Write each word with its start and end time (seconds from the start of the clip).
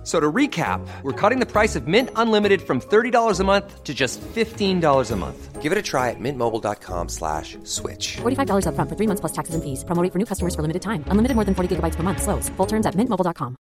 F- 0.00 0.06
So 0.06 0.18
to 0.18 0.32
recap, 0.32 0.80
we're 1.02 1.12
cutting 1.12 1.40
the 1.40 1.46
price 1.46 1.76
of 1.76 1.86
Mint 1.86 2.08
Unlimited 2.16 2.62
from 2.62 2.80
$30 2.80 3.38
a 3.40 3.44
month 3.44 3.84
to 3.84 3.92
just 3.92 4.18
$15 4.34 5.10
a 5.10 5.16
month. 5.16 5.60
Give 5.60 5.72
it 5.72 5.78
a 5.78 5.82
try 5.82 6.08
at 6.08 6.16
mintmobile.com 6.18 7.08
slash 7.10 7.58
switch. 7.64 8.16
$45 8.22 8.64
upfront 8.64 8.88
for 8.88 8.96
three 8.96 9.06
months 9.06 9.20
plus 9.20 9.32
taxes 9.32 9.54
and 9.54 9.62
fees. 9.62 9.84
Promo 9.84 10.02
rate 10.02 10.10
for 10.12 10.18
new 10.18 10.24
customers 10.24 10.54
for 10.54 10.62
limited 10.62 10.80
time. 10.80 11.04
Unlimited 11.08 11.34
more 11.36 11.44
than 11.44 11.54
40 11.54 11.76
gigabytes 11.76 11.96
per 11.96 12.02
month. 12.02 12.22
Slows. 12.22 12.48
Full 12.56 12.66
terms 12.66 12.86
at 12.86 12.94
mintmobile.com. 12.96 13.56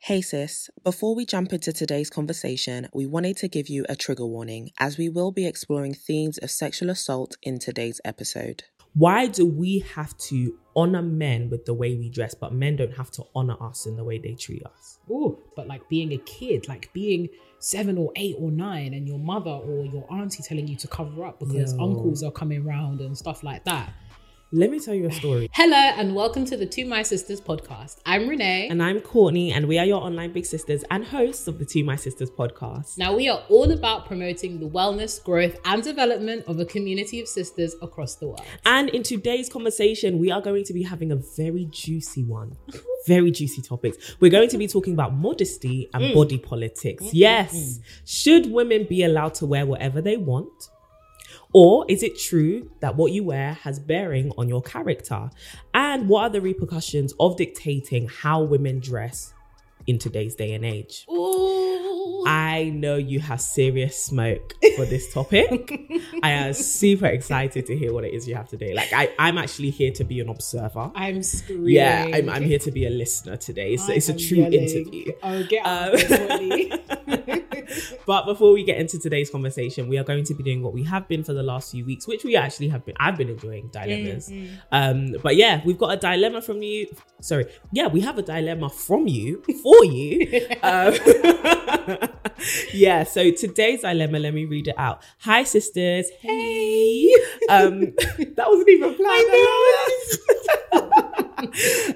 Hey 0.00 0.22
sis, 0.22 0.70
before 0.84 1.14
we 1.14 1.26
jump 1.26 1.52
into 1.52 1.70
today's 1.72 2.08
conversation, 2.08 2.88
we 2.94 3.04
wanted 3.04 3.36
to 3.38 3.48
give 3.48 3.68
you 3.68 3.84
a 3.90 3.96
trigger 3.96 4.24
warning 4.26 4.70
as 4.80 4.96
we 4.96 5.10
will 5.10 5.32
be 5.32 5.46
exploring 5.46 5.92
themes 5.92 6.38
of 6.38 6.50
sexual 6.50 6.88
assault 6.88 7.36
in 7.42 7.58
today's 7.58 8.00
episode. 8.04 8.64
Why 8.98 9.28
do 9.28 9.46
we 9.46 9.78
have 9.94 10.16
to 10.18 10.58
honor 10.74 11.02
men 11.02 11.50
with 11.50 11.66
the 11.66 11.72
way 11.72 11.94
we 11.94 12.08
dress, 12.08 12.34
but 12.34 12.52
men 12.52 12.74
don't 12.74 12.96
have 12.96 13.12
to 13.12 13.22
honor 13.32 13.54
us 13.60 13.86
in 13.86 13.94
the 13.94 14.02
way 14.02 14.18
they 14.18 14.34
treat 14.34 14.66
us? 14.66 14.98
Ooh, 15.08 15.38
but 15.54 15.68
like 15.68 15.88
being 15.88 16.12
a 16.12 16.16
kid, 16.18 16.66
like 16.66 16.92
being 16.92 17.28
seven 17.60 17.96
or 17.96 18.10
eight 18.16 18.34
or 18.40 18.50
nine, 18.50 18.94
and 18.94 19.06
your 19.06 19.20
mother 19.20 19.52
or 19.52 19.84
your 19.84 20.04
auntie 20.12 20.42
telling 20.42 20.66
you 20.66 20.74
to 20.74 20.88
cover 20.88 21.24
up 21.24 21.38
because 21.38 21.74
Yo. 21.74 21.84
uncles 21.84 22.24
are 22.24 22.32
coming 22.32 22.64
round 22.64 23.00
and 23.00 23.16
stuff 23.16 23.44
like 23.44 23.62
that. 23.66 23.92
Let 24.50 24.70
me 24.70 24.80
tell 24.80 24.94
you 24.94 25.06
a 25.06 25.12
story. 25.12 25.50
Hello, 25.52 25.76
and 25.76 26.14
welcome 26.14 26.46
to 26.46 26.56
the 26.56 26.64
To 26.64 26.86
My 26.86 27.02
Sisters 27.02 27.38
podcast. 27.38 27.98
I'm 28.06 28.26
Renee. 28.26 28.68
And 28.70 28.82
I'm 28.82 28.98
Courtney, 28.98 29.52
and 29.52 29.68
we 29.68 29.78
are 29.78 29.84
your 29.84 30.02
online 30.02 30.32
big 30.32 30.46
sisters 30.46 30.82
and 30.90 31.04
hosts 31.04 31.48
of 31.48 31.58
the 31.58 31.66
To 31.66 31.84
My 31.84 31.96
Sisters 31.96 32.30
podcast. 32.30 32.96
now, 32.96 33.14
we 33.14 33.28
are 33.28 33.42
all 33.50 33.70
about 33.70 34.06
promoting 34.06 34.58
the 34.58 34.66
wellness, 34.66 35.22
growth, 35.22 35.58
and 35.66 35.82
development 35.82 36.44
of 36.46 36.58
a 36.60 36.64
community 36.64 37.20
of 37.20 37.28
sisters 37.28 37.76
across 37.82 38.14
the 38.14 38.28
world. 38.28 38.40
And 38.64 38.88
in 38.88 39.02
today's 39.02 39.50
conversation, 39.50 40.18
we 40.18 40.30
are 40.30 40.40
going 40.40 40.64
to 40.64 40.72
be 40.72 40.82
having 40.82 41.12
a 41.12 41.16
very 41.36 41.66
juicy 41.66 42.24
one. 42.24 42.56
Very 43.06 43.30
juicy 43.30 43.62
topics. 43.62 44.16
We're 44.20 44.30
going 44.30 44.50
to 44.50 44.58
be 44.58 44.66
talking 44.66 44.92
about 44.92 45.14
modesty 45.14 45.88
and 45.94 46.02
mm. 46.02 46.14
body 46.14 46.36
politics. 46.36 47.14
Yes. 47.14 47.54
Mm. 47.54 47.82
Should 48.04 48.52
women 48.52 48.86
be 48.86 49.02
allowed 49.02 49.34
to 49.34 49.46
wear 49.46 49.64
whatever 49.64 50.02
they 50.02 50.18
want? 50.18 50.68
Or 51.54 51.84
is 51.88 52.02
it 52.02 52.18
true 52.18 52.70
that 52.80 52.96
what 52.96 53.12
you 53.12 53.24
wear 53.24 53.54
has 53.54 53.78
bearing 53.78 54.32
on 54.36 54.48
your 54.48 54.62
character? 54.62 55.30
And 55.72 56.08
what 56.08 56.22
are 56.24 56.30
the 56.30 56.40
repercussions 56.40 57.14
of 57.18 57.36
dictating 57.36 58.08
how 58.08 58.42
women 58.42 58.80
dress 58.80 59.32
in 59.86 59.98
today's 59.98 60.34
day 60.34 60.52
and 60.52 60.64
age? 60.64 61.06
Ooh. 61.10 62.24
I 62.26 62.70
know 62.74 62.96
you 62.96 63.20
have 63.20 63.40
serious 63.40 63.96
smoke 64.04 64.52
for 64.76 64.84
this 64.84 65.10
topic. 65.14 65.80
I 66.22 66.30
am 66.30 66.52
super 66.52 67.06
excited 67.06 67.64
to 67.66 67.76
hear 67.78 67.94
what 67.94 68.04
it 68.04 68.12
is 68.12 68.28
you 68.28 68.34
have 68.34 68.48
today. 68.48 68.74
Like 68.74 68.92
I, 68.92 69.14
I'm 69.18 69.38
actually 69.38 69.70
here 69.70 69.92
to 69.92 70.04
be 70.04 70.20
an 70.20 70.28
observer. 70.28 70.90
I'm 70.94 71.22
screaming. 71.22 71.68
Yeah, 71.70 72.08
I'm, 72.12 72.28
I'm 72.28 72.42
here 72.42 72.58
to 72.58 72.70
be 72.70 72.86
a 72.86 72.90
listener 72.90 73.36
today. 73.38 73.76
So 73.78 73.92
I 73.92 73.96
it's 73.96 74.08
a 74.10 74.14
true 74.14 74.38
yelling. 74.38 74.52
interview. 74.64 75.12
Oh, 75.22 75.42
get 75.44 75.64
Um, 75.64 75.94
of 75.94 76.00
this, 76.08 76.18
Courtney. 76.18 77.44
But 78.06 78.26
before 78.26 78.52
we 78.52 78.64
get 78.64 78.78
into 78.78 78.98
today's 78.98 79.30
conversation, 79.30 79.88
we 79.88 79.98
are 79.98 80.04
going 80.04 80.24
to 80.24 80.34
be 80.34 80.42
doing 80.42 80.62
what 80.62 80.72
we 80.72 80.82
have 80.84 81.08
been 81.08 81.24
for 81.24 81.32
the 81.32 81.42
last 81.42 81.72
few 81.72 81.84
weeks, 81.84 82.06
which 82.06 82.24
we 82.24 82.36
actually 82.36 82.68
have 82.68 82.84
been. 82.84 82.94
I've 82.98 83.16
been 83.16 83.28
enjoying 83.28 83.68
dilemmas. 83.68 84.30
Um, 84.72 85.14
but 85.22 85.36
yeah, 85.36 85.60
we've 85.64 85.78
got 85.78 85.92
a 85.92 85.96
dilemma 85.96 86.42
from 86.42 86.62
you. 86.62 86.88
Sorry, 87.20 87.46
yeah, 87.72 87.88
we 87.88 88.00
have 88.00 88.18
a 88.18 88.22
dilemma 88.22 88.70
from 88.70 89.08
you 89.08 89.42
for 89.62 89.84
you. 89.84 90.46
um, 90.62 90.94
yeah. 92.72 93.04
So 93.04 93.30
today's 93.30 93.82
dilemma, 93.82 94.18
let 94.18 94.34
me 94.34 94.44
read 94.44 94.68
it 94.68 94.78
out. 94.78 95.02
Hi, 95.20 95.44
sisters. 95.44 96.10
Hey. 96.20 97.12
Um, 97.48 97.80
that 98.36 98.48
wasn't 98.48 98.68
even 98.68 98.94
planned. 98.94 99.28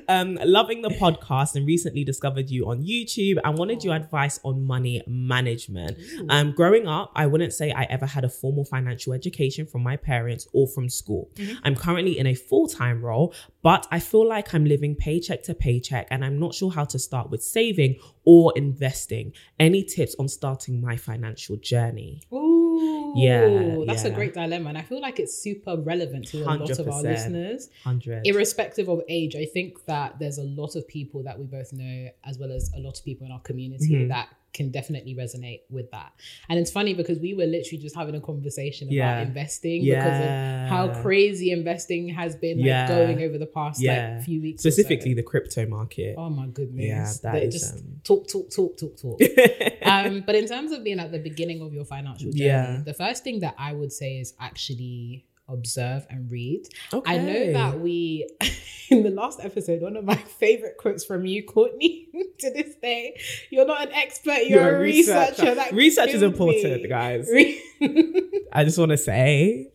Um, 0.08 0.38
loving 0.44 0.82
the 0.82 0.90
podcast 0.90 1.54
and 1.54 1.66
recently 1.66 2.04
discovered 2.04 2.50
you 2.50 2.66
on 2.68 2.82
YouTube 2.82 3.38
and 3.44 3.58
wanted 3.58 3.82
your 3.84 3.94
advice 3.94 4.38
on 4.44 4.64
money 4.64 5.02
management. 5.06 5.98
Um, 6.28 6.52
growing 6.52 6.86
up, 6.86 7.12
I 7.14 7.26
wouldn't 7.26 7.52
say 7.52 7.72
I 7.72 7.84
ever 7.84 8.06
had 8.06 8.24
a 8.24 8.28
formal 8.28 8.64
financial 8.64 9.12
education 9.12 9.66
from 9.66 9.82
my 9.82 9.96
parents 9.96 10.46
or 10.52 10.66
from 10.66 10.88
school. 10.88 11.30
I'm 11.64 11.74
currently 11.74 12.18
in 12.18 12.26
a 12.26 12.34
full 12.34 12.68
time 12.68 13.04
role, 13.04 13.34
but 13.62 13.86
I 13.90 13.98
feel 13.98 14.26
like 14.26 14.54
I'm 14.54 14.64
living 14.64 14.94
paycheck 14.94 15.42
to 15.44 15.54
paycheck 15.54 16.08
and 16.10 16.24
I'm 16.24 16.38
not 16.38 16.54
sure 16.54 16.70
how 16.70 16.84
to 16.84 16.98
start 16.98 17.30
with 17.30 17.42
saving 17.42 17.98
or 18.24 18.52
investing. 18.56 19.32
Any 19.58 19.82
tips 19.82 20.14
on 20.18 20.28
starting 20.28 20.80
my 20.80 20.96
financial 20.96 21.56
journey? 21.56 22.22
Ooh, 22.32 23.12
Yeah, 23.16 23.76
that's 23.86 24.04
a 24.04 24.10
great 24.10 24.32
dilemma, 24.34 24.68
and 24.70 24.78
I 24.78 24.82
feel 24.82 25.00
like 25.00 25.18
it's 25.20 25.36
super 25.36 25.76
relevant 25.76 26.28
to 26.28 26.42
a 26.42 26.44
lot 26.44 26.70
of 26.70 26.88
our 26.88 27.02
listeners. 27.02 27.68
100. 27.84 28.26
Irrespective 28.26 28.88
of 28.88 29.02
age, 29.08 29.34
I 29.36 29.44
think 29.44 29.84
that 29.86 30.18
there's 30.18 30.38
a 30.38 30.44
lot 30.44 30.76
of 30.76 30.86
people 30.88 31.22
that 31.24 31.38
we 31.38 31.44
both 31.46 31.72
know, 31.72 32.08
as 32.24 32.38
well 32.38 32.50
as 32.52 32.70
a 32.76 32.80
lot 32.80 32.98
of 32.98 33.04
people 33.04 33.26
in 33.26 33.32
our 33.32 33.40
community 33.40 33.94
Mhm. 33.94 34.08
that 34.08 34.28
can 34.52 34.70
definitely 34.70 35.14
resonate 35.14 35.60
with 35.70 35.90
that. 35.92 36.12
And 36.48 36.58
it's 36.58 36.70
funny 36.70 36.92
because 36.94 37.18
we 37.18 37.32
were 37.32 37.46
literally 37.46 37.82
just 37.82 37.96
having 37.96 38.14
a 38.14 38.20
conversation 38.20 38.88
about 38.92 39.26
investing 39.26 39.82
Yeah. 39.82 40.04
because 40.04 40.20
of 40.20 40.94
how 40.96 41.02
crazy 41.02 41.50
investing 41.52 42.08
has 42.10 42.36
been 42.36 42.58
like 42.58 42.66
Yeah. 42.66 42.88
going 42.88 43.22
over 43.22 43.38
the 43.38 43.46
past 43.46 43.80
Yeah. 43.80 44.16
like 44.16 44.24
few 44.24 44.42
weeks. 44.42 44.60
or 44.64 44.70
so. 44.70 44.74
Specifically, 44.74 45.14
the 45.14 45.22
crypto 45.22 45.66
market. 45.66 46.16
Oh 46.18 46.28
my 46.28 46.46
goodness. 46.48 46.84
Yeah, 46.84 47.12
that 47.22 47.32
They 47.40 47.46
is, 47.46 47.54
just 47.54 47.74
um, 47.78 48.00
talk, 48.04 48.28
talk, 48.28 48.50
talk, 48.50 48.76
talk, 48.76 48.96
talk. 48.96 49.20
um, 49.82 50.22
but 50.26 50.34
in 50.34 50.46
terms 50.46 50.72
of 50.72 50.84
being 50.84 51.00
at 51.00 51.12
the 51.12 51.18
beginning 51.18 51.62
of 51.62 51.72
your 51.72 51.84
financial 51.84 52.30
journey, 52.30 52.44
Yeah. 52.46 52.82
the 52.84 52.94
first 52.94 53.24
thing 53.24 53.40
that 53.40 53.54
I 53.58 53.72
would 53.72 53.92
say 53.92 54.18
is 54.18 54.34
actually 54.38 55.24
observe 55.48 56.06
and 56.10 56.30
read. 56.30 56.62
Okay. 56.92 57.14
I 57.14 57.18
know 57.18 57.52
that 57.52 57.80
we, 57.80 58.28
in 58.90 59.02
the 59.02 59.10
last 59.10 59.40
episode, 59.42 59.82
one 59.82 59.96
of 59.96 60.04
my 60.04 60.16
favorite 60.16 60.76
quotes 60.78 61.04
from 61.04 61.26
you, 61.26 61.42
Courtney, 61.42 62.08
to 62.38 62.50
this 62.50 62.74
day, 62.76 63.18
you're 63.50 63.66
not 63.66 63.82
an 63.82 63.92
expert, 63.92 64.46
you're, 64.46 64.76
a 64.76 64.80
researcher. 64.80 65.54
That 65.54 65.72
Research 65.72 66.10
is 66.10 66.22
important, 66.22 66.82
me. 66.82 66.88
guys. 66.88 67.28
Re- 67.30 67.60
I 68.52 68.64
just 68.64 68.78
want 68.78 68.90
to 68.90 68.96
say. 68.96 69.72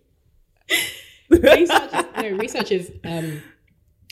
research 1.29 1.93
is, 1.93 2.05
no, 2.17 2.29
research 2.37 2.71
is 2.71 2.91
um, 3.03 3.41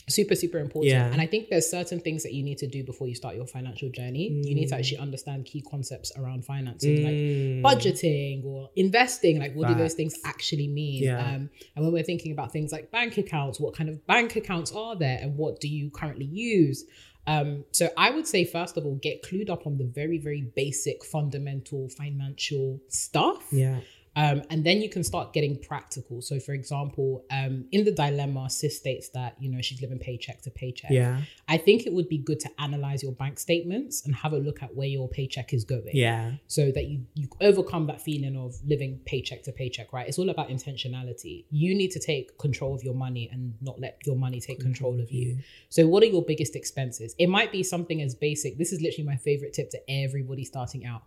super, 0.08 0.34
super 0.36 0.58
important. 0.58 0.90
Yeah. 0.92 1.10
And 1.10 1.20
I 1.20 1.26
think 1.26 1.48
there's 1.48 1.68
certain 1.68 1.98
things 2.00 2.22
that 2.22 2.32
you 2.32 2.42
need 2.44 2.58
to 2.58 2.66
do 2.68 2.84
before 2.84 3.08
you 3.08 3.14
start 3.16 3.34
your 3.34 3.46
financial 3.46 3.88
journey. 3.90 4.28
You 4.30 4.54
need 4.54 4.68
to 4.68 4.74
Mm. 4.74 4.78
actually 4.78 4.98
understand 4.98 5.44
key 5.46 5.60
concepts 5.62 6.12
around 6.16 6.44
financing, 6.44 7.02
like 7.02 7.14
Mm. 7.14 7.62
budgeting 7.62 8.44
or 8.44 8.70
investing. 8.76 9.38
Like, 9.38 9.54
what 9.56 9.66
do 9.68 9.74
those 9.74 9.94
things 9.94 10.14
actually 10.24 10.68
mean? 10.68 11.02
Yeah. 11.02 11.18
Um, 11.34 11.50
and 11.74 11.84
when 11.84 11.92
we're 11.92 12.04
thinking 12.04 12.30
about 12.32 12.52
things 12.52 12.70
like 12.70 12.90
bank 12.92 13.18
accounts, 13.18 13.58
what 13.58 13.74
kind 13.74 13.88
of 13.90 14.06
bank 14.06 14.36
accounts 14.36 14.70
are 14.72 14.94
there 14.94 15.18
and 15.20 15.36
what 15.36 15.60
do 15.60 15.66
you 15.68 15.90
currently 15.90 16.26
use? 16.26 16.84
Um, 17.28 17.64
so 17.72 17.88
I 17.96 18.10
would 18.10 18.28
say, 18.28 18.44
first 18.44 18.76
of 18.76 18.86
all, 18.86 18.94
get 18.94 19.24
clued 19.24 19.50
up 19.50 19.66
on 19.66 19.78
the 19.78 19.84
very, 19.84 20.18
very 20.18 20.42
basic, 20.54 21.04
fundamental 21.04 21.88
financial 21.88 22.80
stuff. 22.88 23.48
Yeah. 23.50 23.80
Um, 24.16 24.42
and 24.48 24.64
then 24.64 24.80
you 24.80 24.88
can 24.88 25.04
start 25.04 25.34
getting 25.34 25.58
practical. 25.62 26.22
So, 26.22 26.40
for 26.40 26.52
example, 26.52 27.26
um, 27.30 27.66
in 27.70 27.84
the 27.84 27.92
dilemma, 27.92 28.48
Sis 28.48 28.78
states 28.78 29.10
that 29.10 29.36
you 29.38 29.50
know 29.50 29.60
she's 29.60 29.82
living 29.82 29.98
paycheck 29.98 30.40
to 30.42 30.50
paycheck. 30.50 30.90
Yeah. 30.90 31.20
I 31.48 31.58
think 31.58 31.86
it 31.86 31.92
would 31.92 32.08
be 32.08 32.16
good 32.16 32.40
to 32.40 32.50
analyze 32.58 33.02
your 33.02 33.12
bank 33.12 33.38
statements 33.38 34.06
and 34.06 34.14
have 34.14 34.32
a 34.32 34.38
look 34.38 34.62
at 34.62 34.74
where 34.74 34.88
your 34.88 35.06
paycheck 35.06 35.52
is 35.52 35.64
going. 35.64 35.90
Yeah. 35.92 36.32
So 36.46 36.72
that 36.72 36.86
you 36.86 37.04
you 37.14 37.28
overcome 37.42 37.86
that 37.88 38.00
feeling 38.00 38.36
of 38.38 38.54
living 38.66 39.00
paycheck 39.04 39.42
to 39.44 39.52
paycheck. 39.52 39.92
Right. 39.92 40.08
It's 40.08 40.18
all 40.18 40.30
about 40.30 40.48
intentionality. 40.48 41.44
You 41.50 41.74
need 41.74 41.90
to 41.90 42.00
take 42.00 42.38
control 42.38 42.74
of 42.74 42.82
your 42.82 42.94
money 42.94 43.28
and 43.30 43.54
not 43.60 43.78
let 43.78 43.98
your 44.06 44.16
money 44.16 44.40
take 44.40 44.60
control 44.60 44.98
of 44.98 45.12
you. 45.12 45.38
So, 45.68 45.86
what 45.86 46.02
are 46.02 46.06
your 46.06 46.24
biggest 46.24 46.56
expenses? 46.56 47.14
It 47.18 47.28
might 47.28 47.52
be 47.52 47.62
something 47.62 48.00
as 48.00 48.14
basic. 48.14 48.56
This 48.56 48.72
is 48.72 48.80
literally 48.80 49.06
my 49.06 49.16
favorite 49.16 49.52
tip 49.52 49.68
to 49.70 49.90
everybody 49.90 50.44
starting 50.44 50.86
out. 50.86 51.02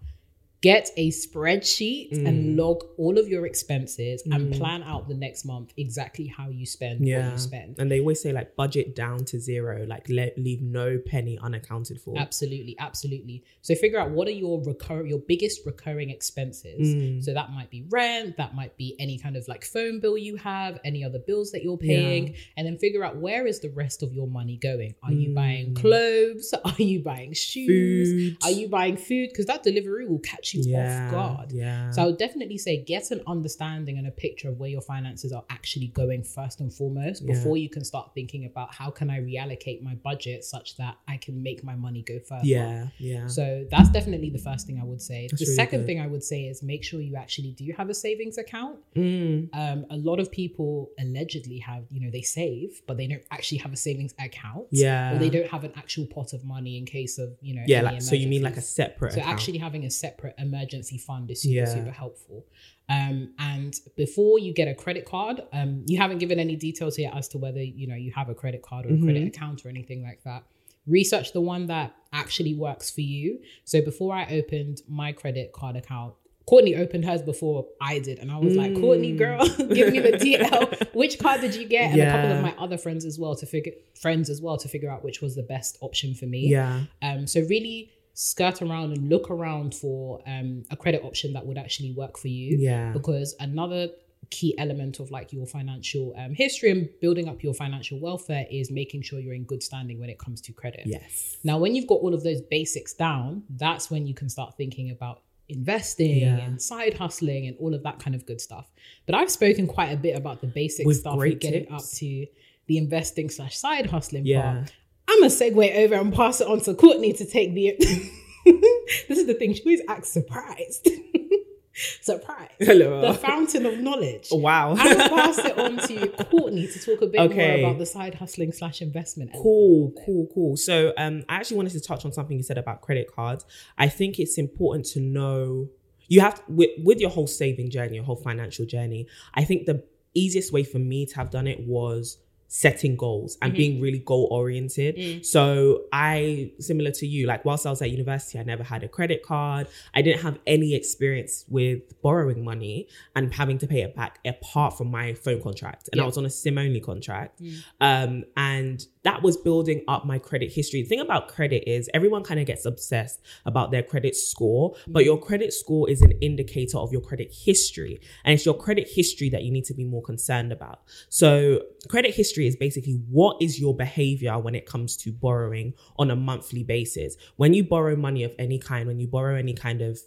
Get 0.62 0.90
a 0.98 1.10
spreadsheet 1.10 2.12
Mm. 2.12 2.28
and 2.28 2.58
log 2.58 2.84
all 2.98 3.18
of 3.18 3.30
your 3.30 3.46
expenses 3.46 4.22
and 4.30 4.52
plan 4.52 4.84
out 4.84 5.08
the 5.08 5.14
next 5.14 5.46
month 5.46 5.72
exactly 5.78 6.28
how 6.28 6.50
you 6.50 6.66
spend 6.66 7.00
what 7.00 7.08
Yeah. 7.08 7.32
you 7.32 7.38
spend. 7.38 7.76
And 7.80 7.90
they 7.90 8.00
always 8.02 8.22
say 8.22 8.34
like 8.34 8.58
budget 8.58 8.94
down 8.94 9.24
to 9.26 9.40
zero, 9.40 9.86
like 9.88 10.10
let 10.10 10.38
leave 10.38 10.62
no 10.62 10.98
penny 10.98 11.38
unaccounted 11.42 12.02
for. 12.02 12.18
Absolutely, 12.18 12.76
absolutely. 12.78 13.44
So 13.62 13.74
figure 13.76 14.00
out 14.00 14.12
what 14.12 14.28
are 14.28 14.32
your 14.32 14.62
recur 14.62 15.06
your 15.06 15.20
biggest 15.20 15.66
recurring 15.66 16.10
expenses. 16.10 16.88
Mm. 16.94 17.24
So 17.24 17.34
that 17.34 17.52
might 17.52 17.70
be 17.70 17.86
rent, 17.90 18.36
that 18.36 18.54
might 18.54 18.76
be 18.76 18.96
any 19.00 19.18
kind 19.18 19.38
of 19.38 19.48
like 19.48 19.64
phone 19.64 20.02
bill 20.02 20.18
you 20.18 20.36
have, 20.36 20.78
any 20.84 21.06
other 21.06 21.20
bills 21.20 21.52
that 21.52 21.64
you're 21.64 21.78
paying, 21.78 22.36
and 22.58 22.68
then 22.68 22.78
figure 22.78 23.04
out 23.06 23.16
where 23.18 23.48
is 23.48 23.62
the 23.62 23.70
rest 23.70 24.04
of 24.04 24.14
your 24.14 24.28
money 24.28 24.58
going. 24.58 24.94
Are 25.04 25.14
you 25.14 25.34
buying 25.34 25.68
Mm. 25.74 25.76
clothes? 25.78 26.54
Are 26.66 26.76
you 26.84 27.00
buying 27.00 27.32
shoes? 27.32 28.34
Food. 28.34 28.38
Are 28.44 28.52
you 28.52 28.68
buying 28.68 28.98
food? 28.98 29.30
Because 29.30 29.46
that 29.46 29.64
delivery 29.64 30.06
will 30.06 30.20
catch 30.20 30.49
catch 30.57 30.66
you 30.66 30.72
Yeah, 30.72 31.06
off 31.06 31.12
guard. 31.12 31.51
yeah. 31.51 31.92
So 31.92 32.04
I 32.04 32.06
would 32.06 32.18
definitely 32.18 32.57
say 32.57 32.84
get 32.84 33.12
an 33.12 33.22
understanding 33.28 33.98
and 33.98 34.07
a 34.07 34.12
picture 34.12 34.50
of 34.50 34.60
where 34.60 34.69
your 34.69 34.81
finances 34.81 35.31
are 35.31 35.44
actually 35.50 35.88
going 35.88 36.24
first 36.24 36.60
and 36.62 36.74
foremost 36.74 37.22
Yeah. 37.24 37.34
before 37.34 37.57
you 37.57 37.69
can 37.69 37.84
start 37.84 38.12
thinking 38.13 38.46
about 38.46 38.74
how 38.74 38.90
can 38.90 39.10
I 39.10 39.19
reallocate 39.19 39.81
my 39.81 39.96
budget 39.96 40.44
such 40.44 40.78
that 40.78 40.98
I 41.07 41.18
can 41.18 41.42
make 41.42 41.63
my 41.63 41.75
money 41.75 42.01
go 42.01 42.19
further. 42.19 42.46
Yeah, 42.46 42.88
yeah. 42.98 43.28
So 43.28 43.66
that's 43.69 43.90
definitely 43.90 44.30
the 44.30 44.40
first 44.40 44.66
thing 44.68 44.80
I 44.80 44.84
would 44.84 45.01
say. 45.01 45.28
That's 45.30 45.42
the 45.42 45.46
really 45.46 45.56
second 45.56 45.80
good. 45.81 45.86
thing 45.88 46.00
I 46.01 46.07
would 46.07 46.24
say 46.24 46.44
is 46.46 46.63
make 46.63 46.84
sure 46.84 47.02
you 47.02 47.16
actually 47.16 47.52
do 47.52 47.72
have 47.78 47.90
a 47.90 47.94
savings 47.94 48.38
account. 48.38 48.80
Mm, 48.95 49.50
Um, 49.54 49.86
a 49.90 49.98
lot 49.98 50.19
of 50.19 50.31
people 50.31 50.90
allegedly 51.00 51.57
have, 51.60 51.84
you 51.92 52.00
know, 52.02 52.10
they 52.10 52.22
save, 52.22 52.81
but 52.88 52.98
they 52.98 53.07
don't 53.07 53.24
actually 53.31 53.57
have 53.60 53.74
a 53.74 53.78
savings 53.78 54.13
account. 54.19 54.68
Yeah. 54.72 55.16
Or 55.16 55.19
they 55.19 55.30
don't 55.30 55.48
have 55.48 55.63
an 55.63 55.72
actual 55.75 56.06
pot 56.06 56.34
of 56.34 56.44
money 56.44 56.78
in 56.78 56.86
case 56.86 57.18
of, 57.18 57.30
you 57.42 57.56
know, 57.56 57.63
yeah, 57.68 57.81
like 57.81 58.02
so 58.02 58.16
you 58.16 58.28
mean 58.28 58.42
like 58.42 58.57
a 58.57 58.62
separate 58.62 59.13
So 59.13 59.19
account. 59.19 59.34
actually 59.34 59.57
having 59.60 59.86
a 59.86 59.90
separate 59.90 60.36
emergency 60.40 60.98
fund 60.98 61.30
is 61.32 61.42
super, 61.42 61.54
Yeah. 61.54 61.66
super 61.66 61.92
helpful. 61.92 62.46
Um, 62.90 63.34
and 63.38 63.76
before 63.96 64.40
you 64.40 64.52
get 64.54 64.68
a 64.68 64.74
credit 64.74 65.06
card, 65.06 65.42
um, 65.54 65.84
you 65.88 65.98
haven't 66.00 66.18
given 66.18 66.40
any 66.40 66.56
details 66.56 66.96
here 66.96 67.12
as 67.14 67.28
to 67.30 67.38
whether 67.38 67.62
you 67.62 67.86
know 67.88 67.96
you 67.96 68.12
have 68.14 68.30
a 68.30 68.34
credit 68.36 68.62
card 68.64 68.86
or 68.86 68.90
a 68.96 68.98
credit 68.98 69.22
Mm-hmm. 69.22 69.28
account 69.28 69.66
or 69.66 69.70
anything 69.70 70.02
like 70.04 70.24
that. 70.24 70.44
Research 70.88 71.34
the 71.34 71.42
one 71.42 71.68
that 71.68 71.94
actually 72.14 72.56
works 72.56 72.90
for 72.90 73.02
you. 73.02 73.40
So 73.64 73.82
before 73.82 74.16
I 74.16 74.26
opened 74.32 74.82
my 74.88 75.12
credit 75.12 75.52
card 75.54 75.76
account, 75.76 76.16
Courtney 76.48 76.76
opened 76.76 77.06
hers 77.06 77.22
before 77.22 77.68
I 77.80 78.00
did, 78.00 78.18
and 78.18 78.32
I 78.32 78.38
was 78.40 78.56
like, 78.56 78.74
Courtney, 78.74 79.12
girl, 79.16 79.48
give 79.58 79.94
me 79.94 80.00
the 80.00 80.14
DL. 80.24 80.96
Which 80.96 81.20
card 81.20 81.42
did 81.42 81.54
you 81.54 81.68
get? 81.68 81.92
And 81.92 82.02
a 82.02 82.06
couple 82.12 82.30
Mm. 82.32 82.38
Of 82.38 82.42
my 82.42 82.56
other 82.58 82.80
friends 82.80 83.06
as 83.06 83.20
well 83.20 83.36
to 83.36 83.46
figure 83.46 83.74
friends 83.94 84.32
as 84.32 84.42
well 84.42 84.58
to 84.58 84.68
figure 84.68 84.90
out 84.90 85.04
which 85.04 85.22
was 85.22 85.36
the 85.36 85.44
best 85.44 85.78
option 85.82 86.16
for 86.16 86.26
me. 86.26 86.48
yeah. 86.48 86.86
Um, 87.04 87.28
so 87.28 87.42
really 87.42 87.92
skirt 88.21 88.62
around 88.62 88.92
and 88.92 89.07
look 89.07 89.31
around 89.31 89.74
for 89.74 90.21
um, 90.27 90.63
a 90.71 90.75
credit 90.75 91.01
option 91.06 91.31
that 91.31 91.45
would 91.45 91.57
actually 91.57 91.94
work 91.94 92.18
for 92.18 92.27
you. 92.27 92.57
Yeah. 92.60 92.92
Because 92.92 93.33
another 93.39 93.88
key 94.30 94.54
element 94.57 95.00
of 95.00 95.10
like 95.10 95.31
your 95.31 95.45
financial 95.48 96.13
um, 96.18 96.33
history 96.36 96.69
and 96.69 96.89
building 97.00 97.30
up 97.30 97.42
your 97.42 97.54
financial 97.54 97.98
welfare 97.98 98.45
is 98.51 98.69
making 98.71 99.01
sure 99.04 99.19
you're 99.21 99.33
in 99.33 99.45
good 99.45 99.63
standing 99.63 100.01
when 100.01 100.10
it 100.10 100.19
comes 100.19 100.42
to 100.42 100.51
credit. 100.51 100.81
Yes. 100.86 101.38
Now, 101.45 101.57
when 101.60 101.74
you've 101.75 101.88
got 101.88 101.95
all 102.01 102.13
of 102.13 102.21
those 102.24 102.42
basics 102.42 102.94
down, 102.94 103.44
that's 103.51 103.89
when 103.89 104.06
you 104.06 104.13
can 104.13 104.27
start 104.27 104.57
thinking 104.57 104.92
about 104.92 105.21
investing 105.48 106.18
Yeah. 106.19 106.38
and 106.39 106.62
side 106.62 106.95
hustling 106.95 107.48
and 107.48 107.56
all 107.57 107.74
of 107.74 107.83
that 107.83 108.00
kind 108.00 108.16
of 108.16 108.25
good 108.25 108.42
stuff. 108.42 108.69
But 109.06 109.16
I've 109.16 109.31
spoken 109.31 109.66
quite 109.66 109.94
a 109.94 109.98
bit 109.98 110.18
about 110.18 110.42
the 110.42 110.48
basic 110.48 110.86
With 110.86 110.98
stuff 110.98 111.18
and 111.21 111.39
getting 111.39 111.68
tips. 111.68 111.74
up 111.94 111.98
to 112.00 112.27
the 112.68 112.77
investing 112.77 113.30
slash 113.30 113.57
side 113.57 113.86
hustling 113.86 114.25
Yeah. 114.25 114.42
part. 114.56 114.74
I'm 115.10 115.20
gonna 115.22 115.30
segue 115.32 115.76
over 115.78 115.96
and 115.96 116.14
pass 116.14 116.40
it 116.40 116.48
on 116.48 116.62
to 116.62 116.74
Courtney 116.76 117.14
to 117.14 117.26
take 117.26 117.54
the. 117.56 117.76
this 118.46 119.18
is 119.18 119.26
the 119.28 119.34
thing; 119.34 119.54
she 119.54 119.62
always 119.64 119.82
acts 119.88 120.10
surprised. 120.10 120.88
surprised. 122.02 122.52
Hello. 122.60 123.02
The 123.02 123.14
fountain 123.18 123.66
of 123.66 123.80
knowledge. 123.80 124.28
Wow. 124.32 124.76
I'm 124.78 124.98
gonna 124.98 125.10
pass 125.10 125.38
it 125.40 125.58
on 125.58 125.78
to 125.88 126.26
Courtney 126.26 126.68
to 126.68 126.80
talk 126.80 127.02
a 127.02 127.08
bit 127.08 127.22
Okay. 127.22 127.62
more 127.62 127.70
about 127.72 127.80
the 127.80 127.86
side 127.86 128.16
hustling 128.16 128.52
slash 128.52 128.82
investment. 128.82 129.32
Cool, 129.34 129.94
cool, 130.06 130.28
cool. 130.34 130.58
So 130.58 130.94
um 130.98 131.24
I 131.30 131.36
actually 131.38 131.58
wanted 131.58 131.74
to 131.74 131.82
touch 131.82 132.06
on 132.06 132.12
something 132.12 132.38
you 132.38 132.44
said 132.44 132.58
about 132.58 132.82
credit 132.82 133.12
cards. 133.14 133.46
I 133.78 133.88
think 133.88 134.20
it's 134.20 134.38
important 134.38 134.86
to 134.88 135.00
know 135.00 135.70
you 136.08 136.22
have 136.22 136.42
with, 136.48 136.72
with 136.84 137.00
your 137.00 137.10
whole 137.12 137.28
saving 137.28 137.70
journey, 137.70 137.96
your 137.96 138.04
whole 138.04 138.16
financial 138.16 138.66
journey. 138.66 139.08
I 139.34 139.44
think 139.44 139.66
the 139.66 139.84
easiest 140.14 140.52
way 140.52 140.64
for 140.64 140.80
me 140.80 141.06
to 141.06 141.16
have 141.16 141.30
done 141.30 141.48
it 141.48 141.62
was 141.62 142.18
setting 142.50 142.96
goals 142.96 143.38
and 143.42 143.51
mm-hmm. 143.51 143.57
being 143.57 143.81
really 143.81 144.00
goal 144.00 144.28
oriented. 144.31 144.98
Mm. 144.98 145.25
So 145.25 145.84
I 145.94 146.51
similar 146.60 146.92
to 146.92 147.07
you, 147.07 147.28
like 147.28 147.46
whilst 147.46 147.66
I 147.66 147.69
was 147.69 147.81
at 147.81 147.92
university, 147.92 148.40
I 148.40 148.44
never 148.44 148.63
had 148.63 148.84
a 148.84 148.88
credit 148.88 149.24
card. 149.24 149.68
I 149.94 150.01
didn't 150.01 150.22
have 150.24 150.40
any 150.48 150.74
experience 150.74 151.46
with 151.48 152.01
borrowing 152.01 152.44
money 152.44 152.88
and 153.16 153.31
having 153.34 153.60
to 153.60 153.68
pay 153.68 153.81
it 153.84 153.96
back 153.96 154.19
apart 154.25 154.78
from 154.78 154.90
my 154.90 155.13
phone 155.13 155.42
contract. 155.42 155.90
And 155.92 156.01
I 156.01 156.06
was 156.06 156.18
on 156.18 156.25
a 156.25 156.30
SIM 156.30 156.57
only 156.57 156.80
contract. 156.80 157.40
Mm. 157.40 157.63
Um, 157.80 158.24
and 158.36 158.84
that 159.04 159.22
was 159.22 159.38
building 159.38 159.84
up 159.88 160.06
my 160.06 160.18
credit 160.18 160.52
history. 160.52 160.81
The 160.81 160.90
thing 160.90 161.00
about 161.00 161.28
credit 161.28 161.69
is 161.69 161.90
everyone 161.94 162.24
kind 162.24 162.40
of 162.40 162.48
gets 162.48 162.66
obsessed 162.66 163.22
about 163.45 163.72
their 163.72 163.84
credit 163.84 164.16
score, 164.16 164.74
mm. 164.74 164.78
but 164.88 165.06
your 165.06 165.19
credit 165.19 165.54
score 165.54 165.88
is 165.90 166.02
an 166.02 166.13
indicator 166.19 166.80
of 166.80 166.92
your 166.92 167.02
credit 167.02 167.31
history. 167.31 168.02
And 168.25 168.34
it's 168.34 168.45
your 168.45 168.57
credit 168.57 168.90
history 168.90 169.30
that 169.30 169.44
you 169.44 169.52
need 169.52 169.66
to 169.66 169.74
be 169.75 169.86
more 169.86 170.02
concerned 170.02 170.52
about. 170.52 170.81
So, 171.10 171.62
credit 171.88 172.16
history 172.16 172.39
is 172.48 172.56
basically 172.56 173.02
what 173.10 173.38
is 173.42 173.60
your 173.60 173.76
behavior 173.76 174.38
when 174.40 174.56
it 174.56 174.66
comes 174.66 174.98
to 174.98 175.12
borrowing 175.12 175.74
on 175.98 176.12
a 176.12 176.16
monthly 176.16 176.64
basis. 176.64 177.16
When 177.38 177.54
you 177.54 177.64
borrow 177.64 177.96
money 177.96 178.24
of 178.24 178.34
any 178.40 178.60
kind, 178.60 178.88
when 178.88 179.00
you 179.00 179.08
borrow 179.08 179.36
any 179.36 179.54
kind 179.54 179.82
of 179.82 180.00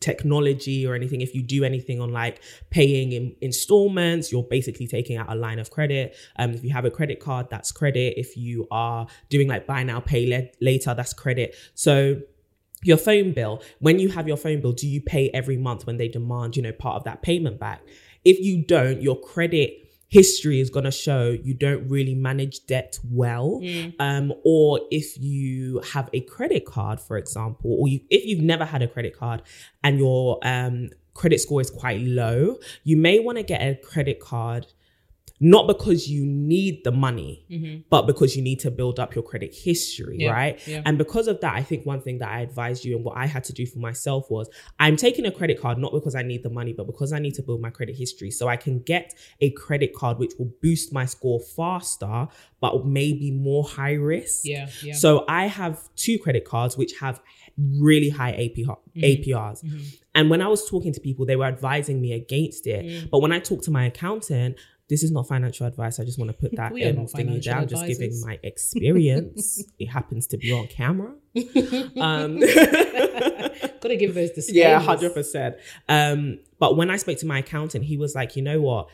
technology 0.00 0.86
or 0.86 0.94
anything 0.94 1.20
if 1.20 1.34
you 1.34 1.42
do 1.42 1.64
anything 1.64 2.00
on 2.00 2.12
like 2.12 2.42
paying 2.70 3.12
in 3.12 3.34
installments 3.40 4.30
you're 4.30 4.42
basically 4.42 4.86
taking 4.86 5.16
out 5.16 5.26
a 5.30 5.34
line 5.34 5.58
of 5.58 5.70
credit. 5.70 6.14
Um 6.36 6.50
if 6.52 6.62
you 6.62 6.70
have 6.70 6.84
a 6.84 6.90
credit 6.90 7.18
card 7.18 7.48
that's 7.50 7.72
credit. 7.72 8.14
If 8.18 8.36
you 8.36 8.68
are 8.70 9.06
doing 9.30 9.48
like 9.48 9.66
buy 9.66 9.82
now 9.82 10.00
pay 10.00 10.26
le- 10.26 10.48
later 10.60 10.94
that's 10.94 11.12
credit. 11.12 11.54
So 11.74 12.20
your 12.82 12.98
phone 12.98 13.32
bill 13.32 13.62
when 13.78 13.98
you 13.98 14.10
have 14.10 14.28
your 14.28 14.36
phone 14.36 14.60
bill 14.60 14.72
do 14.72 14.86
you 14.86 15.00
pay 15.00 15.30
every 15.30 15.56
month 15.56 15.86
when 15.86 15.96
they 15.96 16.08
demand 16.08 16.56
you 16.56 16.62
know 16.62 16.72
part 16.72 16.96
of 16.96 17.04
that 17.04 17.22
payment 17.22 17.58
back? 17.58 17.80
If 18.24 18.38
you 18.38 18.64
don't 18.64 19.00
your 19.00 19.18
credit 19.18 19.85
history 20.08 20.60
is 20.60 20.70
going 20.70 20.84
to 20.84 20.90
show 20.90 21.30
you 21.30 21.52
don't 21.52 21.88
really 21.88 22.14
manage 22.14 22.64
debt 22.66 22.98
well. 23.10 23.60
Um 23.98 24.32
or 24.44 24.80
if 24.90 25.18
you 25.20 25.80
have 25.92 26.08
a 26.12 26.20
credit 26.20 26.64
card 26.64 27.00
for 27.00 27.16
example 27.16 27.76
or 27.78 27.88
you 27.88 28.00
if 28.10 28.24
you've 28.24 28.40
never 28.40 28.64
had 28.64 28.82
a 28.82 28.88
credit 28.88 29.18
card 29.18 29.42
and 29.82 29.98
your 29.98 30.38
um 30.42 30.90
credit 31.14 31.40
score 31.40 31.60
is 31.60 31.70
quite 31.70 32.00
low 32.02 32.56
you 32.84 32.96
may 32.96 33.18
want 33.18 33.38
to 33.38 33.42
get 33.42 33.60
a 33.60 33.74
credit 33.82 34.20
card 34.20 34.66
not 35.38 35.66
because 35.66 36.08
you 36.08 36.24
need 36.26 36.82
the 36.84 36.90
money, 36.92 37.84
but 37.90 38.06
because 38.06 38.34
you 38.36 38.42
need 38.42 38.60
to 38.60 38.70
build 38.70 38.98
up 38.98 39.14
your 39.14 39.22
credit 39.22 39.54
history, 39.54 40.16
Yeah, 40.20 40.30
right? 40.32 40.66
yeah. 40.66 40.82
And 40.86 40.96
because 40.96 41.28
of 41.28 41.40
that, 41.42 41.54
I 41.54 41.62
think 41.62 41.84
one 41.84 42.00
thing 42.00 42.18
that 42.18 42.28
I 42.30 42.40
advised 42.40 42.84
you 42.84 42.96
and 42.96 43.04
what 43.04 43.16
I 43.18 43.26
had 43.26 43.44
to 43.44 43.52
do 43.52 43.66
for 43.66 43.78
myself 43.78 44.30
was 44.30 44.48
I'm 44.78 44.96
taking 44.96 45.26
a 45.26 45.30
credit 45.30 45.60
card 45.60 45.76
not 45.78 45.92
because 45.92 46.14
I 46.14 46.22
need 46.22 46.42
the 46.42 46.50
money, 46.50 46.72
but 46.72 46.86
because 46.86 47.12
I 47.12 47.18
need 47.18 47.34
to 47.34 47.42
build 47.42 47.60
my 47.60 47.70
credit 47.70 47.96
history 47.96 48.30
so 48.30 48.48
I 48.48 48.56
can 48.56 48.80
get 48.80 49.14
a 49.40 49.50
credit 49.50 49.94
card 49.94 50.18
which 50.18 50.32
will 50.38 50.52
boost 50.62 50.92
my 50.92 51.04
score 51.04 51.40
faster, 51.40 52.28
but 52.60 52.86
maybe 52.86 53.30
more 53.30 53.64
high 53.64 53.94
risk. 53.94 54.44
Yeah, 54.44 54.68
yeah. 54.82 54.94
So 54.94 55.24
I 55.28 55.46
have 55.46 55.80
two 55.96 56.18
credit 56.18 56.44
cards 56.44 56.76
which 56.76 56.94
have 57.00 57.20
really 57.78 58.08
high 58.10 58.32
APR, 58.32 58.76
Mm-hmm. 58.96 59.30
APRs. 59.30 59.62
And 60.14 60.30
when 60.30 60.40
I 60.40 60.48
was 60.48 60.66
talking 60.66 60.92
to 60.94 61.00
people, 61.00 61.26
they 61.26 61.36
were 61.36 61.44
advising 61.44 62.00
me 62.00 62.14
against 62.14 62.66
it. 62.66 62.86
Mm. 62.86 63.10
But 63.10 63.20
when 63.20 63.30
I 63.32 63.38
talked 63.40 63.64
to 63.64 63.70
my 63.70 63.84
accountant, 63.84 64.56
this 64.88 65.02
is 65.02 65.10
not 65.10 65.26
financial 65.26 65.66
advice. 65.66 65.98
I 65.98 66.04
just 66.04 66.18
want 66.18 66.30
to 66.30 66.36
put 66.36 66.54
that 66.56 66.72
We 66.72 66.84
are 66.84 66.88
in 66.88 66.96
not 66.96 67.06
thingy 67.06 67.42
financial 67.42 67.52
down. 67.52 67.68
Just 67.68 67.86
giving 67.86 68.20
my 68.24 68.38
experience. 68.42 69.62
it 69.78 69.86
happens 69.86 70.26
to 70.28 70.36
be 70.36 70.52
on 70.52 70.66
camera. 70.68 71.12
Um, 72.00 72.40
Gotta 72.40 73.96
give 73.96 74.14
those 74.14 74.30
disclaimers. 74.30 74.52
yeah, 74.56 74.80
hundred 74.80 75.14
percent. 75.14 75.56
Um, 75.88 76.38
but 76.58 76.76
when 76.76 76.90
I 76.90 76.96
spoke 76.96 77.18
to 77.18 77.26
my 77.26 77.38
accountant, 77.38 77.84
he 77.84 77.96
was 77.96 78.14
like, 78.14 78.36
you 78.36 78.42
know 78.42 78.60
what? 78.60 78.88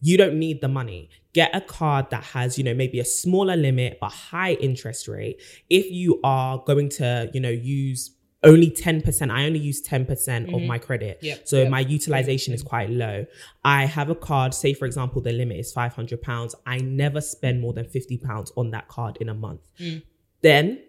You 0.00 0.16
don't 0.16 0.38
need 0.38 0.60
the 0.60 0.68
money. 0.68 1.10
Get 1.34 1.54
a 1.54 1.60
card 1.60 2.10
that 2.10 2.24
has, 2.24 2.56
you 2.56 2.64
know, 2.64 2.74
maybe 2.74 3.00
a 3.00 3.04
smaller 3.04 3.56
limit 3.56 3.98
but 4.00 4.10
high 4.10 4.54
interest 4.54 5.08
rate. 5.08 5.40
If 5.68 5.90
you 5.90 6.20
are 6.24 6.62
going 6.66 6.88
to, 6.90 7.30
you 7.34 7.40
know, 7.40 7.50
use 7.50 8.10
only 8.42 8.70
10%, 8.70 9.30
I 9.30 9.44
only 9.44 9.58
use 9.58 9.82
10% 9.82 10.08
of 10.08 10.48
mm-hmm. 10.48 10.66
my 10.66 10.78
credit. 10.78 11.18
Yep, 11.20 11.48
So 11.48 11.58
yep. 11.58 11.70
my 11.70 11.80
utilization 11.80 12.54
is 12.54 12.62
quite 12.62 12.88
low. 12.90 13.26
I 13.64 13.84
have 13.84 14.08
a 14.08 14.14
card, 14.14 14.54
say 14.54 14.72
for 14.72 14.86
example, 14.86 15.20
the 15.20 15.32
limit 15.32 15.58
is 15.58 15.72
500 15.72 16.22
pounds. 16.22 16.54
I 16.66 16.78
never 16.78 17.20
spend 17.20 17.60
more 17.60 17.72
than 17.72 17.84
50 17.84 18.18
pounds 18.18 18.52
on 18.56 18.70
that 18.70 18.88
card 18.88 19.18
in 19.20 19.28
a 19.28 19.34
month. 19.34 19.60
Mm. 19.78 20.02
Then 20.42 20.82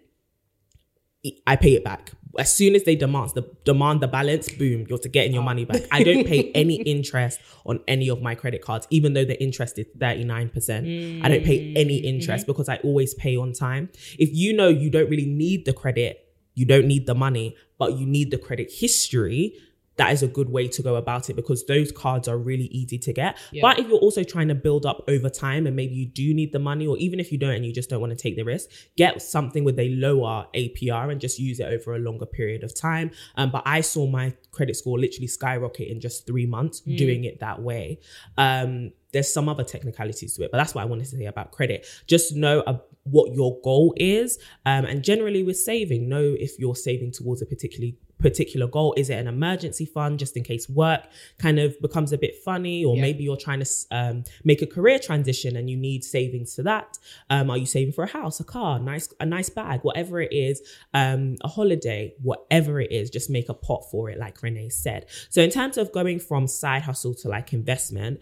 I 1.46 1.56
pay 1.56 1.76
it 1.76 1.84
back. 1.84 2.12
As 2.40 2.56
soon 2.56 2.76
as 2.76 2.86
they 2.86 2.96
demand 2.96 3.32
the 3.36 3.44
demand 3.66 4.00
the 4.00 4.08
balance, 4.08 4.50
boom, 4.50 4.86
you're 4.88 4.98
to 5.00 5.10
getting 5.10 5.34
your 5.34 5.44
money 5.44 5.66
back. 5.66 5.82
I 5.92 6.02
don't 6.04 6.26
pay 6.26 6.50
any 6.56 6.76
interest 6.76 7.42
on 7.66 7.82
any 7.90 8.08
of 8.08 8.22
my 8.22 8.36
credit 8.36 8.62
cards, 8.62 8.88
even 8.90 9.14
though 9.14 9.26
the 9.26 9.42
interest 9.44 9.78
is 9.78 9.88
39%. 9.98 11.26
I 11.26 11.28
don't 11.28 11.44
pay 11.44 11.74
any 11.76 12.02
mm. 12.02 12.06
interest 12.06 12.44
mm-hmm. 12.44 12.52
because 12.52 12.70
I 12.70 12.78
always 12.78 13.14
pay 13.14 13.36
on 13.36 13.52
time. 13.52 13.90
If 14.18 14.30
you 14.34 14.54
know 14.54 14.70
you 14.70 14.90
don't 14.90 15.10
really 15.10 15.26
need 15.26 15.66
the 15.66 15.74
credit, 15.74 16.31
you 16.54 16.66
don't 16.66 16.86
need 16.86 17.06
the 17.06 17.16
money, 17.16 17.56
but 17.78 17.94
you 17.98 18.06
need 18.06 18.32
the 18.32 18.38
credit 18.38 18.72
history, 18.72 19.58
that 19.98 20.12
is 20.14 20.24
a 20.24 20.28
good 20.28 20.50
way 20.50 20.68
to 20.68 20.82
go 20.82 20.96
about 20.96 21.30
it 21.30 21.36
because 21.36 21.66
those 21.66 21.92
cards 21.92 22.28
are 22.28 22.38
really 22.38 22.66
easy 22.66 22.98
to 22.98 23.14
get. 23.14 23.38
But 23.62 23.78
if 23.78 23.88
you're 23.88 24.00
also 24.00 24.24
trying 24.24 24.48
to 24.48 24.56
build 24.56 24.86
up 24.86 25.04
over 25.08 25.30
time 25.30 25.68
and 25.68 25.76
maybe 25.76 25.94
you 25.94 26.08
do 26.08 26.34
need 26.34 26.54
the 26.54 26.60
money, 26.60 26.88
or 26.88 26.98
even 26.98 27.20
if 27.20 27.32
you 27.32 27.38
don't 27.38 27.54
and 27.54 27.66
you 27.66 27.74
just 27.74 27.90
don't 27.90 28.00
want 28.02 28.12
to 28.12 28.16
take 28.16 28.36
the 28.36 28.44
risk, 28.44 28.70
get 28.98 29.22
something 29.22 29.64
with 29.64 29.78
a 29.78 29.90
lower 29.90 30.48
APR 30.56 31.12
and 31.12 31.22
just 31.22 31.40
use 31.40 31.60
it 31.60 31.66
over 31.66 31.94
a 31.94 32.00
longer 32.00 32.26
period 32.26 32.64
of 32.64 32.74
time. 32.74 33.12
Um, 33.36 33.52
but 33.52 33.64
I 33.66 33.82
saw 33.82 34.08
my 34.08 34.34
credit 34.52 34.76
score 34.76 34.98
literally 34.98 35.28
skyrocket 35.28 35.88
in 35.88 36.00
just 36.00 36.26
three 36.26 36.46
months 36.48 36.82
doing 36.98 37.26
it 37.26 37.40
that 37.42 37.62
way. 37.62 38.00
Um, 38.38 38.94
there's 39.12 39.32
some 39.32 39.50
other 39.50 39.66
technicalities 39.66 40.36
to 40.36 40.44
it, 40.46 40.52
but 40.52 40.58
that's 40.58 40.74
what 40.74 40.82
I 40.82 40.86
wanted 40.86 41.06
to 41.06 41.18
say 41.18 41.26
about 41.26 41.52
credit. 41.52 41.86
Just 42.08 42.34
know 42.36 42.62
uh, 42.62 42.78
what 43.04 43.34
your 43.34 43.60
goal 43.64 43.94
is, 43.98 44.38
um, 44.66 44.86
and 44.86 45.04
generally 45.04 45.44
with 45.44 45.58
saving, 45.58 46.08
know 46.08 46.36
if 46.40 46.60
you're 46.60 46.76
saving 46.76 47.12
towards 47.12 47.42
a 47.42 47.46
particularly 47.46 47.98
particular 48.20 48.68
goal? 48.68 48.94
Is 48.96 49.10
it 49.10 49.16
an 49.16 49.28
emergency 49.28 49.84
fund 49.86 50.20
just 50.20 50.38
in 50.38 50.44
case 50.44 50.70
work 50.70 51.08
kind 51.40 51.58
of 51.58 51.80
becomes 51.82 52.14
a 52.14 52.18
bit 52.20 52.36
funny, 52.46 52.86
or 52.86 52.96
Yeah. 52.96 53.02
maybe 53.02 53.24
you're 53.24 53.36
trying 53.36 53.62
to 53.62 53.70
um, 53.90 54.24
make 54.44 54.62
a 54.62 54.68
career 54.68 55.00
transition 55.00 55.56
and 55.58 55.68
you 55.72 55.76
need 55.76 56.04
savings 56.04 56.54
for 56.56 56.62
that? 56.62 57.00
Um, 57.32 57.50
are 57.50 57.58
you 57.58 57.66
saving 57.66 57.94
for 57.94 58.04
a 58.04 58.08
house, 58.08 58.40
a 58.40 58.44
car, 58.44 58.78
nice 58.80 59.10
a 59.20 59.26
nice 59.26 59.50
bag, 59.50 59.80
whatever 59.82 60.22
it 60.22 60.32
is, 60.32 60.62
um, 60.94 61.38
a 61.44 61.48
holiday, 61.48 62.14
whatever 62.22 62.80
it 62.80 62.92
is? 62.92 63.10
Just 63.10 63.32
make 63.32 63.50
a 63.50 63.56
pot 63.56 63.90
for 63.90 64.12
it, 64.12 64.20
like 64.20 64.44
Renee 64.44 64.70
said. 64.70 65.08
So 65.30 65.42
in 65.42 65.50
terms 65.50 65.78
of 65.78 65.92
going 65.92 66.20
from 66.20 66.46
side 66.48 66.84
hustle 66.84 67.16
to 67.16 67.28
like 67.28 67.54
investment, 67.54 68.20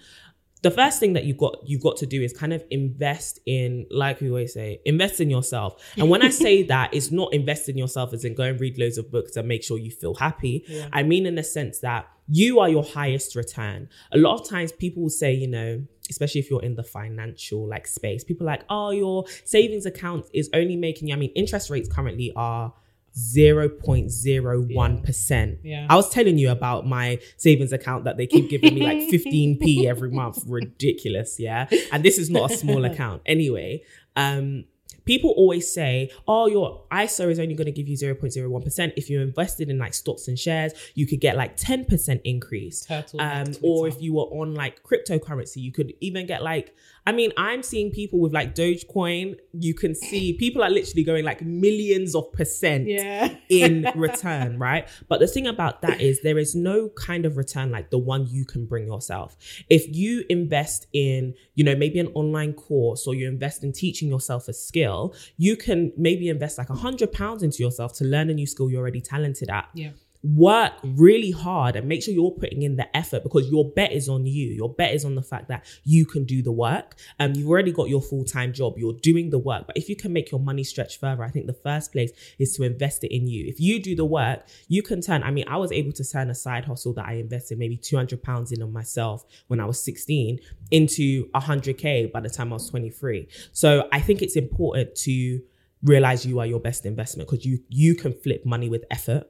the 0.61 0.71
first 0.71 0.99
thing 0.99 1.13
that 1.13 1.23
you've 1.23 1.37
got 1.37 1.57
you've 1.65 1.81
got 1.81 1.97
to 1.97 2.05
do 2.05 2.21
is 2.21 2.33
kind 2.33 2.53
of 2.53 2.63
invest 2.69 3.39
in 3.45 3.85
like 3.89 4.19
we 4.19 4.29
always 4.29 4.53
say 4.53 4.81
invest 4.85 5.21
in 5.21 5.29
yourself. 5.29 5.81
And 5.97 6.09
when 6.09 6.21
i 6.21 6.29
say 6.29 6.63
that 6.73 6.93
it's 6.93 7.11
not 7.11 7.33
invest 7.33 7.69
in 7.69 7.77
yourself 7.77 8.13
as 8.13 8.25
in 8.25 8.35
go 8.35 8.43
and 8.43 8.59
read 8.59 8.77
loads 8.77 8.97
of 8.97 9.11
books 9.11 9.35
and 9.35 9.47
make 9.47 9.63
sure 9.63 9.77
you 9.77 9.91
feel 9.91 10.15
happy. 10.15 10.65
I 10.91 11.03
mean 11.03 11.25
in 11.25 11.35
the 11.35 11.43
sense 11.43 11.79
that 11.79 12.07
you 12.27 12.59
are 12.59 12.69
your 12.69 12.83
highest 12.83 13.35
return. 13.35 13.89
A 14.11 14.17
lot 14.17 14.39
of 14.39 14.47
times 14.47 14.71
people 14.71 15.03
will 15.03 15.09
say 15.09 15.33
you 15.33 15.47
know 15.47 15.83
especially 16.09 16.39
if 16.39 16.49
you're 16.49 16.63
in 16.63 16.75
the 16.75 16.83
financial 16.83 17.67
like 17.67 17.85
space 17.85 18.23
people 18.23 18.47
are 18.47 18.51
like 18.53 18.65
oh 18.69 18.89
your 18.89 19.25
savings 19.45 19.85
account 19.85 20.25
is 20.33 20.49
only 20.55 20.75
making 20.75 21.07
you 21.07 21.13
i 21.13 21.17
mean 21.17 21.29
interest 21.35 21.69
rates 21.69 21.87
currently 21.87 22.33
are 22.35 22.73
0.01%. 23.19 25.57
Yeah. 25.63 25.87
I 25.89 25.95
was 25.95 26.09
telling 26.09 26.37
you 26.37 26.51
about 26.51 26.85
my 26.87 27.19
savings 27.37 27.73
account 27.73 28.03
that 28.05 28.17
they 28.17 28.27
keep 28.27 28.49
giving 28.49 28.75
me 28.75 28.81
like 28.81 28.97
15p 28.97 29.85
every 29.85 30.11
month. 30.11 30.43
Ridiculous, 30.47 31.39
yeah? 31.39 31.67
And 31.91 32.03
this 32.03 32.17
is 32.17 32.29
not 32.29 32.51
a 32.51 32.57
small 32.57 32.85
account. 32.85 33.21
Anyway, 33.25 33.83
um 34.15 34.63
people 35.05 35.31
always 35.31 35.71
say, 35.73 36.11
"Oh, 36.27 36.47
your 36.47 36.83
ISA 36.93 37.29
is 37.29 37.39
only 37.39 37.55
going 37.55 37.65
to 37.65 37.71
give 37.71 37.87
you 37.87 37.97
0.01%. 37.97 38.93
If 38.95 39.09
you 39.09 39.21
invested 39.21 39.67
in 39.69 39.79
like 39.79 39.95
stocks 39.95 40.27
and 40.27 40.37
shares, 40.37 40.73
you 40.93 41.07
could 41.07 41.19
get 41.19 41.35
like 41.35 41.57
10% 41.57 42.21
increase." 42.23 42.85
Turtle 42.85 43.19
Um 43.21 43.47
or 43.63 43.87
if 43.87 43.99
you 44.01 44.13
were 44.13 44.25
on 44.41 44.53
like 44.53 44.83
cryptocurrency, 44.83 45.57
you 45.57 45.71
could 45.71 45.93
even 45.99 46.27
get 46.27 46.43
like 46.43 46.75
I 47.09 47.11
mean, 47.11 47.31
I'm 47.37 47.63
seeing 47.63 47.89
people 47.89 48.19
with 48.19 48.33
like 48.33 48.53
Dogecoin, 48.53 49.35
you 49.53 49.73
can 49.73 49.95
see 49.95 50.33
people 50.33 50.61
are 50.63 50.69
literally 50.69 51.03
going 51.03 51.25
like 51.25 51.41
millions 51.41 52.13
of 52.13 52.31
percent 52.33 52.87
Yeah. 52.87 53.35
in 53.49 53.87
return, 53.95 54.59
right? 54.59 54.87
But 55.07 55.19
the 55.19 55.25
thing 55.27 55.47
about 55.47 55.81
that 55.81 56.01
is 56.01 56.21
there 56.21 56.37
is 56.37 56.53
no 56.53 56.89
kind 56.89 57.25
of 57.25 57.35
return 57.35 57.71
like 57.71 57.89
the 57.89 57.97
one 57.97 58.27
you 58.27 58.45
can 58.45 58.67
bring 58.67 58.85
yourself. 58.85 59.35
If 59.69 59.83
you 59.95 60.23
invest 60.29 60.85
in, 60.93 61.33
you 61.55 61.63
know, 61.63 61.75
maybe 61.75 61.97
an 61.99 62.11
online 62.13 62.53
course 62.53 63.07
or 63.07 63.15
you 63.15 63.27
invest 63.27 63.63
in 63.63 63.73
teaching 63.73 64.07
yourself 64.07 64.47
a 64.47 64.53
skill, 64.53 65.15
you 65.37 65.55
can 65.57 65.91
maybe 65.97 66.29
invest 66.29 66.57
like 66.59 66.69
a 66.69 66.75
hundred 66.75 67.11
pounds 67.11 67.41
into 67.41 67.63
yourself 67.63 67.93
to 67.93 68.03
learn 68.05 68.29
a 68.29 68.33
new 68.35 68.45
skill 68.45 68.69
you're 68.69 68.81
already 68.81 69.01
talented 69.01 69.49
at 69.49 69.67
Yeah. 69.73 69.91
Work 70.21 70.73
really 70.83 71.31
hard 71.31 71.75
and 71.75 71.87
make 71.87 72.03
sure 72.03 72.13
you're 72.13 72.31
putting 72.31 72.61
in 72.61 72.75
the 72.75 72.97
effort 72.97 73.23
because 73.23 73.49
your 73.49 73.71
bet 73.71 73.91
is 73.91 74.09
on 74.09 74.25
you. 74.25 74.47
Your 74.49 74.73
bet 74.73 74.93
is 74.93 75.05
on 75.05 75.15
the 75.15 75.21
fact 75.21 75.47
that 75.47 75.65
you 75.83 76.05
can 76.05 76.25
do 76.25 76.41
the 76.41 76.51
work. 76.51 76.95
Um, 77.19 77.33
you've 77.35 77.49
already 77.49 77.71
got 77.71 77.89
your 77.89 78.01
full 78.01 78.25
time 78.25 78.51
job. 78.51 78.73
You're 78.77 78.97
doing 79.01 79.29
the 79.29 79.39
work. 79.39 79.67
But 79.67 79.77
if 79.77 79.87
you 79.87 79.95
can 79.95 80.11
make 80.11 80.31
your 80.31 80.39
money 80.39 80.63
stretch 80.63 80.99
further, 80.99 81.23
I 81.23 81.29
think 81.29 81.47
the 81.47 81.53
first 81.53 81.91
place 81.91 82.11
is 82.37 82.55
to 82.57 82.63
invest 82.63 83.03
it 83.03 83.15
in 83.15 83.27
you. 83.27 83.45
If 83.47 83.59
you 83.59 83.81
do 83.81 83.95
the 83.95 84.05
work, 84.05 84.45
you 84.67 84.83
can 84.83 85.01
turn. 85.01 85.23
I 85.23 85.31
mean, 85.31 85.45
I 85.47 85.57
was 85.57 85.71
able 85.71 85.93
to 85.93 86.03
turn 86.03 86.29
a 86.29 86.35
side 86.35 86.65
hustle 86.65 86.93
that 86.93 87.05
I 87.05 87.13
invested 87.13 87.57
maybe 87.57 87.77
two 87.77 87.95
hundred 87.95 88.21
pounds 88.21 88.51
in 88.51 88.61
on 88.61 88.73
myself 88.73 89.25
when 89.47 89.59
I 89.59 89.65
was 89.65 89.81
sixteen 89.81 90.39
into 90.71 91.29
hundred 91.33 91.77
k 91.77 92.05
by 92.05 92.19
the 92.19 92.29
time 92.29 92.51
I 92.51 92.55
was 92.55 92.69
twenty 92.69 92.89
three. 92.89 93.27
So 93.53 93.87
I 93.91 94.01
think 94.01 94.21
it's 94.21 94.35
important 94.35 94.95
to 94.95 95.41
realize 95.81 96.25
you 96.25 96.39
are 96.39 96.45
your 96.45 96.59
best 96.59 96.85
investment 96.85 97.29
because 97.29 97.45
you 97.45 97.59
you 97.69 97.95
can 97.95 98.11
flip 98.11 98.45
money 98.45 98.67
with 98.67 98.83
effort 98.91 99.23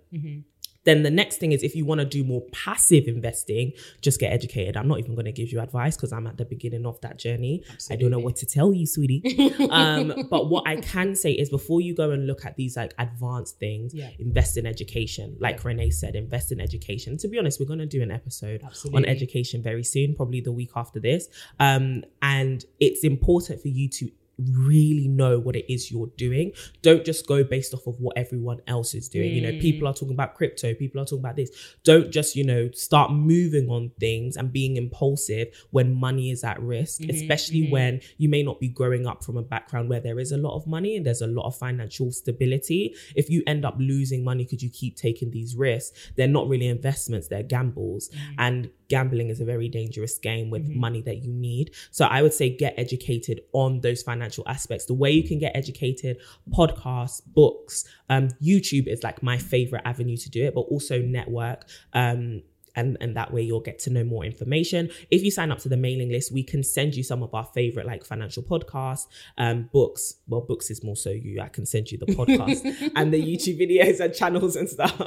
then 0.86 1.04
the 1.04 1.12
next 1.12 1.38
thing 1.38 1.52
is 1.52 1.62
if 1.64 1.76
you 1.76 1.86
want 1.86 2.00
to 2.00 2.06
do 2.06 2.24
more 2.24 2.42
passive 2.52 3.08
investing, 3.08 3.74
just 4.02 4.20
get 4.20 4.32
educated. 4.32 4.78
I'm 4.78 4.88
not 4.88 5.00
even 5.00 5.14
going 5.16 5.26
to 5.26 5.32
give 5.32 5.52
you 5.52 5.60
advice 5.60 5.96
because 5.96 6.12
I'm 6.14 6.26
at 6.28 6.38
the 6.38 6.46
beginning 6.46 6.86
of 6.86 7.00
that 7.02 7.20
journey. 7.20 7.64
I 7.92 7.96
don't 7.96 8.12
know 8.12 8.20
what 8.20 8.36
to 8.38 8.46
tell 8.46 8.74
you, 8.74 8.86
sweetie. 8.88 9.54
um, 9.70 10.28
but 10.30 10.50
what 10.50 10.68
I 10.68 10.78
can 10.78 11.16
say 11.16 11.32
is 11.32 11.50
before 11.50 11.82
you 11.82 11.94
go 11.94 12.12
and 12.12 12.26
look 12.28 12.46
at 12.46 12.56
these 12.56 12.78
like 12.78 12.94
advanced 12.98 13.60
things, 13.60 13.94
Yeah. 13.94 14.10
invest 14.20 14.58
in 14.58 14.66
education. 14.66 15.36
Like 15.40 15.64
Renee 15.64 15.90
said, 15.92 16.16
invest 16.16 16.52
in 16.52 16.60
education. 16.62 17.18
To 17.18 17.28
be 17.28 17.38
honest, 17.38 17.60
we're 17.60 17.66
going 17.66 17.80
to 17.80 17.86
do 17.86 18.02
an 18.02 18.12
episode 18.12 18.62
on 18.94 19.06
education 19.06 19.62
very 19.62 19.84
soon, 19.84 20.16
probably 20.16 20.42
the 20.42 20.52
week 20.52 20.72
after 20.76 21.00
this. 21.00 21.28
Um, 21.60 22.04
and 22.22 22.64
it's 22.80 23.04
important 23.04 23.62
for 23.62 23.68
you 23.68 23.90
to 23.90 24.10
really 24.54 25.08
know 25.08 25.40
what 25.40 25.56
it 25.56 25.72
is 25.72 25.92
you're 25.92 26.12
doing. 26.18 26.52
Don't 26.82 27.06
just 27.06 27.28
go 27.28 27.44
based 27.44 27.74
off 27.74 27.88
of 27.88 28.00
what 28.00 28.18
everyone 28.18 28.60
else 28.68 28.94
is 28.94 29.10
doing. 29.10 29.32
You 29.32 29.42
know, 29.42 29.60
people 29.60 29.88
are 29.88 29.94
talking 29.94 30.14
about 30.14 30.36
crypto, 30.36 30.74
people 30.74 31.02
are 31.02 31.06
talking 31.06 31.20
about 31.20 31.36
this. 31.36 31.50
Don't 31.84 32.12
just, 32.12 32.36
you 32.36 32.44
know, 32.44 32.70
start 32.72 33.12
moving 33.12 33.70
on 33.70 33.92
things 34.00 34.38
and 34.38 34.52
being 34.52 34.78
impulsive 34.78 35.48
when 35.72 35.94
money 35.94 36.32
is 36.32 36.44
at 36.44 36.62
risk, 36.62 37.02
mm-hmm, 37.02 37.12
especially 37.12 37.64
mm-hmm. 37.64 37.72
when 37.72 38.02
you 38.18 38.30
may 38.30 38.44
not 38.44 38.60
be 38.60 38.68
growing 38.68 39.06
up 39.08 39.24
from 39.24 39.38
a 39.38 39.42
background 39.42 39.90
where 39.90 40.00
there 40.00 40.20
is 40.20 40.32
a 40.32 40.38
lot 40.38 40.56
of 40.56 40.66
money 40.68 40.96
and 40.96 41.06
there's 41.06 41.22
a 41.22 41.28
lot 41.28 41.46
of 41.46 41.56
financial 41.56 42.12
stability. 42.12 42.96
If 43.16 43.30
you 43.30 43.44
end 43.48 43.66
up 43.66 43.76
losing 43.78 44.24
money 44.24 44.44
because 44.44 44.64
you 44.64 44.70
keep 44.70 44.96
taking 44.96 45.32
these 45.32 45.56
risks, 45.56 46.12
they're 46.16 46.28
not 46.28 46.48
really 46.48 46.68
investments, 46.68 47.28
they're 47.28 47.44
gambles. 47.44 48.10
Mm. 48.10 48.36
And 48.38 48.70
gambling 48.90 49.30
is 49.30 49.40
a 49.40 49.46
very 49.46 49.70
dangerous 49.70 50.18
game 50.18 50.50
with 50.50 50.68
mm-hmm. 50.68 50.80
money 50.80 51.02
that 51.04 51.24
you 51.24 51.32
need. 51.32 51.72
So 51.92 52.06
I 52.06 52.22
would 52.22 52.34
say 52.34 52.50
get 52.50 52.74
educated 52.78 53.42
on 53.54 53.82
those 53.82 54.02
financial 54.02 54.29
aspects. 54.48 54.86
The 54.86 54.94
way 54.94 55.12
you 55.12 55.24
can 55.24 55.40
get 55.40 55.56
educated, 55.56 56.18
podcasts, 56.52 57.22
books, 57.26 57.86
um, 58.10 58.30
YouTube 58.42 58.88
is 58.88 59.04
like 59.04 59.24
my 59.24 59.38
favorite 59.38 59.82
avenue 59.86 60.18
to 60.18 60.30
do 60.30 60.46
it, 60.46 60.54
but 60.54 60.62
also 60.62 61.02
network. 61.02 61.66
Um, 61.94 62.44
and, 62.76 62.98
and 63.02 63.16
that 63.18 63.34
way 63.34 63.42
you'll 63.42 63.60
get 63.60 63.80
to 63.80 63.90
know 63.90 64.04
more 64.04 64.24
information. 64.24 64.90
If 65.12 65.24
you 65.24 65.32
sign 65.32 65.52
up 65.52 65.60
to 65.60 65.70
the 65.70 65.76
mailing 65.76 66.10
list, 66.10 66.32
we 66.32 66.44
can 66.44 66.64
send 66.64 66.96
you 66.96 67.04
some 67.04 67.24
of 67.24 67.34
our 67.34 67.46
favorite 67.46 67.86
like 67.86 68.06
financial 68.06 68.44
podcasts, 68.44 69.08
um, 69.38 69.70
books. 69.74 70.16
Well, 70.28 70.42
books 70.42 70.70
is 70.70 70.84
more 70.84 70.96
so 70.96 71.10
you. 71.10 71.42
I 71.42 71.50
can 71.50 71.66
send 71.66 71.92
you 71.92 71.98
the 71.98 72.06
podcast 72.16 72.92
and 72.96 73.14
the 73.14 73.22
YouTube 73.22 73.60
videos 73.60 74.00
and 74.00 74.14
channels 74.14 74.56
and 74.56 74.70
stuff. 74.70 75.02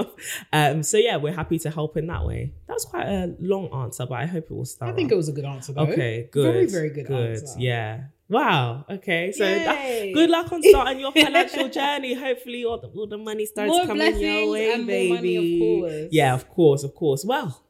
Um, 0.52 0.82
so 0.82 0.98
yeah, 0.98 1.16
we're 1.16 1.34
happy 1.34 1.58
to 1.60 1.70
help 1.70 1.96
in 1.96 2.06
that 2.08 2.26
way. 2.26 2.52
That 2.66 2.74
was 2.74 2.84
quite 2.84 3.06
a 3.06 3.34
long 3.38 3.72
answer, 3.72 4.06
but 4.06 4.16
I 4.16 4.26
hope 4.26 4.44
it 4.44 4.54
was 4.54 4.74
thorough. 4.74 4.90
I 4.90 4.94
think 4.94 5.10
it 5.12 5.16
was 5.16 5.28
a 5.28 5.32
good 5.32 5.44
answer 5.44 5.72
though. 5.72 5.82
Okay, 5.82 6.28
good. 6.30 6.52
Very, 6.52 6.66
very 6.66 6.90
good, 6.90 7.06
Good. 7.06 7.36
answer. 7.36 7.58
Yeah. 7.58 8.04
Wow. 8.32 8.86
Okay. 8.88 9.30
So 9.32 9.44
that, 9.44 10.10
good 10.14 10.30
luck 10.30 10.50
on 10.50 10.62
starting 10.62 11.00
your 11.00 11.12
financial 11.24 11.68
journey. 11.68 12.14
Hopefully, 12.14 12.64
all 12.64 12.80
the, 12.80 12.88
all 12.88 13.06
the 13.06 13.18
money 13.18 13.44
starts 13.44 13.68
More 13.68 13.84
coming 13.84 14.18
your 14.18 14.50
way, 14.50 14.82
baby. 14.84 15.12
money, 15.12 16.04
of. 16.06 16.12
Yeah, 16.12 16.32
of 16.32 16.48
course, 16.48 16.82
of 16.82 16.94
course. 16.94 17.26
Well, 17.26 17.62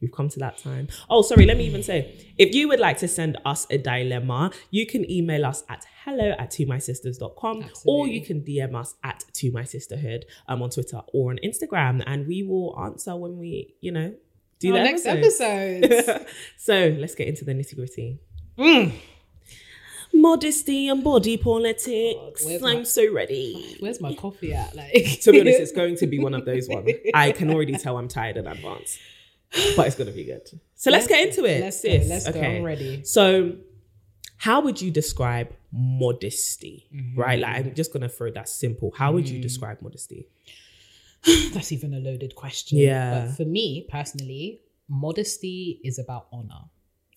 we've 0.00 0.10
come 0.10 0.30
to 0.30 0.38
that 0.38 0.56
time. 0.56 0.88
Oh, 1.10 1.20
sorry. 1.20 1.44
Let 1.44 1.58
me 1.58 1.66
even 1.66 1.82
say, 1.82 2.16
if 2.38 2.54
you 2.54 2.68
would 2.68 2.80
like 2.80 2.96
to 2.98 3.08
send 3.08 3.36
us 3.44 3.66
a 3.68 3.76
dilemma, 3.76 4.50
you 4.70 4.86
can 4.86 5.08
email 5.10 5.44
us 5.44 5.62
at 5.68 5.84
hello 6.06 6.34
at 6.38 6.50
to 6.52 6.64
my 6.64 6.78
sisters.com 6.78 7.66
or 7.84 8.08
you 8.08 8.24
can 8.24 8.40
DM 8.40 8.74
us 8.74 8.94
at 9.04 9.26
to 9.34 9.52
my 9.52 9.64
sisterhood 9.64 10.24
um, 10.48 10.62
on 10.62 10.70
Twitter 10.70 11.02
or 11.12 11.32
on 11.32 11.38
Instagram, 11.44 12.02
and 12.06 12.26
we 12.26 12.42
will 12.42 12.74
answer 12.82 13.14
when 13.14 13.36
we, 13.36 13.74
you 13.82 13.92
know, 13.92 14.14
do 14.58 14.72
the 14.72 14.78
next 14.78 15.04
episode. 15.04 15.84
episode. 15.84 16.26
so 16.56 16.96
let's 16.98 17.14
get 17.14 17.28
into 17.28 17.44
the 17.44 17.52
nitty 17.52 17.76
gritty. 17.76 18.20
Mm. 18.58 18.92
Modesty 20.14 20.88
and 20.88 21.02
body 21.02 21.36
politics. 21.36 22.44
where's 22.44 22.62
I'm 22.62 22.78
my- 22.78 22.82
so 22.82 23.12
ready. 23.12 23.76
Where's 23.80 24.00
my 24.00 24.14
coffee 24.14 24.52
at? 24.54 24.74
Like 24.76 25.20
To 25.22 25.32
be 25.32 25.40
honest, 25.40 25.60
it's 25.60 25.72
going 25.82 25.96
to 25.96 26.06
be 26.06 26.18
one 26.18 26.34
of 26.34 26.44
those 26.44 26.68
ones. 26.68 26.90
I 27.14 27.32
can 27.32 27.50
already 27.50 27.76
tell 27.76 27.96
I'm 27.98 28.08
tired 28.08 28.36
in 28.36 28.46
advance, 28.46 28.98
but 29.76 29.86
it's 29.86 29.96
going 29.96 30.08
to 30.08 30.14
be 30.14 30.24
good. 30.24 30.48
So 30.74 30.90
let's, 30.90 31.06
get 31.06 31.28
into 31.28 31.44
it. 31.44 31.60
Let's 31.60 31.82
go. 31.82 31.90
Let's 32.06 32.30
go. 32.30 32.40
I'm 32.40 32.62
ready. 32.62 33.04
So, 33.04 33.56
how 34.36 34.60
would 34.60 34.80
you 34.80 34.90
describe 34.90 35.52
modesty? 35.72 36.88
Mm-hmm. 36.94 37.20
Right? 37.20 37.38
Like, 37.38 37.56
I'm 37.56 37.74
just 37.74 37.92
going 37.92 38.02
to 38.02 38.08
throw 38.08 38.30
that 38.32 38.48
simple. 38.48 38.92
How 38.96 39.12
would 39.12 39.28
you 39.28 39.40
describe 39.40 39.80
modesty? 39.80 40.26
That's 41.52 41.70
even 41.72 41.94
a 41.94 42.00
loaded 42.00 42.34
question. 42.34 42.78
Yeah. 42.78 43.26
But 43.26 43.36
for 43.36 43.44
me 43.44 43.86
personally, 43.88 44.60
modesty 44.88 45.80
is 45.84 45.98
about 45.98 46.26
honor. 46.32 46.64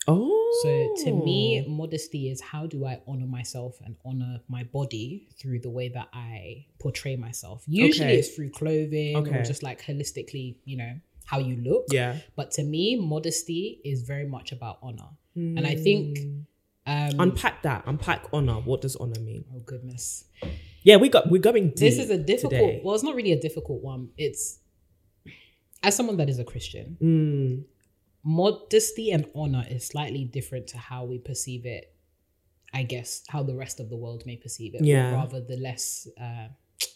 Oh. 0.08 0.32
So 0.64 1.04
to 1.06 1.12
me, 1.26 1.66
modesty 1.68 2.30
is 2.30 2.40
how 2.42 2.66
do 2.68 2.86
I 2.86 3.02
honor 3.08 3.26
myself 3.26 3.80
and 3.84 3.96
honor 4.06 4.40
my 4.48 4.64
body 4.64 5.28
through 5.40 5.60
the 5.60 5.70
way 5.70 5.90
that 5.90 6.08
I 6.14 6.66
portray 6.80 7.16
myself. 7.16 7.64
Usually 7.68 8.08
Okay. 8.10 8.18
it's 8.20 8.30
through 8.36 8.52
clothing 8.52 9.16
Okay. 9.18 9.40
or 9.40 9.44
just 9.44 9.64
like 9.64 9.82
holistically, 9.84 10.56
you 10.64 10.78
know, 10.78 10.94
how 11.26 11.40
you 11.40 11.56
look. 11.58 11.86
Yeah. 11.92 12.20
But 12.36 12.52
to 12.52 12.64
me, 12.64 12.96
modesty 12.96 13.82
is 13.84 14.04
very 14.04 14.28
much 14.28 14.52
about 14.52 14.78
honor. 14.82 15.10
And 15.36 15.66
I 15.68 15.76
think 15.76 16.20
um 16.88 17.20
Unpack 17.20 17.64
that. 17.64 17.84
Unpack 17.88 18.28
honor. 18.32 18.54
What 18.62 18.82
does 18.82 18.96
honor 18.96 19.20
mean? 19.20 19.44
oh 19.54 19.60
goodness. 19.66 20.26
Yeah, 20.84 20.98
we 20.98 21.10
got 21.10 21.30
we're 21.32 21.42
going 21.42 21.70
deep. 21.70 21.78
This 21.78 21.98
is 21.98 22.10
a 22.12 22.18
difficult 22.18 22.52
today. 22.52 22.82
well, 22.84 22.94
it's 22.96 23.04
not 23.04 23.16
really 23.16 23.32
a 23.34 23.42
difficult 23.42 23.82
one. 23.82 24.10
It's 24.18 24.60
as 25.84 25.96
someone 25.96 26.18
that 26.18 26.30
is 26.30 26.40
a 26.40 26.44
Christian, 26.46 26.98
Mm, 27.02 27.64
modesty 28.26 29.12
and 29.12 29.26
honor 29.36 29.64
is 29.70 29.86
slightly 29.88 30.26
different 30.26 30.68
to 30.68 30.78
how 30.78 31.06
we 31.06 31.18
perceive 31.20 31.66
it 31.66 31.94
i 32.74 32.82
guess 32.84 33.24
how 33.30 33.42
the 33.44 33.56
rest 33.56 33.80
of 33.80 33.90
the 33.90 33.96
world 33.96 34.26
may 34.26 34.36
perceive 34.36 34.74
it 34.76 34.82
Yeah. 34.84 35.14
rather 35.14 35.40
the 35.40 35.58
less 35.58 36.08
uh 36.20 36.48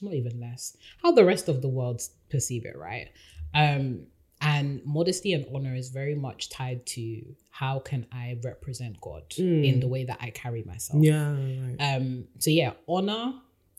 not 0.01 0.13
even 0.13 0.39
less, 0.41 0.75
how 1.01 1.11
the 1.13 1.23
rest 1.23 1.47
of 1.47 1.61
the 1.61 1.67
world 1.69 2.01
perceive 2.29 2.65
it, 2.65 2.77
right? 2.77 3.09
Um, 3.53 4.07
and 4.41 4.81
modesty 4.85 5.31
and 5.33 5.45
honor 5.53 5.73
is 5.73 5.89
very 5.89 6.15
much 6.15 6.49
tied 6.49 6.85
to 6.87 7.21
how 7.49 7.79
can 7.79 8.05
I 8.11 8.37
represent 8.43 8.99
God 9.01 9.23
in 9.37 9.79
the 9.79 9.87
way 9.87 10.03
that 10.05 10.17
I 10.21 10.29
carry 10.31 10.63
myself. 10.63 11.03
Yeah, 11.03 11.31
right. 11.31 11.77
Um, 11.79 12.25
so 12.39 12.49
yeah, 12.49 12.73
honor 12.87 13.33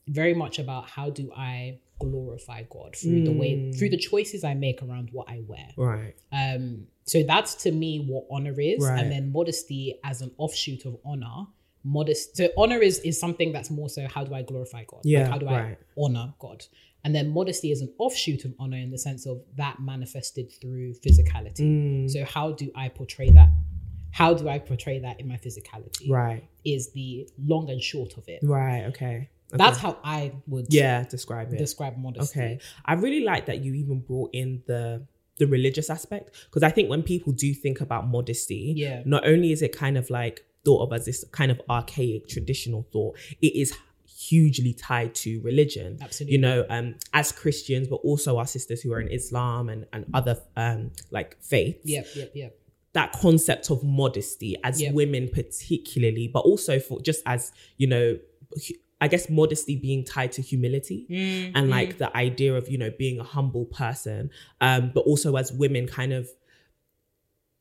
very 0.08 0.34
much 0.34 0.58
about 0.58 0.88
how 0.88 1.10
do 1.10 1.30
I 1.36 1.80
glorify 2.00 2.64
God 2.70 2.96
through 2.96 3.24
the 3.24 3.32
way 3.32 3.72
through 3.72 3.90
the 3.90 3.96
choices 3.98 4.42
I 4.42 4.54
make 4.54 4.82
around 4.82 5.10
what 5.12 5.28
I 5.28 5.42
wear. 5.46 5.68
right. 5.76 6.14
Um, 6.32 6.86
so 7.04 7.22
that's 7.22 7.54
to 7.64 7.72
me 7.72 8.04
what 8.10 8.24
honor 8.30 8.54
is, 8.60 8.82
Right. 8.84 8.98
and 9.00 9.10
then 9.12 9.32
modesty 9.32 9.98
as 10.04 10.20
an 10.22 10.30
offshoot 10.38 10.84
of 10.86 10.96
honor. 11.04 11.46
Modest. 11.82 12.36
So 12.36 12.48
honor 12.58 12.78
is 12.78 12.98
is 13.00 13.18
something 13.18 13.52
that's 13.52 13.70
more 13.70 13.88
so 13.88 14.06
how 14.06 14.22
do 14.24 14.34
I 14.34 14.42
glorify 14.42 14.84
God? 14.84 15.00
Yeah, 15.02 15.20
Like 15.22 15.30
how 15.30 15.38
do 15.38 15.48
I 15.48 15.60
right. 15.62 15.78
honor 15.98 16.34
God? 16.38 16.64
And 17.04 17.14
then 17.14 17.30
modesty 17.30 17.70
is 17.72 17.80
an 17.80 17.90
offshoot 17.98 18.44
of 18.44 18.52
honor 18.60 18.76
in 18.76 18.90
the 18.90 18.98
sense 18.98 19.24
of 19.26 19.40
that 19.56 19.80
manifested 19.80 20.52
through 20.60 20.92
physicality. 21.04 21.60
Mm. 21.60 22.10
So 22.10 22.24
how 22.24 22.52
do 22.52 22.70
I 22.74 22.90
portray 22.90 23.30
that? 23.30 23.48
How 24.12 24.34
do 24.34 24.48
I 24.48 24.58
portray 24.58 24.98
that 24.98 25.18
in 25.20 25.26
my 25.26 25.36
physicality? 25.36 26.10
Right. 26.10 26.44
Is 26.64 26.92
the 26.92 27.26
long 27.42 27.70
and 27.70 27.80
short 27.82 28.18
of 28.18 28.24
it. 28.28 28.40
Right. 28.42 28.84
Okay. 28.90 29.30
That's 29.58 29.78
how 29.78 29.98
I 30.04 30.32
would 30.46 30.66
Yeah. 30.72 31.04
Describe 31.04 31.52
it. 31.52 31.58
describe 31.58 31.96
modesty. 31.98 32.38
Okay. 32.40 32.58
I 32.84 32.94
really 32.94 33.24
like 33.24 33.46
that 33.46 33.62
you 33.64 33.74
even 33.74 34.00
brought 34.00 34.30
in 34.32 34.62
the 34.66 35.06
the 35.38 35.46
religious 35.46 35.88
aspect 35.88 36.32
because 36.50 36.62
I 36.62 36.68
think 36.70 36.90
when 36.90 37.02
people 37.02 37.32
do 37.32 37.54
think 37.54 37.80
about 37.80 38.06
modesty, 38.08 38.74
Yeah. 38.76 39.02
not 39.06 39.26
only 39.26 39.52
is 39.52 39.62
it 39.62 39.72
kind 39.72 39.96
of 39.96 40.10
like 40.10 40.44
thought 40.66 40.82
of 40.82 40.92
as 40.92 41.06
this 41.06 41.24
kind 41.32 41.50
of 41.50 41.60
archaic 41.70 42.28
traditional 42.28 42.86
thought, 42.92 43.16
it 43.40 43.54
is 43.56 43.72
hugely 44.04 44.74
tied 44.74 45.14
to 45.14 45.40
religion. 45.40 45.96
Absolutely. 46.02 46.34
You 46.34 46.40
know, 46.42 46.66
um, 46.68 46.94
as 47.14 47.32
Christians, 47.32 47.88
but 47.88 47.96
also 47.96 48.36
our 48.36 48.46
sisters 48.46 48.82
who 48.82 48.92
are 48.92 49.00
in 49.00 49.08
Islam 49.08 49.70
and, 49.70 49.86
and 49.94 50.04
other 50.12 50.36
um 50.56 50.90
like 51.10 51.40
faiths. 51.42 51.80
Yep, 51.84 52.06
yep, 52.16 52.32
yep. 52.34 52.56
that 52.92 53.12
concept 53.12 53.70
of 53.70 53.82
modesty 53.82 54.56
as 54.64 54.82
Yeah. 54.82 54.90
women 54.92 55.28
particularly 55.32 56.26
but 56.28 56.40
also 56.40 56.78
for 56.80 57.00
just 57.00 57.22
as 57.24 57.52
you 57.78 57.86
know 57.86 58.18
i 59.00 59.08
guess 59.08 59.28
modesty 59.30 59.76
being 59.76 60.04
tied 60.04 60.32
to 60.32 60.42
humility 60.42 61.06
Mm, 61.10 61.52
and 61.54 61.70
like 61.70 61.98
the 61.98 62.14
idea 62.16 62.54
of 62.54 62.68
you 62.68 62.78
know 62.78 62.90
being 62.98 63.18
a 63.20 63.24
humble 63.24 63.64
person 63.66 64.30
um 64.60 64.90
but 64.94 65.00
also 65.00 65.36
as 65.36 65.52
women 65.52 65.86
kind 65.86 66.12
of 66.12 66.28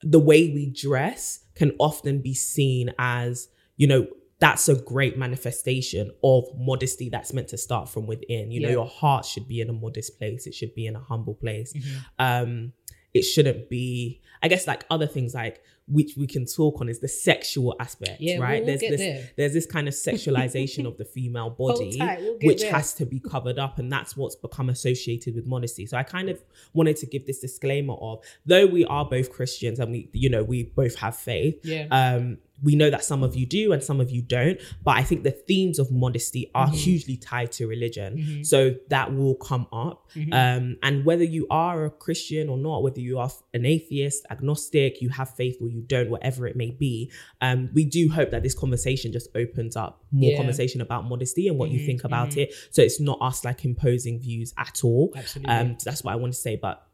the 0.01 0.19
way 0.19 0.50
we 0.53 0.67
dress 0.67 1.39
can 1.55 1.74
often 1.79 2.22
be 2.22 2.34
seen 2.34 2.93
as 2.98 3.50
you 3.77 3.88
know 3.88 4.08
that's 4.39 4.69
a 4.69 4.75
great 4.75 5.17
manifestation 5.17 6.10
of 6.24 6.46
modesty 6.58 7.10
that's 7.10 7.34
meant 7.34 7.50
to 7.50 7.58
start 7.58 7.89
from 7.89 8.08
within 8.08 8.51
you 8.51 8.62
know 8.62 8.69
Yeah. 8.69 8.75
your 8.75 8.88
heart 8.88 9.25
should 9.25 9.48
be 9.48 9.60
in 9.60 9.69
a 9.69 9.74
modest 9.74 10.17
place 10.17 10.48
it 10.48 10.53
should 10.55 10.74
be 10.74 10.86
in 10.88 10.96
a 10.96 11.00
humble 11.00 11.34
place 11.36 11.74
Mm-hmm. 11.74 11.98
um 12.19 12.74
it 13.13 13.24
shouldn't 13.24 13.69
be 13.69 14.22
i 14.43 14.48
guess 14.48 14.67
like 14.67 14.86
other 14.89 15.08
things 15.08 15.34
like 15.34 15.62
which 15.88 16.12
we 16.15 16.27
can 16.27 16.46
talk 16.46 16.79
on 16.81 16.88
is 16.88 17.00
the 17.00 17.08
sexual 17.08 17.75
aspect 17.79 18.22
Yeah, 18.22 18.38
right 18.38 18.63
we'll 18.63 18.67
there's 18.77 18.79
this 18.81 19.00
there. 19.00 19.29
there's 19.38 19.53
this 19.53 19.65
kind 19.65 19.88
of 19.88 19.93
sexualization 20.08 20.86
of 20.86 20.98
the 20.98 21.05
female 21.05 21.50
body 21.50 21.98
tight, 21.98 22.19
we'll 22.22 22.38
which 22.43 22.62
there. 22.62 22.72
has 22.72 22.93
to 22.96 23.05
be 23.05 23.19
covered 23.19 23.58
up 23.58 23.79
and 23.79 23.91
that's 23.91 24.15
what's 24.15 24.36
become 24.36 24.69
associated 24.69 25.36
with 25.36 25.46
modesty 25.48 25.86
so 25.86 25.98
i 25.98 26.03
kind 26.03 26.29
of 26.29 26.41
wanted 26.74 26.96
to 26.98 27.05
give 27.05 27.25
this 27.25 27.39
disclaimer 27.39 27.96
of 27.96 28.19
though 28.46 28.65
we 28.67 28.86
are 28.86 29.05
both 29.05 29.31
christians 29.31 29.79
and 29.79 29.91
we 29.91 30.10
you 30.13 30.29
know 30.29 30.43
we 30.43 30.63
both 30.63 30.96
have 30.96 31.15
faith 31.15 31.60
Yeah. 31.63 31.88
um 31.91 32.38
we 32.62 32.75
know 32.75 32.89
that 32.89 33.04
some 33.04 33.24
of 33.24 33.36
you 33.36 33.46
do 33.46 33.72
and 33.74 33.84
some 33.84 34.00
of 34.01 34.12
you 34.12 34.22
don't 34.22 34.60
but 34.84 34.98
i 34.98 35.04
think 35.04 35.24
the 35.24 35.32
themes 35.32 35.80
of 35.80 35.92
modesty 35.92 36.50
are 36.54 36.68
Mm-hmm. 36.68 36.75
hugely 36.75 37.18
tied 37.18 37.51
to 37.54 37.68
religion 37.68 38.44
so 38.44 38.75
that 38.89 39.13
will 39.16 39.36
come 39.36 39.66
up 39.72 40.08
Mm-hmm. 40.16 40.34
um 40.34 40.78
and 40.84 41.06
whether 41.06 41.24
you 41.24 41.46
are 41.50 41.86
a 41.86 41.89
christian 41.92 42.50
or 42.50 42.58
not 42.58 42.82
whether 42.84 43.00
you 43.00 43.20
are 43.20 43.30
an 43.54 43.66
atheist 43.66 44.25
agnostic 44.32 45.01
you 45.01 45.10
have 45.10 45.30
faith 45.36 45.58
or 45.62 45.68
you 45.70 45.82
don't 45.82 46.10
whatever 46.10 46.48
it 46.48 46.56
may 46.56 46.72
be 46.72 47.12
um 47.42 47.70
we 47.74 47.86
do 47.86 48.10
hope 48.10 48.32
that 48.32 48.42
this 48.44 48.56
conversation 48.56 49.12
just 49.12 49.30
opens 49.36 49.75
up 49.75 50.04
more 50.12 50.32
Yeah. 50.32 50.38
conversation 50.38 50.82
about 50.82 51.06
modesty 51.06 51.48
and 51.48 51.58
what 51.60 51.70
you 51.70 51.86
think 51.86 52.04
about 52.04 52.38
it 52.38 52.54
so 52.72 52.82
it's 52.82 53.00
not 53.00 53.18
us 53.22 53.46
like 53.46 53.63
imposing 53.66 54.20
views 54.20 54.54
at 54.58 54.84
all 54.84 55.13
Absolutely. 55.16 55.54
um 55.54 55.75
so 55.80 55.89
that's 55.89 56.04
what 56.04 56.12
i 56.13 56.16
want 56.16 56.34
to 56.34 56.39
say 56.39 56.56
but 56.56 56.88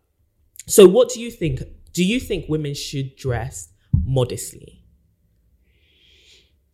so 0.67 0.87
what 0.87 1.09
do 1.09 1.21
you 1.21 1.31
think 1.31 1.61
do 1.93 2.03
you 2.03 2.19
think 2.19 2.45
women 2.49 2.73
should 2.73 3.15
dress 3.15 3.69
modestly 4.03 4.74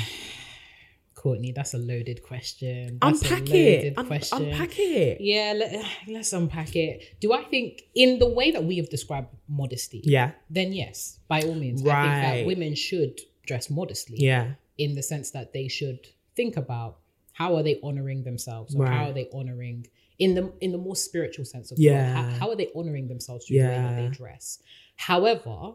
Courtney, 1.13 1.51
that's 1.51 1.75
a 1.75 1.77
loaded 1.77 2.23
question. 2.23 2.97
That's 2.99 3.21
unpack 3.21 3.41
loaded 3.41 3.83
it 3.83 3.93
Un- 3.97 4.05
unpack 4.07 4.79
it 4.79 5.21
Yeah, 5.21 5.53
let, 5.55 5.85
let's 6.07 6.33
unpack 6.33 6.75
it. 6.75 7.19
Do 7.19 7.31
I 7.33 7.43
think, 7.43 7.83
in 7.93 8.17
the 8.17 8.27
way 8.27 8.49
that 8.51 8.63
we 8.63 8.77
have 8.77 8.89
described 8.89 9.27
modesty, 9.47 10.01
yeah 10.03 10.31
then 10.49 10.73
yes, 10.73 11.19
by 11.27 11.41
all 11.43 11.53
means, 11.55 11.81
I 11.81 11.83
think 11.83 11.93
Right. 11.93 12.21
that 12.39 12.45
women 12.47 12.73
should 12.75 13.19
dress 13.45 13.69
modestly. 13.69 14.17
yeah 14.19 14.53
in 14.77 14.95
the 14.95 15.03
sense 15.03 15.29
that 15.31 15.53
they 15.53 15.67
should 15.67 16.07
think 16.35 16.57
about 16.57 16.97
how 17.33 17.55
are 17.55 17.61
they 17.61 17.79
honoring 17.83 18.23
themselves 18.23 18.73
or 18.73 18.83
Right. 18.83 18.93
how 18.93 19.09
are 19.09 19.13
they 19.13 19.27
honoring 19.33 19.85
in 20.17 20.33
the 20.33 20.51
in 20.59 20.71
the 20.71 20.77
more 20.77 20.95
spiritual 20.95 21.45
sense 21.45 21.71
of 21.71 21.77
Yeah. 21.77 22.13
God, 22.15 22.31
how, 22.31 22.39
how 22.39 22.49
are 22.51 22.55
they 22.55 22.69
honoring 22.75 23.07
themselves 23.07 23.45
through 23.45 23.59
the 23.61 23.67
way 23.67 23.75
that 23.77 23.95
they 23.97 24.07
dress 24.07 24.59
however 24.95 25.73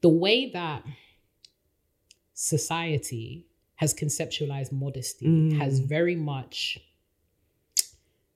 the 0.00 0.08
way 0.10 0.50
that 0.50 0.84
society 2.40 3.44
has 3.76 3.92
conceptualized 3.92 4.72
modesty 4.72 5.26
Mm. 5.26 5.58
has 5.58 5.78
very 5.80 6.16
much 6.16 6.78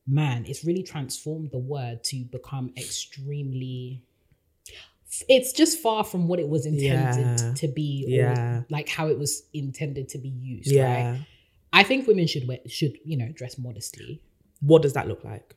man 0.06 0.44
it's 0.46 0.62
really 0.62 0.82
transformed 0.82 1.50
the 1.52 1.58
word 1.58 2.04
to 2.04 2.16
become 2.26 2.70
extremely 2.76 4.02
it's 5.28 5.52
just 5.54 5.78
far 5.80 6.04
from 6.04 6.28
what 6.28 6.38
it 6.38 6.46
was 6.48 6.66
intended 6.66 7.40
Yeah. 7.40 7.54
to 7.54 7.68
be 7.68 8.04
Yeah. 8.06 8.58
or 8.58 8.66
like 8.68 8.90
how 8.90 9.08
it 9.08 9.18
was 9.18 9.44
intended 9.54 10.08
to 10.10 10.18
be 10.18 10.28
used 10.28 10.70
yeah 10.70 11.12
right 11.12 11.26
i 11.72 11.82
think 11.82 12.06
women 12.06 12.26
should 12.26 12.46
wear 12.46 12.58
should 12.66 12.98
you 13.06 13.16
know 13.16 13.28
dress 13.32 13.56
modestly 13.56 14.20
what 14.60 14.82
does 14.82 14.92
that 14.92 15.08
look 15.08 15.24
like 15.24 15.56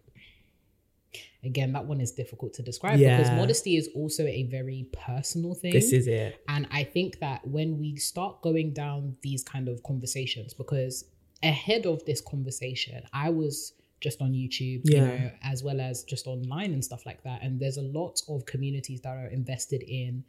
again 1.48 1.74
that 1.74 1.86
one 1.86 2.00
is 2.00 2.12
difficult 2.12 2.54
to 2.54 2.62
describe 2.62 3.00
Yeah. 3.00 3.18
because 3.18 3.32
modesty 3.32 3.78
is 3.78 3.90
also 3.96 4.24
a 4.26 4.44
very 4.44 4.88
personal 5.08 5.54
thing 5.56 5.74
this 5.74 5.92
is 5.92 6.08
it 6.08 6.44
and 6.48 6.68
I 6.72 6.84
think 6.84 7.20
that 7.20 7.48
when 7.48 7.80
we 7.80 7.96
start 7.96 8.42
going 8.42 8.74
down 8.74 9.16
these 9.22 9.44
kind 9.44 9.68
of 9.68 9.82
conversations, 9.84 10.54
because 10.54 11.06
ahead 11.44 11.86
of 11.86 12.04
this 12.06 12.22
conversation, 12.22 13.04
I 13.14 13.30
was 13.30 13.74
just 14.00 14.22
on 14.22 14.32
YouTube, 14.32 14.82
you 14.84 14.98
Yeah. 14.98 15.06
know, 15.08 15.32
as 15.42 15.64
well 15.64 15.82
as 15.82 16.04
just 16.04 16.28
online 16.28 16.74
and 16.74 16.84
stuff 16.84 17.06
like 17.06 17.24
that. 17.24 17.42
And 17.44 17.60
there's 17.60 17.78
a 17.78 17.82
lot 18.00 18.22
of 18.28 18.46
communities 18.46 19.02
that 19.02 19.16
are 19.18 19.28
invested 19.28 19.84
in 19.84 20.24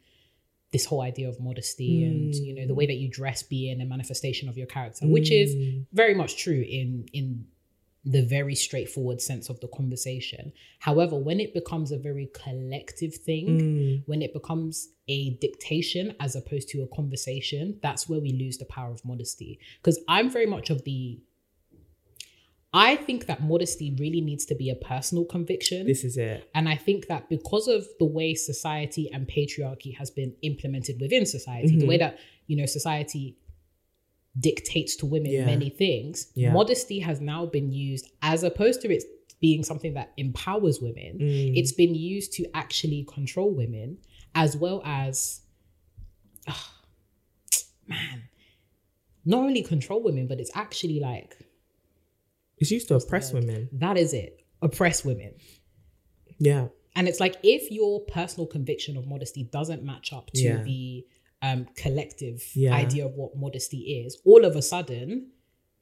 this 0.71 0.85
whole 0.85 1.01
idea 1.01 1.27
of 1.27 1.39
modesty 1.39 2.03
and 2.03 2.35
you 2.35 2.53
know 2.53 2.67
the 2.67 2.75
way 2.75 2.85
mm. 2.85 2.89
that 2.89 2.97
you 2.97 3.09
dress 3.09 3.41
being 3.41 3.81
a 3.81 3.85
manifestation 3.85 4.47
of 4.49 4.55
your 4.57 4.67
character, 4.67 5.07
which 5.07 5.31
is 5.31 5.55
mm. 5.55 5.85
very 5.93 6.13
much 6.13 6.37
true 6.37 6.63
in 6.79 7.07
in 7.11 7.45
the 8.05 8.25
very 8.25 8.55
straightforward 8.55 9.21
sense 9.21 9.49
of 9.49 9.59
the 9.59 9.67
conversation. 9.67 10.53
However, 10.79 11.17
when 11.17 11.39
it 11.39 11.53
becomes 11.53 11.91
a 11.91 11.97
very 11.97 12.29
collective 12.33 13.13
thing, 13.15 14.03
when 14.05 14.21
it 14.21 14.33
becomes 14.33 14.89
a 15.07 15.31
dictation 15.41 16.15
as 16.19 16.35
opposed 16.35 16.69
to 16.69 16.81
a 16.81 16.87
conversation, 16.95 17.77
that's 17.83 18.07
where 18.07 18.19
we 18.21 18.31
lose 18.31 18.57
the 18.57 18.65
power 18.65 18.91
of 18.91 19.03
modesty. 19.03 19.59
Because 19.81 19.99
I'm 20.07 20.29
very 20.29 20.45
much 20.45 20.69
of 20.69 20.83
the 20.85 21.19
I 22.71 22.97
think 22.97 23.25
that 23.25 23.41
modesty 23.41 23.95
really 23.99 24.21
needs 24.21 24.45
to 24.45 24.53
be 24.53 24.69
a 24.69 24.75
personal 24.75 25.25
conviction. 25.25 25.87
this 25.87 26.03
is 26.03 26.17
it 26.17 26.47
And 26.53 26.69
I 26.69 26.75
think 26.75 27.07
that 27.07 27.27
because 27.27 27.67
of 27.67 27.87
the 27.97 28.05
way 28.05 28.35
society 28.35 29.09
and 29.11 29.27
patriarchy 29.27 29.97
has 29.97 30.11
been 30.11 30.35
implemented 30.43 31.01
within 31.01 31.25
society, 31.25 31.77
the 31.79 31.87
way 31.87 31.95
Mm-hmm. 31.97 32.15
that, 32.15 32.19
you 32.45 32.55
know, 32.55 32.67
society 32.67 33.38
dictates 34.39 34.95
to 34.97 35.05
women 35.05 35.31
Yeah. 35.31 35.45
many 35.45 35.69
things, 35.69 36.31
Yeah. 36.35 36.51
modesty 36.53 36.99
has 36.99 37.19
now 37.21 37.45
been 37.45 37.71
used 37.71 38.09
as 38.21 38.43
opposed 38.43 38.81
to 38.81 38.91
it 38.93 39.03
being 39.41 39.63
something 39.63 39.93
that 39.93 40.11
empowers 40.17 40.81
women, 40.81 41.17
Mm. 41.19 41.57
it's 41.57 41.71
been 41.71 41.95
used 41.95 42.33
to 42.33 42.45
actually 42.53 43.05
control 43.05 43.51
women 43.53 43.97
as 44.35 44.55
well 44.57 44.81
as 44.85 45.41
ah, 46.47 46.81
man, 47.87 48.23
not 49.25 49.43
only 49.45 49.61
control 49.61 50.01
women, 50.03 50.27
but 50.27 50.39
it's 50.39 50.51
actually 50.55 50.99
like 50.99 51.37
it's 52.57 52.71
used 52.71 52.87
to 52.89 52.95
oppress 52.95 53.31
women 53.33 53.69
that 53.73 53.97
is 53.97 54.13
it, 54.13 54.43
oppress 54.61 55.03
women. 55.05 55.33
yeah 56.39 56.67
And 56.95 57.07
it's 57.07 57.19
like 57.19 57.35
if 57.43 57.71
your 57.71 58.01
personal 58.05 58.45
conviction 58.47 58.97
of 58.97 59.07
modesty 59.07 59.43
doesn't 59.43 59.83
match 59.83 60.11
up 60.11 60.31
to 60.33 60.41
Yeah. 60.41 60.63
the 60.63 61.05
um, 61.41 61.67
collective 61.75 62.43
Yeah. 62.55 62.75
idea 62.75 63.05
of 63.05 63.13
what 63.15 63.35
modesty 63.35 63.77
is, 64.05 64.17
all 64.25 64.43
of 64.45 64.55
a 64.55 64.61
sudden, 64.61 65.31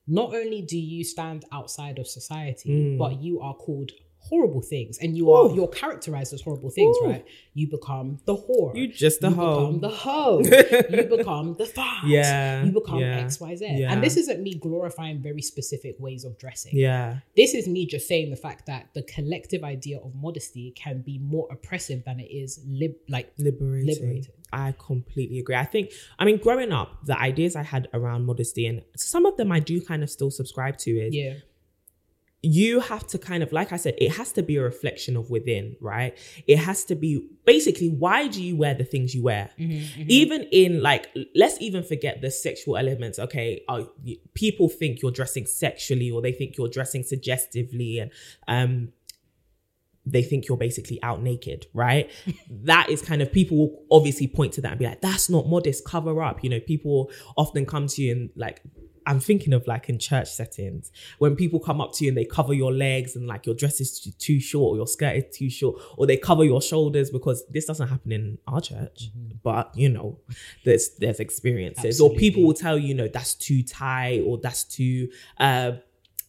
not 0.06 0.34
only 0.36 0.62
do 0.62 0.78
you 0.78 1.04
stand 1.04 1.46
outside 1.52 2.00
of 2.00 2.08
society, 2.08 2.70
Mm. 2.70 2.98
but 2.98 3.22
you 3.22 3.40
are 3.42 3.56
called 3.56 3.92
horrible 4.30 4.62
things 4.62 4.98
and 5.00 5.16
you 5.18 5.32
are 5.32 5.54
you're 5.54 5.68
characterized 5.68 6.34
as 6.34 6.42
horrible 6.42 6.70
things, 6.70 6.96
right? 7.04 7.26
You 7.54 7.70
become 7.70 8.20
the 8.26 8.36
whore. 8.36 8.76
You 8.76 8.88
just 8.88 9.22
the 9.22 9.30
you 9.30 9.36
hoe. 9.36 9.60
become 9.72 9.80
the 9.82 9.90
hoe. 9.90 10.40
you 10.90 11.18
become 11.18 11.56
the 11.58 11.66
fart. 11.66 12.06
Yeah, 12.06 12.64
You 12.64 12.72
become 12.72 13.00
yeah, 13.00 13.24
XYZ. 13.24 13.80
yeah. 13.80 13.92
And 13.92 14.04
this 14.04 14.18
isn't 14.18 14.42
me 14.42 14.56
glorifying 14.56 15.22
very 15.22 15.42
specific 15.42 15.96
ways 16.00 16.24
of 16.24 16.38
dressing. 16.38 16.74
Yeah. 16.76 17.20
This 17.36 17.54
is 17.54 17.68
me 17.68 17.86
just 17.86 18.08
saying 18.08 18.30
the 18.30 18.36
fact 18.36 18.66
that 18.68 18.90
the 18.94 19.04
collective 19.04 19.64
idea 19.64 19.98
of 20.00 20.14
modesty 20.16 20.72
can 20.72 21.02
be 21.02 21.18
more 21.20 21.48
oppressive 21.52 22.04
than 22.06 22.20
it 22.20 22.32
is 22.32 22.60
lib 22.68 22.94
like 23.10 23.34
liberating. 23.38 23.88
Liberating. 23.88 24.32
I 24.54 24.74
completely 24.80 25.40
agree. 25.40 25.56
I 25.56 25.66
think, 25.66 25.92
I 26.20 26.24
mean, 26.26 26.38
growing 26.38 26.72
up, 26.72 27.06
the 27.06 27.20
ideas 27.20 27.56
I 27.56 27.64
had 27.64 27.90
around 27.94 28.26
modesty, 28.26 28.66
and 28.66 28.82
some 28.96 29.26
of 29.26 29.36
them 29.36 29.52
I 29.52 29.60
do 29.60 29.82
kind 29.82 30.04
of 30.04 30.10
still 30.10 30.32
subscribe 30.32 30.78
to, 30.80 30.92
is 30.92 31.14
yeah. 31.14 31.34
You 32.50 32.80
have 32.80 33.06
to 33.08 33.18
kind 33.18 33.44
of, 33.44 33.52
like 33.52 33.74
I 33.74 33.76
said, 33.78 33.96
it 33.98 34.12
has 34.14 34.32
to 34.34 34.42
be 34.42 34.56
a 34.56 34.62
reflection 34.62 35.18
of 35.18 35.30
within, 35.30 35.76
right? 35.82 36.18
It 36.48 36.60
has 36.60 36.86
to 36.86 36.96
be 36.96 37.28
basically, 37.46 37.90
why 37.90 38.28
do 38.30 38.42
you 38.42 38.56
wear 38.56 38.74
the 38.74 38.86
things 38.86 39.14
you 39.14 39.22
wear? 39.24 39.50
Even 40.08 40.44
in 40.44 40.82
like, 40.82 41.10
let's 41.36 41.60
even 41.60 41.84
forget 41.84 42.22
the 42.22 42.32
sexual 42.32 42.78
elements. 42.78 43.20
Okay, 43.20 43.64
uh, 43.68 43.84
y- 44.06 44.16
people 44.34 44.70
think 44.70 45.02
you're 45.02 45.12
dressing 45.12 45.46
sexually, 45.46 46.10
or 46.10 46.22
they 46.22 46.32
think 46.32 46.58
you're 46.58 46.70
dressing 46.70 47.04
suggestively, 47.04 48.00
and 48.00 48.12
um, 48.48 48.94
they 50.06 50.24
think 50.24 50.48
you're 50.48 50.58
basically 50.58 51.04
out 51.04 51.22
naked, 51.22 51.68
right? 51.74 52.10
that 52.50 52.90
is 52.90 53.02
kind 53.02 53.22
of 53.22 53.30
people 53.30 53.58
will 53.58 53.84
obviously 53.92 54.28
point 54.28 54.54
to 54.54 54.62
that 54.62 54.72
and 54.72 54.80
be 54.80 54.86
like, 54.86 55.02
that's 55.02 55.30
not 55.30 55.48
modest, 55.48 55.84
cover 55.84 56.24
up. 56.24 56.46
You 56.46 56.50
know, 56.50 56.62
people 56.62 57.12
often 57.36 57.66
come 57.66 57.88
to 57.88 58.02
you 58.02 58.12
and 58.14 58.30
like, 58.38 58.62
I'm 59.08 59.22
thinking 59.22 59.54
of 59.54 59.66
like 59.66 59.88
in 59.90 59.98
church 59.98 60.30
settings 60.30 60.92
when 61.18 61.36
people 61.36 61.60
come 61.60 61.80
up 61.80 61.94
to 61.94 62.04
you 62.04 62.10
and 62.12 62.18
they 62.18 62.26
cover 62.26 62.54
your 62.54 62.74
legs 62.74 63.16
and 63.16 63.26
like 63.26 63.46
your 63.46 63.56
dress 63.56 63.80
is 63.80 64.00
too, 64.20 64.40
short 64.40 64.74
or 64.74 64.76
your 64.76 64.86
skirt 64.86 65.16
is 65.16 65.36
too 65.36 65.50
short 65.50 65.82
or 65.98 66.06
they 66.06 66.18
cover 66.18 66.44
your 66.44 66.62
shoulders 66.62 67.10
because 67.10 67.44
this 67.50 67.66
doesn't 67.66 67.88
happen 67.88 68.12
in 68.12 68.38
our 68.48 68.60
church, 68.60 69.10
mm-hmm. 69.10 69.38
but 69.42 69.72
you 69.76 69.90
know, 69.90 70.20
there's 70.66 70.90
there's 71.00 71.20
experiences. 71.20 72.02
Or 72.02 72.14
people 72.14 72.44
will 72.44 72.54
tell 72.54 72.78
you, 72.78 72.90
you 72.90 72.94
know, 72.94 73.08
that's 73.08 73.34
too 73.34 73.64
tight 73.64 74.24
or 74.26 74.38
that's 74.38 74.66
too 74.66 75.10
uh 75.40 75.72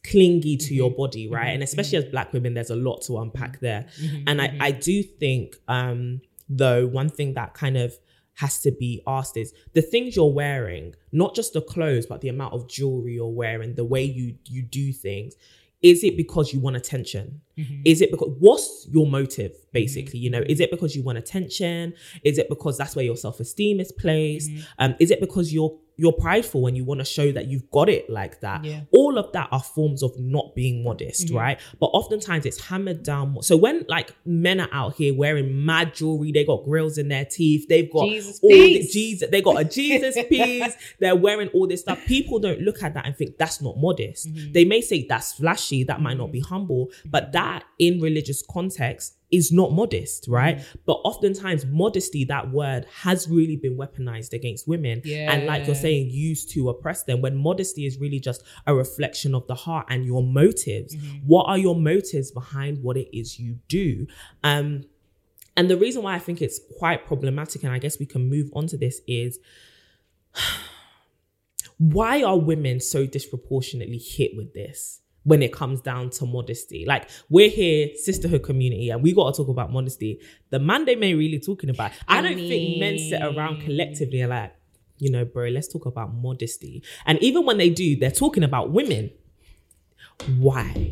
clingy 0.05 0.57
to 0.57 0.75
your 0.75 0.91
mm-hmm. 0.91 0.97
body, 0.97 1.29
right? 1.29 1.47
Mm-hmm. 1.47 1.55
And 1.55 1.63
especially 1.65 1.99
as 1.99 2.05
black 2.05 2.33
women, 2.33 2.55
there's 2.55 2.71
a 2.71 2.77
lot 2.77 3.03
to 3.03 3.19
unpack 3.19 3.61
there. 3.61 3.87
And 4.27 4.41
I, 4.41 4.57
I 4.61 4.71
do 4.71 5.03
think, 5.03 5.57
um, 5.67 6.21
though, 6.49 6.87
one 6.87 7.11
thing 7.11 7.35
that 7.35 7.55
kind 7.55 7.77
of 7.77 7.99
has 8.39 8.61
to 8.61 8.71
be 8.71 9.03
asked 9.05 9.37
is 9.37 9.53
the 9.73 9.83
things 9.83 10.15
you're 10.15 10.33
wearing, 10.33 10.95
not 11.11 11.35
just 11.35 11.55
the 11.55 11.61
clothes, 11.61 12.07
but 12.07 12.21
the 12.21 12.29
amount 12.29 12.55
of 12.55 12.69
jewelry 12.69 13.15
you're 13.15 13.27
wearing, 13.27 13.75
the 13.75 13.85
way 13.85 14.05
you 14.05 14.37
you 14.47 14.63
do 14.63 14.93
things. 14.93 15.35
Is 15.83 16.05
it 16.05 16.17
because 16.17 16.53
you 16.53 16.61
want 16.61 16.77
attention? 16.77 17.41
Mm-hmm. 17.59 17.83
Is 17.85 18.01
it 18.01 18.11
because 18.11 18.35
what's 18.39 18.87
your 18.91 19.07
motive, 19.07 19.53
basically? 19.73 20.21
Mm-hmm. 20.21 20.25
You 20.25 20.31
know, 20.31 20.45
is 20.49 20.61
it 20.61 20.71
because 20.71 20.95
you 20.95 21.03
want 21.03 21.19
attention? 21.19 21.95
Is 22.23 22.39
it 22.39 22.49
because 22.49 22.79
that's 22.79 22.95
where 22.95 23.05
your 23.05 23.17
self-esteem 23.17 23.81
is 23.81 23.93
placed? 23.93 24.51
Mm-hmm. 24.51 24.63
Um, 24.79 24.95
is 25.01 25.11
it 25.11 25.21
because 25.21 25.53
you're 25.53 25.77
you're 26.01 26.13
prideful 26.13 26.69
and 26.69 26.77
you 26.77 26.85
want 26.85 27.01
to 27.01 27.05
show 27.05 27.33
that 27.33 27.49
you've 27.49 27.69
got 27.73 27.89
it 27.89 28.09
like 28.09 28.41
that? 28.41 28.65
Yeah. 28.65 28.83
All 28.93 29.19
of 29.19 29.33
that 29.33 29.49
are 29.51 29.61
forms 29.61 30.05
of 30.05 30.17
not 30.17 30.55
being 30.55 30.85
modest, 30.85 31.31
right? 31.31 31.59
But 31.81 31.87
oftentimes 31.87 32.47
it's 32.47 32.65
hammered 32.65 33.03
down. 33.03 33.43
So 33.43 33.57
when 33.57 33.85
like 33.89 34.15
men 34.25 34.61
are 34.61 34.69
out 34.71 34.95
here 34.95 35.13
wearing 35.13 35.67
mad 35.67 35.95
jewelry, 35.95 36.31
they 36.31 36.45
got 36.45 36.65
grills 36.65 36.99
in 36.99 37.09
their 37.09 37.25
teeth, 37.25 37.67
they've 37.69 37.91
got 37.91 38.09
Jesus 38.09 38.39
all 38.41 38.49
the. 38.49 38.89
Jesus, 38.89 39.29
they 39.29 39.43
got 39.43 39.61
a 39.61 39.65
Jesus 39.65 40.17
piece, 40.29 40.73
they're 41.01 41.17
wearing 41.17 41.49
all 41.49 41.67
this 41.67 41.81
stuff. 41.81 41.99
People 42.07 42.39
don't 42.39 42.61
look 42.61 42.81
at 42.85 42.95
that 42.95 43.05
and 43.05 43.17
think 43.17 43.37
that's 43.37 43.61
not 43.61 43.77
modest. 43.77 44.29
They 44.53 44.65
may 44.65 44.81
say 44.81 45.05
that's 45.05 45.33
flashy, 45.33 45.83
that 45.85 46.01
might 46.01 46.17
not 46.17 46.31
be 46.31 46.41
humble, 46.41 46.91
but 47.07 47.33
that 47.33 47.48
in 47.79 48.01
religious 48.01 48.43
context 48.51 49.17
is 49.31 49.53
not 49.53 49.73
modest, 49.73 50.27
right? 50.29 50.65
But 50.87 50.95
oftentimes 51.05 51.67
modesty, 51.67 52.25
that 52.25 52.51
word 52.51 52.87
has 53.03 53.29
really 53.29 53.57
been 53.57 53.77
weaponized 53.77 54.33
against 54.33 54.67
women. 54.67 55.03
And 55.33 55.47
like 55.47 55.67
you're 55.67 55.75
saying, 55.77 56.11
used 56.11 56.51
to 56.51 56.71
oppress 56.71 57.05
them 57.05 57.21
when 57.21 57.37
modesty 57.37 57.85
is 57.87 57.99
really 57.99 58.21
just 58.21 58.43
a 58.67 58.75
reflection 58.75 59.35
of 59.35 59.47
the 59.47 59.55
heart 59.55 59.87
and 59.91 60.07
your 60.07 60.23
motives. 60.23 60.95
What 61.27 61.45
are 61.45 61.59
your 61.59 61.77
motives 61.77 62.31
behind 62.31 62.83
what 62.83 62.97
it 62.97 63.15
is 63.17 63.39
you 63.39 63.59
do? 63.69 64.07
Um, 64.43 64.85
and 65.57 65.69
the 65.69 65.77
reason 65.77 66.03
why 66.03 66.15
I 66.15 66.21
think 66.21 66.41
it's 66.41 66.61
quite 66.79 67.05
problematic, 67.07 67.65
and 67.65 67.73
I 67.73 67.79
guess 67.79 67.99
we 67.99 68.07
can 68.07 68.31
move 68.31 68.49
on 68.55 68.67
to 68.69 68.79
this, 68.79 69.01
is 69.07 69.39
why 71.79 72.23
are 72.23 72.39
women 72.39 72.81
so 72.81 73.07
disproportionately 73.07 73.99
hit 73.99 74.37
with 74.37 74.55
this 74.55 75.01
when 75.29 75.43
it 75.43 75.53
comes 75.53 75.81
down 75.81 76.11
to 76.11 76.27
modesty? 76.27 76.85
Like 76.87 77.09
we're 77.29 77.51
here, 77.51 77.89
sisterhood 77.95 78.43
community, 78.43 78.91
and 78.91 79.03
we 79.03 79.13
got 79.13 79.35
to 79.35 79.43
talk 79.43 79.49
about 79.49 79.73
modesty. 79.73 80.21
The 80.51 80.59
man 80.59 80.85
they 80.85 80.97
may 80.97 81.15
really 81.15 81.39
talking 81.39 81.71
about. 81.71 81.93
I, 82.07 82.21
don't 82.23 82.37
think 82.37 82.79
men 82.79 82.99
sit 82.99 83.23
around 83.23 83.63
collectively 83.63 84.21
and 84.21 84.31
like, 84.31 84.55
you 84.99 85.11
know, 85.11 85.25
bro, 85.25 85.49
let's 85.49 85.69
talk 85.69 85.87
about 85.87 86.15
modesty. 86.15 86.83
And 87.07 87.23
even 87.23 87.45
when 87.45 87.59
they 87.59 87.71
do, 87.71 87.97
they're 87.97 88.11
talking 88.11 88.43
about 88.43 88.71
women. 88.71 89.11
Why? 90.39 90.91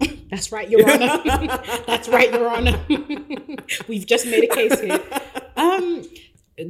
That's 0.30 0.50
right, 0.50 0.68
Your 0.70 0.90
Honor. 0.90 1.20
That's 1.86 2.08
right, 2.08 2.32
Your 2.32 2.48
Honor. 2.48 2.80
We've 3.88 4.06
just 4.06 4.26
made 4.26 4.44
a 4.44 4.54
case 4.54 4.80
here. 4.80 5.00
Um, 5.56 6.04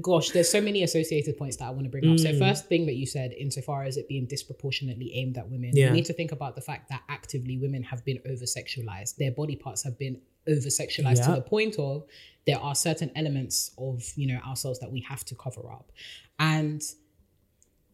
gosh, 0.00 0.30
there's 0.30 0.50
so 0.50 0.60
many 0.60 0.82
associated 0.82 1.36
points 1.36 1.56
that 1.56 1.64
I 1.66 1.70
want 1.70 1.84
to 1.84 1.88
bring 1.90 2.04
up. 2.04 2.16
Mm. 2.16 2.20
So, 2.20 2.38
first 2.38 2.66
thing 2.68 2.86
that 2.86 2.94
you 2.94 3.06
said, 3.06 3.32
insofar 3.32 3.84
as 3.84 3.96
it 3.96 4.08
being 4.08 4.26
disproportionately 4.26 5.12
aimed 5.14 5.36
at 5.38 5.48
women, 5.50 5.72
Yeah. 5.74 5.90
we 5.90 5.96
need 5.96 6.04
to 6.06 6.12
think 6.12 6.32
about 6.32 6.54
the 6.54 6.60
fact 6.62 6.88
that 6.90 7.02
actively 7.08 7.58
women 7.58 7.82
have 7.84 8.04
been 8.04 8.20
over 8.26 8.44
sexualized. 8.44 9.16
Their 9.16 9.32
body 9.32 9.56
parts 9.56 9.82
have 9.84 9.98
been 9.98 10.20
over 10.48 10.68
sexualized 10.68 11.24
to 11.26 11.32
the 11.32 11.40
point 11.42 11.76
of 11.78 12.04
there 12.46 12.58
are 12.58 12.74
certain 12.74 13.10
elements 13.14 13.70
of 13.78 14.12
you 14.16 14.26
know 14.26 14.38
ourselves 14.46 14.78
that 14.80 14.90
we 14.90 15.00
have 15.00 15.24
to 15.26 15.34
cover 15.36 15.70
up, 15.72 15.92
and 16.38 16.82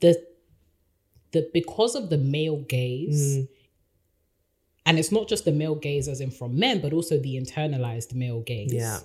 the 0.00 0.18
the 1.32 1.50
because 1.52 1.94
of 1.94 2.08
the 2.10 2.16
male 2.18 2.56
gaze 2.62 3.38
Mm. 3.38 3.48
and 4.86 4.98
it's 4.98 5.12
not 5.12 5.28
just 5.28 5.44
the 5.44 5.52
male 5.52 5.74
gaze 5.74 6.08
as 6.08 6.20
in 6.22 6.30
from 6.30 6.58
men 6.58 6.80
but 6.80 6.92
also 6.94 7.18
the 7.18 7.36
internalized 7.38 8.14
male 8.14 8.40
gaze 8.40 8.72
Yeah. 8.72 9.00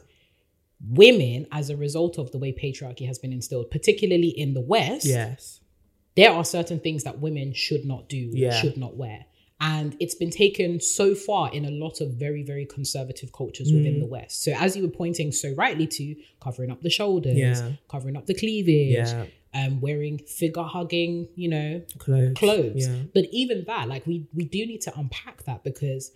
Women 0.89 1.47
as 1.51 1.69
a 1.69 1.77
result 1.77 2.17
of 2.17 2.31
the 2.31 2.37
way 2.37 2.51
patriarchy 2.51 3.05
has 3.07 3.17
been 3.19 3.31
instilled 3.31 3.71
particularly 3.71 4.27
in 4.29 4.53
the 4.53 4.61
west 4.61 5.05
Yes. 5.05 5.61
there 6.15 6.31
are 6.31 6.43
certain 6.45 6.79
things 6.79 7.03
that 7.03 7.19
women 7.19 7.53
should 7.53 7.85
not 7.85 8.09
do 8.09 8.17
Yeah. 8.33 8.51
should 8.51 8.77
not 8.77 8.95
wear 8.97 9.25
and 9.61 9.95
it's 10.01 10.15
been 10.15 10.29
taken 10.31 10.81
so 10.81 11.15
far 11.15 11.53
in 11.53 11.63
a 11.63 11.71
lot 11.71 12.01
of 12.01 12.15
very 12.15 12.43
very 12.43 12.65
conservative 12.65 13.31
cultures 13.31 13.71
Mm. 13.71 13.75
within 13.77 13.99
the 13.99 14.05
west 14.07 14.43
so 14.43 14.51
as 14.57 14.75
you 14.75 14.83
were 14.83 14.89
pointing 14.89 15.31
so 15.31 15.53
rightly 15.53 15.87
to 15.87 16.15
covering 16.41 16.69
up 16.69 16.81
the 16.81 16.89
shoulders 16.89 17.37
Yeah. 17.37 17.73
covering 17.87 18.17
up 18.17 18.25
the 18.25 18.33
cleavage 18.33 18.91
Yeah. 18.93 19.25
um 19.53 19.79
wearing 19.79 20.17
figure 20.17 20.63
hugging 20.63 21.29
you 21.35 21.47
know 21.47 21.81
Clothes. 21.99 22.33
clothes. 22.35 22.87
Yeah. 22.87 23.03
But 23.13 23.25
even 23.31 23.63
that, 23.67 23.87
like 23.87 24.05
we 24.05 24.25
we 24.33 24.43
do 24.45 24.65
need 24.65 24.81
to 24.81 24.99
unpack 24.99 25.43
that 25.45 25.63
because 25.63 26.11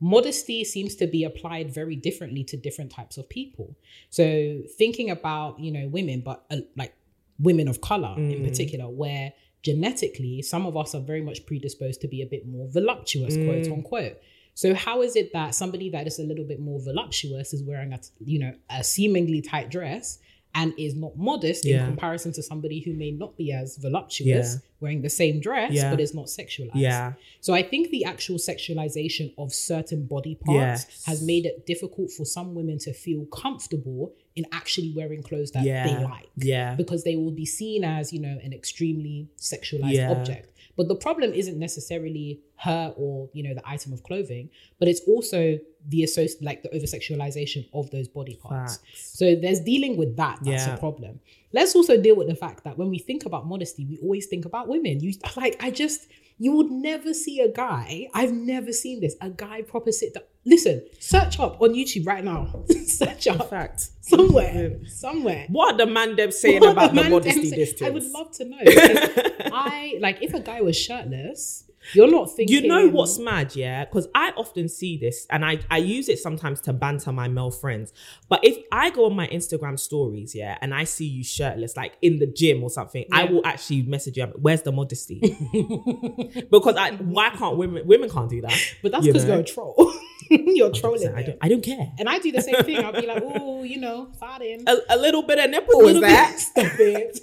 modesty 0.00 0.64
seems 0.64 0.94
to 0.96 1.06
be 1.06 1.24
applied 1.24 1.72
very 1.72 1.96
differently 1.96 2.44
to 2.44 2.56
different 2.56 2.90
types 2.90 3.18
of 3.18 3.28
people. 3.28 3.76
So 4.10 4.60
thinking 4.76 5.10
about, 5.10 5.58
you 5.58 5.72
know, 5.72 5.88
women, 5.88 6.22
but 6.24 6.44
uh, 6.50 6.58
like 6.76 6.94
women 7.38 7.68
of 7.68 7.80
color 7.80 8.14
in 8.16 8.44
particular, 8.44 8.88
where 8.88 9.32
genetically 9.62 10.42
some 10.42 10.66
of 10.66 10.76
us 10.76 10.94
are 10.94 11.00
very 11.00 11.22
much 11.22 11.44
predisposed 11.46 12.00
to 12.00 12.08
be 12.08 12.22
a 12.22 12.26
bit 12.26 12.46
more 12.46 12.68
voluptuous, 12.70 13.36
quote 13.36 13.66
unquote. 13.66 14.18
So 14.54 14.74
how 14.74 15.02
is 15.02 15.14
it 15.14 15.32
that 15.34 15.54
somebody 15.54 15.90
that 15.90 16.06
is 16.06 16.18
a 16.18 16.24
little 16.24 16.44
bit 16.44 16.58
more 16.60 16.80
voluptuous 16.80 17.52
is 17.52 17.62
wearing 17.62 17.92
a 17.92 18.00
you 18.18 18.38
know 18.40 18.54
a 18.70 18.82
seemingly 18.82 19.40
tight 19.40 19.70
dress 19.70 20.18
and 20.54 20.72
is 20.78 20.94
not 20.94 21.16
modest 21.16 21.64
Yeah. 21.64 21.80
in 21.82 21.86
comparison 21.86 22.32
to 22.32 22.42
somebody 22.42 22.80
who 22.80 22.92
may 22.94 23.10
not 23.10 23.36
be 23.36 23.52
as 23.52 23.76
voluptuous 23.76 24.54
Yeah. 24.54 24.60
wearing 24.80 25.02
the 25.02 25.10
same 25.10 25.40
dress 25.40 25.72
Yeah. 25.72 25.90
but 25.90 26.00
is 26.00 26.14
not 26.14 26.26
sexualized. 26.26 26.70
Yeah. 26.74 27.12
So 27.40 27.52
I 27.54 27.62
think 27.62 27.90
the 27.90 28.04
actual 28.04 28.36
sexualization 28.38 29.32
of 29.38 29.52
certain 29.52 30.06
body 30.06 30.34
parts 30.36 30.86
Yes. 30.88 31.04
has 31.04 31.22
made 31.22 31.46
it 31.46 31.66
difficult 31.66 32.10
for 32.10 32.24
some 32.24 32.54
women 32.54 32.78
to 32.78 32.92
feel 32.92 33.26
comfortable 33.26 34.14
in 34.36 34.46
actually 34.52 34.92
wearing 34.92 35.22
clothes 35.22 35.50
that 35.52 35.64
they 35.64 36.04
like. 36.04 36.28
Yeah. 36.36 36.74
Because 36.76 37.04
they 37.04 37.16
will 37.16 37.32
be 37.32 37.46
seen 37.46 37.84
as, 37.84 38.12
you 38.12 38.20
know, 38.20 38.38
an 38.42 38.52
extremely 38.52 39.28
sexualized 39.38 40.10
object. 40.10 40.48
But 40.76 40.86
the 40.86 40.94
problem 40.94 41.32
isn't 41.34 41.58
necessarily 41.58 42.40
her 42.56 42.94
or, 42.96 43.28
you 43.32 43.42
know, 43.42 43.52
the 43.54 43.68
item 43.68 43.92
of 43.92 44.02
clothing, 44.04 44.48
but 44.78 44.86
it's 44.86 45.00
also 45.00 45.58
the 45.88 46.02
associ- 46.02 46.42
like 46.42 46.62
the 46.62 46.68
over 46.74 46.86
sexualization 46.86 47.68
of 47.72 47.90
those 47.90 48.08
body 48.08 48.36
parts. 48.36 48.76
Facts. 48.76 49.18
So 49.18 49.34
there's 49.34 49.60
dealing 49.60 49.96
with 49.96 50.16
that. 50.16 50.38
That's 50.42 50.66
Yeah. 50.66 50.74
a 50.74 50.78
problem. 50.78 51.20
Let's 51.52 51.74
also 51.74 52.00
deal 52.00 52.14
with 52.14 52.28
the 52.28 52.34
fact 52.36 52.64
that 52.64 52.76
when 52.76 52.90
we 52.90 52.98
think 52.98 53.24
about 53.24 53.46
modesty, 53.46 53.84
we 53.86 53.98
always 54.02 54.26
think 54.26 54.44
about 54.44 54.68
women. 54.68 55.00
You 55.00 55.14
like, 55.36 55.56
I 55.62 55.70
just 55.70 56.06
you 56.40 56.52
would 56.52 56.70
never 56.70 57.12
see 57.14 57.40
a 57.40 57.48
guy. 57.50 58.06
I've 58.14 58.32
never 58.32 58.72
seen 58.72 59.00
this. 59.00 59.16
A 59.20 59.28
guy 59.30 59.62
proper 59.62 59.90
sit 59.90 60.14
down. 60.14 60.22
Listen, 60.44 60.82
search 61.00 61.40
up 61.40 61.60
on 61.60 61.70
YouTube 61.74 62.06
right 62.06 62.22
now. 62.24 62.64
search 62.86 63.26
up 63.26 63.50
Fact. 63.50 63.88
somewhere, 64.02 64.78
somewhere. 64.86 65.46
What 65.48 65.74
are 65.74 65.78
the 65.78 65.86
man 65.92 66.14
them 66.16 66.30
saying 66.42 66.60
What 66.60 66.72
about 66.72 66.90
the 66.94 67.02
man 67.02 67.10
modesty 67.10 67.50
say-? 67.66 67.86
I 67.86 67.90
would 67.90 68.04
love 68.04 68.30
to 68.32 68.44
know. 68.44 68.58
I 68.60 69.98
like 70.00 70.22
if 70.22 70.34
a 70.34 70.40
guy 70.40 70.60
was 70.60 70.76
shirtless 70.76 71.64
You're 71.92 72.10
not 72.10 72.30
thinking. 72.30 72.62
You 72.62 72.68
know 72.68 72.88
what's 72.88 73.18
mad, 73.18 73.54
yeah? 73.56 73.84
Because 73.84 74.08
I 74.14 74.32
often 74.36 74.68
see 74.68 74.96
this 74.96 75.26
and 75.30 75.44
I, 75.44 75.60
I 75.70 75.78
use 75.78 76.08
it 76.08 76.18
sometimes 76.18 76.60
to 76.62 76.72
banter 76.72 77.12
my 77.12 77.28
male 77.28 77.50
friends. 77.50 77.92
But 78.28 78.44
if 78.44 78.58
I 78.72 78.90
go 78.90 79.06
on 79.06 79.16
my 79.16 79.26
Instagram 79.28 79.78
stories, 79.78 80.34
yeah, 80.34 80.58
and 80.60 80.74
I 80.74 80.84
see 80.84 81.06
you 81.06 81.24
shirtless, 81.24 81.76
like 81.76 81.94
in 82.02 82.18
the 82.18 82.26
gym 82.26 82.62
or 82.62 82.70
something, 82.70 83.04
I 83.12 83.24
will 83.24 83.46
actually 83.46 83.82
message 83.82 84.16
you, 84.16 84.26
where's 84.36 84.62
the 84.62 84.72
modesty? 84.72 85.20
because 86.50 86.76
I 86.76 86.92
why 87.00 87.30
can't 87.30 87.56
women 87.56 87.86
women 87.86 88.10
can't 88.10 88.28
do 88.28 88.40
that? 88.42 88.58
But 88.82 88.92
that's 88.92 89.06
because 89.06 89.24
know? 89.24 89.34
you're 89.34 89.42
a 89.42 89.44
troll. 89.44 89.92
you're 90.30 90.72
trolling. 90.72 91.14
I 91.14 91.22
don't, 91.22 91.38
I 91.40 91.48
don't 91.48 91.62
care. 91.62 91.92
And 91.98 92.08
I 92.08 92.18
do 92.18 92.32
the 92.32 92.42
same 92.42 92.62
thing. 92.64 92.84
I'll 92.84 92.92
be 92.92 93.06
like, 93.06 93.22
oh, 93.26 93.62
you 93.62 93.78
know, 93.78 94.10
farting. 94.20 94.68
A, 94.68 94.94
a 94.94 94.96
little 94.96 95.22
bit 95.22 95.38
of 95.38 95.50
nipple 95.50 95.82
little 95.82 96.02
that? 96.02 96.38
bit. 96.54 97.16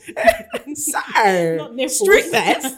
Stop 0.77 1.03
it. 1.15 1.57
Not 1.57 1.75
nipples. 1.75 1.99
Street 1.99 2.31
vest. 2.31 2.75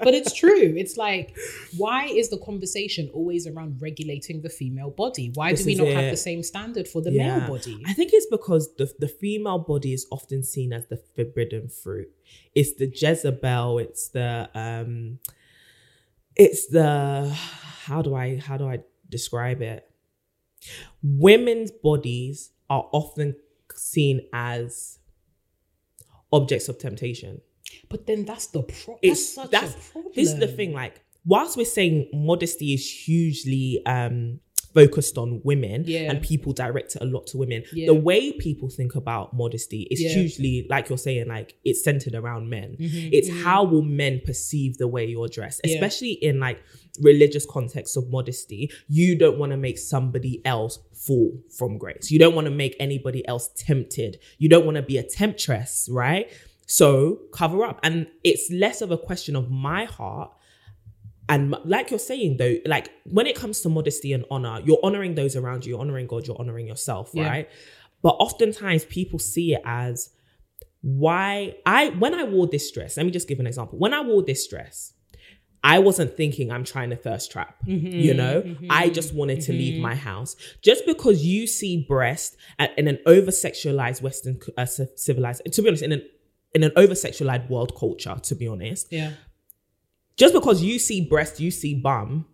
But 0.00 0.14
it's 0.14 0.32
true. 0.32 0.74
It's 0.76 0.96
like, 0.96 1.36
why 1.76 2.06
is 2.06 2.28
the 2.28 2.38
conversation 2.38 3.10
always 3.12 3.46
around 3.46 3.80
regulating 3.80 4.42
the 4.42 4.48
female 4.48 4.90
body? 4.90 5.30
Why 5.34 5.52
This 5.52 5.60
do 5.60 5.66
we 5.66 5.74
not 5.74 5.88
it. 5.88 5.96
have 5.96 6.10
the 6.10 6.16
same 6.16 6.42
standard 6.42 6.86
for 6.88 7.00
the 7.02 7.12
Yeah. 7.12 7.38
male 7.38 7.48
body? 7.48 7.82
I 7.86 7.92
think 7.92 8.10
it's 8.12 8.26
because 8.26 8.74
the 8.76 8.92
the 8.98 9.08
female 9.08 9.58
body 9.58 9.92
is 9.92 10.06
often 10.10 10.42
seen 10.42 10.72
as 10.72 10.86
the 10.86 10.96
forbidden 11.14 11.68
fruit. 11.68 12.10
It's 12.54 12.74
the 12.74 12.86
Jezebel. 12.94 13.78
It's 13.78 14.08
the 14.08 14.48
um. 14.54 15.18
It's 16.34 16.66
the 16.66 17.30
how 17.86 18.02
do 18.02 18.14
I 18.14 18.36
how 18.36 18.56
do 18.58 18.68
I 18.68 18.80
describe 19.08 19.62
it? 19.62 19.88
Women's 21.02 21.70
bodies 21.70 22.50
are 22.68 22.88
often 22.92 23.36
seen 23.74 24.20
as 24.32 24.98
objects 26.32 26.68
of 26.68 26.78
temptation. 26.78 27.40
But 27.88 28.06
then 28.06 28.24
that's 28.24 28.48
the 28.48 28.62
problem. 28.62 28.98
It's 29.02 29.34
That's 29.34 29.34
such 29.34 29.50
that's 29.50 29.74
a 29.74 29.90
problem. 29.92 30.12
this 30.14 30.28
is 30.32 30.38
the 30.38 30.48
thing. 30.48 30.72
Like, 30.72 31.00
whilst 31.24 31.56
we're 31.56 31.64
saying 31.66 32.08
modesty 32.12 32.74
is 32.74 32.88
hugely 32.90 33.82
um 33.86 34.40
focused 34.74 35.16
on 35.16 35.40
women 35.42 35.84
Yeah. 35.86 36.10
and 36.10 36.20
people 36.20 36.52
direct 36.52 36.96
it 36.96 37.00
a 37.02 37.06
lot 37.06 37.26
to 37.28 37.38
women, 37.38 37.62
Yeah. 37.72 37.86
the 37.86 37.94
way 37.94 38.32
people 38.32 38.68
think 38.68 38.94
about 38.94 39.34
modesty 39.34 39.88
is 39.90 40.02
Yeah. 40.02 40.12
hugely 40.12 40.66
like 40.68 40.90
you're 40.90 40.98
saying, 40.98 41.28
like 41.28 41.54
it's 41.64 41.82
centered 41.82 42.14
around 42.14 42.50
men. 42.50 42.76
Mm-hmm, 42.78 43.08
It's 43.10 43.30
how 43.42 43.64
will 43.64 43.80
men 43.80 44.20
perceive 44.22 44.76
the 44.76 44.86
way 44.86 45.06
you're 45.06 45.28
dressed, 45.28 45.62
especially 45.64 46.12
in 46.12 46.40
like 46.40 46.58
religious 47.00 47.46
context 47.46 47.96
of 47.96 48.10
modesty. 48.10 48.70
You 48.86 49.16
don't 49.16 49.38
want 49.38 49.52
to 49.52 49.56
make 49.56 49.78
somebody 49.78 50.42
else 50.44 50.78
fall 50.92 51.32
from 51.56 51.78
grace. 51.78 52.10
You 52.10 52.18
don't 52.18 52.34
want 52.34 52.44
to 52.46 52.50
make 52.50 52.76
anybody 52.78 53.26
else 53.26 53.48
tempted. 53.56 54.18
You 54.38 54.50
don't 54.50 54.66
want 54.66 54.76
to 54.76 54.82
be 54.82 54.98
a 54.98 55.02
temptress, 55.02 55.88
right? 55.90 56.28
So 56.66 57.20
cover 57.32 57.64
up. 57.64 57.80
And 57.82 58.08
it's 58.24 58.50
less 58.50 58.82
of 58.82 58.90
a 58.90 58.98
question 58.98 59.36
of 59.36 59.50
my 59.50 59.84
heart. 59.84 60.32
And 61.28 61.56
like 61.64 61.90
you're 61.90 61.98
saying 61.98 62.36
though, 62.36 62.56
like 62.66 62.90
when 63.04 63.26
it 63.26 63.34
comes 63.34 63.60
to 63.62 63.68
modesty 63.68 64.12
and 64.12 64.24
honor, 64.30 64.60
you're 64.64 64.78
honoring 64.82 65.14
those 65.14 65.34
around 65.36 65.64
you, 65.64 65.70
you're 65.70 65.80
honoring 65.80 66.06
God, 66.06 66.26
you're 66.26 66.38
honoring 66.38 66.66
yourself, 66.66 67.10
Yeah. 67.12 67.28
right? 67.28 67.50
But 68.02 68.10
oftentimes 68.10 68.84
people 68.84 69.18
see 69.18 69.54
it 69.54 69.62
as 69.64 70.10
why 70.82 71.56
I 71.64 71.88
when 71.90 72.14
I 72.14 72.24
wore 72.24 72.46
this 72.46 72.70
dress, 72.70 72.96
let 72.96 73.06
me 73.06 73.12
just 73.12 73.26
give 73.26 73.40
an 73.40 73.46
example. 73.46 73.78
When 73.78 73.92
I 73.92 74.02
wore 74.02 74.22
this 74.22 74.46
dress, 74.46 74.92
I 75.64 75.80
wasn't 75.80 76.16
thinking 76.16 76.52
I'm 76.52 76.62
trying 76.62 76.90
to 76.90 76.96
thirst 76.96 77.32
trap. 77.32 77.56
Mm-hmm. 77.66 77.88
You 77.88 78.14
know, 78.14 78.38
I 78.70 78.84
mm-hmm. 78.84 78.92
just 78.92 79.12
wanted 79.12 79.40
to 79.42 79.52
leave 79.52 79.74
mm-hmm. 79.74 79.82
my 79.82 79.96
house. 79.96 80.36
Just 80.62 80.86
because 80.86 81.24
you 81.24 81.48
see 81.48 81.84
breast 81.88 82.36
in 82.76 82.86
an 82.86 83.00
over 83.04 83.32
sexualized 83.32 84.00
Western 84.00 84.38
uh, 84.56 84.66
civilized, 84.94 85.42
to 85.50 85.62
be 85.62 85.68
honest, 85.68 85.82
in 85.82 85.90
an 85.90 86.02
in 86.56 86.62
an 86.68 86.72
over 86.82 86.94
sexualized 86.94 87.48
world 87.50 87.72
culture, 87.82 88.16
to 88.28 88.34
be 88.34 88.46
honest, 88.54 88.84
Yeah. 88.90 89.12
just 90.16 90.32
because 90.38 90.62
you 90.68 90.78
see 90.78 90.98
breast, 91.14 91.34
you 91.44 91.50
see 91.50 91.74
bum, 91.74 92.26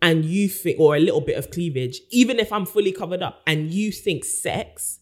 and 0.00 0.24
you 0.24 0.48
think, 0.48 0.78
or 0.78 0.94
a 0.96 1.00
little 1.00 1.20
bit 1.30 1.36
of 1.40 1.50
cleavage, 1.50 1.96
even 2.10 2.38
if 2.38 2.52
I'm 2.52 2.66
fully 2.66 2.92
covered 2.92 3.22
up, 3.22 3.42
and 3.46 3.58
you 3.72 3.90
think 3.90 4.24
sex, 4.24 5.00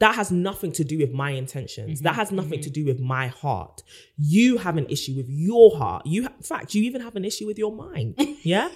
that 0.00 0.14
has 0.16 0.30
nothing 0.30 0.72
to 0.72 0.84
do 0.84 0.98
with 0.98 1.12
my 1.12 1.30
intentions. 1.30 1.98
Mm-hmm, 1.98 2.04
that 2.04 2.14
has 2.16 2.30
nothing 2.30 2.60
to 2.66 2.70
do 2.78 2.84
with 2.84 3.00
my 3.00 3.26
heart. 3.28 3.82
You 4.18 4.58
have 4.58 4.76
an 4.76 4.86
issue 4.90 5.14
with 5.16 5.28
your 5.28 5.76
heart. 5.78 6.02
You, 6.06 6.24
ha- 6.24 6.34
in 6.36 6.42
fact, 6.42 6.74
you 6.74 6.82
even 6.84 7.00
have 7.00 7.16
an 7.16 7.24
issue 7.24 7.46
with 7.46 7.58
your 7.58 7.72
mind. 7.74 8.14
Yeah, 8.54 8.68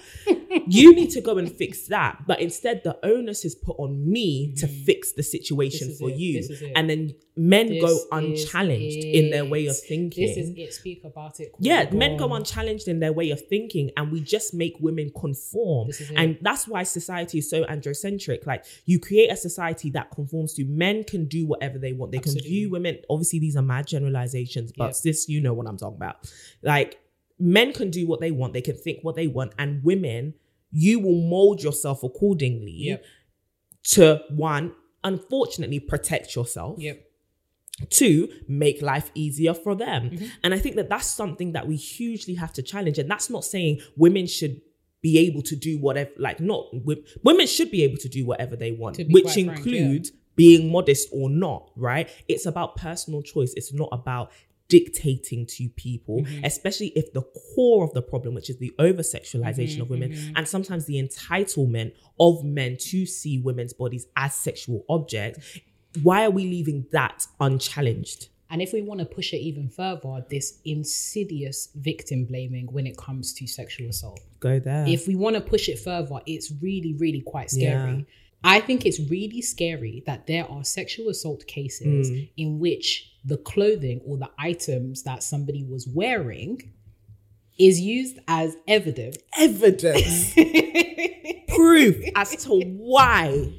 you 0.67 0.93
need 0.93 1.09
to 1.11 1.21
go 1.21 1.37
and 1.37 1.51
fix 1.51 1.87
that. 1.87 2.23
But 2.27 2.39
instead, 2.41 2.81
the 2.83 2.97
onus 3.03 3.45
is 3.45 3.55
put 3.55 3.77
on 3.79 4.09
me 4.09 4.53
to 4.57 4.67
mm. 4.67 4.85
fix 4.85 5.13
the 5.13 5.23
situation. 5.23 5.89
This 5.89 5.99
for 5.99 6.09
it. 6.09 6.17
you, 6.17 6.41
This 6.41 6.63
and 6.75 6.89
then 6.89 7.13
men 7.35 7.67
This 7.67 7.83
go 7.83 7.97
unchallenged 8.11 9.03
in 9.03 9.31
their 9.31 9.45
way 9.45 9.67
of 9.67 9.77
thinking. 9.79 10.27
This 10.27 10.37
is 10.37 10.53
it. 10.55 10.73
Speak 10.73 11.03
about 11.03 11.39
it. 11.39 11.53
Yeah, 11.59 11.89
men 11.91 12.17
go 12.17 12.33
unchallenged 12.33 12.87
in 12.87 12.99
their 12.99 13.13
way 13.13 13.29
of 13.31 13.41
thinking, 13.47 13.91
and 13.97 14.11
we 14.11 14.21
just 14.21 14.53
make 14.53 14.75
women 14.79 15.11
conform. 15.17 15.87
This. 15.87 16.11
And 16.15 16.37
that's 16.41 16.67
why 16.67 16.83
society 16.83 17.39
is 17.39 17.49
so 17.49 17.63
androcentric. 17.65 18.45
Like, 18.45 18.65
you 18.85 18.99
create 18.99 19.31
a 19.31 19.37
society 19.37 19.89
that 19.91 20.11
conforms 20.11 20.53
to 20.55 20.65
men 20.65 21.03
can 21.03 21.25
do 21.27 21.45
whatever 21.45 21.77
they 21.77 21.93
want. 21.93 22.11
They 22.11 22.17
Absolutely. 22.17 22.41
can 22.41 22.49
view 22.49 22.69
women. 22.71 22.97
Obviously, 23.09 23.39
these 23.39 23.55
are 23.55 23.61
mad 23.61 23.87
generalizations, 23.87 24.71
but 24.75 24.87
Yep. 24.87 24.95
sis, 24.95 25.29
you 25.29 25.41
know 25.41 25.53
what 25.53 25.67
I'm 25.67 25.77
talking 25.77 25.97
about. 25.97 26.29
Like, 26.61 26.99
men 27.39 27.73
can 27.73 27.89
do 27.89 28.05
what 28.07 28.19
they 28.19 28.31
want. 28.31 28.53
They 28.53 28.61
can 28.61 28.75
think 28.75 28.99
what 29.03 29.15
they 29.15 29.27
want, 29.27 29.53
and 29.57 29.83
women, 29.83 30.33
you 30.71 30.99
will 30.99 31.21
mold 31.21 31.63
yourself 31.63 32.03
accordingly 32.03 32.71
Yep. 32.71 33.03
to 33.91 34.21
one, 34.29 34.73
unfortunately, 35.03 35.79
protect 35.79 36.35
yourself 36.35 36.79
Yep. 36.79 37.05
to 37.89 38.27
make 38.47 38.81
life 38.81 39.09
easier 39.15 39.53
for 39.53 39.73
them. 39.75 40.09
Mm-hmm. 40.09 40.25
And 40.43 40.53
I 40.53 40.59
think 40.59 40.75
that 40.75 40.89
that's 40.89 41.07
something 41.07 41.53
that 41.53 41.67
we 41.67 41.75
hugely 41.75 42.35
have 42.35 42.53
to 42.53 42.61
challenge. 42.61 42.99
And 42.99 43.09
that's 43.09 43.29
not 43.29 43.45
saying 43.45 43.81
women 43.95 44.27
should 44.27 44.61
be 45.01 45.17
able 45.17 45.41
to 45.43 45.55
do 45.55 45.79
whatever, 45.79 46.11
like, 46.17 46.41
not 46.41 46.65
women 47.23 47.47
should 47.47 47.71
be 47.71 47.83
able 47.83 47.97
to 47.97 48.09
do 48.09 48.25
whatever 48.25 48.57
they 48.57 48.73
want, 48.73 48.97
which 49.09 49.23
quite 49.23 49.45
frank, 49.45 49.49
includes 49.59 50.11
being 50.35 50.71
modest 50.71 51.07
or 51.13 51.29
not, 51.29 51.71
right? 51.77 52.09
It's 52.27 52.45
about 52.45 52.75
personal 52.75 53.21
choice. 53.21 53.53
It's 53.55 53.73
not 53.73 53.89
about 53.93 54.31
dictating 54.69 55.45
to 55.45 55.67
people, 55.69 56.21
Mm-hmm. 56.21 56.45
especially 56.45 56.87
if 56.95 57.11
the 57.13 57.23
core 57.55 57.83
of 57.83 57.93
the 57.93 58.01
problem, 58.01 58.33
which 58.35 58.49
is 58.49 58.57
the 58.57 58.71
over 58.79 59.01
sexualization 59.01 59.73
Mm-hmm, 59.73 59.81
of 59.81 59.89
women 59.89 60.33
and 60.35 60.47
sometimes 60.47 60.85
the 60.85 60.95
entitlement 61.01 61.91
of 62.19 62.43
men 62.43 62.77
to 62.91 63.05
see 63.05 63.39
women's 63.39 63.73
bodies 63.73 64.05
as 64.15 64.33
sexual 64.35 64.85
objects, 64.87 65.59
why 66.03 66.23
are 66.25 66.29
we 66.31 66.43
leaving 66.43 66.85
that 66.91 67.25
unchallenged? 67.39 68.29
And 68.51 68.61
if 68.63 68.73
we 68.73 68.81
want 68.81 68.99
to 68.99 69.05
push 69.05 69.33
it 69.33 69.37
even 69.37 69.69
further, 69.69 70.25
this 70.29 70.59
insidious 70.65 71.69
victim 71.75 72.25
blaming 72.25 72.67
when 72.71 72.87
it 72.87 72.97
comes 72.97 73.33
to 73.33 73.45
sexual 73.47 73.89
assault. 73.89 74.19
Go 74.39 74.59
there. 74.59 74.85
If 74.87 75.07
we 75.07 75.15
want 75.15 75.35
to 75.35 75.41
push 75.41 75.69
it 75.69 75.77
further, 75.79 76.19
it's 76.25 76.51
really, 76.61 76.93
really 76.97 77.21
quite 77.21 77.51
scary. 77.51 77.97
Yeah. 77.97 78.03
I 78.43 78.61
think 78.61 78.85
it's 78.85 78.99
really 79.09 79.41
scary 79.41 80.01
that 80.05 80.27
there 80.27 80.49
are 80.49 80.63
sexual 80.63 81.09
assault 81.09 81.45
cases 81.47 82.09
Mm. 82.09 82.29
in 82.37 82.59
which 82.59 83.11
the 83.25 83.37
clothing 83.37 83.99
or 84.05 84.17
the 84.17 84.31
items 84.39 85.03
that 85.03 85.23
somebody 85.23 85.63
was 85.63 85.87
wearing 85.87 86.71
is 87.57 87.81
used 87.81 88.17
as 88.27 88.55
evidence. 88.67 89.17
evidence, 89.37 90.33
proof 91.49 91.97
as 92.15 92.35
to 92.45 92.61
why. 92.77 93.51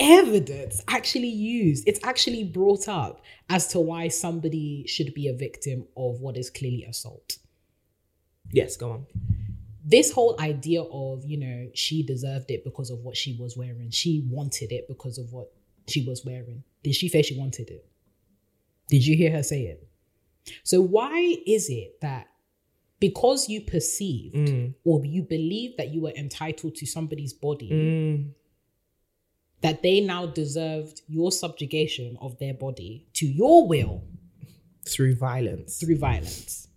Evidence 0.00 0.82
actually 0.88 1.28
used. 1.28 1.86
It's 1.86 2.00
actually 2.02 2.42
brought 2.44 2.88
up 2.88 3.22
as 3.48 3.68
to 3.68 3.78
why 3.80 4.08
somebody 4.08 4.84
should 4.88 5.14
be 5.14 5.28
a 5.28 5.32
victim 5.34 5.86
of 5.96 6.20
what 6.20 6.36
is 6.36 6.50
clearly 6.50 6.84
assault. 6.84 7.36
Yes, 8.50 8.76
go 8.76 8.90
on. 8.90 9.06
This 9.84 10.12
whole 10.12 10.36
idea 10.40 10.82
of 10.82 11.24
you 11.24 11.38
know 11.38 11.68
she 11.74 12.02
deserved 12.02 12.50
it 12.50 12.64
because 12.64 12.90
of 12.90 13.00
what 13.00 13.16
she 13.16 13.36
was 13.38 13.56
wearing. 13.56 13.90
She 13.90 14.26
wanted 14.30 14.70
it 14.72 14.86
because 14.88 15.18
of 15.18 15.32
what 15.32 15.50
she 15.88 16.04
was 16.06 16.24
wearing. 16.24 16.62
Did 16.82 16.94
she 16.94 17.08
say 17.08 17.22
she 17.22 17.36
wanted 17.38 17.70
it? 17.70 17.84
Did 18.88 19.06
you 19.06 19.16
hear 19.16 19.30
her 19.32 19.42
say 19.42 19.62
it? 19.62 19.88
So 20.64 20.80
why 20.80 21.36
is 21.46 21.68
it 21.70 22.00
that 22.00 22.26
because 23.00 23.48
you 23.48 23.60
perceived 23.62 24.74
or 24.84 25.04
you 25.04 25.22
believe 25.22 25.76
that 25.76 25.88
you 25.92 26.00
were 26.02 26.12
entitled 26.16 26.74
to 26.76 26.86
somebody's 26.86 27.32
body 27.32 27.70
Mm. 27.70 28.30
that 29.62 29.82
they 29.82 30.00
now 30.00 30.26
deserved 30.26 31.02
your 31.08 31.32
subjugation 31.32 32.16
of 32.20 32.38
their 32.38 32.54
body 32.54 33.06
to 33.14 33.26
your 33.26 33.66
will 33.66 34.04
Through 34.86 35.14
violence. 35.16 35.78
through 35.78 35.98
violence 35.98 36.68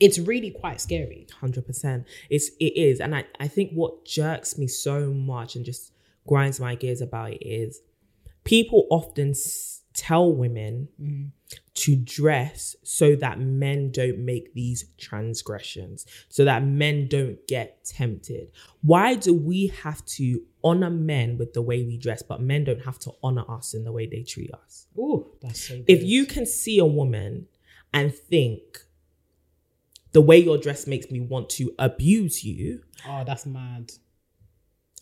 it's 0.00 0.18
really 0.18 0.50
quite 0.50 0.80
scary 0.80 1.26
Hundred 1.40 1.66
percent. 1.66 2.06
It's 2.28 2.50
it 2.58 2.76
is, 2.76 3.00
and 3.00 3.14
I 3.14 3.24
I 3.38 3.48
think 3.48 3.72
what 3.72 4.04
jerks 4.04 4.58
me 4.58 4.66
so 4.66 5.12
much 5.12 5.54
and 5.54 5.64
just 5.64 5.92
grinds 6.26 6.58
my 6.58 6.74
gears 6.74 7.00
about 7.00 7.32
it 7.32 7.42
is 7.46 7.80
people 8.44 8.86
often 8.90 9.30
s- 9.30 9.82
tell 9.94 10.32
women 10.32 10.88
mm-hmm. 11.00 11.26
to 11.74 11.96
dress 11.96 12.76
so 12.82 13.16
that 13.16 13.38
men 13.40 13.90
don't 13.90 14.18
make 14.18 14.54
these 14.54 14.84
transgressions, 14.98 16.06
so 16.28 16.44
that 16.44 16.64
men 16.64 17.08
don't 17.08 17.46
get 17.46 17.84
tempted. 17.84 18.50
Why 18.82 19.14
do 19.14 19.34
we 19.34 19.68
have 19.82 20.04
to 20.06 20.42
honor 20.62 20.90
men 20.90 21.38
with 21.38 21.52
the 21.52 21.62
way 21.62 21.82
we 21.82 21.96
dress, 21.96 22.22
but 22.22 22.40
men 22.40 22.64
don't 22.64 22.84
have 22.84 22.98
to 23.00 23.12
honor 23.22 23.44
us 23.48 23.74
in 23.74 23.84
the 23.84 23.92
way 23.92 24.06
they 24.06 24.22
treat 24.22 24.52
us? 24.52 24.86
Ooh, 24.98 25.26
that's 25.40 25.68
so 25.68 25.82
if 25.86 26.02
you 26.02 26.26
can 26.26 26.46
see 26.46 26.78
a 26.78 26.86
woman 26.86 27.46
and 27.92 28.14
think 28.14 28.84
the 30.12 30.20
way 30.20 30.38
you're 30.38 30.58
dressed 30.58 30.88
makes 30.88 31.10
me 31.10 31.20
want 31.20 31.48
to 31.50 31.72
abuse 31.78 32.44
you. 32.44 32.82
Oh, 33.08 33.22
that's 33.26 33.46
mad. 33.46 33.92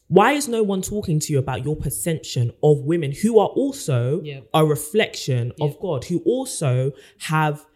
Why 0.09 0.33
is 0.33 0.49
no 0.49 0.63
one 0.63 0.81
talking 0.81 1.21
to 1.21 1.33
you 1.33 1.39
about 1.39 1.65
your 1.65 1.77
perception 1.77 2.51
of 2.63 2.79
women 2.81 3.13
who 3.13 3.39
are 3.39 3.49
also 3.49 4.23
Yeah. 4.23 4.41
a 4.55 4.65
reflection 4.65 5.53
of 5.61 5.79
God, 5.81 6.05
who 6.05 6.21
also 6.25 6.93
have 7.19 7.67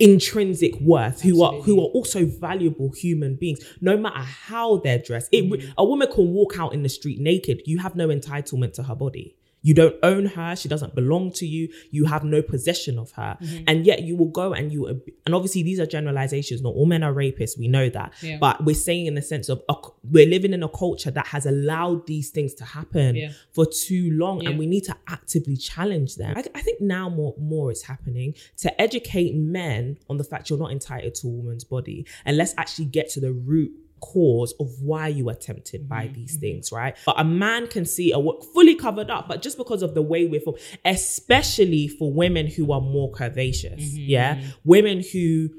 intrinsic 0.00 0.78
worth, 0.80 1.22
who 1.22 1.42
are 1.42 1.52
who 1.62 1.80
are 1.80 1.86
also 1.88 2.24
valuable 2.26 2.90
human 2.92 3.34
beings, 3.36 3.60
no 3.80 3.96
matter 3.96 4.20
how 4.20 4.78
they're 4.78 4.98
dressed. 4.98 5.28
It, 5.32 5.44
Mm-hmm. 5.44 5.70
A 5.78 5.84
woman 5.84 6.08
can 6.12 6.32
walk 6.32 6.58
out 6.58 6.74
in 6.74 6.82
the 6.82 6.88
street 6.88 7.20
naked. 7.20 7.62
You 7.64 7.78
have 7.78 7.96
no 7.96 8.08
entitlement 8.08 8.74
to 8.74 8.82
her 8.84 8.94
body. 8.94 9.36
You 9.68 9.74
don't 9.74 9.96
own 10.02 10.24
her. 10.36 10.56
She 10.56 10.68
doesn't 10.74 10.94
belong 10.94 11.30
to 11.40 11.46
you. 11.46 11.68
You 11.90 12.06
have 12.06 12.24
no 12.24 12.40
possession 12.40 12.98
of 12.98 13.10
her. 13.12 13.36
Mm-hmm. 13.42 13.64
And 13.68 13.76
yet 13.90 13.98
you 14.02 14.14
will 14.16 14.32
go 14.42 14.54
and 14.58 14.72
you, 14.72 14.86
and 15.26 15.34
obviously 15.34 15.62
these 15.62 15.78
are 15.78 15.84
generalizations. 15.84 16.62
Not 16.62 16.74
all 16.78 16.86
men 16.86 17.02
are 17.02 17.12
rapists. 17.12 17.58
We 17.58 17.68
know 17.68 17.88
that. 17.90 18.08
Yeah. 18.22 18.38
But 18.40 18.64
we're 18.64 18.74
saying 18.88 19.04
in 19.10 19.14
the 19.14 19.20
sense 19.34 19.46
of 19.50 19.58
c- 19.70 19.92
we're 20.14 20.26
living 20.36 20.52
in 20.54 20.62
a 20.62 20.68
culture 20.70 21.10
that 21.10 21.26
has 21.34 21.44
allowed 21.44 22.06
these 22.06 22.30
things 22.30 22.54
to 22.60 22.64
happen 22.64 23.14
Yeah. 23.16 23.32
for 23.52 23.66
too 23.66 24.04
long. 24.12 24.40
Yeah. 24.40 24.48
And 24.50 24.58
we 24.58 24.66
need 24.66 24.84
to 24.84 24.96
actively 25.06 25.56
challenge 25.70 26.16
them. 26.16 26.32
I, 26.36 26.44
I 26.54 26.62
think 26.62 26.80
now 26.80 27.10
more, 27.10 27.34
more 27.38 27.70
is 27.70 27.82
happening 27.82 28.34
to 28.64 28.80
educate 28.80 29.34
men 29.34 29.98
on 30.08 30.16
the 30.16 30.24
fact 30.24 30.48
you're 30.48 30.58
not 30.58 30.72
entitled 30.72 31.14
to 31.16 31.26
a 31.26 31.30
woman's 31.30 31.64
body. 31.64 32.06
And 32.24 32.38
let's 32.38 32.54
actually 32.56 32.86
get 32.86 33.10
to 33.10 33.20
the 33.20 33.32
root 33.32 33.72
cause 34.00 34.54
of 34.60 34.68
why 34.80 35.08
you 35.08 35.28
are 35.28 35.34
tempted 35.34 35.88
by 35.88 36.08
these 36.08 36.36
things, 36.36 36.70
right? 36.72 36.96
But 37.06 37.18
a 37.18 37.24
man 37.24 37.66
can 37.66 37.84
see 37.84 38.12
a 38.12 38.18
wo- 38.18 38.40
fully 38.54 38.74
covered 38.74 39.10
up, 39.10 39.28
but 39.28 39.42
just 39.42 39.56
because 39.56 39.82
of 39.82 39.94
the 39.94 40.02
way 40.02 40.26
we're 40.26 40.40
formed, 40.40 40.60
especially 40.84 41.88
for 41.88 42.12
women 42.12 42.46
who 42.46 42.72
are 42.72 42.80
more 42.80 43.10
curvaceous, 43.12 43.80
yeah, 43.94 44.42
women 44.64 45.02
who 45.12 45.50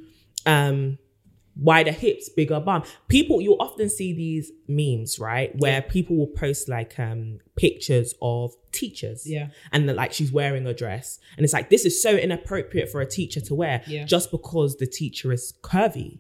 um 0.46 0.98
wider 1.62 1.92
hips, 1.92 2.30
bigger 2.30 2.60
bum. 2.62 2.84
People 3.10 3.42
you 3.42 3.54
often 3.60 3.90
see 3.90 4.14
these 4.14 4.50
memes, 4.68 5.20
right? 5.20 5.54
Where 5.58 5.82
people 5.82 6.16
will 6.16 6.28
post 6.28 6.70
like 6.70 6.98
um 7.00 7.40
pictures 7.58 8.14
of 8.22 8.54
teachers. 8.72 9.30
Yeah. 9.30 9.48
And 9.74 9.86
like 9.96 10.14
she's 10.14 10.32
wearing 10.32 10.66
a 10.66 10.74
dress. 10.74 11.20
And 11.36 11.44
it's 11.44 11.54
like 11.54 11.70
this 11.70 11.84
is 11.86 12.02
so 12.02 12.16
inappropriate 12.16 12.90
for 12.90 13.02
a 13.02 13.06
teacher 13.06 13.42
to 13.42 13.56
wear 13.56 13.84
Yeah. 13.88 14.06
just 14.06 14.32
because 14.32 14.78
the 14.78 14.88
teacher 14.88 15.34
is 15.34 15.54
curvy. 15.62 16.20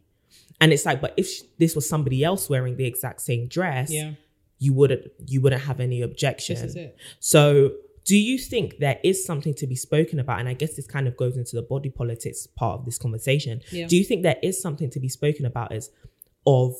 And 0.61 0.73
it's 0.73 0.85
like, 0.85 0.99
but 1.01 1.13
if 1.17 1.27
sh- 1.29 1.41
this 1.57 1.75
was 1.75 1.87
somebody 1.87 2.23
else 2.23 2.49
wearing 2.49 2.75
the 2.77 2.85
exact 2.85 3.21
same 3.21 3.47
dress, 3.47 3.91
Yeah. 3.91 4.13
you 4.59 4.73
wouldn't 4.73 5.07
you 5.27 5.39
wouldn't 5.41 5.63
have 5.63 5.79
any 5.79 6.01
objection. 6.01 6.55
This 6.55 6.63
is 6.71 6.75
it. 6.75 6.97
So 7.19 7.73
do 8.05 8.17
you 8.17 8.37
think 8.37 8.79
there 8.79 8.99
is 9.03 9.23
something 9.23 9.53
to 9.53 9.67
be 9.67 9.75
spoken 9.75 10.19
about? 10.19 10.39
And 10.39 10.49
I 10.49 10.53
guess 10.53 10.75
this 10.75 10.87
kind 10.87 11.07
of 11.07 11.15
goes 11.15 11.37
into 11.37 11.55
the 11.55 11.61
body 11.61 11.89
politics 11.89 12.47
part 12.47 12.79
of 12.79 12.85
this 12.85 12.97
conversation. 12.97 13.61
Yeah. 13.71 13.87
Do 13.87 13.95
you 13.95 14.03
think 14.03 14.23
there 14.23 14.39
is 14.41 14.59
something 14.61 14.89
to 14.89 14.99
be 14.99 15.09
spoken 15.09 15.45
about 15.45 15.71
as 15.71 15.91
of 16.45 16.73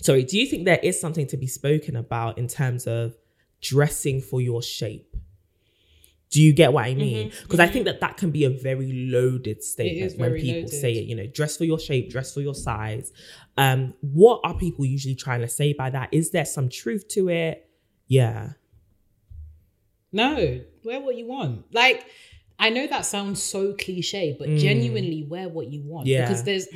sorry, 0.00 0.24
do 0.24 0.36
you 0.38 0.46
think 0.46 0.64
there 0.64 0.80
is 0.82 1.00
something 1.00 1.26
to 1.28 1.36
be 1.36 1.46
spoken 1.46 1.94
about 1.96 2.36
in 2.38 2.48
terms 2.48 2.86
of 2.86 3.14
dressing 3.60 4.20
for 4.20 4.40
your 4.40 4.62
shape? 4.62 5.14
Do 6.32 6.40
you 6.42 6.52
get 6.54 6.72
what 6.72 6.84
I 6.86 6.94
mean? 6.94 7.30
Because 7.42 7.60
I 7.60 7.66
think 7.66 7.84
that 7.84 8.00
that 8.00 8.16
can 8.16 8.30
be 8.30 8.44
a 8.44 8.50
very 8.50 8.90
loaded 9.10 9.62
statement 9.62 10.18
when 10.18 10.34
people 10.36 10.62
loaded. 10.62 10.70
say 10.70 10.92
it. 10.94 11.04
You 11.04 11.14
know, 11.14 11.26
dress 11.26 11.56
for 11.58 11.64
your 11.64 11.78
shape, 11.78 12.10
dress 12.10 12.32
for 12.32 12.40
your 12.40 12.54
size. 12.54 13.12
Um, 13.58 13.92
what 14.00 14.40
are 14.42 14.54
people 14.56 14.86
usually 14.86 15.14
trying 15.14 15.42
to 15.42 15.48
say 15.48 15.74
by 15.74 15.90
that? 15.90 16.08
Is 16.10 16.30
there 16.30 16.46
some 16.46 16.70
truth 16.70 17.06
to 17.08 17.28
it? 17.28 17.68
Yeah. 18.08 18.52
No, 20.10 20.60
wear 20.84 21.00
what 21.00 21.16
you 21.16 21.26
want. 21.26 21.72
Like, 21.74 22.06
I 22.58 22.70
know 22.70 22.86
that 22.86 23.04
sounds 23.06 23.42
so 23.42 23.74
cliche, 23.74 24.36
but 24.38 24.48
Mm. 24.48 24.58
genuinely 24.58 25.24
wear 25.24 25.48
what 25.48 25.70
you 25.72 25.82
want. 25.82 26.06
Yeah. 26.06 26.22
Because 26.22 26.44
there's, 26.44 26.66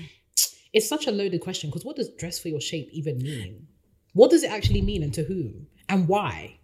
it's 0.72 0.88
such 0.88 1.06
a 1.06 1.10
loaded 1.12 1.40
question. 1.40 1.70
Because 1.70 1.84
what 1.84 1.96
does 1.96 2.08
dress 2.10 2.38
for 2.38 2.48
your 2.48 2.60
shape 2.60 2.88
even 2.92 3.18
mean? 3.18 3.66
What 4.14 4.30
does 4.30 4.42
it 4.42 4.50
actually 4.50 4.82
mean 4.82 5.02
and 5.02 5.12
to 5.14 5.22
whom 5.24 5.66
and 5.88 6.08
why? 6.08 6.58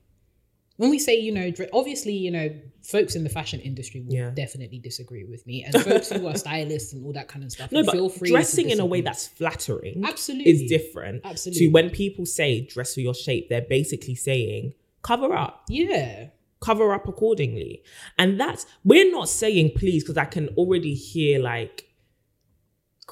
When 0.83 0.90
we 0.90 0.99
say, 0.99 1.16
you 1.21 1.31
know, 1.31 1.53
obviously, 1.73 2.12
you 2.12 2.33
know, 2.33 2.51
folks 2.83 3.14
in 3.14 3.23
the 3.23 3.31
fashion 3.31 3.61
industry 3.61 4.01
will 4.01 4.12
Yeah. 4.14 4.31
definitely 4.35 4.81
disagree 4.81 5.23
with 5.23 5.47
me, 5.47 5.62
and 5.62 5.73
folks 5.85 6.11
who 6.11 6.27
are 6.27 6.37
stylists 6.37 6.92
and 6.92 7.07
all 7.07 7.12
that 7.12 7.29
kind 7.29 7.45
of 7.45 7.53
stuff. 7.53 7.71
No, 7.71 7.85
feel 7.85 8.09
but 8.09 8.18
dressing 8.27 8.68
in 8.68 8.81
a 8.81 8.85
way 8.87 9.01
that's 9.01 9.29
flattering 9.29 10.03
Absolutely. 10.05 10.51
is 10.51 10.68
different 10.68 11.21
Absolutely. 11.25 11.66
to 11.68 11.73
when 11.73 11.88
people 11.90 12.27
say 12.27 12.62
dress 12.62 12.95
for 12.95 13.01
your 13.01 13.14
shape, 13.14 13.49
they're 13.49 13.61
basically 13.79 14.16
saying 14.16 14.75
cover 15.03 15.33
up. 15.33 15.62
yeah, 15.68 16.27
cover 16.61 16.92
up 16.92 17.07
accordingly. 17.07 17.83
And 18.18 18.40
that's, 18.40 18.66
we're 18.83 19.11
not 19.11 19.29
saying 19.29 19.73
please, 19.77 20.03
because 20.03 20.16
I 20.16 20.25
can 20.25 20.49
already 20.57 20.95
hear 20.95 21.38
like 21.40 21.87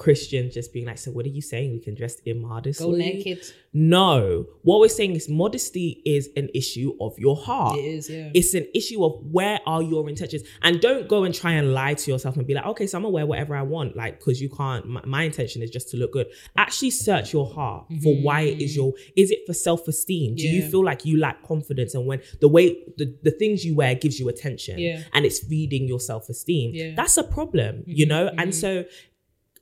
Christians 0.03 0.53
just 0.53 0.69
being 0.73 0.87
like, 0.91 0.97
so 0.97 1.11
what 1.11 1.25
are 1.27 1.35
you 1.37 1.41
saying? 1.53 1.67
We 1.73 1.79
can 1.87 1.95
dress 1.95 2.15
immodestly? 2.25 2.79
go 2.79 2.91
naked. 3.09 3.39
No. 3.73 4.45
What 4.63 4.79
we're 4.81 4.89
saying 4.99 5.15
is 5.15 5.29
modesty 5.29 6.01
is 6.05 6.29
an 6.35 6.49
issue 6.61 6.89
of 6.99 7.17
your 7.17 7.37
heart. 7.37 7.77
It 7.77 7.85
is, 7.85 8.09
yeah. 8.09 8.29
It's 8.33 8.53
an 8.53 8.65
issue 8.73 9.03
of 9.07 9.13
where 9.31 9.59
are 9.65 9.81
your 9.81 10.09
intentions. 10.09 10.43
And 10.63 10.81
don't 10.81 11.07
go 11.07 11.23
and 11.23 11.33
try 11.33 11.53
and 11.53 11.73
lie 11.73 11.93
to 11.93 12.11
yourself 12.11 12.35
and 12.37 12.45
be 12.47 12.53
like, 12.53 12.65
okay, 12.65 12.87
so 12.87 12.97
I'm 12.97 13.03
gonna 13.03 13.13
wear 13.13 13.25
whatever 13.25 13.55
I 13.55 13.61
want, 13.61 13.95
like, 13.95 14.19
because 14.19 14.41
you 14.41 14.49
can't, 14.49 14.85
my, 14.87 15.01
my 15.05 15.23
intention 15.23 15.61
is 15.61 15.69
just 15.69 15.89
to 15.91 15.97
look 15.97 16.11
good. 16.13 16.27
Actually 16.57 16.91
search 16.91 17.31
your 17.31 17.47
heart 17.53 17.85
for 18.03 18.13
why 18.25 18.41
it 18.41 18.59
is 18.61 18.75
your, 18.75 18.93
is 19.15 19.31
it 19.31 19.39
for 19.47 19.53
self-esteem? 19.53 20.35
Do 20.35 20.43
you 20.47 20.61
Mm-hmm. 20.61 20.71
Feel 20.71 20.85
like 20.85 21.05
you 21.05 21.19
lack 21.19 21.37
confidence 21.43 21.95
and 21.95 22.05
when 22.05 22.21
the 22.39 22.47
way, 22.47 22.65
the, 22.97 23.05
the 23.23 23.31
things 23.31 23.65
you 23.65 23.73
wear 23.75 23.93
gives 23.95 24.19
you 24.19 24.29
attention 24.29 24.77
Yeah. 24.79 25.01
and 25.13 25.25
it's 25.25 25.39
feeding 25.39 25.87
your 25.87 25.99
self-esteem? 25.99 26.67
Yeah. 26.73 26.83
Mm-hmm. 26.85 26.95
That's 26.95 27.17
a 27.17 27.23
problem, 27.23 27.83
you 27.87 28.05
know? 28.05 28.29
And 28.37 28.53
so 28.53 28.85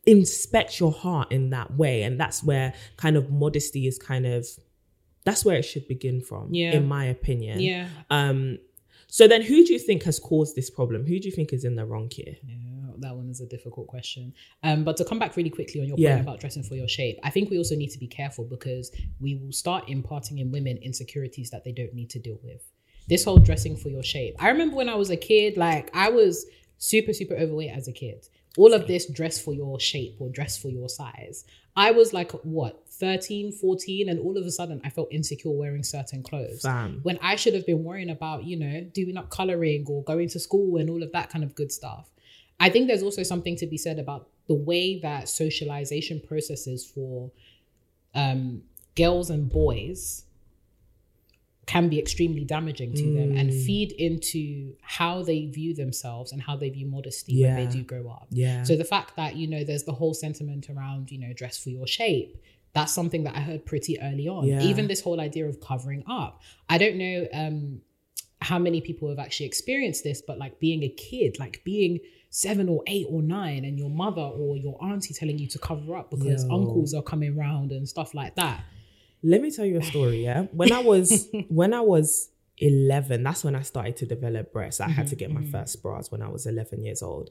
inspect 0.09 0.79
your 0.79 0.91
heart 0.91 1.31
in 1.31 1.49
that 1.51 1.75
way. 1.77 2.03
And 2.03 2.19
that's 2.19 2.43
where 2.43 2.73
kind 2.97 3.15
of 3.15 3.29
modesty 3.29 3.87
is 3.87 3.97
kind 3.97 4.25
of, 4.25 4.47
that's 5.25 5.45
where 5.45 5.55
it 5.57 5.63
should 5.63 5.87
begin 5.87 6.21
from, 6.21 6.53
Yeah. 6.53 6.73
in 6.75 6.87
my 6.87 7.05
opinion. 7.05 7.59
Yeah. 7.59 7.87
Um, 8.09 8.57
so 9.07 9.27
then 9.27 9.41
who 9.41 9.65
do 9.65 9.73
you 9.73 9.79
think 9.79 10.03
has 10.03 10.19
caused 10.19 10.55
this 10.55 10.69
problem? 10.69 11.05
Who 11.05 11.19
do 11.19 11.27
you 11.27 11.35
think 11.35 11.53
is 11.53 11.63
in 11.65 11.75
the 11.75 11.85
wrong 11.85 12.09
here? 12.11 12.35
Yeah, 12.43 12.55
that 12.99 13.15
one 13.15 13.29
is 13.29 13.41
a 13.41 13.45
difficult 13.45 13.87
question. 13.87 14.33
Um, 14.63 14.83
but 14.83 14.97
to 14.97 15.05
come 15.05 15.19
back 15.19 15.35
really 15.37 15.49
quickly 15.49 15.81
on 15.81 15.87
your 15.87 15.97
Yeah. 15.99 16.15
point 16.15 16.21
about 16.27 16.39
dressing 16.39 16.63
for 16.63 16.75
your 16.75 16.87
shape, 16.87 17.17
I 17.23 17.29
think 17.29 17.49
we 17.49 17.57
also 17.57 17.75
need 17.75 17.89
to 17.91 17.99
be 17.99 18.07
careful 18.07 18.45
because 18.45 18.91
we 19.19 19.35
will 19.35 19.51
start 19.51 19.89
imparting 19.89 20.37
in 20.39 20.51
women 20.51 20.77
insecurities 20.77 21.49
that 21.51 21.63
they 21.63 21.71
don't 21.71 21.93
need 21.93 22.09
to 22.11 22.19
deal 22.19 22.39
with. 22.43 22.61
This 23.07 23.23
whole 23.23 23.39
dressing 23.39 23.75
for 23.75 23.89
your 23.89 24.03
shape. 24.03 24.35
I 24.39 24.49
remember 24.49 24.75
when 24.75 24.89
I 24.89 24.95
was 24.95 25.09
a 25.09 25.17
kid, 25.17 25.57
like 25.57 25.89
I 25.93 26.09
was 26.09 26.45
super, 26.77 27.11
super 27.13 27.35
overweight 27.35 27.71
as 27.71 27.87
a 27.87 27.91
kid. 27.91 28.27
All 28.57 28.73
of 28.73 28.87
this 28.87 29.05
dress 29.09 29.39
for 29.39 29.53
your 29.53 29.79
shape 29.79 30.15
or 30.19 30.29
dress 30.29 30.57
for 30.57 30.69
your 30.69 30.89
size. 30.89 31.45
I 31.75 31.91
was 31.91 32.13
like, 32.13 32.31
what, 32.43 32.83
13, 32.89 33.51
14, 33.51 34.09
and 34.09 34.19
all 34.19 34.37
of 34.37 34.45
a 34.45 34.51
sudden 34.51 34.81
I 34.83 34.89
felt 34.89 35.07
insecure 35.11 35.51
wearing 35.51 35.83
certain 35.83 36.23
clothes 36.23 36.61
when 37.03 37.17
I 37.21 37.35
should 37.35 37.53
have 37.53 37.65
been 37.65 37.83
worrying 37.83 38.09
about, 38.09 38.43
you 38.43 38.57
know, 38.57 38.81
doing 38.93 39.17
up 39.17 39.29
coloring 39.29 39.85
or 39.87 40.03
going 40.03 40.29
to 40.29 40.39
school 40.39 40.77
and 40.77 40.89
all 40.89 41.03
of 41.03 41.11
that 41.13 41.29
kind 41.29 41.43
of 41.43 41.55
good 41.55 41.71
stuff. 41.71 42.09
I 42.59 42.69
think 42.69 42.87
there's 42.87 43.03
also 43.03 43.23
something 43.23 43.55
to 43.57 43.67
be 43.67 43.77
said 43.77 43.99
about 43.99 44.27
the 44.47 44.55
way 44.55 44.99
that 44.99 45.29
socialization 45.29 46.19
processes 46.19 46.85
for 46.85 47.31
um, 48.15 48.63
girls 48.95 49.29
and 49.29 49.49
boys 49.49 50.25
can 51.73 51.85
be 51.93 51.97
extremely 52.05 52.43
damaging 52.55 52.91
to 53.01 53.05
them 53.17 53.29
and 53.39 53.47
Mm. 53.51 53.65
feed 53.65 53.91
into 54.07 54.73
how 54.97 55.13
they 55.29 55.39
view 55.57 55.71
themselves 55.83 56.31
and 56.33 56.39
how 56.47 56.55
they 56.61 56.69
view 56.77 56.87
modesty 56.97 57.33
when 57.43 57.55
they 57.59 57.67
do 57.77 57.81
grow 57.91 58.05
up. 58.17 58.27
Yeah. 58.31 58.63
So 58.63 58.73
the 58.83 58.89
fact 58.95 59.09
that, 59.19 59.31
you 59.39 59.47
know, 59.53 59.61
there's 59.63 59.83
the 59.91 59.97
whole 60.01 60.15
sentiment 60.25 60.63
around, 60.73 61.11
you 61.11 61.19
know, 61.23 61.31
dress 61.41 61.55
for 61.63 61.69
your 61.77 61.85
shape, 61.99 62.29
that's 62.73 62.93
something 62.99 63.23
that 63.25 63.35
I 63.39 63.41
heard 63.49 63.61
pretty 63.71 63.93
early 64.07 64.27
on. 64.27 64.43
Yeah. 64.47 64.63
Even 64.71 64.87
this 64.87 65.01
whole 65.01 65.19
idea 65.29 65.45
of 65.51 65.55
covering 65.71 66.03
up. 66.21 66.41
I 66.73 66.77
don't 66.83 66.97
know 67.03 67.17
um 67.41 67.81
how 68.41 68.57
many 68.67 68.79
people 68.89 69.05
have 69.09 69.19
actually 69.25 69.45
experienced 69.53 70.01
this, 70.03 70.19
but 70.29 70.35
like 70.43 70.53
being 70.59 70.81
a 70.83 70.89
kid, 71.07 71.31
like 71.39 71.55
being 71.65 71.93
seven 72.31 72.65
or 72.73 72.81
eight 72.87 73.07
or 73.09 73.21
nine, 73.21 73.61
and 73.67 73.77
your 73.77 73.89
mother 74.03 74.21
or 74.41 74.51
your 74.65 74.75
auntie 74.83 75.13
telling 75.13 75.37
you 75.43 75.47
to 75.55 75.59
cover 75.69 75.95
up 75.99 76.09
because 76.15 76.41
Yo. 76.45 76.55
uncles 76.57 76.93
are 76.97 77.03
coming 77.03 77.33
round 77.45 77.71
and 77.77 77.87
stuff 77.95 78.13
like 78.21 78.33
that. 78.41 78.59
Let 79.23 79.41
me 79.41 79.51
tell 79.51 79.65
you 79.65 79.77
a 79.79 79.83
story, 79.83 80.23
yeah. 80.23 80.43
When 80.51 80.71
I 80.71 80.79
was 80.79 81.27
when 81.49 81.73
I 81.73 81.81
was 81.81 82.29
11, 82.61 83.23
that's 83.23 83.43
when 83.45 83.55
I 83.55 83.61
started 83.61 83.95
to 83.97 84.05
develop 84.05 84.51
breasts. 84.51 84.81
I 84.81 84.89
had 84.89 85.07
to 85.07 85.15
get 85.15 85.31
my 85.31 85.43
first 85.43 85.81
bras 85.81 86.11
when 86.11 86.21
I 86.21 86.27
was 86.27 86.45
11 86.45 86.83
years 86.83 87.01
old. 87.01 87.29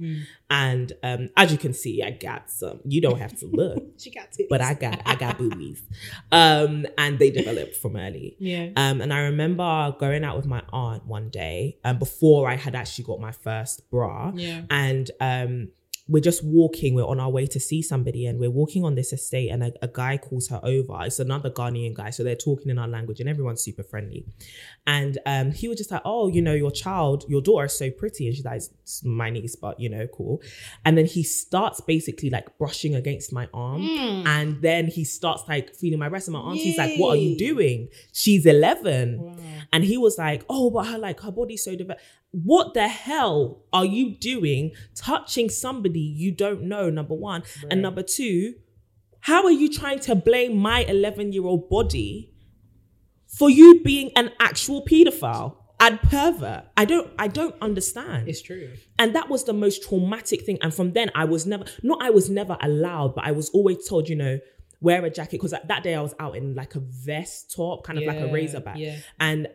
And 0.49 0.91
um, 1.03 1.29
as 1.37 1.53
you 1.53 1.59
can 1.59 1.75
see, 1.75 2.03
I 2.03 2.13
got 2.13 2.51
some. 2.51 2.81
You 2.85 3.03
don't 3.03 3.19
have 3.19 3.37
to 3.41 3.47
look. 3.47 3.85
She 3.99 4.11
got 4.11 4.29
it. 4.39 4.47
but 4.49 4.61
I 4.61 4.75
got 4.75 5.03
I 5.05 5.17
got 5.17 5.39
boobies. 5.39 5.83
Um, 6.33 6.87
and 6.97 7.19
they 7.19 7.31
developed 7.31 7.75
from 7.77 7.97
early. 7.97 8.37
Yeah. 8.39 8.71
Um, 8.77 9.01
and 9.01 9.13
I 9.13 9.21
remember 9.25 9.95
going 9.99 10.25
out 10.25 10.37
with 10.37 10.47
my 10.47 10.63
aunt 10.73 11.05
one 11.07 11.29
day, 11.31 11.79
um, 11.85 11.99
before 11.99 12.49
I 12.49 12.55
had 12.55 12.75
actually 12.75 13.05
got 13.05 13.21
my 13.21 13.33
first 13.33 13.91
bra. 13.91 14.33
Yeah. 14.35 14.63
And 14.71 15.11
um 15.21 15.69
we're 16.09 16.23
just 16.23 16.43
walking, 16.43 16.95
we're 16.95 17.07
on 17.07 17.21
our 17.21 17.31
way 17.31 17.47
to 17.47 17.61
see 17.61 17.83
somebody, 17.83 18.27
and 18.27 18.39
we're 18.41 18.51
walking 18.51 18.83
on 18.85 18.95
this 18.95 19.13
estate, 19.13 19.51
and 19.51 19.63
a, 19.63 19.73
a 19.83 19.89
guy 19.89 20.17
calls 20.17 20.49
her 20.49 20.61
over. 20.63 20.97
It's 21.03 21.19
another 21.19 21.51
Ghanaian 21.51 21.95
guy, 21.95 22.11
so 22.11 22.25
they're 22.25 22.35
talking 22.35 22.71
in 22.71 22.79
our 22.79 22.89
language, 22.89 23.21
and 23.21 23.29
everyone's 23.29 23.63
super 23.63 23.83
friendly. 23.83 24.25
And 24.87 25.19
um, 25.27 25.53
he 25.53 25.69
was 25.69 25.77
just 25.77 25.91
like, 25.91 26.01
"Oh, 26.07 26.29
you 26.29 26.41
know, 26.41 26.55
your 26.55 26.71
child, 26.71 27.25
your 27.29 27.43
daughter 27.43 27.67
is 27.67 27.77
so 27.77 27.91
pretty," 27.91 28.27
and 28.27 28.35
she's 28.35 28.45
like, 28.45 28.63
"It's 28.83 29.05
my 29.05 29.29
niece, 29.29 29.55
but 29.55 29.79
you 29.79 29.91
know, 29.91 30.07
cool." 30.07 30.41
And 30.85 30.97
then 30.97 31.05
he 31.05 31.23
starts 31.23 31.81
basically 31.83 32.31
like 32.31 32.57
brushing 32.59 32.95
against 32.95 33.33
my 33.33 33.49
arm, 33.53 33.83
and 34.27 34.63
then 34.63 34.87
he 34.87 35.05
starts 35.05 35.43
like 35.47 35.75
feeling 35.75 35.99
my 35.99 36.09
breast, 36.09 36.29
and 36.29 36.35
my 36.35 36.41
auntie's 36.41 36.79
like, 36.79 36.97
"What 36.99 37.11
are 37.19 37.21
you 37.21 37.37
doing?" 37.37 37.89
She's 38.13 38.47
eleven, 38.47 39.37
and 39.75 39.85
he 39.85 39.99
was 39.99 40.17
like, 40.17 40.43
"Oh, 40.49 40.71
but 40.71 40.87
her 40.87 40.97
like 40.99 41.21
her 41.21 41.31
body's 41.33 41.63
so 41.65 41.77
developed." 41.77 42.03
What 42.31 42.75
the 42.75 42.89
hell 42.89 43.63
are 43.73 43.85
you 43.87 44.11
doing 44.17 44.73
touching 44.95 45.49
somebody 45.49 46.01
you 46.01 46.31
don't 46.33 46.63
know? 46.63 46.91
Number 46.91 47.15
one. 47.15 47.43
And 47.71 47.81
number 47.83 48.03
two, 48.03 48.55
how 49.21 49.45
are 49.45 49.51
you 49.53 49.71
trying 49.73 49.99
to 50.01 50.15
blame 50.15 50.57
my 50.57 50.81
11 50.85 51.33
year 51.33 51.45
old 51.45 51.69
body 51.71 52.33
for 53.27 53.51
you 53.51 53.81
being 53.83 54.11
an 54.17 54.31
actual 54.41 54.85
pedophile 54.85 55.57
and 55.81 56.01
pervert? 56.03 56.65
I 56.77 56.85
don't, 56.85 57.11
I 57.19 57.29
don't 57.29 57.55
understand. 57.63 58.29
It's 58.29 58.43
true. 58.43 58.71
And 58.99 59.15
that 59.15 59.29
was 59.31 59.45
the 59.45 59.53
most 59.55 59.89
traumatic 59.89 60.43
thing. 60.43 60.59
And 60.61 60.73
from 60.73 60.93
then, 60.93 61.11
I 61.15 61.25
was 61.25 61.47
never, 61.47 61.65
not 61.83 62.03
I 62.03 62.11
was 62.11 62.29
never 62.29 62.57
allowed, 62.61 63.15
but 63.15 63.25
I 63.25 63.33
was 63.33 63.49
always 63.51 63.89
told, 63.89 64.09
you 64.09 64.17
know, 64.17 64.39
wear 64.81 65.05
a 65.05 65.11
jacket. 65.11 65.33
Because 65.41 65.53
that 65.53 65.83
day 65.83 65.95
I 65.95 66.01
was 66.03 66.15
out 66.21 66.37
in 66.37 66.55
like 66.55 66.75
a 66.75 66.81
vest 66.81 67.55
top, 67.57 67.85
kind 67.85 67.99
of 67.99 68.05
like 68.05 68.19
a 68.19 68.27
Yeah, 68.27 68.33
racerback. 68.33 68.77
yeah. 68.79 68.97
And 69.19 69.49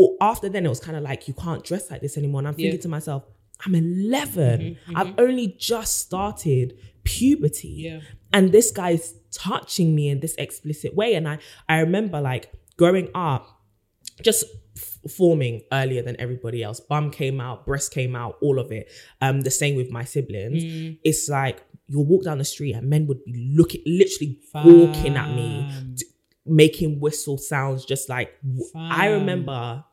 or 0.00 0.16
after 0.20 0.48
then, 0.48 0.64
it 0.64 0.68
was 0.68 0.80
kind 0.80 0.96
of 0.96 1.02
like, 1.02 1.26
you 1.28 1.34
can't 1.34 1.62
dress 1.64 1.90
like 1.90 2.00
this 2.00 2.16
anymore. 2.16 2.40
And 2.40 2.48
I'm 2.48 2.54
thinking 2.54 2.72
Yeah. 2.72 2.76
Mm-hmm, 2.78 2.82
to 2.82 2.88
myself, 2.88 3.22
I'm 3.66 3.74
11. 3.74 4.76
I've 4.94 5.14
only 5.18 5.48
just 5.58 5.98
started 5.98 6.78
puberty. 7.04 7.68
Yeah. 7.88 8.00
And 8.32 8.52
this 8.52 8.70
guy's 8.70 9.14
touching 9.32 9.94
me 9.94 10.08
in 10.08 10.20
this 10.20 10.34
explicit 10.36 10.94
way. 10.94 11.14
And 11.14 11.28
I, 11.28 11.38
I 11.68 11.80
remember 11.80 12.20
like 12.20 12.52
growing 12.76 13.08
up, 13.14 13.48
just 14.22 14.44
f- 14.76 14.98
forming 15.10 15.62
earlier 15.72 16.02
than 16.02 16.16
everybody 16.20 16.62
else. 16.62 16.78
Bum 16.80 17.10
came 17.10 17.40
out, 17.40 17.66
breast 17.66 17.92
came 17.92 18.14
out, 18.14 18.36
all 18.42 18.58
of 18.58 18.70
it. 18.70 18.90
Um, 19.20 19.40
the 19.42 19.50
same 19.50 19.74
with 19.76 19.90
my 19.90 20.04
siblings. 20.04 20.62
Mm. 20.62 20.98
It's 21.02 21.28
like 21.28 21.62
you'll 21.88 22.04
walk 22.06 22.24
down 22.24 22.38
the 22.38 22.44
street 22.44 22.74
and 22.74 22.88
men 22.88 23.06
would 23.06 23.24
be 23.24 23.52
looking, 23.56 23.82
literally 23.86 24.38
walking 24.54 25.16
at 25.16 25.34
me, 25.34 25.68
d- 25.94 26.04
making 26.46 27.00
whistle 27.00 27.38
sounds, 27.38 27.84
just 27.84 28.08
like 28.08 28.34
I 28.76 29.06
Fam. 29.08 29.12
remember 29.20 29.84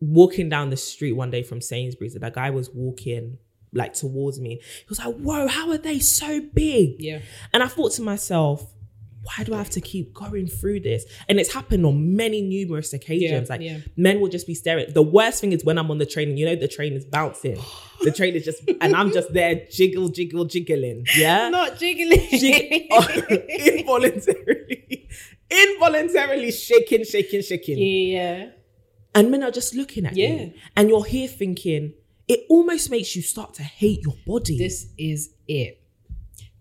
walking 0.00 0.48
down 0.48 0.70
the 0.70 0.76
street 0.76 1.12
one 1.12 1.30
day 1.30 1.42
from 1.42 1.60
Sainsbury's, 1.60 2.14
and 2.14 2.24
a 2.24 2.30
guy 2.30 2.50
was 2.50 2.70
walking 2.70 3.38
like 3.72 3.92
towards 3.92 4.40
me. 4.40 4.60
He 4.62 4.86
was 4.88 4.98
like, 4.98 5.14
"Whoa, 5.16 5.46
how 5.46 5.70
are 5.70 5.78
they 5.78 5.98
so 5.98 6.40
big?" 6.40 6.96
Yeah. 6.98 7.20
And 7.52 7.62
I 7.62 7.66
thought 7.68 7.92
to 7.92 8.02
myself, 8.02 8.74
why 9.22 9.44
do 9.44 9.54
I 9.54 9.58
have 9.58 9.70
to 9.70 9.80
keep 9.80 10.14
going 10.14 10.46
through 10.46 10.80
this? 10.80 11.04
And 11.28 11.38
it's 11.38 11.52
happened 11.52 11.84
on 11.84 12.16
many 12.16 12.40
numerous 12.40 12.92
occasions. 12.92 13.48
Yeah, 13.48 13.54
like 13.54 13.60
yeah. 13.60 13.78
men 13.96 14.20
will 14.20 14.28
just 14.28 14.46
be 14.46 14.54
staring. 14.54 14.92
The 14.92 15.02
worst 15.02 15.40
thing 15.40 15.52
is 15.52 15.64
when 15.64 15.78
I'm 15.78 15.90
on 15.90 15.98
the 15.98 16.06
train 16.06 16.30
and 16.30 16.38
you 16.38 16.46
know 16.46 16.56
the 16.56 16.68
train 16.68 16.94
is 16.94 17.04
bouncing. 17.04 17.58
the 18.02 18.12
train 18.12 18.34
is 18.34 18.44
just 18.44 18.62
and 18.80 18.94
I'm 18.94 19.12
just 19.12 19.32
there 19.32 19.66
jiggle, 19.70 20.08
jiggle, 20.08 20.44
jiggling. 20.44 21.06
Yeah. 21.14 21.48
Not 21.50 21.78
jiggling. 21.78 22.26
Jig- 22.30 22.86
involuntarily, 23.78 25.08
involuntarily 25.50 26.50
shaking, 26.52 27.04
shaking, 27.04 27.42
shaking. 27.42 27.78
yeah. 27.78 28.50
And 29.18 29.30
men 29.30 29.42
are 29.42 29.50
just 29.50 29.74
looking 29.74 30.06
at 30.06 30.16
Yeah. 30.16 30.28
you. 30.34 30.52
And 30.76 30.88
you're 30.88 31.04
here 31.04 31.28
thinking, 31.28 31.94
it 32.28 32.40
almost 32.48 32.90
makes 32.90 33.16
you 33.16 33.22
start 33.22 33.54
to 33.54 33.62
hate 33.62 34.00
your 34.02 34.16
body. 34.26 34.56
This 34.58 34.86
is 34.96 35.30
it. 35.48 35.80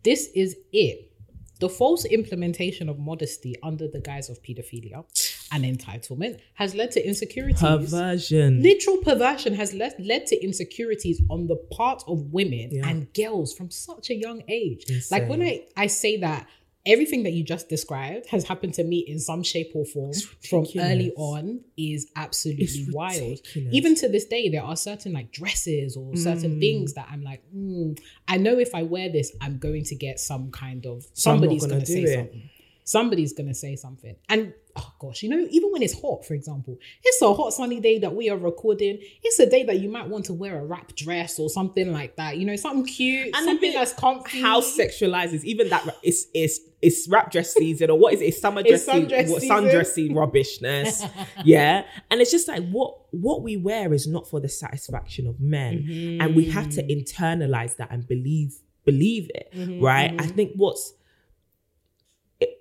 This 0.03 0.29
is 0.33 0.55
it. 0.71 1.11
The 1.59 1.69
false 1.69 2.05
implementation 2.05 2.87
of 2.87 2.99
modesty 2.99 3.55
under 3.63 3.87
the 3.87 3.99
guise 3.99 4.29
of 4.29 4.41
pedophilia 4.43 5.03
and 5.51 5.63
entitlement 5.65 6.39
has 6.53 6.75
led 6.75 6.91
to 6.91 7.05
insecurities. 7.05 7.61
perversion. 7.61 8.61
Literal 8.61 8.97
perversion 8.97 9.53
has 9.55 9.73
led, 9.73 9.93
led 9.99 10.27
to 10.27 10.35
insecurities 10.43 11.21
on 11.29 11.47
the 11.47 11.55
part 11.55 12.03
of 12.07 12.31
women 12.31 12.69
Yeah. 12.71 12.87
and 12.89 13.11
girls 13.13 13.53
from 13.53 13.71
such 13.71 14.09
a 14.11 14.15
young 14.15 14.43
age. 14.47 14.85
Like 15.09 15.27
when 15.27 15.41
I, 15.41 15.65
I 15.75 15.87
say 15.87 16.17
that 16.17 16.47
everything 16.87 17.23
that 17.23 17.31
you 17.33 17.43
just 17.43 17.69
described 17.69 18.25
has 18.27 18.43
happened 18.45 18.73
to 18.75 18.83
me 18.83 18.99
in 18.99 19.19
some 19.19 19.43
shape 19.43 19.71
or 19.75 19.85
form 19.85 20.13
from 20.49 20.65
early 20.79 21.11
on 21.15 21.61
is 21.77 22.09
absolutely 22.15 22.87
wild. 22.91 23.39
Even 23.71 23.93
to 23.95 24.07
this 24.09 24.25
day, 24.25 24.49
there 24.49 24.63
are 24.63 24.75
certain 24.75 25.13
like 25.13 25.31
dresses 25.31 25.95
or 25.97 26.13
Mm. 26.13 26.17
certain 26.17 26.59
things 26.59 26.93
that 26.93 27.07
I'm 27.11 27.21
like, 27.21 27.43
mm, 27.55 27.97
I 28.27 28.37
know 28.37 28.57
if 28.57 28.73
I 28.73 28.83
wear 28.83 29.09
this, 29.09 29.31
I'm 29.41 29.57
going 29.59 29.83
to 29.85 29.95
get 29.95 30.19
some 30.19 30.49
kind 30.51 30.85
of 30.85 31.03
So 31.03 31.09
somebody's 31.13 31.61
gonna 31.61 31.73
going 31.73 31.85
to 31.85 31.91
say 31.91 32.03
it. 32.03 32.15
something. 32.15 32.49
Somebody's 32.87 33.33
going 33.33 33.47
to 33.49 33.53
say 33.53 33.75
something. 33.75 34.15
And 34.29 34.53
oh 34.77 34.93
gosh, 34.99 35.21
you 35.21 35.27
know, 35.29 35.45
even 35.51 35.71
when 35.73 35.81
it's 35.81 35.99
hot, 35.99 36.23
for 36.25 36.33
example, 36.35 36.77
it's 37.03 37.21
a 37.21 37.33
hot 37.33 37.51
sunny 37.51 37.81
day 37.81 37.99
that 37.99 38.15
we 38.15 38.29
are 38.29 38.37
recording. 38.37 38.99
It's 39.23 39.37
a 39.39 39.49
day 39.49 39.63
that 39.65 39.81
you 39.81 39.89
might 39.89 40.07
want 40.07 40.23
to 40.25 40.33
wear 40.33 40.57
a 40.57 40.65
wrap 40.65 40.95
dress 40.95 41.37
or 41.37 41.49
something 41.49 41.91
like 41.91 42.15
that. 42.15 42.37
You 42.37 42.45
know, 42.45 42.55
something 42.55 42.85
cute, 42.85 43.35
And 43.35 43.43
something 43.43 43.73
that's 43.73 43.91
comfy. 43.91 44.39
How 44.41 44.61
sexualizes 44.61 45.43
even 45.43 45.67
that? 45.69 45.85
It's 46.01 46.27
it's 46.33 46.61
it's 46.81 47.09
wrap 47.09 47.29
dress 47.31 47.53
season 47.53 47.89
or 47.89 47.97
what 47.99 48.13
is 48.13 48.21
it? 48.21 48.25
It's 48.27 48.39
summer 48.39 48.63
dress 48.63 48.87
It's 48.87 48.89
sundress 48.89 49.27
season. 49.41 49.49
Sundressy 49.49 50.15
rubbishness. 50.15 51.03
yeah, 51.43 51.83
and 52.09 52.21
it's 52.21 52.31
just 52.31 52.47
like 52.47 52.63
what 52.69 52.95
what 53.11 53.41
we 53.43 53.57
wear 53.57 53.93
is 53.93 54.07
not 54.07 54.29
for 54.29 54.39
the 54.39 54.47
satisfaction 54.49 55.27
of 55.27 55.41
men, 55.41 56.19
and 56.21 56.35
we 56.35 56.45
have 56.51 56.69
to 56.69 56.83
Mm-hmm. 56.83 56.99
internalize 57.33 57.75
that 57.77 57.89
and 57.91 58.07
believe 58.07 58.59
believe 58.85 59.29
it. 59.35 59.51
right? 59.81 60.13
I 60.17 60.27
think 60.27 60.53
what's 60.55 60.93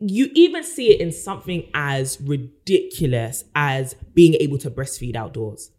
you 0.01 0.31
even 0.35 0.63
see 0.63 0.93
it 0.93 1.01
in 1.01 1.13
something 1.13 1.69
as 1.75 2.21
ridiculous 2.21 3.45
as 3.55 3.95
being 4.15 4.35
able 4.41 4.59
to 4.59 4.71
breastfeed 4.71 5.17
outdoors. 5.17 5.71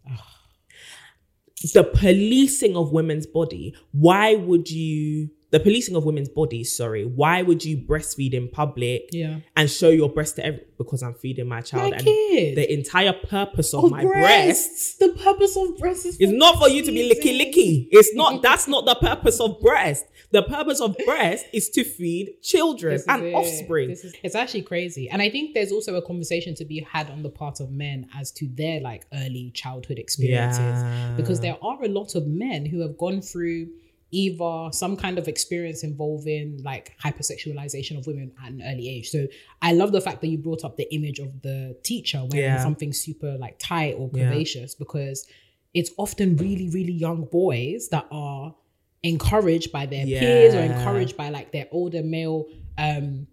the 1.74 1.84
policing 1.84 2.76
of 2.76 2.92
women's 2.92 3.26
body. 3.26 3.74
Why 3.92 4.34
would 4.36 4.70
you? 4.70 5.30
The 5.50 5.60
policing 5.60 5.96
of 5.96 6.04
women's 6.04 6.28
bodies. 6.28 6.76
Sorry. 6.76 7.04
Why 7.06 7.42
would 7.42 7.64
you 7.64 7.78
breastfeed 7.78 8.34
in 8.34 8.48
public? 8.48 9.08
Yeah. 9.12 9.40
And 9.56 9.70
show 9.70 9.88
your 9.88 10.10
breast 10.10 10.36
to 10.36 10.44
every 10.44 10.60
because 10.76 11.02
I'm 11.02 11.14
feeding 11.14 11.48
my 11.48 11.60
child. 11.62 11.90
My 11.90 11.96
and 11.96 12.04
kid. 12.04 12.56
the 12.56 12.72
entire 12.72 13.12
purpose 13.12 13.74
of 13.74 13.84
Of 13.84 13.90
my 13.90 14.02
breasts 14.04 14.96
The 14.96 15.08
purpose 15.10 15.56
of 15.56 15.76
breasts 15.78 16.04
is 16.04 16.16
it's 16.20 16.32
not 16.32 16.58
for 16.58 16.68
you 16.68 16.82
to 16.84 16.92
be 16.92 17.10
licky 17.10 17.38
licky. 17.38 17.88
It's 17.90 18.14
not. 18.14 18.42
That's 18.48 18.68
not 18.68 18.84
the 18.84 18.94
purpose 18.94 19.40
of 19.40 19.60
breast. 19.60 20.04
The 20.30 20.42
purpose 20.42 20.80
of 20.80 20.96
breast 21.06 21.46
is 21.52 21.70
to 21.70 21.84
feed 21.84 22.42
children 22.42 23.00
and 23.08 23.24
it. 23.24 23.34
offspring. 23.34 23.90
Is- 23.90 24.14
it's 24.22 24.34
actually 24.34 24.62
crazy. 24.62 25.08
And 25.08 25.22
I 25.22 25.30
think 25.30 25.54
there's 25.54 25.72
also 25.72 25.94
a 25.94 26.02
conversation 26.02 26.54
to 26.56 26.64
be 26.64 26.80
had 26.80 27.10
on 27.10 27.22
the 27.22 27.30
part 27.30 27.60
of 27.60 27.70
men 27.70 28.08
as 28.14 28.30
to 28.32 28.48
their 28.48 28.80
like 28.80 29.06
early 29.14 29.50
childhood 29.54 29.98
experiences. 29.98 30.58
Yeah. 30.60 31.14
Because 31.16 31.40
there 31.40 31.56
are 31.62 31.82
a 31.82 31.88
lot 31.88 32.14
of 32.14 32.26
men 32.26 32.66
who 32.66 32.80
have 32.82 32.98
gone 32.98 33.22
through 33.22 33.68
either 34.10 34.68
some 34.72 34.96
kind 34.96 35.18
of 35.18 35.28
experience 35.28 35.84
involving 35.84 36.62
like 36.62 36.96
hypersexualization 37.04 37.98
of 37.98 38.06
women 38.06 38.32
at 38.42 38.50
an 38.52 38.62
early 38.66 38.88
age. 38.88 39.10
So 39.10 39.26
I 39.60 39.72
love 39.72 39.92
the 39.92 40.00
fact 40.00 40.20
that 40.22 40.28
you 40.28 40.38
brought 40.38 40.64
up 40.64 40.76
the 40.76 40.92
image 40.94 41.18
of 41.18 41.42
the 41.42 41.76
teacher 41.82 42.22
wearing 42.30 42.54
Yeah. 42.54 42.62
something 42.62 42.92
super 42.92 43.36
like 43.38 43.58
tight 43.58 43.94
or 43.98 44.10
Yeah. 44.14 44.30
curvaceous 44.32 44.78
because 44.78 45.26
it's 45.74 45.90
often 45.98 46.36
really, 46.36 46.70
really 46.70 46.92
young 46.92 47.24
boys 47.26 47.88
that 47.90 48.06
are 48.10 48.54
encouraged 49.02 49.70
by 49.72 49.86
their 49.86 50.06
peers 50.06 50.54
or 50.54 50.60
encouraged 50.62 51.16
by 51.16 51.28
like 51.28 51.52
their 51.52 51.68
older 51.70 52.02
male 52.02 52.46
um 52.78 53.26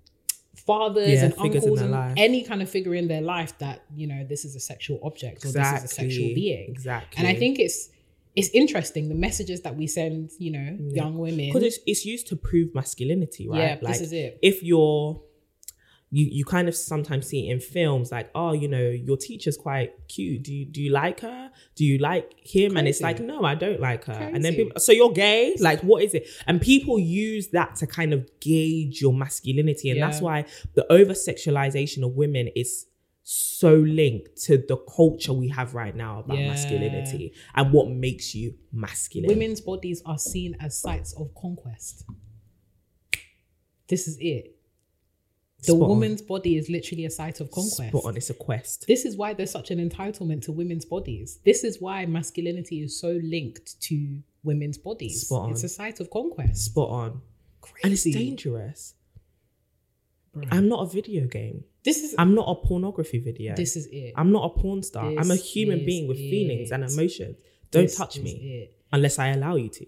fathers 0.55 1.07
Yeah, 1.09 1.25
and 1.25 1.33
uncles 1.37 1.81
and 1.81 1.91
life. 1.91 2.13
any 2.17 2.43
kind 2.43 2.61
of 2.61 2.69
figure 2.69 2.95
in 2.95 3.07
their 3.07 3.21
life 3.21 3.57
that 3.59 3.83
you 3.95 4.07
know 4.07 4.23
this 4.23 4.45
is 4.45 4.55
a 4.55 4.59
sexual 4.59 4.99
object 5.03 5.45
or 5.45 5.51
this 5.51 5.73
is 5.77 5.83
a 5.83 5.87
sexual 5.87 6.33
being 6.33 6.69
exactly. 6.69 7.17
and 7.19 7.27
i 7.27 7.33
think 7.37 7.59
it's 7.59 7.89
it's 8.35 8.49
interesting 8.49 9.09
the 9.09 9.15
messages 9.15 9.61
that 9.61 9.75
we 9.75 9.87
send 9.87 10.31
you 10.39 10.51
know 10.51 10.77
young 10.79 11.17
women 11.17 11.47
because 11.47 11.63
it's, 11.63 11.79
it's 11.85 12.05
used 12.05 12.27
to 12.27 12.35
prove 12.35 12.73
masculinity, 12.75 13.47
right? 13.47 13.59
Yeah, 13.59 13.75
this 13.81 14.01
is 14.01 14.11
it. 14.13 14.39
If 14.41 14.61
you're, 14.61 15.21
you 16.11 16.27
you 16.31 16.45
kind 16.45 16.67
of 16.67 16.75
sometimes 16.75 17.27
see 17.27 17.47
it 17.47 17.53
in 17.53 17.59
films 17.59 18.11
like, 18.11 18.29
oh, 18.35 18.53
you 18.53 18.67
know, 18.67 18.89
your 18.89 19.17
teacher's 19.17 19.57
quite 19.57 19.93
cute. 20.07 20.43
Do 20.43 20.53
you 20.53 20.65
do 20.65 20.81
you 20.81 20.91
like 20.91 21.21
her? 21.21 21.51
Do 21.75 21.83
you 21.85 21.97
like 21.97 22.33
him? 22.43 22.77
And 22.77 22.87
it's 22.87 23.01
like, 23.01 23.19
no, 23.19 23.43
I 23.43 23.55
don't 23.55 23.79
like 23.79 24.05
her. 24.05 24.13
And 24.13 24.43
then 24.43 24.53
people, 24.55 24.79
so 24.79 24.91
you're 24.91 25.11
gay? 25.11 25.55
Like, 25.59 25.81
what 25.81 26.03
is 26.03 26.13
it? 26.13 26.27
And 26.45 26.61
people 26.61 26.99
use 26.99 27.49
that 27.49 27.75
to 27.77 27.87
kind 27.87 28.13
of 28.13 28.29
gauge 28.39 29.01
your 29.01 29.13
masculinity, 29.13 29.89
and 29.89 30.01
that's 30.01 30.21
why 30.21 30.45
the 30.73 30.85
over 30.91 31.13
sexualization 31.13 32.03
of 32.03 32.11
women 32.15 32.49
is 32.55 32.85
so 33.27 33.73
linked 33.73 34.37
to 34.43 34.55
the 34.67 34.77
culture 34.95 35.33
we 35.33 35.47
have 35.49 35.73
right 35.73 35.95
now 35.95 36.19
about 36.19 36.37
Yeah. 36.37 36.47
masculinity 36.49 37.33
and 37.55 37.73
what 37.73 37.89
makes 37.89 38.35
you 38.35 38.53
masculine. 38.71 39.27
women's 39.27 39.59
bodies 39.61 40.01
are 40.05 40.19
seen 40.19 40.55
as 40.59 40.77
sites 40.77 41.11
of 41.13 41.33
conquest 41.33 42.05
this 43.87 44.07
is 44.07 44.17
it 44.19 44.51
the 45.59 45.71
Spot 45.71 45.81
on. 45.81 45.89
woman's 45.89 46.21
body 46.21 46.57
is 46.57 46.69
literally 46.69 47.05
a 47.05 47.09
site 47.09 47.39
of 47.39 47.49
conquest 47.49 47.89
Spot 47.89 48.05
on, 48.05 48.15
it's 48.17 48.29
a 48.29 48.33
quest. 48.35 48.85
This 48.87 49.05
is 49.05 49.17
why 49.17 49.33
there's 49.33 49.49
such 49.51 49.71
an 49.71 49.79
entitlement 49.89 50.43
to 50.43 50.51
women's 50.51 50.85
bodies. 50.85 51.39
This 51.43 51.63
is 51.63 51.81
why 51.81 52.05
masculinity 52.05 52.81
is 52.81 52.99
so 52.99 53.19
linked 53.23 53.79
to 53.81 54.19
women's 54.43 54.77
bodies. 54.77 55.21
Spot 55.21 55.41
on. 55.43 55.51
It's 55.51 55.63
a 55.63 55.69
site 55.69 55.99
of 55.99 56.09
conquest. 56.11 56.65
Spot 56.65 56.89
on. 56.89 57.21
And 57.83 57.93
it's 57.93 58.03
dangerous. 58.03 58.93
Bruh. 60.35 60.47
I'm 60.51 60.67
not 60.67 60.81
a 60.81 60.89
video 60.89 61.27
game. 61.27 61.63
This 61.83 62.03
is 62.03 62.15
I'm 62.17 62.33
not 62.35 62.47
a 62.49 62.55
pornography 62.55 63.19
video. 63.19 63.55
this 63.55 63.75
is 63.75 63.87
it. 63.91 64.13
I'm 64.15 64.31
not 64.31 64.45
a 64.45 64.49
porn 64.59 64.83
star. 64.83 65.05
I'm 65.05 65.31
a 65.31 65.35
human 65.35 65.85
being 65.85 66.07
with 66.07 66.17
feelings 66.17 66.71
and 66.71 66.83
emotions. 66.83 67.37
Don't 67.71 67.83
This 67.83 67.95
touch 67.97 68.19
me 68.19 68.31
it. 68.63 68.77
unless 68.91 69.19
I 69.19 69.27
allow 69.29 69.55
you 69.55 69.69
to. 69.69 69.85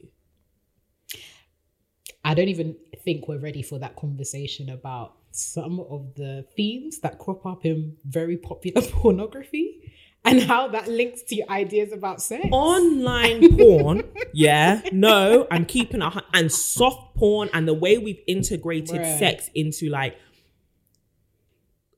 I 2.23 2.33
don't 2.33 2.49
even 2.49 2.75
think 3.03 3.27
we're 3.27 3.39
ready 3.39 3.61
for 3.61 3.79
that 3.79 3.95
conversation 3.95 4.69
about 4.69 5.15
some 5.31 5.79
of 5.79 6.13
the 6.15 6.45
themes 6.55 6.99
that 6.99 7.19
crop 7.19 7.45
up 7.45 7.65
in 7.65 7.95
very 8.05 8.37
popular 8.37 8.81
pornography 8.91 9.93
and 10.25 10.41
how 10.41 10.67
that 10.67 10.87
links 10.89 11.21
to 11.23 11.35
your 11.35 11.49
ideas 11.49 11.93
about 11.93 12.21
sex. 12.21 12.45
Online 12.51 13.57
porn, 13.57 14.03
yeah, 14.33 14.81
no, 14.91 15.47
I'm 15.49 15.65
keeping 15.65 16.01
a 16.01 16.21
and 16.33 16.51
soft 16.51 17.15
porn 17.15 17.49
and 17.53 17.65
the 17.67 17.73
way 17.73 17.97
we've 17.97 18.19
integrated 18.27 18.99
Bruh. 19.01 19.19
sex 19.19 19.49
into 19.55 19.89
like 19.89 20.17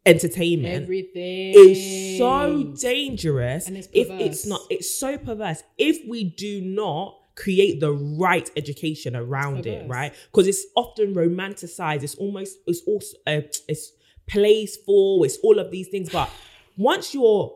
entertainment 0.05 0.83
Everything 0.83 1.53
is 1.55 2.17
so 2.17 2.73
dangerous 2.81 3.67
And 3.67 3.77
it's 3.77 3.89
if 3.93 4.09
it's 4.09 4.45
not 4.45 4.61
it's 4.69 4.99
so 4.99 5.17
perverse 5.17 5.63
if 5.77 5.97
we 6.07 6.23
do 6.23 6.61
not 6.61 7.15
create 7.35 7.79
the 7.79 7.93
right 7.93 8.49
education 8.57 9.15
around 9.15 9.65
it 9.65 9.87
right? 9.87 10.13
Because 10.25 10.45
it's 10.45 10.65
often 10.75 11.15
romanticized. 11.15 12.03
It's 12.03 12.15
almost 12.15 12.57
it's 12.67 12.81
also 12.85 13.15
uh, 13.25 13.41
it's 13.67 13.93
playful 14.27 15.23
it's 15.23 15.37
all 15.43 15.57
of 15.57 15.71
these 15.71 15.87
things. 15.87 16.09
But 16.09 16.29
once 16.77 17.13
you're 17.13 17.55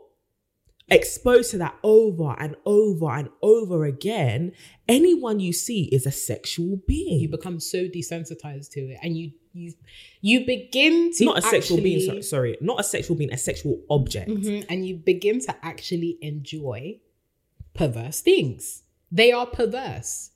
exposed 0.89 1.51
to 1.51 1.57
that 1.57 1.75
over 1.83 2.35
and 2.39 2.55
over 2.65 3.09
and 3.11 3.29
over 3.41 3.85
again 3.85 4.51
anyone 4.87 5.39
you 5.39 5.53
see 5.53 5.83
is 5.85 6.05
a 6.05 6.11
sexual 6.11 6.77
being 6.87 7.19
you 7.19 7.29
become 7.29 7.59
so 7.59 7.85
desensitized 7.87 8.69
to 8.69 8.81
it 8.81 8.97
and 9.01 9.17
you 9.17 9.31
you 9.53 9.73
you 10.21 10.45
begin 10.45 11.11
to 11.13 11.23
not 11.25 11.37
a 11.37 11.41
sexual 11.41 11.77
being 11.81 11.99
actually- 12.01 12.21
sorry 12.21 12.57
not 12.59 12.79
a 12.79 12.83
sexual 12.83 13.15
being 13.15 13.31
a 13.31 13.37
sexual 13.37 13.79
object 13.89 14.29
Mhm, 14.29 14.65
and 14.69 14.85
you 14.87 14.95
begin 14.97 15.39
to 15.39 15.55
actually 15.65 16.17
enjoy 16.21 16.99
perverse 17.73 18.19
things. 18.21 18.83
They 19.11 19.31
are 19.31 19.45
perverse. 19.47 20.31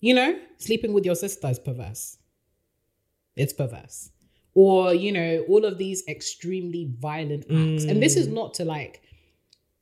You 0.00 0.14
know, 0.14 0.38
sleeping 0.58 0.92
with 0.92 1.04
your 1.04 1.14
sister 1.14 1.48
is 1.48 1.58
perverse. 1.58 2.18
It's 3.36 3.52
perverse. 3.52 4.10
Or, 4.54 4.94
you 4.94 5.12
know, 5.12 5.44
all 5.48 5.64
of 5.64 5.78
these 5.78 6.02
extremely 6.08 6.90
violent 6.98 7.44
acts. 7.50 7.84
And 7.84 8.02
this 8.02 8.16
is 8.16 8.26
not 8.28 8.54
to 8.54 8.64
like, 8.64 9.02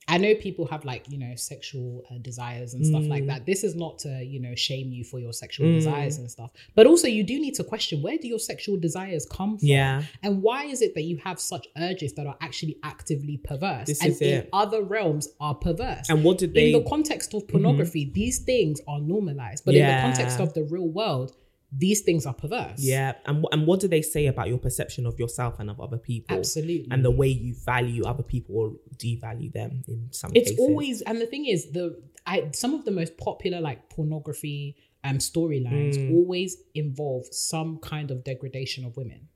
I 0.06 0.18
know 0.18 0.34
people 0.34 0.66
have 0.66 0.84
like, 0.84 1.04
you 1.10 1.18
know, 1.18 1.34
sexual 1.36 2.04
uh, 2.10 2.18
desires 2.18 2.74
and 2.74 2.84
stuff 2.86 3.02
Mm. 3.04 3.08
like 3.08 3.26
that. 3.26 3.46
This 3.46 3.64
is 3.64 3.74
not 3.74 3.98
to, 4.00 4.22
you 4.22 4.38
know, 4.40 4.54
shame 4.54 4.92
you 4.92 5.02
for 5.04 5.18
your 5.18 5.32
sexual 5.32 5.72
desires 5.72 6.18
and 6.18 6.30
stuff. 6.30 6.50
But 6.74 6.86
also, 6.86 7.08
you 7.08 7.24
do 7.24 7.38
need 7.40 7.54
to 7.54 7.64
question 7.64 8.02
where 8.02 8.18
do 8.18 8.28
your 8.28 8.38
sexual 8.38 8.76
desires 8.76 9.24
come 9.26 9.58
from? 9.58 9.66
Yeah. 9.68 10.02
And 10.22 10.42
why 10.42 10.64
is 10.66 10.82
it 10.82 10.94
that 10.94 11.02
you 11.02 11.16
have 11.24 11.40
such 11.40 11.66
urges 11.78 12.12
that 12.14 12.26
are 12.26 12.36
actually 12.40 12.76
actively 12.82 13.38
perverse 13.38 13.86
This 13.86 14.02
and 14.02 14.10
is 14.12 14.20
in 14.20 14.46
other 14.52 14.82
realms 14.82 15.28
are 15.40 15.54
perverse? 15.54 16.08
And 16.10 16.22
what 16.24 16.38
did 16.38 16.52
they- 16.54 16.64
Mm-hmm. 16.72 16.76
In 16.78 16.82
the 16.84 16.88
context 16.88 17.34
of 17.34 17.46
pornography, 17.48 18.10
these 18.14 18.38
things 18.40 18.80
are 18.86 19.00
normalized. 19.00 19.64
But 19.64 19.74
in 19.74 19.86
the 19.86 20.02
context 20.02 20.40
of 20.40 20.52
the 20.54 20.64
real 20.64 20.88
world, 20.88 21.32
these 21.76 22.02
things 22.02 22.24
are 22.26 22.34
perverse. 22.34 22.78
Yeah, 22.78 23.14
and 23.26 23.44
and 23.52 23.66
what 23.66 23.80
do 23.80 23.88
they 23.88 24.02
say 24.02 24.26
about 24.26 24.48
your 24.48 24.58
perception 24.58 25.06
of 25.06 25.18
yourself 25.18 25.58
and 25.58 25.68
of 25.70 25.80
other 25.80 25.98
people? 25.98 26.36
Absolutely. 26.36 26.88
and 26.90 27.04
the 27.04 27.10
way 27.10 27.28
you 27.28 27.54
value 27.64 28.04
other 28.04 28.22
people 28.22 28.56
or 28.56 28.72
devalue 28.96 29.52
them 29.52 29.82
in 29.88 30.08
some 30.12 30.30
It's 30.34 30.50
cases. 30.50 30.58
always 30.60 31.02
and 31.02 31.20
the 31.20 31.26
thing 31.26 31.46
is 31.46 31.70
the 31.72 32.00
I 32.26 32.50
some 32.52 32.74
of 32.74 32.84
the 32.84 32.90
most 32.90 33.16
popular 33.18 33.60
like 33.60 33.88
pornography 33.90 34.76
um 35.02 35.18
storylines 35.18 35.96
Mm. 35.98 36.14
always 36.14 36.56
involve 36.74 37.26
some 37.32 37.78
kind 37.78 38.10
of 38.10 38.24
degradation 38.24 38.84
of 38.84 38.96
women. 38.96 39.28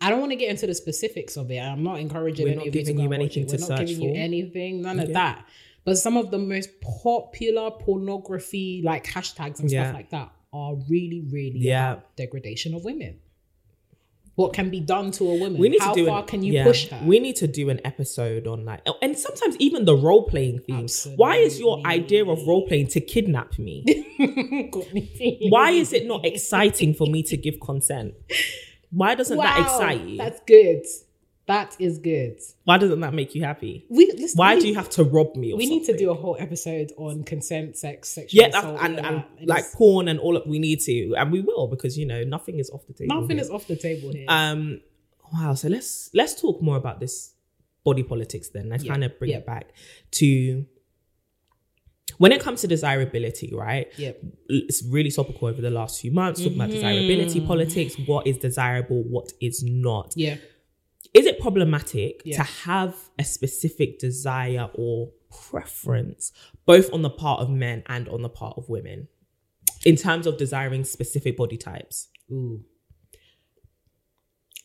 I 0.00 0.10
don't 0.10 0.20
want 0.20 0.32
to 0.32 0.36
get 0.36 0.50
into 0.50 0.66
the 0.66 0.74
specifics 0.74 1.36
of 1.36 1.50
it. 1.50 1.58
I'm 1.58 1.82
not 1.82 1.98
encouraging 2.00 2.44
We're 2.44 2.50
any 2.50 2.56
not 2.58 2.68
of 2.68 2.74
you 2.74 2.80
to 2.84 2.92
giving 2.92 3.00
you 3.00 3.12
anything 3.12 3.44
it. 3.44 3.48
to 3.48 3.56
We're 3.56 3.60
not 3.68 3.78
search 3.78 3.88
giving 3.88 4.02
you 4.14 4.14
anything, 4.14 4.82
none 4.82 5.00
of 5.00 5.12
that. 5.14 5.46
But 5.86 5.96
some 5.98 6.16
of 6.18 6.30
the 6.32 6.38
most 6.38 6.68
popular 6.80 7.70
pornography 7.70 8.82
like 8.84 9.04
hashtags 9.06 9.60
and 9.60 9.70
Yeah. 9.70 9.84
stuff 9.84 9.94
like 9.94 10.10
that 10.10 10.32
are 10.52 10.74
really, 10.88 11.20
really 11.30 11.60
Yeah. 11.60 11.92
about 11.92 12.16
degradation 12.16 12.74
of 12.74 12.84
women. 12.84 13.20
What 14.34 14.52
can 14.52 14.68
be 14.68 14.80
done 14.80 15.12
to 15.12 15.24
a 15.30 15.34
woman? 15.34 15.56
we 15.58 15.68
need 15.70 15.80
How 15.80 15.94
to 15.94 16.00
do 16.00 16.06
far 16.08 16.20
an, 16.22 16.26
can 16.26 16.42
you 16.42 16.52
yeah, 16.54 16.64
push 16.64 16.88
her? 16.88 17.00
We 17.06 17.20
need 17.20 17.36
to 17.36 17.46
do 17.46 17.70
an 17.70 17.80
episode 17.86 18.46
on 18.46 18.64
like, 18.66 18.80
oh, 18.84 18.96
and 19.00 19.16
sometimes 19.16 19.56
even 19.58 19.86
the 19.86 19.96
role 19.96 20.24
playing 20.24 20.58
themes. 20.66 21.06
Why 21.16 21.36
is 21.36 21.58
your 21.58 21.80
idea 21.86 22.26
of 22.26 22.46
role 22.46 22.66
playing 22.66 22.88
to 22.88 23.00
kidnap 23.00 23.58
me? 23.58 23.76
Why 25.48 25.70
is 25.70 25.92
it 25.94 26.06
not 26.06 26.26
exciting 26.26 26.92
for 26.94 27.06
me 27.06 27.22
to 27.22 27.36
give 27.38 27.60
consent? 27.60 28.12
Why 28.90 29.14
doesn't 29.14 29.38
that 29.38 29.60
excite 29.62 30.00
you? 30.06 30.18
That's 30.18 30.40
good. 30.46 30.82
That 31.46 31.76
is 31.78 31.98
good. 31.98 32.40
Why 32.64 32.76
doesn't 32.76 32.98
that 33.00 33.14
make 33.14 33.34
you 33.36 33.44
happy? 33.44 33.86
We, 33.88 34.06
listen, 34.16 34.36
Why 34.36 34.56
we- 34.56 34.62
do 34.62 34.68
you 34.68 34.74
have 34.74 34.90
to 34.90 35.04
rob 35.04 35.36
me? 35.36 35.52
Of 35.52 35.58
We 35.58 35.66
need 35.66 35.84
to 35.84 35.96
do 35.96 36.10
a 36.10 36.14
whole 36.14 36.36
episode 36.40 36.90
on 36.96 37.22
consent, 37.22 37.76
sex, 37.76 38.08
sexual 38.08 38.40
Yeah, 38.42 38.48
assault, 38.48 38.80
and, 38.82 38.98
and 38.98 39.16
that. 39.18 39.46
like 39.46 39.70
porn 39.72 40.08
and 40.08 40.18
all 40.18 40.36
of 40.36 40.44
we 40.46 40.58
need 40.58 40.80
to, 40.80 41.14
and 41.16 41.30
we 41.30 41.40
will 41.42 41.68
because 41.68 41.96
you 41.96 42.04
know 42.04 42.24
nothing 42.24 42.58
is 42.58 42.68
off 42.70 42.84
the 42.88 42.94
table. 42.94 43.20
nothing 43.20 43.36
here. 43.36 43.44
is 43.44 43.50
off 43.50 43.66
the 43.68 43.76
table 43.76 44.10
here. 44.12 44.26
Um, 44.28 44.80
wow. 45.32 45.54
So 45.54 45.68
let's 45.68 46.10
let's 46.14 46.40
talk 46.40 46.60
more 46.60 46.76
about 46.76 46.98
this 46.98 47.32
body 47.84 48.02
politics. 48.02 48.48
Then 48.48 48.68
let's 48.68 48.82
Yeah, 48.82 48.90
kind 48.92 49.04
of 49.04 49.16
bring 49.16 49.30
yeah. 49.30 49.36
it 49.38 49.46
back 49.46 49.68
to 50.12 50.66
when 52.18 52.32
it 52.32 52.40
comes 52.40 52.62
to 52.62 52.66
desirability, 52.66 53.52
right? 53.54 53.86
Yep. 53.98 54.20
It's 54.48 54.82
really 54.84 55.10
topical 55.12 55.48
over 55.48 55.60
the 55.60 55.70
last 55.70 56.00
few 56.00 56.10
months. 56.10 56.40
Talking 56.42 56.56
about 56.56 56.70
desirability 56.70 57.38
Mm-hmm. 57.38 57.46
politics, 57.46 57.94
what 58.06 58.26
is 58.26 58.38
desirable, 58.38 59.02
what 59.04 59.32
is 59.40 59.62
not. 59.62 60.12
yeah. 60.16 60.36
Is 61.16 61.26
it 61.26 61.40
problematic 61.40 62.22
Yeah. 62.24 62.36
to 62.36 62.42
have 62.42 63.10
a 63.18 63.24
specific 63.24 63.98
desire 63.98 64.70
or 64.74 65.12
preference, 65.30 66.32
both 66.66 66.92
on 66.92 67.02
the 67.02 67.10
part 67.10 67.40
of 67.40 67.48
men 67.50 67.82
and 67.86 68.08
on 68.08 68.22
the 68.22 68.28
part 68.28 68.58
of 68.58 68.68
women, 68.68 69.08
in 69.84 69.96
terms 69.96 70.26
of 70.26 70.36
desiring 70.36 70.84
specific 70.84 71.36
body 71.36 71.56
types? 71.56 72.08
Ooh. 72.30 72.64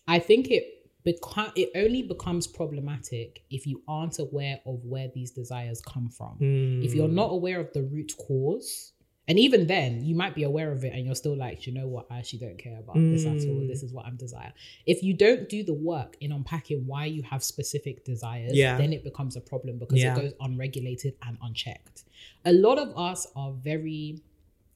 I 0.07 0.19
think 0.19 0.51
it 0.51 0.65
beca- 1.05 1.53
it 1.55 1.69
only 1.75 2.03
becomes 2.03 2.47
problematic 2.47 3.43
if 3.49 3.65
you 3.65 3.81
aren't 3.87 4.19
aware 4.19 4.59
of 4.65 4.83
where 4.83 5.07
these 5.13 5.31
desires 5.31 5.81
come 5.81 6.09
from. 6.09 6.37
If 6.83 6.93
you're 6.93 7.07
hmm. 7.07 7.15
not 7.15 7.31
aware 7.31 7.59
of 7.59 7.71
the 7.73 7.83
root 7.83 8.11
cause, 8.17 8.93
and 9.32 9.39
even 9.39 9.65
then, 9.65 10.03
you 10.03 10.13
might 10.13 10.36
be 10.36 10.43
aware 10.43 10.73
of 10.73 10.84
it 10.84 10.91
and 10.93 11.05
you're 11.05 11.15
still 11.15 11.38
like, 11.38 11.65
you 11.65 11.71
know 11.71 11.88
what, 11.88 12.05
I 12.11 12.17
actually 12.17 12.39
don't 12.39 12.57
care 12.57 12.77
about 12.77 12.95
this 12.95 13.25
at 13.25 13.47
all. 13.47 13.65
This 13.65 13.82
is 13.82 13.93
what 13.93 14.05
I'm 14.05 14.17
desire. 14.17 14.51
If 14.86 15.03
you 15.03 15.13
don't 15.13 15.47
do 15.47 15.63
the 15.63 15.73
work 15.73 16.17
in 16.19 16.34
unpacking 16.34 16.86
why 16.86 17.05
you 17.05 17.23
have 17.23 17.41
specific 17.41 18.03
desires, 18.03 18.51
Yeah. 18.53 18.77
then 18.77 18.91
it 18.91 19.05
becomes 19.05 19.38
a 19.38 19.39
problem 19.39 19.79
because 19.79 19.99
Yeah. 19.99 20.17
it 20.17 20.21
goes 20.21 20.34
unregulated 20.41 21.13
and 21.25 21.38
unchecked. 21.41 22.03
A 22.43 22.51
lot 22.51 22.77
of 22.77 22.89
us 22.97 23.25
are 23.34 23.53
very 23.53 24.19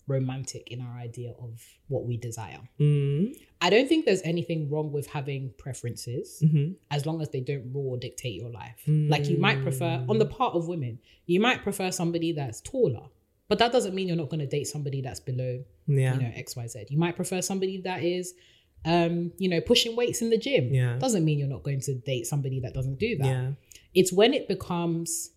romantic 0.08 0.72
in 0.72 0.80
our 0.80 0.98
idea 1.00 1.34
of 1.38 1.62
what 1.90 2.06
we 2.06 2.16
desire. 2.16 2.62
Mm, 2.80 3.36
I 3.60 3.70
don't 3.70 3.90
think 3.90 4.06
there's 4.06 4.22
anything 4.22 4.70
wrong 4.70 4.94
with 4.94 5.08
having 5.08 5.52
preferences 5.58 6.42
mm-hmm. 6.42 6.74
as 6.92 7.06
long 7.06 7.22
as 7.22 7.30
they 7.30 7.42
don't 7.42 7.74
rule 7.74 7.90
or 7.90 7.98
dictate 7.98 8.40
your 8.40 8.52
life. 8.52 8.84
Like 8.88 9.28
you 9.28 9.38
might 9.38 9.64
prefer, 9.64 10.06
on 10.08 10.18
the 10.18 10.26
part 10.28 10.56
of 10.56 10.70
women, 10.70 11.00
you 11.26 11.42
might 11.42 11.62
prefer 11.64 11.92
somebody 11.92 12.32
that's 12.32 12.62
taller, 12.62 13.08
but 13.48 13.60
that 13.60 13.72
doesn't 13.72 13.94
mean 13.96 14.08
you're 14.08 14.18
not 14.18 14.30
going 14.30 14.40
to 14.40 14.48
date 14.48 14.66
somebody 14.68 15.02
that's 15.02 15.20
below, 15.20 15.64
Yeah. 15.88 16.16
you 16.16 16.22
know, 16.22 16.32
X, 16.36 16.56
Y, 16.56 16.68
Z. 16.68 16.86
You 16.90 16.98
might 16.98 17.16
prefer 17.16 17.42
somebody 17.42 17.82
that 17.82 18.04
is, 18.04 18.34
um, 18.86 19.32
you 19.38 19.50
know, 19.50 19.62
pushing 19.62 19.96
weights 19.96 20.22
in 20.22 20.30
the 20.30 20.38
gym. 20.38 20.74
Yeah. 20.74 20.98
Doesn't 20.98 21.24
mean 21.26 21.38
you're 21.40 21.48
not 21.48 21.64
going 21.64 21.82
to 21.82 21.96
date 21.96 22.26
somebody 22.28 22.60
that 22.62 22.74
doesn't 22.74 23.00
do 23.00 23.18
that. 23.18 23.26
Yeah. 23.28 23.52
It's 23.94 24.12
when 24.12 24.34
it 24.34 24.48
becomes 24.48 25.32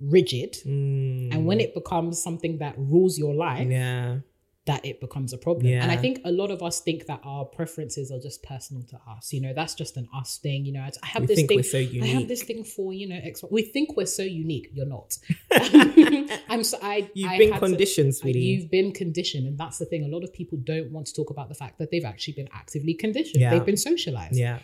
rigid 0.00 0.54
Mm, 0.66 1.32
and 1.32 1.46
when 1.46 1.60
it 1.60 1.72
becomes 1.74 2.20
something 2.20 2.58
that 2.58 2.74
rules 2.76 3.16
your 3.16 3.32
life 3.34 3.68
yeah. 3.70 4.18
That 4.66 4.82
it 4.84 4.98
becomes 4.98 5.34
a 5.34 5.38
problem. 5.38 5.66
And 5.66 5.90
I 5.90 5.96
think 5.96 6.20
a 6.24 6.32
lot 6.32 6.50
of 6.50 6.62
us 6.62 6.80
think 6.80 7.04
that 7.06 7.20
our 7.22 7.44
preferences 7.44 8.10
are 8.10 8.18
just 8.18 8.42
personal 8.42 8.82
to 8.84 8.98
us. 9.08 9.30
You 9.30 9.42
know, 9.42 9.52
that's 9.52 9.74
just 9.74 9.98
an 9.98 10.08
us 10.14 10.38
thing. 10.38 10.64
You 10.64 10.72
know, 10.72 10.80
I 10.80 10.90
I 11.02 11.06
have 11.08 11.22
We 11.22 11.26
this 11.26 11.36
think 11.36 11.48
thing. 11.48 11.58
we're 11.58 11.62
so 11.62 11.78
I 11.78 12.06
have 12.18 12.28
this 12.28 12.42
thing 12.42 12.64
for 12.64 12.92
you 12.94 13.06
know 13.08 13.20
X. 13.22 13.44
We 13.50 13.62
think 13.62 13.94
we're 13.96 14.06
so 14.06 14.22
unique. 14.22 14.70
You're 14.72 14.86
not. 14.86 15.18
I'm 16.48 16.64
so 16.64 16.78
I. 16.82 17.10
You've 17.14 17.30
I 17.30 17.38
been 17.38 17.52
had 17.52 17.60
to- 17.60 17.66
conditioned, 17.66 18.14
sweetie. 18.14 18.40
You've 18.40 18.70
been 18.70 18.92
conditioned, 18.92 19.46
and 19.46 19.58
that's 19.58 19.78
the 19.78 19.84
thing. 19.86 20.04
A 20.04 20.08
lot 20.08 20.24
of 20.24 20.32
people 20.32 20.58
don't 20.62 20.90
want 20.90 21.06
to 21.08 21.14
talk 21.14 21.30
about 21.30 21.48
the 21.48 21.54
fact 21.54 21.78
that 21.78 21.90
they've 21.90 22.04
actually 22.04 22.34
been 22.34 22.48
actively 22.52 22.94
conditioned. 22.94 23.40
Yeah. 23.40 23.50
They've 23.50 23.64
been 23.66 23.76
socialized. 23.76 24.36
Yeah. 24.36 24.60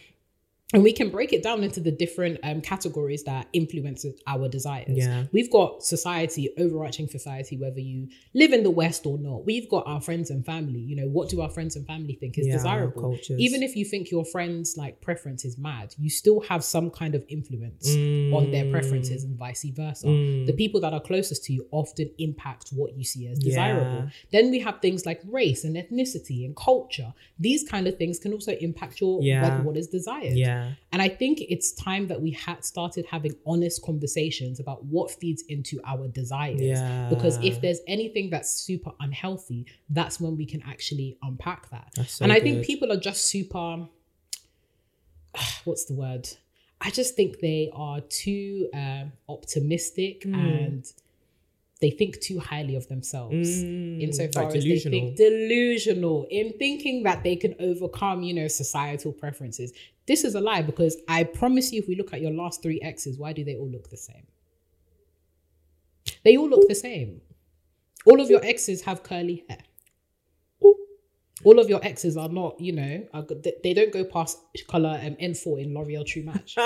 And 0.72 0.82
we 0.84 0.92
can 0.92 1.10
break 1.10 1.32
it 1.32 1.42
down 1.42 1.64
into 1.64 1.80
the 1.80 1.90
different 1.90 2.38
um, 2.44 2.60
categories 2.60 3.24
that 3.24 3.48
influence 3.52 4.06
our 4.26 4.48
desires. 4.48 4.86
Yeah. 4.90 5.24
We've 5.32 5.50
got 5.50 5.82
society, 5.82 6.50
overarching 6.58 7.08
society, 7.08 7.56
whether 7.56 7.80
you 7.80 8.08
live 8.34 8.52
in 8.52 8.62
the 8.62 8.70
West 8.70 9.04
or 9.04 9.18
not. 9.18 9.44
We've 9.44 9.68
got 9.68 9.84
our 9.86 10.00
friends 10.00 10.30
and 10.30 10.46
family. 10.46 10.78
You 10.78 10.94
know, 10.96 11.08
what 11.08 11.28
do 11.28 11.40
our 11.40 11.50
friends 11.50 11.74
and 11.74 11.84
family 11.86 12.14
think 12.14 12.38
is 12.38 12.46
Yeah, 12.46 12.52
desirable? 12.52 13.00
cultures. 13.02 13.38
Even 13.40 13.62
if 13.64 13.74
you 13.74 13.84
think 13.84 14.10
your 14.12 14.24
friend's 14.24 14.76
like 14.76 15.00
preference 15.00 15.44
is 15.44 15.58
mad, 15.58 15.94
you 15.98 16.08
still 16.08 16.40
have 16.42 16.62
some 16.62 16.88
kind 16.90 17.14
of 17.16 17.24
influence 17.28 17.88
on 18.36 18.50
their 18.52 18.70
preferences 18.70 19.24
and 19.24 19.36
vice 19.36 19.64
versa. 19.64 20.06
Mm. 20.06 20.46
The 20.46 20.52
people 20.52 20.80
that 20.82 20.92
are 20.92 21.00
closest 21.00 21.44
to 21.46 21.52
you 21.52 21.66
often 21.72 22.10
impact 22.18 22.70
what 22.70 22.96
you 22.96 23.02
see 23.04 23.26
as 23.26 23.38
desirable. 23.40 24.04
Yeah. 24.04 24.10
Then 24.30 24.50
we 24.52 24.60
have 24.60 24.80
things 24.80 25.04
like 25.04 25.20
race 25.26 25.64
and 25.64 25.74
ethnicity 25.76 26.44
and 26.44 26.54
culture. 26.56 27.12
These 27.38 27.68
kind 27.68 27.88
of 27.88 27.96
things 27.98 28.18
can 28.20 28.32
also 28.32 28.52
impact 28.52 29.00
your 29.00 29.20
Yeah. 29.22 29.42
like 29.48 29.64
what 29.64 29.76
is 29.76 29.88
desired. 29.88 30.34
Yeah. 30.34 30.59
And 30.92 31.00
I 31.02 31.08
think 31.08 31.40
it's 31.48 31.72
time 31.72 32.08
that 32.08 32.20
we 32.20 32.30
had 32.32 32.64
started 32.64 33.04
having 33.06 33.34
honest 33.46 33.82
conversations 33.82 34.61
about 34.61 34.84
what 34.84 35.11
feeds 35.11 35.42
into 35.48 35.80
our 35.84 36.08
desires. 36.08 36.61
Yeah. 36.61 37.08
Because 37.08 37.36
if 37.42 37.61
there's 37.61 37.80
anything 37.86 38.30
that's 38.30 38.50
super 38.50 38.92
unhealthy, 39.00 39.66
that's 39.88 40.20
when 40.20 40.36
we 40.36 40.46
can 40.46 40.62
actually 40.72 41.16
unpack 41.22 41.70
that. 41.70 41.88
So 42.06 42.22
and 42.24 42.32
I 42.32 42.40
think 42.40 42.64
people 42.64 42.90
are 42.92 43.00
just 43.00 43.26
super 43.26 43.86
what's 45.64 45.84
the 45.84 45.94
word? 45.94 46.28
I 46.80 46.90
just 46.90 47.14
think 47.14 47.40
they 47.40 47.70
are 47.74 48.00
too 48.00 48.68
um, 48.72 49.12
optimistic 49.28 50.22
Hmm. 50.24 50.34
and 50.34 50.92
they 51.81 51.91
think 51.91 52.20
too 52.20 52.39
highly 52.39 52.76
of 52.76 52.87
themselves 52.89 53.49
mm. 53.49 54.01
insofar 54.03 54.45
like 54.45 54.57
as 54.57 54.64
they 54.64 54.78
think 54.78 55.16
delusional 55.16 56.26
in 56.31 56.53
thinking 56.59 57.03
that 57.05 57.22
they 57.24 57.37
can 57.37 57.55
overcome, 57.59 58.22
you 58.22 58.35
know, 58.35 58.49
societal 58.49 59.12
preferences. 59.12 59.72
This 60.07 60.24
is 60.24 60.35
a 60.35 60.41
lie 60.41 60.62
because 60.62 60.97
I 61.09 61.24
promise 61.24 61.72
you, 61.72 61.81
if 61.81 61.89
we 61.89 61.97
look 61.97 62.12
at 62.12 62.20
your 62.20 62.33
last 62.33 62.62
three 62.62 62.81
exes, 62.83 63.18
why 63.18 63.33
do 63.33 63.45
they 63.45 63.57
all 63.57 63.68
look 63.68 63.89
the 63.89 63.97
same? 63.97 64.26
They 66.24 66.37
all 66.37 66.49
look 66.49 66.68
the 66.68 66.74
same. 66.74 67.22
All 68.05 68.20
of 68.20 68.28
your 68.28 68.45
exes 68.45 68.83
have 68.83 69.03
curly 69.03 69.45
hair. 69.49 69.62
All 71.43 71.59
of 71.59 71.68
your 71.70 71.80
exes 71.82 72.16
are 72.18 72.28
not, 72.28 72.61
you 72.61 72.72
know, 72.72 73.07
are, 73.14 73.22
good- 73.22 73.47
they- 73.62 73.72
don't 73.74 73.93
go 73.93 74.05
past 74.05 74.38
color 74.68 75.01
um, 75.03 75.14
N4 75.16 75.62
in 75.62 75.74
L'Oreal 75.74 76.05
True 76.05 76.22
Match. 76.24 76.55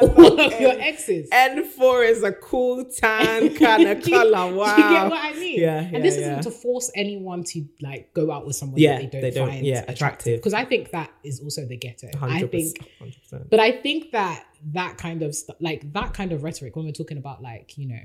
All 0.00 0.40
of 0.40 0.60
your 0.60 0.78
exes. 0.80 1.28
N4 1.30 2.08
is 2.10 2.22
a 2.22 2.32
cool 2.32 2.84
tan 2.84 3.54
kind 3.56 3.88
of 3.88 4.02
color. 4.04 4.54
Wow. 4.54 4.76
You 4.76 4.82
get 4.82 5.10
what 5.10 5.24
I 5.24 5.32
mean? 5.38 5.60
Yeah, 5.60 5.80
yeah, 5.82 5.90
and 5.94 6.04
this 6.04 6.16
yeah. 6.16 6.38
isn't 6.38 6.42
to 6.42 6.50
force 6.50 6.90
anyone 6.94 7.44
to 7.44 7.64
like 7.80 8.12
go 8.14 8.30
out 8.30 8.46
with 8.46 8.56
someone 8.56 8.78
Yeah, 8.80 8.98
that 9.00 9.10
they 9.10 9.20
don't, 9.20 9.20
they 9.22 9.30
don't- 9.30 9.48
find 9.48 9.66
yeah, 9.66 9.84
attractive. 9.88 10.38
Because 10.38 10.54
I 10.54 10.64
think 10.64 10.90
that 10.90 11.10
is 11.24 11.40
also 11.40 11.64
the 11.66 11.76
ghetto. 11.76 12.08
I 12.20 12.42
100%. 12.42 12.50
think 12.50 12.90
100%. 13.00 13.50
but 13.50 13.60
I 13.60 13.72
think 13.72 14.12
that 14.12 14.44
that 14.72 14.98
kind 14.98 15.22
of 15.22 15.34
st- 15.34 15.60
like 15.60 15.92
that 15.92 16.14
kind 16.14 16.32
of 16.32 16.42
rhetoric 16.42 16.74
when 16.76 16.84
we're 16.84 16.92
talking 16.92 17.16
about 17.18 17.42
like 17.42 17.78
you 17.78 17.86
know 17.88 18.00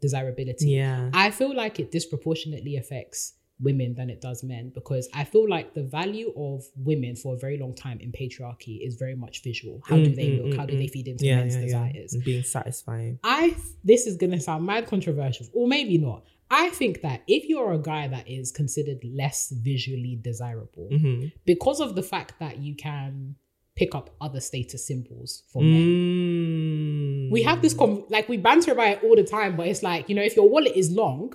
desirability, 0.00 0.70
Yeah. 0.70 1.10
I 1.12 1.30
feel 1.30 1.54
like 1.54 1.78
it 1.78 1.90
disproportionately 1.90 2.76
affects 2.76 3.34
women 3.62 3.94
than 3.94 4.08
it 4.10 4.20
does 4.20 4.42
men 4.42 4.70
because 4.74 5.08
I 5.14 5.24
feel 5.24 5.48
like 5.48 5.74
the 5.74 5.82
value 5.82 6.32
of 6.36 6.64
women 6.76 7.14
for 7.16 7.34
a 7.34 7.38
very 7.38 7.58
long 7.58 7.74
time 7.74 7.98
in 8.00 8.10
patriarchy 8.12 8.84
is 8.86 8.96
very 8.96 9.14
much 9.14 9.42
visual. 9.42 9.82
How 9.86 9.96
do 9.96 10.14
they 10.14 10.38
look? 10.40 10.56
How 10.56 10.66
do 10.66 10.76
they 10.76 10.86
feed 10.88 11.08
into 11.08 11.24
Mm, 11.24 11.28
yeah, 11.28 11.36
men's 11.36 11.54
yeah, 11.54 11.60
yeah. 11.60 11.66
desires? 11.66 12.14
And 12.14 12.24
being 12.24 12.42
satisfying. 12.42 13.18
I 13.22 13.56
this 13.84 14.06
is 14.06 14.16
gonna 14.16 14.40
sound 14.40 14.64
mad 14.66 14.86
controversial, 14.86 15.46
or 15.52 15.68
maybe 15.68 15.98
not. 15.98 16.24
I 16.52 16.70
think 16.70 17.02
that 17.02 17.22
if 17.28 17.48
you're 17.48 17.72
a 17.72 17.78
guy 17.78 18.08
that 18.08 18.28
is 18.28 18.50
considered 18.50 18.98
less 19.04 19.50
visually 19.50 20.18
desirable, 20.20 20.88
Mm-hmm. 20.90 21.26
because 21.46 21.80
of 21.80 21.94
the 21.94 22.02
fact 22.02 22.34
that 22.40 22.58
you 22.58 22.74
can 22.74 23.36
pick 23.76 23.94
up 23.94 24.10
other 24.20 24.40
status 24.40 24.86
symbols 24.86 25.44
for 25.52 25.62
men, 25.62 25.86
Mm. 25.86 27.30
we 27.30 27.42
have 27.42 27.62
this 27.62 27.74
com- 27.74 28.04
like 28.10 28.28
we 28.28 28.36
banter 28.36 28.72
about 28.72 28.88
it 28.94 29.04
all 29.04 29.16
the 29.16 29.22
time, 29.24 29.56
but 29.56 29.66
it's 29.68 29.82
like 29.82 30.08
you 30.08 30.14
know 30.14 30.22
if 30.22 30.34
your 30.36 30.48
wallet 30.48 30.72
is 30.74 30.90
long, 30.90 31.32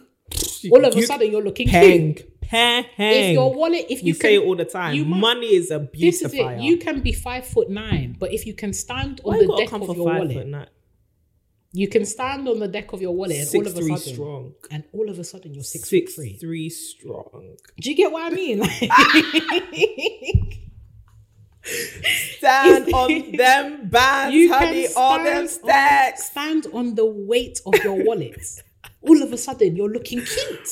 all 0.71 0.85
of 0.85 0.95
a 0.95 1.01
sudden 1.01 1.31
you're 1.31 1.43
looking 1.43 1.67
Peng. 1.67 2.15
cute. 2.15 2.41
Peng. 2.41 2.85
If 2.97 3.33
your 3.33 3.53
wallet, 3.53 3.85
if 3.89 4.01
you, 4.03 4.09
you, 4.09 4.13
say 4.13 4.35
it 4.35 4.41
all 4.43 4.55
the 4.55 4.65
time. 4.65 4.93
you 4.95 5.03
mu- 5.05 5.15
Money 5.17 5.47
is 5.55 5.71
a 5.71 5.79
beautifier. 5.79 5.99
this 5.99 6.21
is 6.23 6.33
it. 6.33 6.59
You 6.61 6.77
can 6.77 7.01
be 7.01 7.11
five 7.11 7.45
foot 7.47 7.69
nine, 7.69 8.15
but 8.19 8.31
if 8.31 8.45
you 8.45 8.53
can 8.53 8.71
stand 8.73 9.19
on 9.23 9.33
Why 9.37 9.45
the 9.45 9.55
deck 9.57 9.71
of 9.73 9.81
your 9.95 10.05
wallet, 10.05 10.69
you 11.71 11.87
can 11.89 12.05
stand 12.05 12.47
on 12.47 12.59
the 12.59 12.67
deck 12.69 12.93
of 12.93 13.01
your 13.01 13.13
wallet, 13.13 13.35
and 13.37 13.47
Six 13.47 13.65
all 13.65 13.71
of 13.71 13.77
a 13.77 13.81
sudden, 13.97 14.13
strong. 14.13 14.53
and 14.71 14.83
all 14.93 15.09
of 15.09 15.17
a 15.19 15.23
sudden 15.23 15.53
you're 15.55 15.63
six, 15.63 15.89
Six 15.89 16.13
foot 16.13 16.21
three. 16.23 16.33
three 16.37 16.69
strong. 16.69 17.57
Do 17.81 17.89
you 17.89 17.95
get 17.97 18.11
what 18.11 18.31
I 18.31 18.35
mean? 18.35 18.61
Stand 22.37 22.93
on 22.93 23.31
them 23.31 23.89
bands, 23.89 24.35
you 24.35 24.53
honey, 24.53 24.83
can 24.83 24.91
all 24.95 25.23
them 25.23 25.47
stacks. 25.47 26.25
stand 26.29 26.67
on 26.73 26.93
the 26.93 27.05
weight 27.05 27.59
of 27.65 27.73
your 27.83 28.03
wallet. 28.05 28.37
All 29.07 29.21
of 29.23 29.31
a 29.33 29.37
sudden, 29.37 29.75
you're 29.75 29.89
looking 29.91 30.19
cute. 30.19 30.69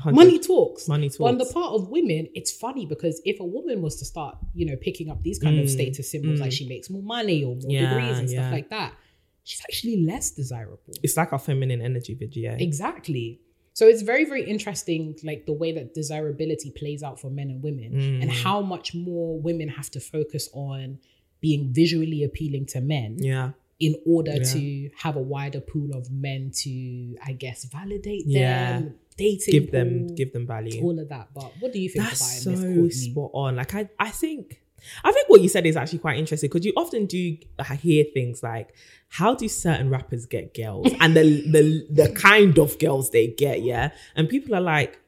Hundred. 0.00 0.14
Money 0.14 0.38
talks. 0.38 0.86
Money 0.86 1.10
But 1.18 1.24
on 1.24 1.38
the 1.38 1.44
part 1.46 1.72
of 1.74 1.88
women, 1.88 2.28
it's 2.32 2.52
funny 2.52 2.86
because 2.86 3.20
if 3.24 3.40
a 3.40 3.44
woman 3.44 3.82
was 3.82 3.96
to 3.96 4.04
start, 4.04 4.36
you 4.54 4.64
know, 4.64 4.76
picking 4.76 5.10
up 5.10 5.22
these 5.24 5.40
kind 5.40 5.58
of 5.58 5.68
status 5.68 6.08
symbols, 6.10 6.38
like 6.40 6.52
she 6.52 6.68
makes 6.68 6.88
more 6.88 7.02
money 7.02 7.42
or 7.42 7.56
more 7.56 7.64
Mm. 7.64 7.72
Yeah, 7.72 7.94
degrees 7.94 8.18
and 8.20 8.30
yeah. 8.30 8.40
stuff 8.42 8.52
like 8.52 8.70
that, 8.70 8.94
she's 9.42 9.60
actually 9.62 10.04
less 10.04 10.30
desirable. 10.30 10.94
It's 11.02 11.16
like 11.16 11.32
our 11.32 11.38
feminine 11.40 11.82
energy 11.82 12.14
video. 12.14 12.54
Exactly. 12.60 13.40
So 13.74 13.86
it's 13.88 14.02
very, 14.02 14.24
very 14.24 14.44
interesting, 14.44 15.16
like 15.24 15.46
the 15.46 15.52
way 15.52 15.72
that 15.72 15.94
desirability 15.94 16.70
plays 16.70 17.02
out 17.02 17.18
for 17.20 17.28
men 17.30 17.48
and 17.50 17.60
women, 17.62 17.90
Mm. 17.92 18.22
and 18.22 18.30
how 18.30 18.60
much 18.60 18.94
more 18.94 19.40
women 19.40 19.68
have 19.68 19.90
to 19.90 20.00
focus 20.00 20.48
on 20.52 20.98
being 21.40 21.72
visually 21.72 22.22
appealing 22.24 22.66
to 22.66 22.80
men 22.80 23.16
Yeah. 23.18 23.52
In 23.80 23.94
order 24.06 24.32
Yeah. 24.36 24.42
to 24.42 24.90
have 24.98 25.16
a 25.16 25.20
wider 25.22 25.60
pool 25.60 25.90
of 25.94 26.10
men 26.10 26.50
to, 26.62 27.16
I 27.24 27.32
guess, 27.32 27.64
validate 27.66 28.24
Yeah. 28.26 28.80
them, 28.80 28.94
dating, 29.16 29.52
Give 29.52 29.70
them 29.70 30.14
give 30.14 30.32
them 30.32 30.46
value. 30.46 30.82
all 30.82 30.98
of 30.98 31.08
that. 31.10 31.28
But 31.34 31.52
what 31.60 31.72
do 31.72 31.78
you 31.80 31.88
think 31.88 32.04
That's 32.04 32.44
about 32.46 32.58
so 32.58 32.64
Miss 32.66 33.04
spot 33.04 33.30
on. 33.34 33.56
Like 33.56 33.74
I, 33.74 33.88
I 34.00 34.10
think, 34.10 34.60
I 35.04 35.12
think 35.12 35.28
what 35.28 35.40
you 35.40 35.48
said 35.48 35.64
is 35.66 35.76
actually 35.76 35.98
quite 36.00 36.18
interesting 36.18 36.48
because 36.50 36.64
you 36.64 36.72
often 36.76 37.06
do 37.06 37.36
hear 37.80 38.04
things 38.14 38.42
like, 38.42 38.74
"How 39.08 39.34
do 39.34 39.48
certain 39.48 39.90
rappers 39.90 40.26
get 40.26 40.54
girls?" 40.54 40.88
and 41.00 41.16
the 41.16 41.22
the 41.52 41.86
the 41.90 42.12
kind 42.12 42.58
of 42.58 42.78
girls 42.78 43.10
they 43.10 43.26
get, 43.28 43.62
yeah. 43.62 43.90
And 44.16 44.28
people 44.28 44.54
are 44.54 44.60
like, 44.60 44.98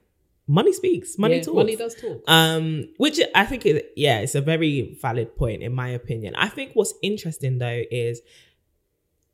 "Money 0.48 0.72
speaks, 0.72 1.18
money 1.18 1.36
Yeah, 1.36 1.42
talks." 1.42 1.54
money 1.56 1.76
does 1.76 1.94
talk. 1.94 2.22
Um, 2.28 2.88
which 2.98 3.20
I 3.34 3.46
think, 3.46 3.64
is, 3.66 3.80
yeah, 3.96 4.18
it's 4.20 4.34
a 4.34 4.40
very 4.40 4.96
valid 5.00 5.36
point 5.36 5.62
in 5.62 5.72
my 5.72 5.88
opinion. 5.90 6.34
I 6.36 6.48
think 6.48 6.72
what's 6.74 6.94
interesting 7.02 7.58
though 7.58 7.82
is, 7.92 8.22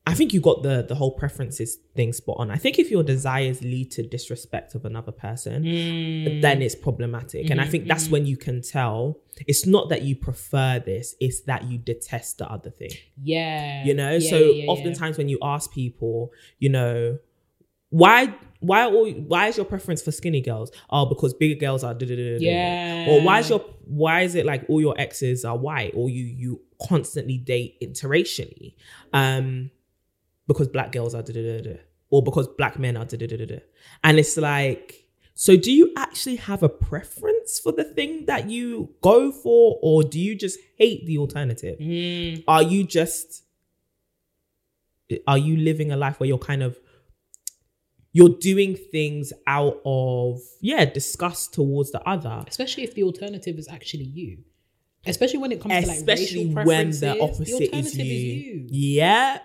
I 0.08 0.14
think 0.14 0.32
you 0.32 0.40
got 0.40 0.62
the 0.62 0.84
the 0.88 0.94
whole 0.94 1.10
preferences 1.10 1.78
thing 1.96 2.12
spot 2.12 2.36
on. 2.38 2.50
I 2.52 2.56
think 2.56 2.78
if 2.78 2.90
your 2.92 3.02
desires 3.02 3.60
lead 3.62 3.90
to 3.92 4.02
disrespect 4.04 4.74
of 4.76 4.84
another 4.84 5.10
person, 5.10 5.64
Mm. 5.64 6.42
then 6.42 6.62
it's 6.62 6.76
problematic. 6.76 7.50
And 7.50 7.60
I 7.60 7.66
think 7.66 7.88
that's 7.88 8.08
when 8.08 8.24
you 8.24 8.36
can 8.36 8.62
tell 8.62 9.18
it's 9.48 9.66
not 9.66 9.88
that 9.88 10.02
you 10.02 10.14
prefer 10.14 10.78
this, 10.78 11.16
it's 11.20 11.40
that 11.42 11.64
you 11.64 11.78
detest 11.78 12.38
the 12.38 12.46
other 12.48 12.70
thing. 12.70 12.90
yeah. 13.22 13.84
You 13.84 13.94
know? 13.94 14.12
Yeah, 14.12 14.30
so 14.30 14.38
yeah, 14.38 14.62
yeah, 14.62 14.70
oftentimes 14.70 15.18
when 15.18 15.28
you 15.28 15.38
ask 15.42 15.72
people, 15.72 16.30
you 16.60 16.68
know, 16.68 17.18
why 17.90 18.32
why 18.60 18.84
all, 18.84 19.10
why 19.10 19.48
is 19.48 19.56
your 19.56 19.66
preference 19.66 20.02
for 20.02 20.12
skinny 20.12 20.40
girls? 20.40 20.70
Oh, 20.88 21.06
because 21.06 21.34
bigger 21.34 21.58
girls 21.58 21.82
are 21.84 21.94
da 21.94 22.06
da 22.06 22.14
da 22.16 22.22
da. 22.32 22.38
da. 22.38 22.44
Yeah. 22.44 23.06
Or 23.10 23.22
why 23.22 23.40
is 23.40 23.50
your 23.50 23.60
why 23.84 24.22
is 24.22 24.34
it 24.36 24.46
like 24.46 24.64
all 24.68 24.80
your 24.80 24.94
exes 25.00 25.44
are 25.44 25.56
white 25.58 25.92
or 25.94 26.08
you 26.10 26.24
you 26.24 26.60
constantly 26.88 27.38
date 27.38 27.76
interracially? 27.82 28.74
Um 29.12 29.70
because 30.46 30.68
black 30.68 30.92
girls 30.92 31.14
are 31.14 31.22
da 31.22 31.32
da 31.32 31.42
da 31.42 31.62
da. 31.62 31.76
Or 32.08 32.22
because 32.22 32.46
black 32.46 32.78
men 32.78 32.96
are 32.96 33.04
da 33.04 33.16
da 33.16 33.26
da 33.26 33.44
da. 33.44 33.58
And 34.04 34.18
it's 34.18 34.36
like 34.36 35.06
so 35.38 35.54
do 35.54 35.70
you 35.70 35.92
actually 35.98 36.36
have 36.36 36.62
a 36.62 36.68
preference 36.68 37.60
for 37.60 37.70
the 37.70 37.84
thing 37.84 38.24
that 38.24 38.48
you 38.48 38.94
go 39.02 39.30
for 39.30 39.78
or 39.82 40.02
do 40.02 40.18
you 40.18 40.34
just 40.34 40.58
hate 40.78 41.04
the 41.04 41.18
alternative? 41.18 41.78
Mm. 41.78 42.42
Are 42.48 42.62
you 42.62 42.84
just 42.84 43.44
are 45.26 45.36
you 45.36 45.58
living 45.58 45.92
a 45.92 45.96
life 45.96 46.18
where 46.18 46.26
you're 46.26 46.38
kind 46.38 46.62
of 46.62 46.78
you're 48.12 48.30
doing 48.40 48.76
things 48.76 49.34
out 49.46 49.78
of 49.84 50.40
yeah 50.62 50.86
disgust 50.86 51.52
towards 51.52 51.92
the 51.92 52.02
other 52.08 52.42
especially 52.48 52.82
if 52.82 52.94
the 52.94 53.02
alternative 53.02 53.58
is 53.58 53.68
actually 53.68 54.04
you. 54.04 54.38
Especially 55.04 55.38
when 55.38 55.52
it 55.52 55.60
comes 55.60 55.74
to 55.74 55.86
like 55.86 55.98
especially 55.98 56.46
racial 56.46 56.64
when 56.64 56.90
the 56.90 57.20
opposite 57.20 57.62
is 57.62 57.68
alternative 57.68 58.06
you. 58.06 58.66
yeah 58.70 59.38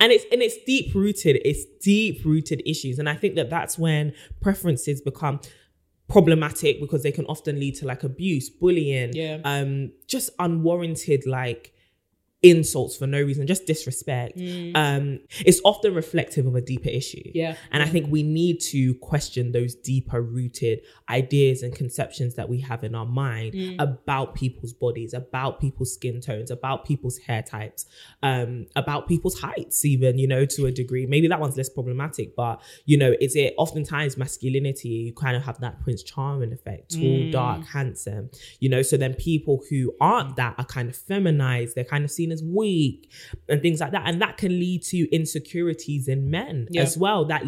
and 0.00 0.12
it's 0.12 0.24
and 0.32 0.42
it's 0.42 0.56
deep 0.64 0.94
rooted 0.94 1.40
it's 1.44 1.64
deep 1.82 2.24
rooted 2.24 2.62
issues 2.66 2.98
and 2.98 3.08
i 3.08 3.14
think 3.14 3.34
that 3.34 3.50
that's 3.50 3.78
when 3.78 4.12
preferences 4.40 5.00
become 5.00 5.40
problematic 6.08 6.80
because 6.80 7.02
they 7.02 7.12
can 7.12 7.26
often 7.26 7.58
lead 7.58 7.74
to 7.74 7.86
like 7.86 8.02
abuse 8.04 8.48
bullying 8.48 9.10
Yeah. 9.14 9.40
um 9.44 9.90
just 10.06 10.30
unwarranted 10.38 11.26
like 11.26 11.72
insults 12.42 12.96
for 12.96 13.06
no 13.06 13.20
reason, 13.20 13.46
just 13.46 13.66
disrespect. 13.66 14.38
Um, 14.74 15.20
it's 15.44 15.60
often 15.64 15.94
reflective 15.94 16.46
of 16.46 16.54
a 16.54 16.60
deeper 16.60 16.88
issue. 16.90 17.22
Mm. 17.28 17.32
Yeah. 17.34 17.56
And 17.72 17.82
I 17.82 17.86
think 17.86 18.06
we 18.10 18.22
need 18.22 18.60
to 18.72 18.94
question 18.96 19.52
those 19.52 19.74
deeper 19.74 20.20
rooted 20.22 20.80
ideas 21.08 21.62
and 21.62 21.74
conceptions 21.74 22.34
that 22.34 22.48
we 22.48 22.60
have 22.60 22.84
in 22.84 22.94
our 22.94 23.06
mind 23.06 23.54
Mm. 23.54 23.76
about 23.78 24.34
people's 24.34 24.72
bodies, 24.72 25.14
about 25.14 25.60
people's 25.60 25.94
skin 25.94 26.20
tones, 26.20 26.50
about 26.50 26.84
people's 26.84 27.16
hair 27.18 27.42
types, 27.42 27.86
um, 28.22 28.66
about 28.76 29.08
people's 29.08 29.40
heights, 29.40 29.84
even, 29.84 30.18
you 30.18 30.26
know, 30.28 30.44
to 30.44 30.66
a 30.66 30.70
degree. 30.72 31.06
Maybe 31.06 31.28
that 31.28 31.40
one's 31.40 31.56
less 31.56 31.68
problematic, 31.70 32.36
but, 32.36 32.60
you 32.84 32.98
know, 32.98 33.14
is 33.20 33.34
it 33.34 33.54
oftentimes 33.56 34.16
masculinity? 34.16 34.88
You 34.88 35.12
kind 35.14 35.36
of 35.36 35.42
have 35.44 35.60
that 35.60 35.80
Prince 35.80 36.02
Charming 36.02 36.52
effect 36.52 36.92
tall, 36.92 37.00
Mm. 37.02 37.32
dark, 37.32 37.64
handsome, 37.66 38.30
you 38.60 38.68
know, 38.68 38.82
so 38.82 38.96
then 38.96 39.14
people 39.14 39.62
who 39.70 39.94
aren't 40.00 40.36
that 40.36 40.54
are 40.58 40.64
kind 40.66 40.88
of 40.88 40.96
feminized, 40.96 41.74
they're 41.74 41.84
kind 41.84 42.04
of 42.04 42.10
seen 42.10 42.25
as 42.32 42.42
weak 42.42 43.10
and 43.48 43.60
things 43.62 43.80
like 43.80 43.92
that. 43.92 44.02
And 44.06 44.20
that 44.22 44.36
can 44.36 44.58
lead 44.58 44.82
to 44.84 45.08
insecurities 45.14 46.08
in 46.08 46.30
men 46.30 46.68
Yeah. 46.70 46.82
as 46.82 46.96
well 46.96 47.24
that 47.26 47.42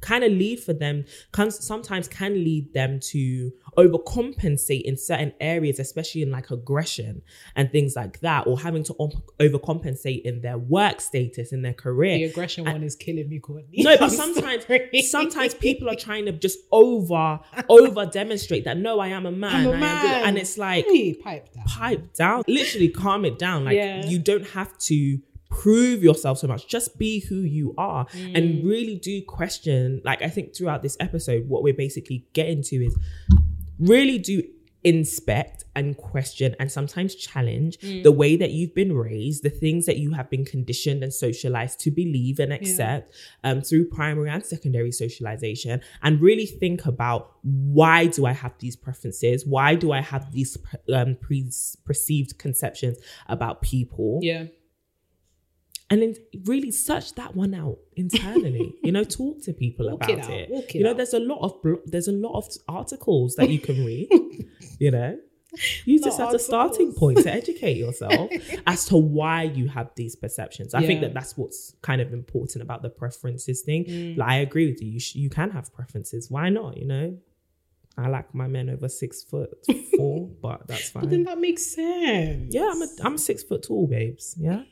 kind 0.00 0.24
of 0.24 0.32
lead 0.32 0.60
for 0.60 0.72
them 0.72 1.04
can 1.32 1.50
sometimes 1.50 2.08
can 2.08 2.34
lead 2.34 2.72
them 2.74 3.00
to 3.00 3.52
overcompensate 3.76 4.82
in 4.82 4.96
certain 4.96 5.32
areas 5.40 5.78
especially 5.78 6.22
in 6.22 6.30
like 6.30 6.50
aggression 6.50 7.22
and 7.56 7.70
things 7.70 7.96
like 7.96 8.20
that 8.20 8.46
or 8.46 8.58
having 8.60 8.82
to 8.82 8.94
om- 9.00 9.22
overcompensate 9.40 10.22
in 10.22 10.40
their 10.40 10.58
work 10.58 11.00
status 11.00 11.52
in 11.52 11.62
their 11.62 11.72
career 11.72 12.16
The 12.18 12.24
aggression 12.24 12.64
one 12.64 12.82
is 12.82 12.96
killing 12.96 13.28
me, 13.28 13.38
Courtney. 13.38 13.82
no, 13.82 13.96
but 13.96 14.02
I'm 14.10 14.10
sometimes 14.10 14.64
sometimes 15.10 15.54
people 15.54 15.88
are 15.88 15.96
trying 15.96 16.26
to 16.26 16.32
just 16.32 16.58
over 16.70 17.40
over 17.68 18.06
demonstrate 18.06 18.64
that 18.64 18.76
no, 18.76 18.98
I 19.00 19.08
am 19.08 19.26
a 19.26 19.32
man. 19.32 19.66
A 19.66 19.76
man. 19.76 20.24
and 20.28 20.38
it's 20.38 20.58
like 20.58 20.84
Hey, 20.86 21.14
pipe 21.14 21.52
down. 21.52 21.64
pipe 21.64 22.12
down. 22.14 22.42
Literally 22.48 22.88
calm 22.88 23.24
it 23.24 23.38
down. 23.38 23.64
Like 23.64 23.76
Yeah. 23.76 24.04
you 24.06 24.18
don't 24.18 24.46
have 24.48 24.76
to 24.80 25.18
prove 25.50 26.02
yourself 26.02 26.38
so 26.38 26.46
much. 26.46 26.66
Just 26.66 26.96
be 26.98 27.20
who 27.20 27.36
you 27.42 27.74
are. 27.76 28.06
Mm. 28.06 28.36
And 28.38 28.64
really 28.64 28.94
do 28.96 29.20
question, 29.22 30.00
like 30.02 30.22
I 30.22 30.28
think 30.30 30.56
throughout 30.56 30.82
this 30.82 30.96
episode, 30.98 31.46
what 31.46 31.62
we're 31.62 31.74
basically 31.74 32.26
getting 32.32 32.62
to 32.62 32.76
is 32.76 32.96
really 33.88 34.18
do 34.18 34.42
inspect 34.84 35.62
and 35.76 35.96
question 35.96 36.56
and 36.58 36.70
sometimes 36.70 37.14
challenge 37.14 37.78
Mm. 37.78 38.02
the 38.02 38.10
way 38.12 38.34
that 38.36 38.50
you've 38.50 38.74
been 38.74 38.92
raised, 38.92 39.42
the 39.44 39.48
things 39.50 39.86
that 39.86 39.96
you 39.96 40.10
have 40.12 40.28
been 40.28 40.44
conditioned 40.44 41.02
and 41.04 41.14
socialized 41.14 41.78
to 41.80 41.90
believe 41.90 42.40
and 42.40 42.52
accept 42.52 43.14
um, 43.44 43.62
through 43.62 43.88
primary 43.88 44.28
and 44.28 44.44
secondary 44.44 44.90
socialization, 44.92 45.80
and 46.02 46.20
really 46.20 46.46
think 46.46 46.84
about 46.84 47.20
why 47.42 48.06
do 48.06 48.26
I 48.26 48.32
have 48.32 48.54
these 48.58 48.74
preferences? 48.76 49.46
Why 49.46 49.76
do 49.76 49.92
I 49.92 50.00
have 50.00 50.32
these 50.32 50.58
um, 50.92 51.16
pre- 51.20 51.50
perceived 51.84 52.38
conceptions 52.38 52.98
about 53.28 53.62
people? 53.62 54.18
Yeah. 54.22 54.46
And 55.92 56.00
then 56.02 56.14
really 56.46 56.70
search 56.70 57.14
that 57.16 57.36
one 57.36 57.54
out 57.54 57.78
internally. 57.96 58.74
you 58.82 58.92
know, 58.92 59.04
talk 59.20 59.42
to 59.42 59.52
people 59.52 59.90
Walk 59.90 60.04
about 60.04 60.10
it 60.10 60.18
it. 60.18 60.44
out, 60.44 60.50
walk 60.50 60.64
it 60.70 60.74
you 60.76 60.84
know, 60.84 60.90
out. 60.90 60.96
there's 60.96 61.12
a 61.14 61.20
lot 61.20 61.40
of 61.42 61.62
blo- 61.62 61.82
there's 61.84 62.08
a 62.08 62.12
lot 62.12 62.32
of 62.38 62.46
articles 62.68 63.36
that 63.36 63.50
you 63.50 63.58
can 63.58 63.84
read. 63.84 64.08
you 64.78 64.90
know, 64.90 65.18
use 65.84 66.00
this 66.00 66.18
as 66.18 66.32
a 66.32 66.38
starting 66.38 66.94
point 66.94 67.18
to 67.18 67.30
educate 67.30 67.76
yourself 67.76 68.30
as 68.66 68.86
to 68.86 68.96
why 68.96 69.42
you 69.42 69.68
have 69.68 69.90
these 69.96 70.16
perceptions. 70.16 70.72
I 70.74 70.86
think 70.86 71.02
that 71.02 71.12
that's 71.12 71.36
what's 71.36 71.74
kind 71.82 72.00
of 72.00 72.12
important 72.14 72.62
about 72.62 72.80
the 72.82 72.88
preferences 72.90 73.60
thing. 73.60 73.84
Mm. 73.84 74.16
Like, 74.16 74.28
I 74.30 74.36
agree 74.36 74.70
with 74.70 74.80
you. 74.82 74.88
You 74.92 75.00
sh- 75.00 75.14
you 75.16 75.28
can 75.28 75.50
have 75.50 75.72
preferences. 75.74 76.30
Why 76.30 76.48
not? 76.48 76.78
You 76.78 76.86
know. 76.86 77.18
I 77.98 78.08
like 78.08 78.34
my 78.34 78.46
men 78.46 78.70
over 78.70 78.88
six 78.88 79.22
foot 79.22 79.50
four, 79.98 80.26
but 80.40 80.66
that's 80.66 80.88
fine. 80.88 81.02
But 81.02 81.10
then 81.10 81.24
that 81.24 81.38
makes 81.38 81.74
sense. 81.74 82.54
Yeah, 82.54 82.70
I'm 82.72 82.80
a 82.80 82.86
I'm 83.04 83.18
six 83.18 83.42
foot 83.42 83.64
tall, 83.64 83.86
babes. 83.86 84.34
Yeah. 84.38 84.62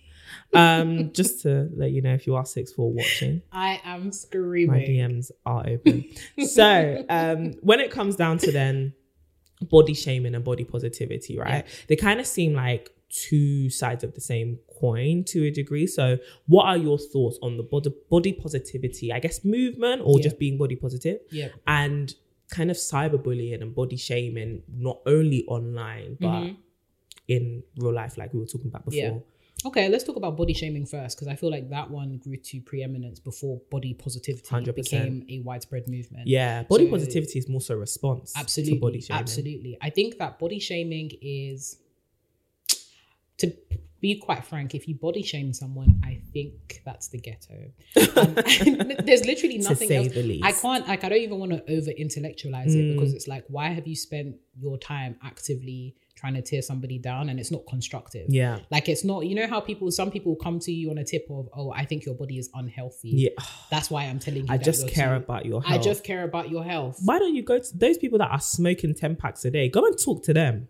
Um, 0.53 1.13
just 1.13 1.43
to 1.43 1.69
let 1.77 1.91
you 1.93 2.03
know 2.03 2.15
if 2.15 2.27
you 2.27 2.35
are 2.37 2.45
six 2.45 2.73
four 2.73 2.93
watching, 2.93 3.43
I 3.53 3.81
am 3.85 4.13
screaming. 4.13 4.81
my. 4.81 4.87
DMs 4.87 5.31
are 5.47 5.67
open. 5.69 6.05
so 6.47 7.05
um 7.09 7.55
when 7.63 7.81
it 7.81 7.91
comes 7.91 8.17
down 8.17 8.39
to 8.39 8.53
then 8.53 8.93
body 9.71 9.95
shaming 9.95 10.35
and 10.35 10.45
body 10.45 10.65
positivity, 10.65 11.39
right? 11.39 11.65
They 11.89 11.97
kind 11.97 12.19
of 12.21 12.27
seem 12.27 12.55
like 12.55 12.91
two 13.11 13.69
sides 13.71 14.05
of 14.05 14.15
the 14.15 14.21
same 14.21 14.59
coin 14.81 15.25
to 15.25 15.45
a 15.47 15.51
degree. 15.51 15.87
So 15.87 16.17
what 16.47 16.65
are 16.67 16.77
your 16.77 16.97
thoughts 16.99 17.39
on 17.43 17.57
the 17.57 17.63
body 17.63 17.93
body 18.09 18.33
positivity, 18.33 19.13
I 19.13 19.19
guess 19.19 19.45
movement 19.45 20.03
or 20.05 20.19
Yeah. 20.19 20.23
just 20.23 20.39
being 20.39 20.57
body 20.59 20.77
positive? 20.77 21.19
Yeah. 21.31 21.49
And 21.67 22.15
kind 22.51 22.71
of 22.71 22.77
cyberbullying 22.77 23.61
and 23.61 23.75
body 23.75 23.97
shaming, 23.97 24.63
not 24.73 25.01
only 25.07 25.45
online, 25.47 26.17
but 26.21 26.29
Mhm. 26.45 26.57
in 27.29 27.63
real 27.77 27.93
life, 27.93 28.17
like 28.19 28.33
we 28.33 28.41
were 28.41 28.47
talking 28.47 28.69
about 28.69 28.85
before. 28.87 28.97
Yeah. 28.99 29.19
Okay, 29.67 29.89
let's 29.91 30.05
talk 30.05 30.17
about 30.17 30.37
body 30.39 30.55
shaming 30.55 30.87
first 30.87 31.17
because 31.17 31.29
I 31.29 31.37
feel 31.37 31.51
like 31.51 31.69
that 31.71 31.91
one 31.91 32.17
grew 32.17 32.37
to 32.37 32.61
preeminence 32.63 33.21
before 33.21 33.61
body 33.71 33.93
positivity 33.93 34.49
100%. 34.49 34.75
became 34.75 35.27
a 35.29 35.41
widespread 35.41 35.87
movement. 35.87 36.27
Yeah, 36.29 36.63
body 36.63 36.87
So- 36.87 36.91
positivity 36.91 37.39
is 37.39 37.49
more 37.49 37.61
so 37.61 37.75
a 37.75 37.77
response 37.77 38.33
absolutely 38.37 38.75
to 38.77 38.81
body 38.81 39.01
shaming. 39.03 39.21
absolutely 39.21 39.79
i 39.83 39.91
think 39.91 40.17
that 40.19 40.39
body 40.39 40.59
shaming 40.59 41.11
is 41.21 41.77
to 43.39 43.53
be 44.01 44.19
quite 44.19 44.45
frank 44.45 44.75
if 44.75 44.89
you 44.89 44.95
body 44.95 45.23
shame 45.23 45.53
someone 45.53 46.01
i 46.05 46.19
think 46.33 46.81
that's 46.87 47.09
the 47.09 47.19
ghetto 47.19 47.71
Um, 48.17 48.35
there's 49.05 49.27
literally 49.27 49.59
nothing 49.59 49.93
else 49.93 50.09
i 50.43 50.53
can't 50.53 50.89
like 50.89 51.05
i 51.05 51.09
don't 51.11 51.19
even 51.19 51.39
want 51.39 51.53
to 51.53 51.63
over 51.77 51.91
intellectualize 51.91 52.75
it 52.75 52.79
Mm. 52.79 52.95
because 52.95 53.13
it's 53.13 53.29
like 53.29 53.45
why 53.49 53.69
have 53.69 53.87
you 53.87 53.97
spent 53.97 54.37
your 54.59 54.79
time 54.79 55.17
actively 55.23 55.97
trying 56.21 56.35
to 56.35 56.43
tear 56.51 56.63
somebody 56.71 56.99
down 56.99 57.23
and 57.31 57.41
it's 57.41 57.51
not 57.57 57.63
constructive 57.75 58.27
Yeah, 58.29 58.59
like 58.71 58.87
it's 58.93 59.05
not 59.11 59.21
you 59.29 59.35
know 59.35 59.47
how 59.55 59.61
people 59.61 59.91
some 59.91 60.11
people 60.11 60.37
come 60.37 60.59
to 60.67 60.73
you 60.73 60.91
on 60.91 60.99
a 60.99 61.05
tip 61.13 61.25
of 61.31 61.49
oh 61.59 61.69
i 61.81 61.85
think 61.89 62.05
your 62.05 62.15
body 62.23 62.37
is 62.43 62.49
unhealthy 62.55 63.11
yeah. 63.25 63.31
that's 63.71 63.89
why 63.91 64.03
i'm 64.05 64.19
telling 64.19 64.43
you 64.47 64.53
I 64.57 64.59
just 64.59 64.83
care 64.89 65.11
too- 65.17 65.25
about 65.25 65.47
your 65.47 65.63
health. 65.63 65.81
i 65.81 65.83
just 65.91 66.05
care 66.05 66.25
about 66.31 66.47
your 66.55 66.65
health 66.73 67.01
Why 67.09 67.19
don't 67.19 67.35
you 67.35 67.43
go 67.53 67.59
to 67.59 67.79
those 67.85 67.97
people 68.03 68.19
that 68.19 68.31
are 68.31 68.41
smoking 68.41 68.93
ten 68.95 69.13
packs 69.17 69.45
a 69.47 69.51
day? 69.51 69.69
Go 69.71 69.83
and 69.87 69.97
talk 69.99 70.23
to 70.25 70.35
them. 70.35 70.69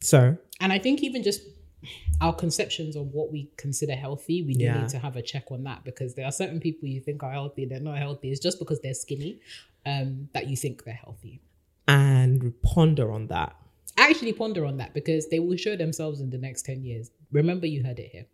So 0.00 0.36
And 0.60 0.72
I 0.72 0.78
think 0.78 1.02
even 1.02 1.22
just 1.22 1.40
our 2.20 2.34
conceptions 2.34 2.96
of 2.96 3.06
what 3.12 3.30
we 3.32 3.50
consider 3.56 3.94
healthy, 3.94 4.42
we 4.42 4.54
do 4.54 4.64
Yeah. 4.64 4.80
need 4.80 4.88
to 4.90 4.98
have 4.98 5.16
a 5.16 5.22
check 5.22 5.44
on 5.50 5.64
that 5.64 5.84
because 5.84 6.14
there 6.14 6.26
are 6.26 6.32
certain 6.32 6.60
people 6.60 6.88
you 6.88 7.00
think 7.00 7.22
are 7.22 7.32
healthy, 7.32 7.64
they're 7.66 7.80
not 7.80 7.98
healthy. 7.98 8.30
It's 8.30 8.40
just 8.40 8.58
because 8.58 8.80
they're 8.80 8.94
skinny 8.94 9.40
um, 9.86 10.28
that 10.34 10.46
you 10.48 10.56
think 10.56 10.84
they're 10.84 10.94
healthy. 11.06 11.40
and 11.86 12.54
ponder 12.62 13.10
on 13.12 13.26
that. 13.28 13.54
Actually, 13.96 14.32
ponder 14.32 14.64
on 14.64 14.76
that 14.78 14.92
because 14.94 15.28
they 15.28 15.38
will 15.38 15.56
show 15.56 15.76
themselves 15.76 16.20
in 16.20 16.30
the 16.30 16.38
next 16.38 16.62
10 16.62 16.82
years. 16.82 17.10
Remember, 17.32 17.66
you 17.66 17.82
heard 17.82 17.98
it 17.98 18.10
here. 18.10 18.26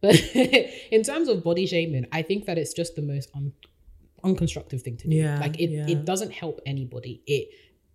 But 0.00 0.20
in 0.34 1.02
terms 1.02 1.28
of 1.28 1.42
body 1.42 1.66
shaming, 1.66 2.06
I 2.12 2.22
think 2.22 2.44
that 2.46 2.58
it's 2.58 2.72
just 2.72 2.94
the 2.94 3.02
most 3.02 3.30
un- 3.34 3.52
unconstructive 4.24 4.82
thing 4.82 4.96
to 4.98 5.08
do. 5.08 5.16
Yeah, 5.16 5.40
like 5.40 5.58
it, 5.58 5.70
yeah. 5.70 5.86
it 5.88 6.04
doesn't 6.04 6.32
help 6.32 6.60
anybody. 6.66 7.22
It 7.26 7.48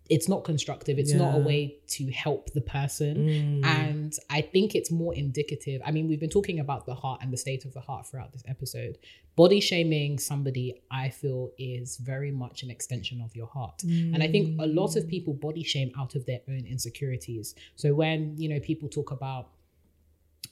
it's 0.10 0.28
not 0.28 0.44
constructive. 0.44 1.00
It's 1.00 1.14
not 1.14 1.36
a 1.36 1.40
way 1.40 1.78
to 1.88 2.12
help 2.12 2.52
the 2.52 2.62
person. 2.62 3.16
Mm. 3.18 3.66
And 3.66 4.14
I 4.30 4.42
think 4.42 4.76
it's 4.76 4.92
more 4.92 5.14
indicative. 5.16 5.82
I 5.86 5.92
mean, 5.92 6.08
we've 6.08 6.20
been 6.20 6.30
talking 6.30 6.60
about 6.60 6.86
the 6.86 6.94
heart 6.94 7.22
and 7.22 7.32
the 7.32 7.38
state 7.38 7.64
of 7.64 7.74
the 7.74 7.80
heart 7.80 8.08
throughout 8.08 8.34
this 8.34 8.44
episode. 8.48 8.98
Body 9.36 9.60
shaming 9.60 10.20
somebody, 10.20 10.82
I 10.92 11.10
feel, 11.10 11.52
is 11.58 11.98
very 11.98 12.32
much 12.32 12.64
an 12.64 12.70
extension 12.70 13.22
of 13.22 13.36
your 13.36 13.48
heart. 13.48 13.82
And 13.84 14.22
I 14.22 14.28
think 14.28 14.60
a 14.62 14.68
lot 14.68 14.96
of 14.96 15.08
people 15.08 15.34
body 15.34 15.64
shame 15.64 15.92
out 15.98 16.16
of 16.16 16.26
their 16.26 16.42
own 16.50 16.66
insecurities. 16.70 17.56
So 17.76 17.94
when, 17.94 18.38
you 18.38 18.50
know, 18.50 18.60
people 18.60 18.90
talk 18.90 19.12
about, 19.12 19.50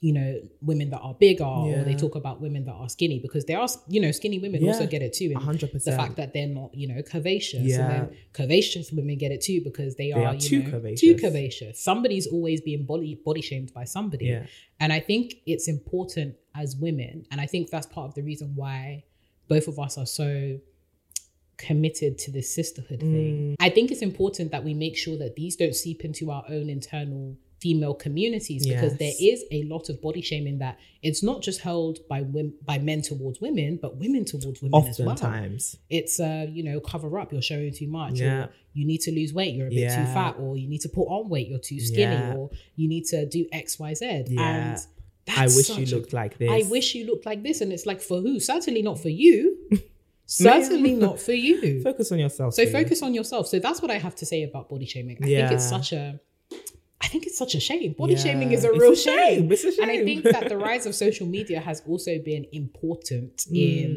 you 0.01 0.13
know, 0.13 0.41
women 0.61 0.89
that 0.89 0.99
are 0.99 1.13
bigger 1.13 1.43
or 1.45 1.83
they 1.83 1.93
talk 1.93 2.15
about 2.15 2.41
women 2.41 2.65
that 2.65 2.73
are 2.73 2.89
skinny 2.89 3.19
because 3.19 3.45
there 3.45 3.59
are, 3.59 3.69
you 3.87 4.01
know, 4.01 4.11
skinny 4.11 4.39
women 4.39 4.67
also 4.67 4.87
get 4.87 5.03
it 5.03 5.13
too. 5.13 5.31
And 5.35 5.37
100%. 5.37 5.83
The 5.83 5.91
fact 5.91 6.15
that 6.15 6.33
they're 6.33 6.47
not, 6.47 6.73
you 6.73 6.87
know, 6.87 7.03
curvaceous. 7.03 7.61
Yeah. 7.61 7.81
And 7.81 7.91
then 7.91 8.17
curvaceous 8.33 8.91
women 8.91 9.15
get 9.19 9.31
it 9.31 9.41
too 9.41 9.61
because 9.63 9.95
they, 9.97 10.11
are, 10.11 10.25
are 10.25 10.33
you 10.33 10.39
too 10.39 10.63
know, 10.63 10.71
curvaceous. 10.71 10.99
too 10.99 11.15
curvaceous. 11.15 11.75
Somebody's 11.77 12.25
always 12.25 12.61
being 12.61 12.83
body 12.83 13.13
body 13.23 13.41
shamed 13.41 13.73
by 13.75 13.83
somebody. 13.83 14.25
Yeah. 14.25 14.47
And 14.79 14.91
I 14.91 14.99
think 14.99 15.35
it's 15.45 15.67
important 15.67 16.35
as 16.55 16.75
women, 16.75 17.27
and 17.31 17.39
I 17.39 17.45
think 17.45 17.69
that's 17.69 17.85
part 17.85 18.07
of 18.09 18.15
the 18.15 18.23
reason 18.23 18.53
why 18.55 19.03
both 19.47 19.67
of 19.67 19.77
us 19.77 19.99
are 19.99 20.07
so 20.07 20.59
committed 21.57 22.17
to 22.17 22.31
this 22.31 22.53
sisterhood 22.53 23.01
Mm. 23.01 23.13
thing. 23.13 23.55
I 23.59 23.69
think 23.69 23.91
it's 23.91 24.01
important 24.01 24.49
that 24.51 24.63
we 24.63 24.73
make 24.73 24.97
sure 24.97 25.15
that 25.17 25.35
these 25.35 25.55
don't 25.55 25.75
seep 25.75 26.03
into 26.03 26.31
our 26.31 26.43
own 26.49 26.69
internal 26.71 27.37
female 27.61 27.93
communities 27.93 28.65
because 28.65 28.93
Yes. 28.93 28.99
there 29.03 29.13
is 29.31 29.43
a 29.51 29.63
lot 29.73 29.89
of 29.89 30.01
body 30.01 30.21
shaming 30.21 30.57
that 30.59 30.79
it's 31.03 31.21
not 31.21 31.41
just 31.47 31.59
held 31.61 31.99
by 32.09 32.21
women 32.21 32.53
by 32.65 32.77
men 32.79 33.01
towards 33.09 33.39
women 33.39 33.77
but 33.81 33.97
women 33.97 34.25
towards 34.25 34.61
women 34.63 34.83
as 34.89 34.97
well 34.99 35.09
Oftentimes. 35.09 35.77
it's 35.89 36.19
uh 36.19 36.47
you 36.51 36.63
know 36.63 36.79
cover 36.79 37.19
up 37.19 37.31
you're 37.31 37.41
showing 37.53 37.71
too 37.71 37.87
much 37.87 38.19
Yeah. 38.19 38.47
you 38.73 38.83
need 38.91 39.01
to 39.01 39.11
lose 39.11 39.31
weight 39.39 39.53
you're 39.55 39.67
a 39.67 39.69
bit 39.69 39.79
Yeah. 39.79 39.97
too 40.05 40.11
fat 40.11 40.33
or 40.39 40.57
you 40.57 40.67
need 40.67 40.81
to 40.81 40.89
put 40.89 41.03
on 41.15 41.29
weight 41.29 41.47
you're 41.49 41.59
too 41.71 41.79
skinny 41.79 42.01
Yeah. 42.01 42.35
or 42.35 42.49
you 42.75 42.87
need 42.89 43.05
to 43.13 43.25
do 43.27 43.45
xyz 43.53 44.01
Yeah. 44.01 44.71
and 44.71 44.77
I 45.27 45.45
wish 45.45 45.55
you 45.55 45.85
such 45.85 45.91
a- 45.91 45.95
looked 45.97 46.13
like 46.13 46.33
this. 46.39 46.49
i 46.49 46.63
wish 46.75 46.95
you 46.95 47.05
looked 47.05 47.25
like 47.27 47.43
this 47.43 47.61
and 47.61 47.71
it's 47.71 47.85
like 47.85 48.01
for 48.01 48.17
who 48.21 48.39
certainly 48.39 48.81
not 48.81 48.97
for 48.99 49.09
you 49.09 49.37
certainly 50.25 50.93
not 50.93 51.19
for 51.19 51.33
you 51.33 51.81
Focus 51.89 52.11
on 52.11 52.19
yourself. 52.19 52.53
so 52.53 52.65
focus 52.65 53.01
on 53.03 53.13
yourself 53.13 53.47
so 53.47 53.59
that's 53.59 53.81
what 53.81 53.91
i 53.91 53.97
have 53.97 54.15
to 54.15 54.25
say 54.25 54.43
about 54.43 54.69
body 54.69 54.85
shaming 54.85 55.17
i 55.21 55.25
think 55.25 55.51
it's 55.51 55.67
such 55.69 55.91
a 55.93 56.19
think 57.11 57.25
it's 57.27 57.37
such 57.37 57.53
a 57.55 57.59
shame. 57.59 57.93
Body 58.01 58.13
Yeah, 58.13 58.19
shaming 58.25 58.51
is 58.53 58.63
a 58.63 58.71
real 58.71 58.93
a 58.93 58.95
shame. 58.95 59.17
shame. 59.41 59.51
It's 59.51 59.63
a 59.63 59.71
shame. 59.71 59.81
And 59.89 59.91
I 59.91 60.03
think 60.03 60.23
that 60.23 60.49
the 60.49 60.57
rise 60.69 60.85
of 60.85 60.93
social 60.95 61.27
media 61.27 61.59
has 61.59 61.81
also 61.87 62.13
been 62.19 62.45
important 62.51 63.45
in 63.51 63.91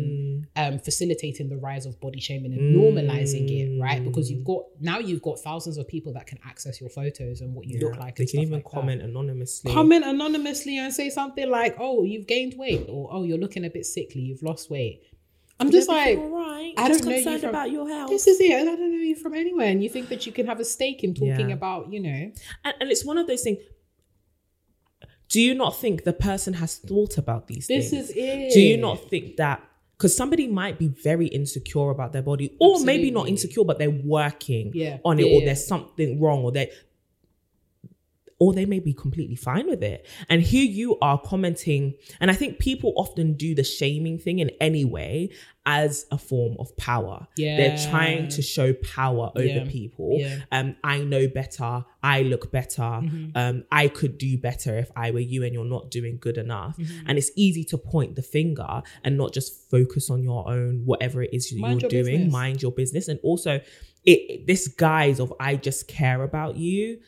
Mm. 0.57 0.73
um, 0.75 0.79
facilitating 0.79 1.49
the 1.49 1.57
rise 1.57 1.87
of 1.87 2.01
body 2.01 2.21
shaming 2.21 2.53
and 2.53 2.75
normalizing 2.77 3.47
it, 3.51 3.81
right? 3.81 4.03
Because 4.05 4.31
you've 4.31 4.45
got 4.45 4.63
now 4.81 4.99
you've 4.99 5.23
got 5.23 5.37
thousands 5.41 5.77
of 5.79 5.87
people 5.95 6.13
that 6.15 6.27
can 6.27 6.39
access 6.45 6.81
your 6.81 6.91
photos 6.91 7.41
and 7.43 7.55
what 7.55 7.65
you 7.67 7.79
look 7.81 7.97
like. 7.99 8.17
they 8.17 8.25
and 8.25 8.31
can 8.31 8.41
even 8.41 8.53
like 8.55 8.65
that. 8.65 8.71
comment 8.71 9.01
anonymously. 9.03 9.73
comment 9.73 10.05
anonymously 10.05 10.79
and 10.79 10.93
say 10.93 11.09
something 11.11 11.49
like, 11.51 11.77
"Oh, 11.79 12.03
you've 12.05 12.27
gained 12.27 12.55
weight," 12.59 12.87
or 12.89 13.09
"Oh, 13.13 13.23
you're 13.25 13.39
looking 13.39 13.65
a 13.65 13.71
bit 13.71 13.87
sickly. 13.87 14.21
You've 14.23 14.43
lost 14.43 14.71
weight." 14.71 15.03
I'm 15.61 15.71
just 15.71 15.89
like, 15.89 16.19
all 16.19 16.31
right. 16.31 16.75
I 16.77 16.89
Just 16.89 17.05
don't 17.05 17.11
know 17.13 17.31
you 17.33 17.39
from- 17.39 17.49
about 17.51 17.71
your 17.71 17.89
health. 17.89 18.11
this 18.11 18.27
is 18.27 18.41
it. 18.41 18.51
and 18.51 18.69
I 18.69 18.75
don't 18.77 18.91
know 18.91 18.99
you 18.99 19.15
from 19.15 19.35
anywhere, 19.35 19.69
and 19.69 19.83
you 19.83 19.89
think 19.89 20.09
that 20.09 20.27
you 20.27 20.33
can 20.33 20.47
have 20.47 20.59
a 20.61 20.65
stake 20.65 21.05
in 21.05 21.15
talking 21.15 21.49
Yeah. 21.51 21.55
about, 21.55 21.93
you 21.93 22.01
know, 22.01 22.33
and, 22.65 22.75
and 22.81 22.91
it's 22.91 23.05
one 23.05 23.19
of 23.19 23.27
those 23.27 23.43
things. 23.43 23.59
Do 25.29 25.41
you 25.41 25.55
not 25.55 25.77
think 25.77 26.05
the 26.05 26.13
person 26.13 26.55
has 26.55 26.77
thought 26.77 27.19
about 27.19 27.47
these 27.49 27.67
things? 27.67 27.91
this 27.91 28.09
things? 28.09 28.11
is 28.11 28.17
it. 28.17 28.53
Do 28.55 28.61
you 28.61 28.77
not 28.77 29.09
think 29.11 29.37
that 29.37 29.63
because 29.97 30.17
somebody 30.17 30.49
might 30.49 30.77
be 30.79 30.89
very 30.89 31.29
insecure 31.29 31.91
about 31.91 32.13
their 32.13 32.23
body, 32.23 32.57
or 32.61 32.81
maybe 32.81 33.11
not 33.13 33.29
insecure, 33.29 33.65
but 33.65 33.79
they're 33.79 33.91
working 33.91 34.73
Yeah. 34.75 34.99
on 35.05 35.21
it, 35.21 35.27
Yeah, 35.27 35.37
or 35.37 35.41
there's 35.45 35.65
something 35.65 36.21
wrong, 36.21 36.43
or 36.43 36.51
they 36.53 36.71
or 38.39 38.53
they 38.53 38.67
may 38.67 38.81
be 38.81 38.93
completely 38.93 39.37
fine 39.37 39.67
with 39.69 39.83
it. 39.83 40.07
And 40.29 40.43
here 40.43 40.65
you 40.65 40.99
are 41.01 41.19
commenting, 41.21 41.95
and 42.21 42.31
I 42.31 42.35
think 42.35 42.59
people 42.59 42.93
often 42.97 43.35
do 43.35 43.55
the 43.55 43.65
shaming 43.65 44.19
thing 44.19 44.39
in 44.41 44.51
any 44.61 44.85
way 44.85 45.31
as 45.67 46.05
a 46.11 46.19
form 46.19 46.57
of 46.59 46.77
power. 46.77 47.27
Yeah. 47.39 47.57
They're 47.57 47.79
trying 47.91 48.29
to 48.29 48.43
show 48.43 48.75
power 48.75 49.31
over 49.35 49.45
Yeah. 49.47 49.65
people. 49.67 50.17
Yeah. 50.19 50.41
Um, 50.53 50.77
I 50.85 50.99
know 50.99 51.27
better, 51.27 51.85
I 52.03 52.21
look 52.23 52.53
better, 52.53 52.83
Mm-hmm. 52.83 53.31
um, 53.35 53.65
I 53.73 53.89
could 53.89 54.19
do 54.19 54.37
better 54.37 54.77
if 54.79 54.91
I 54.95 55.11
were 55.11 55.21
you 55.21 55.43
and 55.43 55.55
you're 55.55 55.65
not 55.65 55.91
doing 55.91 56.19
good 56.21 56.37
enough. 56.37 56.77
Mm-hmm. 56.77 57.07
And 57.09 57.17
it's 57.17 57.31
easy 57.35 57.65
to 57.65 57.79
point 57.79 58.15
the 58.15 58.23
finger 58.23 58.83
and 59.05 59.17
not 59.17 59.33
just 59.33 59.71
focus 59.71 60.11
on 60.11 60.23
your 60.23 60.47
own, 60.51 60.83
whatever 60.85 61.23
it 61.23 61.31
is 61.33 61.51
Mind 61.55 61.81
you're 61.81 61.91
your 61.91 62.03
doing, 62.03 62.17
business. 62.19 62.33
mind 62.33 62.61
your 62.63 62.73
business. 62.73 63.09
And 63.09 63.19
also 63.23 63.53
it, 64.05 64.11
it- 64.29 64.47
this 64.47 64.69
guise 64.69 65.19
of 65.19 65.33
I 65.41 65.57
just 65.57 65.89
care 65.89 66.23
about 66.25 66.57
you. 66.57 66.99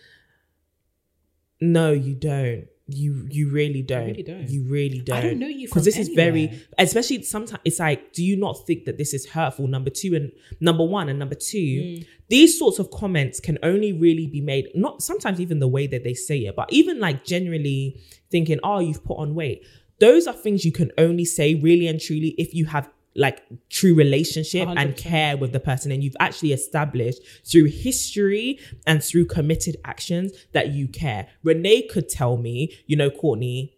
No, 1.61 1.93
you 1.93 2.15
don't. 2.15 2.67
You 2.89 3.27
you 3.29 3.51
really 3.51 3.83
don't. 3.83 4.07
really 4.07 4.23
don't. 4.23 4.49
You 4.49 4.63
really 4.63 5.01
don't. 5.01 5.17
I 5.17 5.21
don't 5.23 5.41
know 5.41 5.49
you 5.49 5.67
because 5.67 5.85
this 5.85 5.99
is 5.99 6.09
very, 6.11 6.63
especially 6.79 7.23
sometimes 7.25 7.61
it's 7.65 7.81
like, 7.81 8.13
do 8.13 8.23
you 8.25 8.37
not 8.37 8.65
think 8.65 8.85
that 8.85 8.97
this 8.97 9.13
is 9.13 9.27
hurtful? 9.27 9.67
Number 9.67 9.91
two 9.91 10.15
and 10.15 10.31
number 10.61 10.85
one 10.85 11.09
and 11.09 11.19
number 11.19 11.35
two, 11.35 11.57
Mm. 11.59 12.07
these 12.29 12.57
sorts 12.57 12.79
of 12.79 12.93
comments 12.93 13.41
can 13.41 13.59
only 13.65 13.93
really 13.93 14.29
be 14.29 14.41
made. 14.41 14.69
Not 14.77 15.03
sometimes 15.03 15.41
even 15.41 15.59
the 15.59 15.67
way 15.67 15.89
that 15.89 16.05
they 16.05 16.15
say 16.15 16.39
it, 16.47 16.55
but 16.55 16.73
even 16.73 17.01
like 17.01 17.25
generally 17.25 18.01
thinking, 18.31 18.61
oh, 18.63 18.79
you've 18.79 19.03
put 19.05 19.19
on 19.19 19.35
weight. 19.35 19.65
Those 19.99 20.29
are 20.29 20.35
things 20.35 20.65
you 20.65 20.71
can 20.71 20.93
only 20.97 21.25
say 21.25 21.57
really 21.57 21.89
and 21.89 21.99
truly 22.01 22.37
if 22.39 22.55
you 22.55 22.67
have 22.67 22.89
like 23.17 23.43
true 23.71 23.95
relationship 23.95 24.69
and 24.69 24.95
100%. 24.95 24.97
care 24.97 25.37
with 25.37 25.53
the 25.53 25.61
person 25.61 25.91
and 25.93 26.03
you've 26.03 26.17
actually 26.21 26.53
established 26.53 27.21
through 27.45 27.67
history 27.67 28.59
and 28.87 29.03
through 29.03 29.27
committed 29.27 29.77
actions 29.85 30.33
that 30.53 30.69
you 30.69 30.89
care. 30.89 31.29
Renee 31.43 31.83
could 31.83 32.09
tell 32.09 32.37
me, 32.37 32.77
you 32.87 32.97
know, 32.97 33.11
Courtney, 33.11 33.76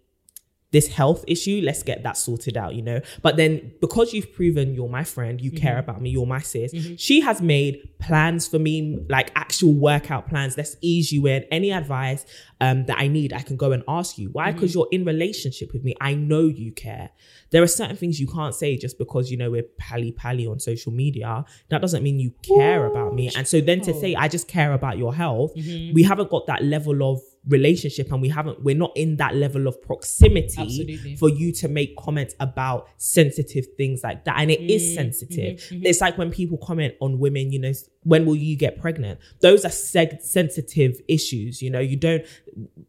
this 0.71 0.89
health 0.89 1.25
issue, 1.27 1.61
let's 1.65 1.83
get 1.83 2.03
that 2.03 2.17
sorted 2.17 2.57
out, 2.57 2.75
you 2.75 2.83
know. 2.83 3.01
But 3.23 3.37
then 3.37 3.73
because 3.81 4.13
you've 4.13 4.33
proven 4.35 4.75
you're 4.75 4.89
my 4.89 5.05
friend, 5.05 5.41
you 5.41 5.51
care 5.51 5.73
mm-hmm. 5.73 5.91
about 5.91 6.03
me, 6.03 6.11
you're 6.11 6.27
my 6.27 6.41
sis, 6.41 6.75
mm-hmm. 6.75 6.97
she 6.97 7.21
has 7.21 7.41
made 7.41 7.89
plans 7.99 8.47
for 8.47 8.59
me, 8.59 8.99
like 9.09 9.31
actual 9.35 9.73
workout 9.73 10.29
plans. 10.29 10.57
Let's 10.57 10.77
ease 10.83 11.11
you 11.11 11.27
in. 11.27 11.45
Any 11.51 11.73
advice 11.73 12.27
um, 12.61 12.85
that 12.87 12.99
I 12.99 13.09
need, 13.09 13.33
I 13.33 13.41
can 13.41 13.57
go 13.57 13.73
and 13.73 13.83
ask 13.89 14.19
you. 14.19 14.29
Why? 14.33 14.49
Mm-hmm. 14.49 14.57
Because 14.57 14.75
you're 14.75 14.89
in 14.93 15.05
relationship 15.05 15.73
with 15.73 15.85
me. 15.85 15.95
I 16.01 16.15
know 16.15 16.43
you 16.43 16.73
care. 16.73 17.11
There 17.51 17.63
are 17.63 17.69
certain 17.69 17.97
things 17.97 18.21
you 18.21 18.27
can't 18.27 18.55
say 18.55 18.77
just 18.77 18.99
because, 18.99 19.31
you 19.31 19.39
know, 19.39 19.51
we're 19.51 19.63
pally 19.79 20.13
pally 20.13 20.47
on 20.47 20.61
social 20.61 20.93
media. 20.93 21.47
That 21.71 21.81
doesn't 21.81 22.03
mean 22.03 22.21
you 22.21 22.33
care 22.43 22.85
about 22.87 23.15
me. 23.15 23.31
And 23.35 23.49
so 23.49 23.63
then 23.63 23.81
to 23.83 23.95
say, 23.95 24.15
I 24.15 24.29
just 24.29 24.49
care 24.49 24.75
about 24.75 24.99
your 24.99 25.15
health, 25.15 25.53
we 25.57 26.03
haven't 26.03 26.29
got 26.29 26.47
that 26.47 26.63
level 26.63 27.11
of 27.11 27.23
relationship 27.49 28.13
and 28.13 28.21
we 28.21 28.29
haven't 28.29 28.63
we're 28.63 28.77
not 28.77 28.93
in 28.95 29.17
that 29.17 29.35
level 29.35 29.67
of 29.67 29.81
proximity 29.83 30.61
Absolutely. 30.61 31.17
for 31.17 31.29
you 31.31 31.51
to 31.53 31.67
make 31.69 31.97
comments 31.97 32.35
about 32.41 32.87
sensitive 32.99 33.67
things 33.77 34.03
like 34.05 34.25
that. 34.27 34.37
And 34.39 34.51
it 34.51 34.61
Mm, 34.61 34.71
is 34.71 34.95
sensitive. 34.95 35.59
mm-hmm, 35.59 35.87
it's 35.87 36.01
like 36.01 36.19
when 36.19 36.31
people 36.31 36.59
comment 36.59 36.95
on 37.01 37.19
women 37.19 37.51
you 37.53 37.59
know 37.59 37.73
when 38.05 38.27
will 38.27 38.37
you 38.37 38.57
get 38.57 38.79
pregnant? 38.81 39.19
Those 39.41 39.65
are 39.65 39.71
seg- 39.71 40.23
sensitive 40.23 41.01
issues 41.09 41.63
you 41.63 41.71
know 41.71 41.81
you 41.81 41.97
don't 41.97 42.25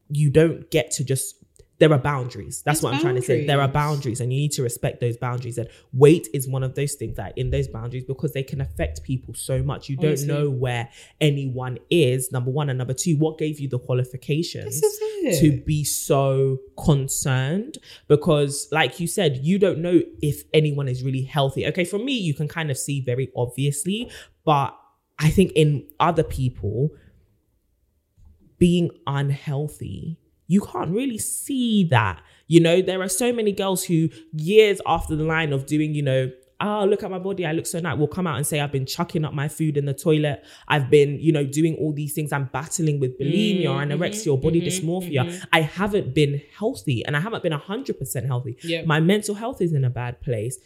you 0.09 0.29
don't 0.29 0.69
get 0.71 0.91
to 0.91 1.03
just 1.03 1.35
there 1.79 1.91
are 1.93 1.97
boundaries. 1.97 2.61
That's 2.63 2.83
what 2.83 2.93
i'm 2.93 3.01
trying 3.01 3.15
to 3.15 3.21
say. 3.21 3.45
There 3.45 3.61
are 3.61 3.67
boundaries. 3.67 3.79
boundaries 3.79 4.21
and 4.21 4.33
you 4.33 4.39
need 4.39 4.51
to 4.51 4.63
respect 4.63 4.99
those 4.99 5.17
boundaries. 5.17 5.57
And 5.57 5.69
weight 5.93 6.27
is 6.33 6.47
one 6.47 6.63
of 6.63 6.75
those 6.75 6.95
things 6.95 7.15
that 7.15 7.37
in 7.37 7.49
those 7.49 7.67
boundaries 7.67 8.03
because 8.03 8.33
they 8.33 8.43
can 8.43 8.61
affect 8.61 9.01
people 9.03 9.33
so 9.33 9.63
much. 9.63 9.89
You 9.89 9.95
don't 9.95 10.21
know 10.27 10.49
where 10.49 10.89
anyone 11.21 11.79
is 11.89 12.31
number 12.31 12.51
one. 12.51 12.69
And 12.69 12.77
number 12.77 12.93
two 12.93 13.15
what 13.17 13.37
gave 13.37 13.59
you 13.59 13.69
the 13.69 13.79
qualifications 13.79 14.81
This 14.81 14.83
is 14.83 14.99
it. 15.01 15.39
to 15.41 15.63
be 15.63 15.83
so 15.83 16.59
concerned? 16.83 17.77
Because 18.07 18.67
like 18.71 18.99
you 18.99 19.07
said 19.07 19.39
you 19.41 19.57
don't 19.57 19.79
know 19.79 20.01
if 20.21 20.43
anyone 20.53 20.87
is 20.87 21.03
really 21.03 21.23
healthy. 21.23 21.65
Okay 21.67 21.85
for 21.85 21.97
me 21.97 22.13
you 22.13 22.33
can 22.33 22.47
kind 22.47 22.69
of 22.69 22.77
see 22.77 22.99
very 23.01 23.31
obviously 23.35 24.11
but 24.45 24.77
i 25.19 25.29
think 25.29 25.51
in 25.53 25.87
other 25.99 26.23
people 26.23 26.89
being 28.57 28.89
unhealthy 29.07 30.17
you 30.49 30.61
can't 30.71 30.91
really 30.99 31.17
see 31.17 31.85
that 31.85 32.21
you 32.51 32.59
know? 32.59 32.81
There 32.81 33.01
are 33.01 33.07
so 33.07 33.31
many 33.31 33.51
girls 33.51 33.83
who 33.85 34.09
years 34.33 34.81
after 34.85 35.15
the 35.15 35.23
line 35.23 35.53
of 35.53 35.65
doing 35.65 35.93
you 35.93 36.01
know 36.01 36.31
oh 36.61 36.83
look 36.83 37.03
at 37.03 37.09
my 37.09 37.19
body 37.19 37.45
i 37.45 37.53
look 37.53 37.65
so 37.65 37.79
nice 37.79 37.97
will 37.97 38.07
come 38.07 38.27
out 38.27 38.35
and 38.35 38.45
say 38.45 38.59
i've 38.59 38.71
been 38.71 38.85
chucking 38.85 39.23
up 39.23 39.33
my 39.33 39.47
food 39.47 39.77
in 39.77 39.85
the 39.85 39.93
toilet. 39.93 40.43
I've 40.67 40.89
been 40.89 41.11
you 41.19 41.31
know 41.31 41.45
doing 41.45 41.75
all 41.75 41.93
these 41.93 42.13
things. 42.13 42.33
I'm 42.33 42.49
battling 42.51 42.99
with 42.99 43.17
bulimia 43.19 43.63
Mm-hmm, 43.69 43.91
anorexia 43.91 44.31
or 44.33 44.37
body 44.37 44.61
dysmorphia. 44.61 45.45
i 45.53 45.61
haven't 45.61 46.13
been 46.13 46.41
healthy 46.57 47.05
and 47.05 47.15
i 47.15 47.21
haven't 47.21 47.43
been 47.43 47.53
100% 47.53 48.25
healthy. 48.25 48.57
Yeah. 48.63 48.81
my 48.93 48.99
mental 48.99 49.35
health 49.35 49.61
is 49.61 49.71
in 49.73 49.85
a 49.85 49.89
bad 49.89 50.21
place 50.21 50.57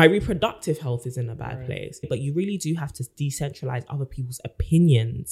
my 0.00 0.04
reproductive 0.16 0.76
health 0.86 1.04
is 1.10 1.16
in 1.22 1.26
a 1.34 1.34
bad 1.44 1.56
place 1.68 1.96
but 2.10 2.18
you 2.24 2.30
really 2.40 2.58
do 2.66 2.70
have 2.82 2.92
to 2.98 3.02
decentralize 3.22 3.84
other 3.94 4.04
people's 4.14 4.40
opinions 4.50 5.28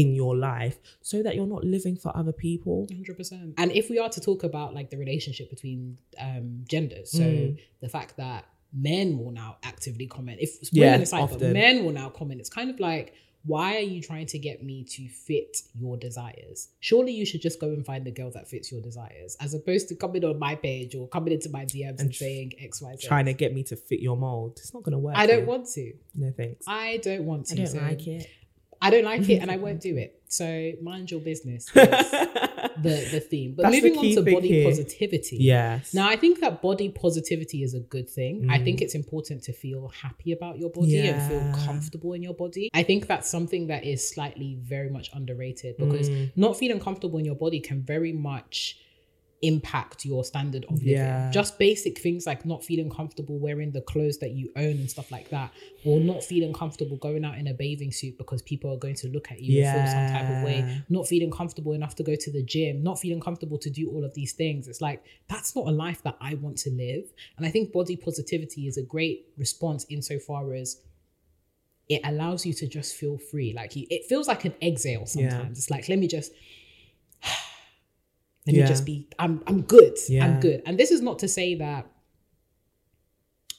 in 0.00 0.06
your 0.20 0.34
life 0.50 0.76
so 1.10 1.16
that 1.24 1.32
you're 1.36 1.52
not 1.56 1.64
living 1.76 1.96
for 2.02 2.10
other 2.20 2.32
people. 2.46 2.86
100% 2.90 3.54
and 3.62 3.68
if 3.80 3.84
we 3.92 3.96
are 4.02 4.08
to 4.16 4.20
talk 4.28 4.40
about 4.50 4.68
like 4.78 4.88
the 4.90 4.98
relationship 5.04 5.46
between 5.54 5.80
um 6.26 6.46
genders 6.72 7.08
so 7.20 7.24
Mm. 7.26 7.58
the 7.84 7.88
fact 7.96 8.12
that 8.24 8.42
men 8.72 9.06
will 9.18 9.32
now 9.42 9.50
actively 9.72 10.06
comment 10.16 10.36
if 10.46 10.50
Yeah, 10.72 10.84
women 10.86 11.02
aside 11.02 11.28
but 11.30 11.40
men 11.62 11.74
will 11.84 11.96
now 12.02 12.08
comment 12.20 12.36
it's 12.42 12.50
kind 12.58 12.70
of 12.74 12.78
like 12.90 13.06
why 13.46 13.76
are 13.76 13.80
you 13.80 14.02
trying 14.02 14.26
to 14.26 14.38
get 14.38 14.62
me 14.62 14.84
to 14.84 15.08
fit 15.08 15.58
your 15.78 15.96
desires? 15.96 16.68
Surely 16.80 17.12
you 17.12 17.24
should 17.24 17.40
just 17.40 17.60
go 17.60 17.68
and 17.68 17.86
find 17.86 18.04
the 18.04 18.10
girl 18.10 18.30
that 18.32 18.48
fits 18.48 18.72
your 18.72 18.80
desires 18.80 19.36
as 19.40 19.54
opposed 19.54 19.88
to 19.88 19.94
coming 19.94 20.24
on 20.24 20.38
my 20.38 20.54
page 20.54 20.94
or 20.94 21.08
coming 21.08 21.32
into 21.32 21.48
my 21.50 21.64
dms 21.64 22.00
and, 22.00 22.12
tr- 22.12 22.18
saying 22.18 22.52
xyz 22.60 23.00
trying 23.00 23.26
to 23.26 23.32
get 23.32 23.54
me 23.54 23.62
to 23.62 23.76
fit 23.76 24.00
your 24.00 24.16
mold. 24.16 24.58
It's 24.58 24.74
not 24.74 24.82
gonna 24.82 24.98
work 24.98 25.16
i 25.16 25.26
don't 25.26 25.40
yeah. 25.40 25.44
want 25.44 25.68
to. 25.68 25.92
No 26.14 26.32
thanks. 26.36 26.64
I 26.66 26.98
don't 26.98 27.24
want 27.24 27.46
to 27.46 27.54
I 27.54 27.56
don't 27.56 27.66
so 27.66 27.78
like 27.78 28.06
it 28.06 28.28
i 28.86 28.90
don't 28.90 29.04
like 29.12 29.28
it 29.34 29.38
and 29.42 29.50
i 29.50 29.56
won't 29.64 29.80
do 29.80 29.96
it 30.04 30.10
so 30.28 30.46
mind 30.82 31.06
your 31.12 31.20
business 31.30 31.62
the 32.86 33.08
the 33.14 33.20
theme 33.30 33.54
but 33.56 33.62
That's 33.64 33.76
moving 33.76 33.96
on 33.98 34.04
to 34.16 34.22
body 34.34 34.48
here. 34.48 34.64
positivity 34.70 35.36
yes 35.38 35.94
now, 35.94 36.08
I 36.08 36.16
think 36.16 36.40
that 36.40 36.60
body 36.62 36.88
positivity 36.88 37.62
is 37.62 37.72
a 37.74 37.80
good 37.94 38.08
thing. 38.18 38.34
I 38.50 38.58
Mm. 38.58 38.64
think 38.64 38.76
it's 38.84 38.94
important 38.94 39.38
to 39.44 39.52
feel 39.52 39.82
happy 40.04 40.30
about 40.32 40.54
your 40.58 40.70
body 40.70 40.98
and 41.10 41.18
feel 41.30 41.44
comfortable 41.66 42.12
in 42.16 42.22
your 42.22 42.34
body. 42.34 42.68
I 42.74 42.82
think 42.82 43.06
that's 43.06 43.28
something 43.36 43.68
that 43.72 43.82
is 43.84 44.00
slightly 44.14 44.50
very 44.74 44.90
much 44.96 45.06
underrated 45.18 45.76
because 45.78 46.08
Mm. 46.10 46.30
not 46.36 46.52
feeling 46.58 46.80
comfortable 46.80 47.18
in 47.18 47.24
your 47.24 47.34
body 47.46 47.60
can 47.60 47.78
very 47.82 48.12
much 48.12 48.78
impact 49.42 50.04
your 50.04 50.24
standard 50.24 50.64
of 50.64 50.78
living. 50.78 50.94
Yeah. 50.94 51.30
Just 51.30 51.58
basic 51.58 51.98
things 51.98 52.26
like 52.26 52.46
not 52.46 52.64
feeling 52.64 52.90
comfortable 52.90 53.38
wearing 53.38 53.70
the 53.70 53.82
clothes 53.82 54.18
that 54.18 54.30
you 54.30 54.50
own 54.56 54.72
and 54.72 54.90
stuff 54.90 55.12
like 55.12 55.28
that, 55.30 55.52
or 55.84 56.00
not 56.00 56.24
feeling 56.24 56.52
comfortable 56.52 56.96
going 56.96 57.24
out 57.24 57.36
in 57.36 57.46
a 57.48 57.54
bathing 57.54 57.92
suit 57.92 58.16
because 58.18 58.42
people 58.42 58.72
are 58.72 58.78
going 58.78 58.94
to 58.96 59.08
look 59.08 59.30
at 59.30 59.40
you 59.40 59.62
and 59.62 59.76
feel 59.76 59.86
some 59.86 60.08
type 60.08 60.36
of 60.36 60.44
way, 60.44 60.82
not 60.88 61.06
feeling 61.06 61.30
comfortable 61.30 61.72
enough 61.72 61.94
to 61.96 62.02
go 62.02 62.14
to 62.14 62.32
the 62.32 62.42
gym, 62.42 62.82
not 62.82 62.98
feeling 62.98 63.20
comfortable 63.20 63.58
to 63.58 63.70
do 63.70 63.90
all 63.90 64.04
of 64.04 64.14
these 64.14 64.32
things. 64.32 64.68
It's 64.68 64.80
like 64.80 65.04
that's 65.28 65.54
not 65.54 65.66
a 65.66 65.72
life 65.72 66.02
that 66.04 66.16
I 66.20 66.34
want 66.34 66.56
to 66.58 66.70
live. 66.70 67.12
And 67.36 67.46
I 67.46 67.50
think 67.50 67.72
body 67.72 67.96
positivity 67.96 68.66
is 68.66 68.78
a 68.78 68.82
great 68.82 69.26
response 69.36 69.84
insofar 69.90 70.54
as 70.54 70.80
it 71.88 72.00
allows 72.04 72.44
you 72.44 72.52
to 72.54 72.66
just 72.66 72.96
feel 72.96 73.18
free. 73.18 73.52
Like 73.54 73.76
you, 73.76 73.86
it 73.90 74.06
feels 74.06 74.28
like 74.28 74.44
an 74.44 74.54
exhale 74.62 75.06
sometimes. 75.06 75.58
It's 75.58 75.70
like 75.70 75.88
let 75.88 75.98
me 75.98 76.08
just 76.08 76.32
let 78.46 78.54
Yeah. 78.54 78.62
me 78.62 78.68
just 78.68 78.84
be 78.84 79.08
I'm 79.18 79.42
I'm 79.46 79.62
good. 79.62 79.96
Yeah. 80.08 80.24
I'm 80.26 80.40
good. 80.40 80.62
And 80.66 80.78
this 80.78 80.90
is 80.90 81.00
not 81.02 81.18
to 81.20 81.28
say 81.28 81.54
that 81.56 81.90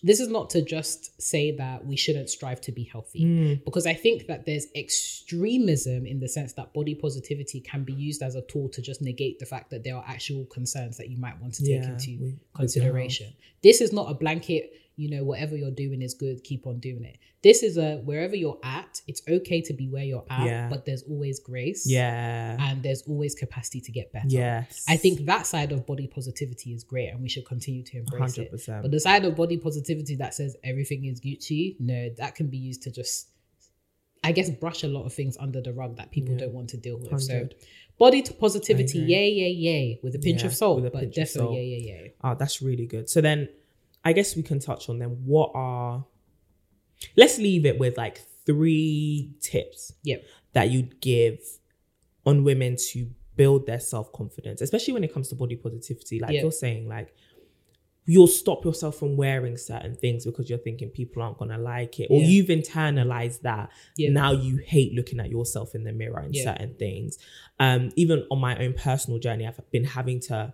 this 0.03 0.19
is 0.19 0.27
not 0.29 0.51
to 0.51 0.61
just 0.61 1.19
say 1.19 1.55
that 1.57 1.83
we 1.85 1.95
shouldn't 1.97 2.29
strive 2.29 2.61
to 2.61 2.71
be 2.71 2.83
healthy 2.83 3.23
Mm. 3.25 3.65
because 3.65 3.87
I 3.87 3.95
think 3.95 4.27
that 4.27 4.45
there's 4.45 4.67
extremism 4.75 6.05
in 6.05 6.19
the 6.19 6.27
sense 6.29 6.53
that 6.53 6.71
body 6.73 6.93
positivity 6.93 7.59
can 7.61 7.83
be 7.83 7.93
used 7.93 8.21
as 8.21 8.35
a 8.35 8.41
tool 8.43 8.69
to 8.69 8.81
just 8.81 9.01
negate 9.01 9.39
the 9.39 9.45
fact 9.47 9.71
that 9.71 9.83
there 9.83 9.95
are 9.95 10.05
actual 10.07 10.45
concerns 10.45 10.97
that 10.97 11.09
you 11.09 11.17
might 11.17 11.39
want 11.41 11.55
to 11.55 11.63
take 11.63 11.81
Yeah, 11.81 11.89
into 11.89 12.11
your 12.11 12.31
consideration. 12.53 13.33
This 13.63 13.81
is 13.81 13.91
not 13.91 14.09
a 14.11 14.13
blanket, 14.13 14.71
you 14.97 15.09
know, 15.11 15.23
whatever 15.23 15.55
you're 15.55 15.71
doing 15.71 16.01
is 16.01 16.15
good, 16.15 16.43
keep 16.43 16.65
on 16.65 16.79
doing 16.79 17.03
it. 17.05 17.17
This 17.43 17.61
is 17.61 17.77
a 17.77 17.97
wherever 17.97 18.35
you're 18.35 18.57
at, 18.63 18.99
it's 19.07 19.21
okay 19.29 19.61
to 19.61 19.73
be 19.73 19.87
where 19.87 20.03
you're 20.03 20.25
at, 20.29 20.45
Yeah. 20.45 20.69
but 20.69 20.85
there's 20.85 21.03
always 21.03 21.39
grace. 21.39 21.85
Yeah. 21.87 22.57
And 22.59 22.81
there's 22.81 23.03
always 23.03 23.35
capacity 23.35 23.79
to 23.81 23.91
get 23.91 24.11
better. 24.11 24.27
Yes. 24.27 24.83
I 24.89 24.97
think 24.97 25.25
that 25.27 25.45
side 25.45 25.71
of 25.71 25.85
body 25.85 26.07
positivity 26.07 26.73
is 26.73 26.83
great 26.83 27.09
and 27.09 27.21
we 27.21 27.29
should 27.29 27.45
continue 27.45 27.83
to 27.83 27.97
embrace 27.99 28.37
it. 28.39 28.51
100%. 28.51 28.81
But 28.81 28.89
the 28.91 28.99
side 28.99 29.23
of 29.23 29.35
body 29.35 29.57
positivity 29.57 30.15
that 30.15 30.33
says 30.33 30.57
everything 30.63 31.05
is 31.05 31.21
Gucci, 31.21 31.75
no, 31.79 32.09
that 32.17 32.33
can 32.33 32.47
be 32.47 32.57
used 32.57 32.81
to 32.83 32.91
just, 32.91 33.27
I 34.23 34.31
guess, 34.31 34.49
brush 34.49 34.83
a 34.83 34.87
lot 34.87 35.05
of 35.05 35.13
things 35.13 35.37
under 35.39 35.61
the 35.61 35.73
rug 35.73 35.97
that 35.97 36.09
people 36.09 36.33
Yeah. 36.33 36.39
don't 36.39 36.53
want 36.53 36.69
to 36.71 36.77
deal 36.77 36.97
with. 36.97 37.11
100. 37.11 37.53
So, 37.53 37.67
body 37.99 38.23
to 38.23 38.33
positivity, 38.33 38.97
yay, 38.97 39.29
yay, 39.29 39.51
yay, 39.51 39.99
with 40.01 40.15
a 40.15 40.19
pinch 40.19 40.41
Yeah, 40.41 40.47
of 40.47 40.55
salt, 40.55 40.81
but 40.91 41.13
definitely 41.13 41.57
yay, 41.57 41.65
yay, 41.65 41.87
yay. 41.87 42.13
Oh, 42.23 42.33
that's 42.33 42.63
really 42.63 42.87
good. 42.87 43.09
So 43.09 43.21
then 43.21 43.47
I 44.07 44.13
guess 44.13 44.35
we 44.35 44.43
can 44.43 44.59
touch 44.59 44.89
on 44.89 44.99
them. 44.99 45.11
what 45.25 45.51
are 45.53 46.05
let's 47.15 47.37
leave 47.37 47.65
it 47.65 47.77
with 47.79 47.97
like 47.97 48.17
three 48.45 49.31
tips 49.41 49.93
Yep. 50.03 50.23
that 50.53 50.71
you'd 50.71 50.99
give 51.01 51.39
on 52.25 52.43
women 52.43 52.75
to 52.91 53.09
build 53.35 53.67
their 53.67 53.79
self-confidence, 53.79 54.61
especially 54.61 54.93
when 54.95 55.03
it 55.03 55.13
comes 55.13 55.27
to 55.29 55.35
body 55.35 55.55
positivity. 55.55 56.19
Like 56.19 56.31
Yeah. 56.31 56.41
you're 56.43 56.51
saying, 56.51 56.87
like 56.87 57.13
you'll 58.09 58.25
stop 58.43 58.63
yourself 58.63 58.95
from 58.95 59.17
wearing 59.17 59.57
certain 59.57 59.93
things 59.93 60.25
because 60.25 60.49
you're 60.49 60.57
thinking 60.67 60.89
people 60.89 61.21
aren't 61.21 61.37
gonna 61.37 61.57
like 61.57 61.99
it. 61.99 62.07
Or 62.09 62.21
Yeah. 62.21 62.27
you've 62.27 62.47
internalized 62.47 63.41
that. 63.41 63.69
Yeah. 63.97 64.09
Now 64.09 64.31
you 64.31 64.57
hate 64.57 64.93
looking 64.93 65.19
at 65.19 65.29
yourself 65.29 65.75
in 65.75 65.83
the 65.83 65.91
mirror 65.91 66.19
and 66.19 66.33
Yeah. 66.33 66.45
certain 66.45 66.73
things. 66.75 67.19
Um, 67.59 67.91
even 67.97 68.25
on 68.31 68.39
my 68.39 68.57
own 68.63 68.73
personal 68.73 69.19
journey, 69.19 69.45
I've 69.45 69.59
been 69.71 69.83
having 69.83 70.19
to 70.21 70.53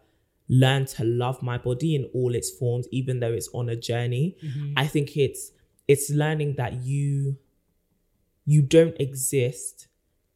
learn 0.54 0.86
to 0.86 1.04
love 1.04 1.42
my 1.42 1.58
body 1.58 1.96
in 1.96 2.04
all 2.14 2.36
its 2.36 2.52
forms, 2.52 2.88
even 2.92 3.20
though 3.20 3.34
it's 3.34 3.50
on 3.54 3.70
a 3.70 3.76
journey. 3.76 4.38
Mm-hmm. 4.44 4.74
I 4.78 4.86
think 4.86 5.18
it's 5.18 5.52
it's 5.88 6.10
learning 6.12 6.56
that 6.58 6.74
you 6.84 7.38
you 8.46 8.62
don't 8.62 8.96
exist 9.00 9.88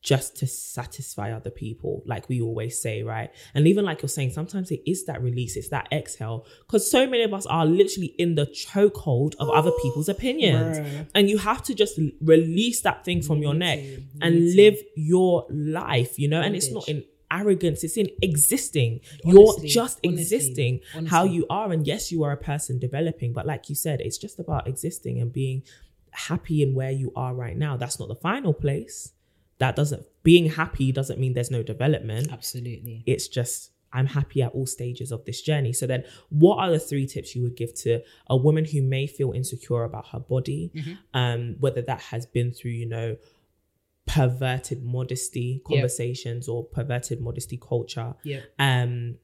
just 0.01 0.37
to 0.37 0.47
satisfy 0.47 1.33
other 1.33 1.49
people, 1.49 2.01
like 2.05 2.29
we 2.29 2.39
always 2.39 2.81
say, 2.81 3.03
right? 3.03 3.29
And 3.53 3.67
even 3.67 3.83
like 3.83 4.01
you're 4.01 4.09
saying, 4.09 4.31
sometimes 4.31 4.71
it 4.71 4.81
is 4.89 5.05
that 5.05 5.21
release, 5.21 5.57
it's 5.57 5.69
that 5.69 5.87
exhale, 5.91 6.45
because 6.59 6.89
so 6.89 7.05
many 7.05 7.23
of 7.23 7.33
us 7.33 7.45
are 7.47 7.65
literally 7.65 8.13
in 8.17 8.35
the 8.35 8.45
chokehold 8.45 9.35
of 9.35 9.49
other 9.49 9.71
people's 9.81 10.07
opinions, 10.07 10.77
Bruh. 10.77 11.07
and 11.13 11.29
you 11.29 11.37
have 11.39 11.61
to 11.63 11.75
just 11.75 11.99
release 12.21 12.81
that 12.81 13.03
thing 13.03 13.21
from 13.21 13.41
your 13.41 13.53
neck 13.53 13.79
to, 13.79 14.01
and 14.21 14.55
live 14.55 14.77
your 14.95 15.45
life, 15.49 16.17
you 16.17 16.29
know. 16.29 16.41
And 16.41 16.55
it's 16.55 16.71
not 16.71 16.87
in 16.87 17.03
arrogance; 17.31 17.83
it's 17.83 17.97
in 17.97 18.09
existing. 18.21 19.01
Honestly, 19.25 19.31
you're 19.31 19.67
just 19.67 19.99
honestly, 20.03 20.21
existing 20.21 20.81
how 21.07 21.23
you 21.23 21.45
are, 21.49 21.71
and 21.71 21.85
yes, 21.85 22.11
you 22.11 22.23
are 22.23 22.31
a 22.31 22.37
person 22.37 22.79
developing, 22.79 23.33
but 23.33 23.45
like 23.45 23.69
you 23.69 23.75
said, 23.75 24.01
it's 24.01 24.17
just 24.17 24.39
about 24.39 24.67
existing 24.67 25.21
and 25.21 25.31
being 25.31 25.63
happy 26.11 26.63
in 26.63 26.73
where 26.73 26.91
you 26.91 27.11
are 27.15 27.33
right 27.33 27.57
now. 27.57 27.77
That's 27.77 27.99
not 27.99 28.07
the 28.07 28.15
final 28.15 28.53
place. 28.53 29.13
That 29.59 29.75
doesn't 29.75 30.05
being 30.23 30.49
happy 30.49 30.91
doesn't 30.91 31.19
mean 31.19 31.33
there's 31.33 31.51
no 31.51 31.63
development. 31.63 32.31
Absolutely. 32.31 33.03
It's 33.05 33.27
just 33.27 33.71
I'm 33.93 34.07
happy 34.07 34.41
at 34.41 34.51
all 34.51 34.65
stages 34.65 35.11
of 35.11 35.23
this 35.25 35.41
journey. 35.41 35.73
So 35.73 35.87
then 35.87 36.03
what 36.29 36.57
are 36.57 36.69
the 36.69 36.79
three 36.79 37.07
tips 37.07 37.35
you 37.35 37.43
would 37.43 37.55
give 37.55 37.73
to 37.75 38.01
a 38.27 38.35
woman 38.35 38.65
who 38.65 38.81
may 38.81 39.07
feel 39.07 39.31
insecure 39.31 39.83
about 39.83 40.07
her 40.09 40.19
body? 40.19 40.71
Mm-hmm. 40.75 40.93
Um, 41.13 41.55
whether 41.59 41.81
that 41.81 42.01
has 42.01 42.25
been 42.25 42.51
through, 42.51 42.71
you 42.71 42.85
know, 42.85 43.15
perverted 44.07 44.83
modesty 44.83 45.61
conversations 45.67 46.47
or 46.47 46.63
perverted 46.65 47.21
modesty 47.21 47.57
culture 47.57 48.15
Yeah. 48.23 48.41
um 48.57 49.17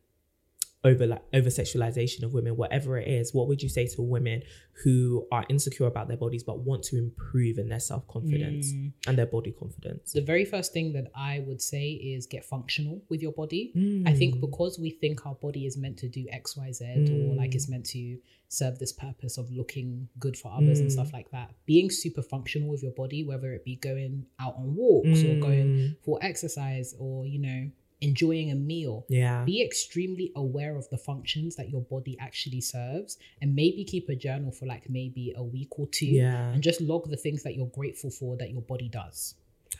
over 0.85 1.07
like 1.07 1.21
over 1.33 1.49
sexualization 1.49 2.23
of 2.23 2.33
women 2.33 2.57
whatever 2.57 2.97
it 2.97 3.07
is 3.07 3.33
what 3.33 3.47
would 3.47 3.61
you 3.63 3.69
say 3.69 3.87
to 3.87 4.01
women 4.01 4.41
who 4.83 5.25
are 5.31 5.45
insecure 5.49 5.85
about 5.87 6.07
their 6.09 6.17
bodies 6.17 6.43
but 6.43 6.59
want 6.59 6.83
to 6.83 6.97
improve 6.97 7.57
in 7.57 7.69
their 7.69 7.79
self-confidence 7.79 8.73
Mm. 8.73 8.91
and 9.07 9.17
their 9.17 9.25
body 9.25 9.51
confidence 9.51 10.11
The 10.13 10.21
very 10.21 10.45
first 10.45 10.73
thing 10.73 10.93
that 10.93 11.07
I 11.15 11.39
would 11.47 11.61
say 11.61 11.91
is 11.91 12.25
get 12.25 12.43
functional 12.45 13.01
with 13.09 13.21
your 13.21 13.31
body. 13.31 13.71
I 13.75 13.79
Mm. 14.13 14.17
think 14.17 14.41
because 14.41 14.77
we 14.79 14.89
think 14.89 15.25
our 15.25 15.35
body 15.35 15.65
is 15.65 15.77
meant 15.77 15.97
to 15.99 16.07
do 16.09 16.25
X, 16.29 16.57
Y, 16.57 16.71
Z, 16.71 16.83
or 17.13 17.33
like 17.35 17.55
it's 17.55 17.69
meant 17.69 17.85
to 17.87 18.17
serve 18.49 18.77
this 18.79 18.91
purpose 18.91 19.37
of 19.37 19.51
looking 19.51 20.07
good 20.19 20.35
for 20.37 20.51
others 20.51 20.79
and 20.79 20.89
Mm. 20.89 20.93
stuff 20.93 21.11
like 21.13 21.29
that, 21.31 21.49
being 21.65 21.89
super 21.89 22.21
functional 22.21 22.67
with 22.69 22.83
your 22.83 22.91
body, 22.91 23.23
whether 23.23 23.53
it 23.53 23.63
be 23.63 23.75
going 23.75 24.25
out 24.39 24.55
on 24.57 24.75
walks 24.75 25.23
or 25.23 25.35
going 25.37 25.67
Mm. 25.67 25.95
for 26.01 26.19
exercise 26.21 26.93
or, 26.99 27.25
you 27.25 27.39
know, 27.39 27.69
enjoying 28.03 28.51
a 28.51 28.55
meal, 28.55 29.05
yeah 29.09 29.43
be 29.45 29.57
extremely 29.69 30.27
aware 30.35 30.75
of 30.75 30.85
the 30.89 30.97
functions 30.97 31.55
that 31.57 31.69
your 31.73 31.81
body 31.95 32.15
actually 32.27 32.61
serves 32.61 33.17
and 33.41 33.55
maybe 33.55 33.83
keep 33.83 34.05
a 34.09 34.15
journal 34.15 34.51
for 34.51 34.65
like 34.73 34.89
maybe 34.89 35.33
a 35.37 35.43
week 35.43 35.71
or 35.79 35.87
two 35.87 36.05
Yeah. 36.07 36.51
and 36.53 36.61
just 36.69 36.79
log 36.81 37.09
the 37.09 37.17
things 37.25 37.43
that 37.43 37.55
you're 37.55 37.67
grateful 37.79 38.11
for 38.19 38.35
that 38.37 38.49
your 38.51 38.61
body 38.73 38.89
does 38.89 39.35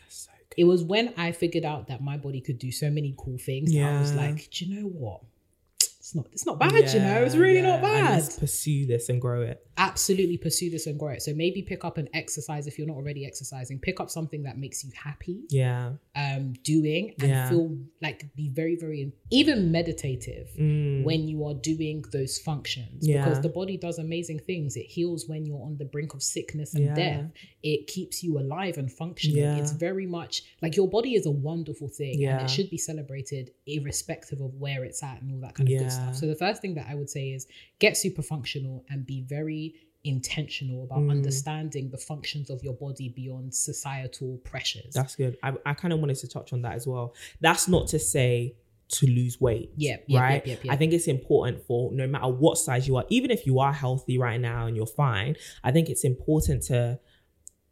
so 0.08 0.30
it 0.56 0.64
was 0.64 0.82
when 0.84 1.12
I 1.16 1.32
figured 1.32 1.64
out 1.64 1.88
that 1.88 2.00
my 2.10 2.16
body 2.16 2.40
could 2.40 2.58
do 2.58 2.70
so 2.70 2.88
many 2.90 3.14
cool 3.16 3.38
things 3.38 3.72
that 3.72 3.82
I 3.82 4.00
was 4.00 4.14
like, 4.14 4.48
do 4.50 4.64
you 4.64 4.68
know 4.82 4.88
what? 4.88 5.20
It's 6.04 6.14
not 6.14 6.26
it's 6.32 6.44
not 6.44 6.60
bad, 6.60 6.92
you 6.92 7.00
know, 7.00 7.22
it's 7.22 7.34
really 7.34 7.62
not 7.62 7.80
Yeah, 7.80 7.88
and 7.96 8.06
bad. 8.08 8.12
let's 8.20 8.38
pursue 8.38 8.84
this 8.84 9.08
and 9.08 9.18
grow 9.22 9.40
it 9.40 9.66
Absolutely 9.78 10.36
pursue 10.36 10.70
this 10.70 10.86
and 10.86 10.96
grow 10.98 11.08
it. 11.12 11.22
So 11.22 11.32
maybe 11.34 11.60
pick 11.62 11.82
up 11.84 11.96
an 11.98 12.08
exercise 12.14 12.66
if 12.68 12.78
you're 12.78 12.86
not 12.86 12.94
already 12.96 13.26
exercising. 13.26 13.80
Pick 13.80 13.98
up 14.00 14.08
something 14.08 14.42
that 14.44 14.56
makes 14.58 14.84
you 14.84 14.90
happy 14.94 15.44
yeah 15.48 15.92
um 16.14 16.52
doing 16.62 17.14
and 17.20 17.28
Yeah. 17.30 17.48
feel 17.48 17.76
like 18.02 18.18
be 18.36 18.50
very, 18.50 18.76
very 18.76 19.12
even 19.30 19.72
meditative 19.72 20.48
Mm. 20.60 21.04
when 21.04 21.26
you 21.26 21.42
are 21.46 21.54
doing 21.54 22.04
those 22.12 22.38
functions. 22.38 23.08
Yeah. 23.08 23.24
Because 23.24 23.40
the 23.40 23.48
body 23.48 23.76
does 23.78 23.98
amazing 23.98 24.40
things. 24.40 24.76
It 24.76 24.86
heals 24.86 25.26
when 25.26 25.46
you're 25.46 25.62
on 25.68 25.78
the 25.78 25.86
brink 25.86 26.12
of 26.12 26.22
sickness 26.22 26.74
and 26.74 26.84
Yeah. 26.84 26.94
death. 26.94 27.30
It 27.62 27.86
keeps 27.86 28.22
you 28.22 28.38
alive 28.38 28.76
and 28.76 28.92
functioning. 28.92 29.38
Yeah. 29.38 29.56
It's 29.58 29.72
very 29.72 30.06
much 30.06 30.42
like 30.60 30.76
your 30.76 30.86
body 30.88 31.14
is 31.14 31.24
a 31.24 31.30
wonderful 31.30 31.88
thing 31.88 32.20
Yeah. 32.20 32.36
and 32.38 32.44
it 32.44 32.50
should 32.50 32.68
be 32.68 32.76
celebrated 32.78 33.52
irrespective 33.66 34.40
of 34.42 34.54
where 34.60 34.84
it's 34.84 35.02
at 35.02 35.22
and 35.22 35.32
all 35.32 35.40
that 35.40 35.54
kind 35.54 35.68
of 35.68 35.72
Yeah. 35.72 35.78
good 35.84 35.93
stuff. 35.94 36.16
So 36.16 36.26
the 36.26 36.34
first 36.36 36.60
thing 36.62 36.74
that 36.74 36.86
I 36.88 36.94
would 36.94 37.10
say 37.10 37.30
is 37.30 37.46
get 37.78 37.96
super 37.96 38.22
functional 38.22 38.84
and 38.90 39.04
be 39.06 39.22
very 39.22 39.74
intentional 40.04 40.84
about 40.84 40.98
Mm. 40.98 41.10
understanding 41.12 41.88
the 41.90 41.96
functions 41.96 42.50
of 42.50 42.62
your 42.62 42.74
body 42.74 43.08
beyond 43.08 43.54
societal 43.54 44.36
pressures. 44.44 44.92
that's 44.92 45.16
good 45.16 45.36
i, 45.42 45.50
I 45.64 45.72
kind 45.72 45.92
of 45.94 45.98
wanted 46.00 46.16
to 46.18 46.28
touch 46.28 46.52
on 46.52 46.60
that 46.62 46.74
as 46.74 46.86
well 46.86 47.14
that's 47.40 47.68
not 47.68 47.86
to 47.88 47.98
say 47.98 48.54
to 48.88 49.06
lose 49.06 49.40
weight 49.40 49.70
Yep, 49.76 50.04
yep, 50.08 50.20
right 50.20 50.46
yep, 50.46 50.62
yep. 50.62 50.74
i 50.74 50.76
think 50.76 50.92
it's 50.92 51.06
important 51.06 51.62
for 51.66 51.90
no 51.92 52.06
matter 52.06 52.28
what 52.28 52.58
size 52.58 52.86
you 52.86 52.96
are 52.96 53.06
even 53.08 53.30
if 53.30 53.46
you 53.46 53.58
are 53.60 53.72
healthy 53.72 54.18
right 54.18 54.38
now 54.38 54.66
and 54.66 54.76
you're 54.76 54.86
fine 54.86 55.36
i 55.62 55.72
think 55.72 55.88
it's 55.88 56.04
important 56.04 56.62
to 56.64 57.00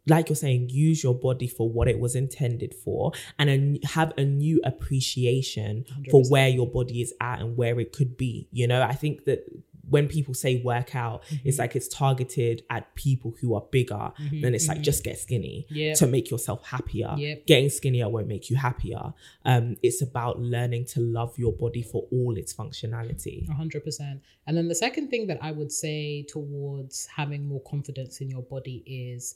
like 0.07 0.27
you're 0.29 0.35
saying, 0.35 0.69
use 0.69 1.03
your 1.03 1.15
body 1.15 1.47
for 1.47 1.69
what 1.69 1.87
it 1.87 1.99
was 1.99 2.15
intended 2.15 2.73
for 2.75 3.11
and 3.39 3.49
a, 3.49 3.87
have 3.87 4.11
a 4.17 4.23
new 4.25 4.59
appreciation 4.63 5.85
for 6.11 6.21
100%. 6.21 6.29
where 6.29 6.47
your 6.49 6.67
body 6.67 7.01
is 7.01 7.13
at 7.21 7.39
and 7.39 7.55
where 7.57 7.79
it 7.79 7.91
could 7.93 8.17
be. 8.17 8.47
You 8.51 8.67
know, 8.67 8.81
I 8.81 8.93
think 8.93 9.25
that 9.25 9.45
when 9.89 10.07
people 10.07 10.33
say 10.33 10.61
workout, 10.63 11.23
Mm-hmm. 11.25 11.47
it's 11.47 11.59
like 11.59 11.75
it's 11.75 11.87
targeted 11.87 12.63
at 12.69 12.95
people 12.95 13.35
who 13.41 13.53
are 13.53 13.63
bigger. 13.71 14.11
Then 14.31 14.55
it's 14.55 14.67
like 14.67 14.81
just 14.81 15.03
get 15.03 15.19
skinny 15.19 15.67
Yep. 15.69 15.97
to 15.97 16.07
make 16.07 16.31
yourself 16.31 16.65
happier. 16.65 17.13
Yep. 17.17 17.45
Getting 17.45 17.69
skinnier 17.69 18.09
won't 18.09 18.27
make 18.27 18.49
you 18.49 18.55
happier. 18.55 19.13
Um, 19.45 19.75
it's 19.83 20.01
about 20.01 20.39
learning 20.39 20.85
to 20.93 20.99
love 21.01 21.37
your 21.37 21.51
body 21.53 21.81
for 21.81 22.07
all 22.11 22.35
its 22.37 22.53
functionality. 22.53 23.47
Hundred 23.49 23.83
percent. 23.83 24.21
And 24.47 24.57
then 24.57 24.67
the 24.67 24.75
second 24.75 25.09
thing 25.09 25.27
that 25.27 25.37
I 25.41 25.51
would 25.51 25.71
say 25.71 26.23
towards 26.29 27.05
having 27.07 27.45
more 27.47 27.61
confidence 27.61 28.19
in 28.21 28.29
your 28.29 28.41
body 28.43 28.83
is 28.87 29.35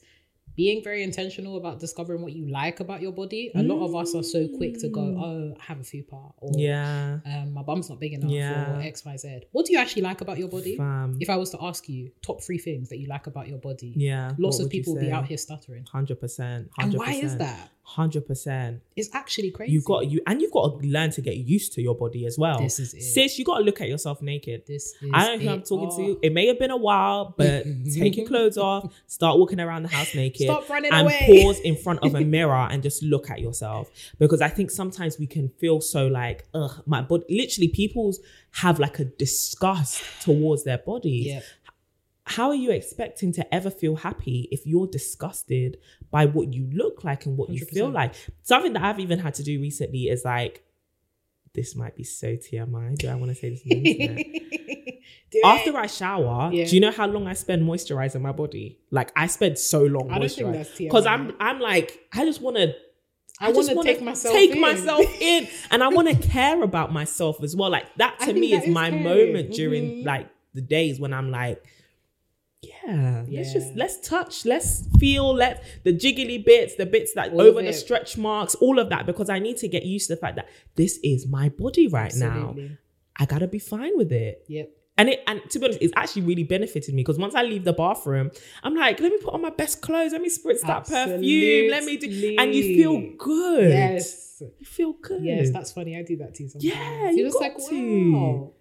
being 0.58 0.84
very 0.84 1.04
intentional 1.04 1.56
about 1.58 1.80
discovering 1.80 2.22
what 2.24 2.34
you 2.34 2.50
like 2.50 2.80
about 2.80 3.00
your 3.02 3.12
body. 3.12 3.52
A 3.56 3.62
lot 3.62 3.86
of 3.86 3.96
us 3.96 4.16
are 4.16 4.24
so 4.24 4.48
quick 4.58 4.78
to 4.80 4.90
go, 4.90 5.02
oh, 5.02 5.56
I 5.62 5.64
have 5.64 5.80
a 5.80 5.84
fupa, 5.84 6.34
or 6.40 6.52
Yeah. 6.56 7.20
um, 7.26 7.54
my 7.54 7.62
bum's 7.62 7.90
not 7.90 8.00
big 8.00 8.14
enough, 8.14 8.32
Yeah. 8.32 8.76
or 8.76 8.82
X, 8.82 9.06
Y, 9.06 9.16
Z. 9.18 9.42
What 9.52 9.68
do 9.68 9.74
you 9.74 9.80
actually 9.80 10.02
like 10.02 10.22
about 10.22 10.40
your 10.40 10.50
body? 10.50 10.76
Fam. 10.76 11.16
If 11.22 11.30
I 11.30 11.38
was 11.38 11.52
to 11.52 11.60
ask 11.64 11.88
you 11.88 12.12
top 12.24 12.44
three 12.44 12.58
things 12.58 12.90
that 12.90 12.98
you 12.98 13.08
like 13.08 13.28
about 13.28 13.48
your 13.48 13.60
body, 13.60 13.94
Yeah. 13.96 14.34
lots 14.40 14.60
of 14.60 14.70
people 14.70 14.96
will 14.96 15.02
be 15.02 15.12
out 15.12 15.28
here 15.28 15.38
stuttering. 15.38 15.86
Hundred 15.86 16.20
percent. 16.20 16.70
And 16.80 16.94
why 16.96 17.14
is 17.14 17.38
that? 17.38 17.70
Hundred 17.92 18.28
percent. 18.28 18.82
It's 18.98 19.10
actually 19.16 19.50
crazy. 19.50 19.72
You've 19.72 19.86
got 19.86 20.12
you, 20.12 20.20
and 20.28 20.42
you've 20.42 20.52
got 20.52 20.82
to 20.82 20.88
learn 20.88 21.10
to 21.12 21.22
get 21.22 21.38
used 21.38 21.72
to 21.74 21.82
your 21.82 21.96
body 21.96 22.26
as 22.26 22.38
well. 22.38 22.60
This 22.60 22.80
is 22.80 22.94
it. 22.94 23.02
Sis, 23.02 23.40
you 23.40 23.46
got 23.46 23.60
to 23.60 23.64
look 23.64 23.80
at 23.80 23.88
yourself 23.88 24.22
naked. 24.22 24.64
This 24.68 24.94
is 25.02 25.10
I 25.14 25.26
don't 25.26 25.40
know 25.40 25.46
who 25.46 25.52
I'm 25.54 25.62
talking 25.64 25.90
Oh. 25.94 25.98
to. 26.16 26.20
It 26.22 26.34
may 26.34 26.48
have 26.48 26.60
been 26.60 26.70
a 26.70 26.76
while, 26.78 27.34
but 27.38 27.64
take 27.96 28.18
your 28.18 28.28
clothes 28.28 28.58
off, 28.58 28.94
start 29.08 29.40
walking 29.40 29.62
around 29.62 29.84
the 29.84 29.90
house 29.90 30.14
naked, 30.14 30.48
Stop 30.48 30.70
running 30.70 30.92
and 30.92 31.08
away. 31.08 31.42
pause 31.44 31.62
in 31.62 31.78
front 31.78 32.00
of 32.04 32.14
a 32.14 32.22
mirror 32.36 32.68
and 32.70 32.84
just 32.84 33.02
look 33.04 33.30
at 33.32 33.40
yourself. 33.40 33.90
Because 34.20 34.42
I 34.42 34.50
think 34.50 34.70
sometimes 34.70 35.18
we 35.18 35.26
can 35.26 35.48
feel 35.58 35.80
so 35.80 36.08
like, 36.08 36.46
ugh, 36.54 36.84
my 36.86 37.02
body. 37.02 37.24
Literally, 37.30 37.70
people's 37.70 38.20
have 38.52 38.80
like 38.82 39.00
a 39.00 39.06
disgust 39.06 40.04
towards 40.22 40.66
their 40.66 40.78
bodies. 40.80 41.28
Yep. 41.28 41.44
How 42.30 42.50
are 42.50 42.56
you 42.56 42.72
expecting 42.72 43.32
to 43.34 43.54
ever 43.54 43.70
feel 43.70 43.96
happy 43.96 44.48
if 44.52 44.66
you're 44.68 44.88
disgusted 44.88 45.78
by 46.12 46.26
what 46.26 46.54
you 46.54 46.70
look 46.74 47.04
like 47.04 47.26
and 47.26 47.38
what 47.38 47.50
you 47.50 47.66
feel 47.66 47.90
like? 47.90 48.14
Something 48.44 48.74
that 48.74 48.84
I've 48.84 49.00
even 49.00 49.20
had 49.20 49.34
to 49.36 49.44
do 49.44 49.60
recently 49.60 50.04
is 50.10 50.24
like, 50.26 50.64
this 51.54 51.76
might 51.76 51.96
be 51.96 52.04
so 52.04 52.36
TMI. 52.36 52.96
Do 52.98 53.08
I 53.10 53.16
want 53.16 53.30
to 53.32 53.36
say 53.36 53.50
this 53.50 53.62
on 53.62 53.70
the 53.82 53.92
internet? 53.92 54.26
Do 55.32 55.42
After 55.44 55.70
it. 55.72 55.76
I 55.76 55.88
shower, 55.88 56.52
Yeah. 56.54 56.66
do 56.66 56.76
you 56.76 56.82
know 56.82 56.92
how 56.92 57.08
long 57.08 57.28
I 57.28 57.34
spend 57.34 57.64
moisturizing 57.64 58.22
my 58.22 58.32
body? 58.32 58.80
Like 58.92 59.12
I 59.16 59.28
spend 59.28 59.58
so 59.58 59.84
long 59.84 60.10
I 60.12 60.20
moisturizing 60.20 60.78
because 60.80 61.06
I'm 61.06 61.34
I'm 61.40 61.60
like 61.60 62.00
I 62.14 62.26
just 62.26 62.42
want 62.42 62.58
to. 62.58 62.74
I 63.40 63.52
just 63.52 63.68
wanna 63.70 63.78
wanna 63.78 63.94
take 63.94 64.02
myself 64.02 64.34
take 64.34 64.52
in. 64.52 64.62
myself 64.62 65.06
in, 65.22 65.48
and 65.70 65.84
I 65.84 65.90
want 65.90 66.08
to 66.10 66.28
care 66.28 66.64
about 66.64 66.92
myself 66.94 67.44
as 67.44 67.56
well. 67.56 67.70
Like 67.70 67.86
that 67.98 68.18
to 68.20 68.26
think 68.28 68.38
me 68.40 68.54
is 68.54 68.64
is 68.64 68.70
my 68.70 68.90
caring. 68.90 69.04
moment 69.04 69.52
during 69.54 69.84
Mhm. 69.84 70.06
like 70.06 70.28
the 70.54 70.62
days 70.62 71.00
when 71.00 71.14
I'm 71.14 71.30
like, 71.30 71.64
yeah, 72.62 73.24
let's 73.30 73.54
just 73.54 73.76
let's 73.76 74.08
touch, 74.08 74.46
let's 74.46 74.88
feel, 75.00 75.34
let 75.34 75.64
the 75.84 75.94
jiggly 75.94 76.44
bits, 76.44 76.76
the 76.76 76.86
bits 76.86 77.14
that 77.14 77.32
All 77.32 77.42
over 77.42 77.62
the 77.62 77.74
stretch 77.74 78.18
marks, 78.18 78.56
all 78.56 78.80
of 78.80 78.90
that, 78.90 79.06
because 79.06 79.30
I 79.30 79.40
need 79.40 79.58
to 79.58 79.68
get 79.68 79.84
used 79.84 80.08
to 80.08 80.16
the 80.16 80.22
fact 80.22 80.38
that 80.38 80.48
this 80.76 81.00
is 81.04 81.28
my 81.28 81.50
body 81.50 81.88
right 81.88 82.14
now. 82.16 82.56
I 83.16 83.26
gotta 83.26 83.48
be 83.48 83.60
fine 83.60 83.96
with 83.96 84.12
it. 84.12 84.44
Yep. 84.48 84.72
And 85.00 85.10
it 85.10 85.24
and 85.28 85.48
to 85.52 85.60
be 85.60 85.66
honest, 85.66 85.82
it's 85.82 85.94
actually 85.96 86.24
really 86.24 86.44
benefited 86.44 86.96
me 86.96 87.04
because 87.04 87.20
once 87.20 87.36
I 87.36 87.44
leave 87.44 87.64
the 87.64 87.74
bathroom, 87.74 88.32
I'm 88.64 88.76
like, 88.76 89.00
let 89.00 89.12
me 89.12 89.20
put 89.20 89.34
on 89.36 89.42
my 89.42 89.52
best 89.52 89.82
clothes, 89.84 90.12
let 90.12 90.22
me 90.22 90.30
spritz 90.30 90.62
that 90.62 90.88
perfume, 90.88 91.70
let 91.70 91.84
me 91.84 91.98
do 91.98 92.36
and 92.40 92.56
you 92.56 92.64
feel 92.76 93.14
good. 93.18 93.70
Yes. 93.70 94.42
You 94.60 94.66
feel 94.66 94.94
good. 94.94 95.24
Yes, 95.24 95.52
that's 95.52 95.72
funny. 95.72 95.98
I 95.98 96.04
do 96.04 96.18
that 96.18 96.36
too 96.36 96.48
sometimes. 96.48 96.64
Yeah, 96.64 97.12
you 97.12 97.26
just 97.26 97.40
got 97.40 97.54
like, 97.54 97.70
to. 97.70 98.14
wow. 98.14 98.54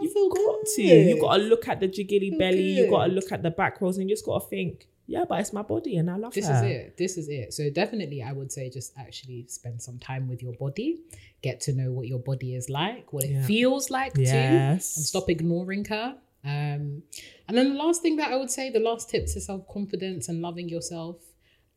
You've 0.00 0.14
got 0.32 0.64
to. 0.76 0.82
good. 0.82 1.06
You 1.08 1.20
gotta 1.20 1.42
look 1.42 1.68
at 1.68 1.80
the 1.80 1.88
jiggly 1.88 2.30
Feel 2.30 2.38
belly, 2.38 2.72
You've 2.78 2.90
gotta 2.90 3.12
look 3.12 3.30
at 3.32 3.42
the 3.42 3.50
back 3.50 3.80
rolls, 3.80 3.98
and 3.98 4.08
you 4.08 4.14
just 4.16 4.24
gotta 4.26 4.44
think, 4.46 4.88
yeah, 5.06 5.24
but 5.28 5.40
it's 5.40 5.52
my 5.52 5.62
body 5.62 5.96
and 5.98 6.10
I 6.10 6.16
love 6.16 6.32
This 6.34 6.48
her. 6.48 6.54
is 6.54 6.62
it. 6.62 6.96
This 6.96 7.16
is 7.18 7.28
it. 7.28 7.52
So 7.52 7.68
definitely, 7.70 8.22
I 8.22 8.32
would 8.32 8.50
say 8.50 8.70
just 8.70 8.92
actually 8.98 9.46
spend 9.48 9.80
some 9.82 9.98
time 9.98 10.28
with 10.28 10.42
your 10.42 10.54
body, 10.54 11.00
get 11.42 11.60
to 11.62 11.72
know 11.72 11.92
what 11.92 12.06
your 12.06 12.18
body 12.18 12.54
is 12.54 12.68
like, 12.70 13.12
what 13.12 13.24
it 13.24 13.44
feels 13.44 13.90
like 13.90 14.14
too, 14.14 14.22
and 14.22 14.82
stop 14.82 15.28
ignoring 15.30 15.84
her. 15.86 16.16
Um, 16.46 17.02
and 17.48 17.56
then 17.56 17.70
the 17.74 17.78
last 17.82 18.02
thing 18.02 18.16
that 18.16 18.30
I 18.32 18.36
would 18.36 18.50
say, 18.50 18.70
the 18.70 18.80
last 18.80 19.08
tip 19.10 19.26
to 19.26 19.40
self 19.40 19.66
confidence 19.68 20.28
and 20.28 20.42
loving 20.42 20.68
yourself, 20.68 21.16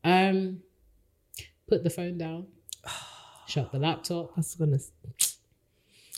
um, 0.04 0.60
put 1.66 1.84
the 1.84 1.90
phone 1.90 2.18
down, 2.18 2.46
shut 3.46 3.72
the 3.72 3.78
laptop, 3.78 4.30
I 4.36 4.40
was 4.40 4.54
gonna 4.54 4.78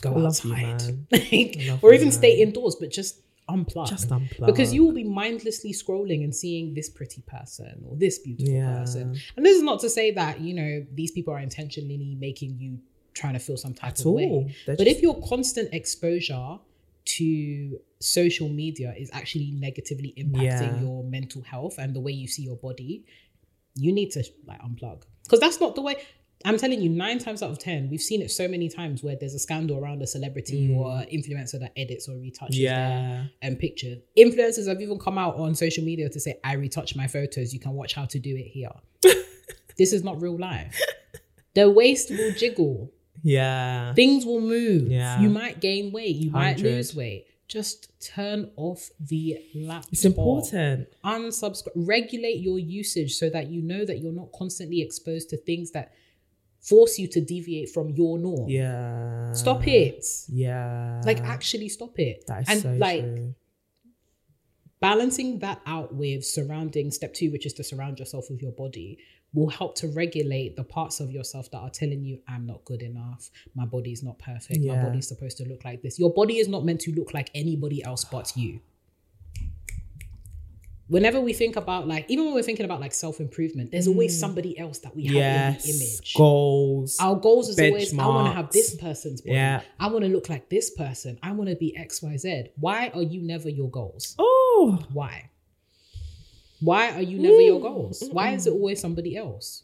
go 0.01 0.11
love 0.11 0.43
you, 0.43 0.53
outside, 0.53 1.07
love 1.67 1.83
or 1.83 1.91
you, 1.93 1.99
even 1.99 2.11
stay 2.11 2.41
indoors, 2.41 2.75
but 2.79 2.89
just 2.91 3.21
unplug. 3.49 3.87
just 3.89 4.09
unplug. 4.09 4.45
Because 4.45 4.73
you 4.73 4.83
will 4.85 4.93
be 4.93 5.03
mindlessly 5.03 5.73
scrolling 5.73 6.23
and 6.23 6.33
seeing 6.35 6.73
this 6.73 6.89
pretty 6.89 7.21
person 7.27 7.83
or 7.87 7.95
this 7.95 8.19
beautiful 8.19 8.53
Yeah. 8.53 8.79
person. 8.79 9.15
And 9.35 9.45
this 9.45 9.55
is 9.57 9.63
not 9.63 9.79
to 9.81 9.89
say 9.89 10.11
that, 10.11 10.39
you 10.39 10.53
know, 10.53 10.85
these 10.93 11.11
people 11.11 11.33
are 11.33 11.39
intentionally 11.39 12.15
making 12.19 12.57
you 12.59 12.79
trying 13.13 13.33
to 13.33 13.39
feel 13.39 13.57
some 13.57 13.73
type 13.73 13.91
At 13.91 13.99
of 14.05 14.13
way. 14.13 14.55
They're 14.65 14.75
But 14.77 14.85
just- 14.85 14.97
if 14.97 15.01
your 15.03 15.19
constant 15.21 15.73
exposure 15.73 16.59
to 17.03 17.79
social 17.99 18.47
media 18.47 18.93
is 18.97 19.09
actually 19.11 19.51
negatively 19.51 20.13
impacting 20.17 20.73
Yeah. 20.75 20.81
your 20.81 21.03
mental 21.03 21.41
health 21.41 21.75
and 21.77 21.95
the 21.95 21.99
way 21.99 22.11
you 22.13 22.27
see 22.27 22.43
your 22.43 22.55
body, 22.55 23.03
you 23.75 23.91
need 23.91 24.11
to 24.11 24.23
like 24.45 24.61
unplug. 24.61 25.03
Because 25.23 25.39
that's 25.39 25.59
not 25.59 25.75
the 25.75 25.81
way. 25.81 25.95
I'm 26.45 26.57
telling 26.57 26.81
you, 26.81 26.89
nine 26.89 27.19
times 27.19 27.43
out 27.43 27.51
of 27.51 27.59
ten, 27.59 27.89
we've 27.89 28.01
seen 28.01 28.21
it 28.21 28.31
so 28.31 28.47
many 28.47 28.69
times 28.69 29.03
where 29.03 29.15
there's 29.15 29.33
a 29.33 29.39
scandal 29.39 29.77
around 29.77 30.01
a 30.01 30.07
celebrity 30.07 30.69
mm. 30.69 30.77
or 30.77 31.05
influencer 31.11 31.59
that 31.59 31.71
edits 31.77 32.07
or 32.07 32.13
retouches 32.13 32.61
their 32.61 32.75
um, 32.75 32.91
Yeah. 32.91 33.23
and 33.41 33.59
pictures. 33.59 33.99
Influencers 34.17 34.67
have 34.67 34.81
even 34.81 34.99
come 34.99 35.17
out 35.17 35.35
on 35.35 35.55
social 35.55 35.83
media 35.83 36.09
to 36.09 36.19
say, 36.19 36.39
I 36.43 36.53
retouch 36.53 36.95
my 36.95 37.07
photos. 37.07 37.53
You 37.53 37.59
can 37.59 37.73
watch 37.73 37.93
how 37.93 38.05
to 38.05 38.19
do 38.19 38.35
it 38.35 38.47
here. 38.47 38.71
this 39.77 39.93
is 39.93 40.03
not 40.03 40.21
real 40.21 40.37
life. 40.37 40.79
The 41.53 41.69
waist 41.69 42.09
will 42.09 42.31
jiggle. 42.33 42.91
Yeah. 43.23 43.93
Things 43.93 44.25
will 44.25 44.41
move. 44.41 44.89
Yeah. 44.89 45.19
You 45.21 45.29
might 45.29 45.59
gain 45.59 45.91
weight. 45.91 46.15
You 46.15 46.31
might 46.31 46.59
lose 46.59 46.95
weight. 46.95 47.27
Just 47.47 47.91
turn 47.99 48.49
off 48.55 48.89
the 48.99 49.37
laptop. 49.53 49.91
It's 49.91 50.05
important. 50.05 50.87
Unsubscribe. 51.03 51.71
Regulate 51.75 52.39
your 52.39 52.57
usage 52.57 53.15
so 53.15 53.29
that 53.29 53.47
you 53.47 53.61
know 53.61 53.83
that 53.83 53.99
you're 53.99 54.13
not 54.13 54.31
constantly 54.31 54.81
exposed 54.81 55.29
to 55.31 55.37
things 55.37 55.71
that 55.71 55.91
force 56.61 56.99
you 56.99 57.07
to 57.07 57.21
deviate 57.21 57.69
from 57.69 57.89
your 57.89 58.17
norm. 58.19 58.47
Yeah. 58.47 59.33
Stop 59.33 59.67
it. 59.67 60.05
Yeah. 60.29 61.01
Like 61.03 61.19
actually 61.21 61.69
stop 61.69 61.97
it. 61.99 62.23
that 62.27 62.43
is 62.43 62.49
and 62.49 62.61
so 62.61 62.71
like 62.73 63.01
true. 63.01 63.35
balancing 64.79 65.39
that 65.39 65.61
out 65.65 65.93
with 65.93 66.25
surrounding 66.25 66.91
step 66.91 67.13
two, 67.13 67.31
which 67.31 67.45
is 67.45 67.53
to 67.53 67.63
surround 67.63 67.99
yourself 67.99 68.25
with 68.29 68.41
your 68.41 68.51
body, 68.51 68.99
will 69.33 69.49
help 69.49 69.75
to 69.77 69.87
regulate 69.87 70.55
the 70.55 70.63
parts 70.63 70.99
of 70.99 71.09
yourself 71.11 71.49
that 71.51 71.57
are 71.57 71.69
telling 71.69 72.03
you, 72.03 72.19
I'm 72.27 72.45
not 72.45 72.63
good 72.65 72.83
enough. 72.83 73.31
My 73.55 73.65
body's 73.65 74.03
not 74.03 74.19
perfect. 74.19 74.63
My 74.63 74.75
body's 74.83 75.07
supposed 75.07 75.37
to 75.37 75.47
look 75.47 75.63
like 75.63 75.81
this. 75.81 75.97
Your 75.97 76.13
body 76.13 76.37
is 76.37 76.47
not 76.47 76.65
meant 76.65 76.81
to 76.81 76.91
look 76.91 77.13
like 77.13 77.31
anybody 77.33 77.83
else 77.83 78.03
but 78.03 78.35
you. 78.35 78.59
Whenever 80.91 81.21
we 81.21 81.31
think 81.31 81.55
about 81.55 81.87
like, 81.87 82.05
even 82.09 82.25
when 82.25 82.33
we're 82.33 82.43
thinking 82.43 82.65
about 82.65 82.81
like 82.81 82.93
self 82.93 83.21
improvement, 83.21 83.71
there's 83.71 83.87
always 83.87 84.13
mm. 84.13 84.19
somebody 84.19 84.59
else 84.59 84.79
that 84.79 84.93
we 84.93 85.05
have 85.05 85.15
in 85.15 85.61
the 85.61 85.69
image. 85.69 86.13
Goals. 86.17 86.97
Our 86.99 87.15
goals 87.15 87.47
is 87.47 87.57
always 87.57 87.97
I 87.97 88.05
want 88.05 88.27
to 88.27 88.33
have 88.33 88.51
this 88.51 88.75
person's 88.75 89.21
body. 89.21 89.35
Yeah. 89.35 89.61
I 89.79 89.87
want 89.87 90.03
to 90.03 90.11
look 90.11 90.27
like 90.27 90.49
this 90.49 90.69
person. 90.71 91.17
I 91.23 91.31
want 91.31 91.49
to 91.49 91.55
be 91.55 91.77
XYZ. 91.79 92.49
Why 92.57 92.91
are 92.93 93.01
you 93.01 93.21
never 93.21 93.47
your 93.49 93.69
goals? 93.69 94.15
oh. 94.19 94.85
Why? 94.91 95.29
Why 96.59 96.91
are 96.91 97.01
you 97.01 97.19
never 97.19 97.39
your 97.39 97.61
goals? 97.61 98.03
Mm. 98.03 98.13
Why 98.13 98.31
is 98.31 98.45
it 98.45 98.51
always 98.51 98.81
somebody 98.81 99.15
else? 99.15 99.63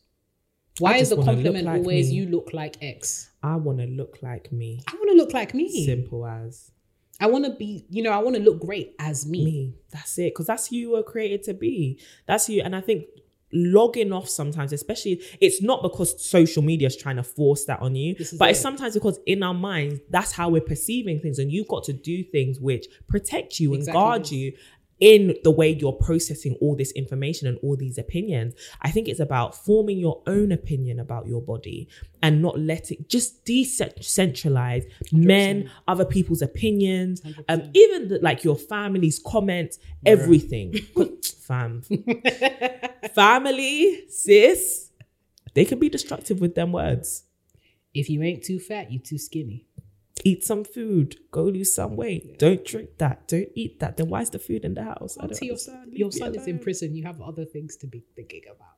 Why 0.79 0.95
is 0.95 1.09
the 1.09 1.21
compliment 1.21 1.65
like 1.65 1.79
always 1.79 2.09
me. 2.09 2.15
you 2.15 2.27
look 2.27 2.53
like 2.53 2.77
X? 2.81 3.31
I 3.43 3.57
want 3.57 3.79
to 3.79 3.85
look 3.85 4.19
like 4.21 4.53
me. 4.53 4.81
I 4.87 4.93
want 4.95 5.09
to 5.09 5.17
look 5.17 5.33
like 5.33 5.53
me. 5.53 5.85
Simple 5.85 6.25
as 6.25 6.71
I 7.19 7.27
want 7.27 7.45
to 7.45 7.51
be, 7.51 7.85
you 7.89 8.03
know, 8.03 8.11
I 8.11 8.19
want 8.19 8.35
to 8.35 8.41
look 8.41 8.59
great 8.59 8.93
as 8.99 9.25
me. 9.25 9.43
me. 9.43 9.73
That's 9.91 10.17
it. 10.19 10.33
Because 10.33 10.47
that's 10.47 10.67
who 10.67 10.75
you 10.75 10.91
were 10.91 11.03
created 11.03 11.43
to 11.43 11.53
be. 11.53 11.99
That's 12.27 12.47
you. 12.49 12.61
And 12.61 12.75
I 12.75 12.81
think 12.81 13.05
logging 13.53 14.11
off 14.11 14.27
sometimes, 14.29 14.73
especially, 14.73 15.21
it's 15.39 15.61
not 15.61 15.81
because 15.81 16.23
social 16.23 16.61
media 16.61 16.87
is 16.87 16.95
trying 16.95 17.15
to 17.15 17.23
force 17.23 17.65
that 17.65 17.81
on 17.81 17.95
you, 17.95 18.15
but 18.37 18.49
it's 18.49 18.59
sometimes 18.59 18.93
because 18.93 19.19
in 19.25 19.41
our 19.41 19.53
minds, 19.53 19.99
that's 20.09 20.31
how 20.31 20.49
we're 20.49 20.61
perceiving 20.61 21.19
things. 21.19 21.39
And 21.39 21.51
you've 21.51 21.67
got 21.67 21.83
to 21.85 21.93
do 21.93 22.23
things 22.23 22.59
which 22.59 22.87
protect 23.07 23.59
you 23.59 23.69
and 23.69 23.79
Exactly 23.79 23.99
guard 23.99 24.31
you 24.31 24.53
in 24.99 25.35
the 25.43 25.51
way 25.51 25.69
you're 25.69 25.93
processing 25.93 26.57
all 26.61 26.75
this 26.75 26.91
information 26.93 27.47
and 27.47 27.57
all 27.61 27.75
these 27.75 27.97
opinions. 27.97 28.55
I 28.81 28.89
think 28.91 29.07
it's 29.07 29.19
about 29.19 29.53
forming 29.55 29.99
your 29.99 30.21
own 30.25 30.51
opinion 30.51 30.99
about 30.99 31.27
your 31.27 31.41
body 31.41 31.87
and 32.23 32.41
not 32.41 32.59
letting 32.59 33.05
just 33.07 33.45
decentralize 33.45 34.85
men, 35.11 35.69
other 35.87 36.05
people's 36.05 36.41
opinions, 36.41 37.21
um, 37.47 37.69
even 37.73 38.07
the, 38.07 38.19
like 38.21 38.43
your 38.43 38.57
family's 38.57 39.19
comments, 39.19 39.77
everything. 40.05 40.73
'Cause, 40.95 41.31
Fam, 41.47 41.81
family, 43.13 44.03
sis, 44.09 44.89
they 45.53 45.65
can 45.65 45.79
be 45.79 45.89
destructive 45.89 46.41
with 46.41 46.55
them 46.55 46.71
words. 46.71 47.23
If 47.93 48.09
you 48.09 48.21
ain't 48.23 48.43
too 48.43 48.59
fat, 48.59 48.91
you're 48.91 49.01
too 49.01 49.17
skinny. 49.17 49.66
Eat 50.23 50.43
some 50.43 50.63
food, 50.63 51.15
go 51.31 51.43
lose 51.43 51.73
some 51.73 51.95
weight. 51.95 52.37
Don't 52.39 52.65
drink 52.65 52.89
that. 52.97 53.27
Don't 53.27 53.49
eat 53.55 53.79
that. 53.79 53.97
Then 53.97 54.09
why 54.09 54.21
is 54.21 54.29
the 54.29 54.39
food 54.39 54.65
in 54.65 54.73
the 54.73 54.83
house? 54.83 55.17
I 55.17 55.21
don't 55.23 55.31
Until 55.31 55.47
your 55.47 55.57
son, 55.57 55.85
Leave 55.89 55.97
your 55.99 56.11
son 56.11 56.35
is 56.35 56.47
in 56.47 56.59
prison, 56.59 56.95
you 56.95 57.03
have 57.03 57.21
other 57.21 57.45
things 57.45 57.75
to 57.77 57.87
be 57.87 58.03
thinking 58.15 58.41
about. 58.49 58.73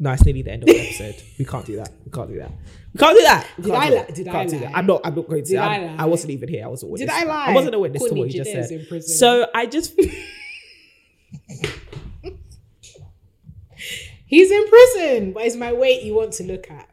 No, 0.00 0.12
it's 0.12 0.24
nearly 0.24 0.42
the 0.42 0.52
end 0.52 0.62
of 0.62 0.68
the 0.68 0.78
episode. 0.78 1.16
we 1.40 1.44
can't 1.44 1.66
do 1.66 1.74
that. 1.76 1.90
We 2.04 2.12
can't 2.12 2.28
do 2.28 2.36
that. 2.38 2.52
We 2.94 3.00
can't 3.00 3.16
do 3.18 3.24
that. 3.24 3.46
We 3.56 3.64
Did 3.64 3.72
I 3.72 3.88
lie? 3.88 4.06
Did 4.14 4.28
I 4.28 4.32
can't 4.32 4.50
do 4.50 4.56
lie? 4.56 4.62
that. 4.62 4.76
I'm 4.76 4.86
not. 4.86 5.00
I'm 5.04 5.14
not 5.16 5.28
going 5.28 5.42
to. 5.42 5.50
Did 5.50 5.58
I'm- 5.58 5.96
lie? 5.96 6.04
I 6.04 6.06
wasn't 6.06 6.30
even 6.30 6.48
here. 6.48 6.64
I 6.64 6.68
was 6.68 6.84
a 6.84 6.86
witness. 6.86 7.10
Did 7.10 7.18
I 7.22 7.24
lie? 7.24 7.46
I 7.46 7.54
wasn't 7.54 7.74
a 7.74 7.78
witness 7.80 8.04
to 8.04 8.14
what 8.14 8.28
you 8.32 8.44
just 8.44 8.52
said. 8.52 8.70
in 8.70 8.86
prison. 8.86 9.16
So 9.16 9.46
I 9.54 9.66
just. 9.66 9.98
He's 14.26 14.50
in 14.50 14.68
prison, 14.68 15.32
but 15.32 15.44
it's 15.44 15.56
my 15.56 15.72
weight 15.72 16.02
you 16.02 16.14
want 16.14 16.32
to 16.34 16.44
look 16.44 16.70
at. 16.70 16.88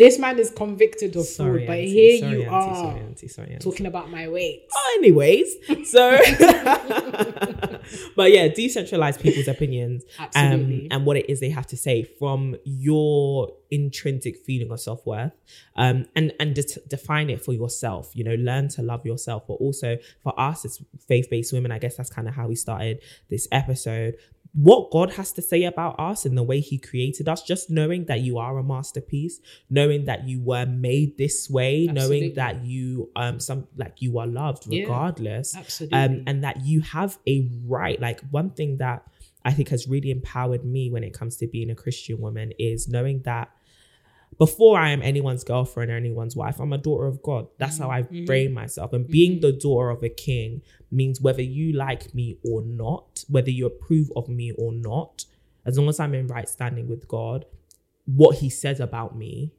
This 0.00 0.18
man 0.18 0.38
is 0.38 0.50
convicted 0.50 1.14
of 1.14 1.26
sorry, 1.26 1.66
fraud, 1.66 1.66
but 1.66 1.78
auntie, 1.78 1.90
here 1.90 2.18
sorry, 2.20 2.32
you 2.32 2.42
auntie, 2.44 2.70
are 2.70 2.74
Sorry, 2.74 3.00
auntie, 3.00 3.28
sorry, 3.28 3.56
talking 3.60 3.84
about 3.84 4.10
my 4.10 4.28
weight. 4.28 4.66
Oh, 4.74 4.96
anyways, 4.98 5.56
so 5.90 6.18
but 8.16 8.32
yeah, 8.32 8.48
decentralize 8.48 9.20
people's 9.20 9.46
opinions 9.46 10.04
um, 10.34 10.88
and 10.90 11.04
what 11.04 11.18
it 11.18 11.28
is 11.28 11.40
they 11.40 11.50
have 11.50 11.66
to 11.66 11.76
say 11.76 12.04
from 12.04 12.56
your 12.64 13.52
intrinsic 13.70 14.38
feeling 14.38 14.70
of 14.70 14.80
self 14.80 15.04
worth, 15.04 15.32
um, 15.76 16.06
and 16.16 16.32
and 16.40 16.54
de- 16.54 16.80
define 16.88 17.28
it 17.28 17.44
for 17.44 17.52
yourself. 17.52 18.10
You 18.14 18.24
know, 18.24 18.36
learn 18.36 18.68
to 18.68 18.82
love 18.82 19.04
yourself, 19.04 19.46
but 19.46 19.54
also 19.54 19.98
for 20.22 20.32
us 20.40 20.64
as 20.64 20.82
faith 21.08 21.28
based 21.28 21.52
women, 21.52 21.72
I 21.72 21.78
guess 21.78 21.96
that's 21.96 22.08
kind 22.08 22.26
of 22.26 22.34
how 22.34 22.48
we 22.48 22.54
started 22.54 23.02
this 23.28 23.46
episode. 23.52 24.14
What 24.52 24.90
God 24.90 25.12
has 25.12 25.30
to 25.32 25.42
say 25.42 25.62
about 25.64 25.98
us 26.00 26.24
and 26.26 26.36
the 26.36 26.42
way 26.42 26.60
He 26.60 26.76
created 26.78 27.28
us, 27.28 27.42
just 27.42 27.70
knowing 27.70 28.06
that 28.06 28.20
you 28.20 28.38
are 28.38 28.58
a 28.58 28.62
masterpiece, 28.64 29.40
knowing 29.68 30.06
that 30.06 30.26
you 30.28 30.40
were 30.40 30.66
made 30.66 31.16
this 31.18 31.48
way, 31.48 31.86
Absolutely. 31.88 32.20
knowing 32.20 32.34
that 32.34 32.64
you 32.64 33.10
um 33.14 33.38
some 33.38 33.68
like 33.76 34.02
you 34.02 34.18
are 34.18 34.26
loved 34.26 34.66
Yeah, 34.66 34.82
regardless. 34.82 35.56
absolutely. 35.56 35.98
Um 35.98 36.24
and 36.26 36.42
that 36.44 36.64
you 36.64 36.80
have 36.80 37.18
a 37.28 37.48
right. 37.66 38.00
Like 38.00 38.20
one 38.30 38.50
thing 38.50 38.78
that 38.78 39.04
I 39.44 39.52
think 39.52 39.68
has 39.70 39.86
really 39.88 40.10
empowered 40.10 40.64
me 40.64 40.90
when 40.90 41.04
it 41.04 41.14
comes 41.14 41.36
to 41.38 41.46
being 41.46 41.70
a 41.70 41.74
Christian 41.74 42.20
woman 42.20 42.52
is 42.58 42.88
knowing 42.88 43.22
that 43.22 43.50
before 44.38 44.78
I 44.78 44.90
am 44.90 45.02
anyone's 45.02 45.44
girlfriend 45.44 45.90
or 45.90 45.96
anyone's 45.96 46.34
wife, 46.36 46.60
I'm 46.60 46.72
a 46.72 46.78
daughter 46.78 47.06
of 47.06 47.22
God. 47.22 47.48
That's 47.58 47.78
how 47.78 47.90
I 47.90 48.02
Mm-hmm. 48.02 48.24
frame 48.26 48.52
myself. 48.52 48.92
And 48.92 49.06
being 49.06 49.40
the 49.40 49.52
daughter 49.52 49.90
of 49.90 50.02
a 50.02 50.08
king 50.08 50.62
means 50.90 51.20
whether 51.20 51.42
you 51.42 51.72
like 51.72 52.14
me 52.14 52.38
or 52.44 52.62
not, 52.62 53.24
whether 53.28 53.50
you 53.50 53.66
approve 53.66 54.10
of 54.16 54.28
me 54.28 54.52
or 54.52 54.72
not, 54.72 55.24
as 55.66 55.78
long 55.78 55.88
as 55.88 56.00
I'm 56.00 56.14
in 56.14 56.26
right 56.26 56.48
standing 56.48 56.88
with 56.88 57.06
God, 57.06 57.44
what 58.06 58.36
he 58.38 58.48
says 58.48 58.80
about 58.80 59.16
me 59.16 59.52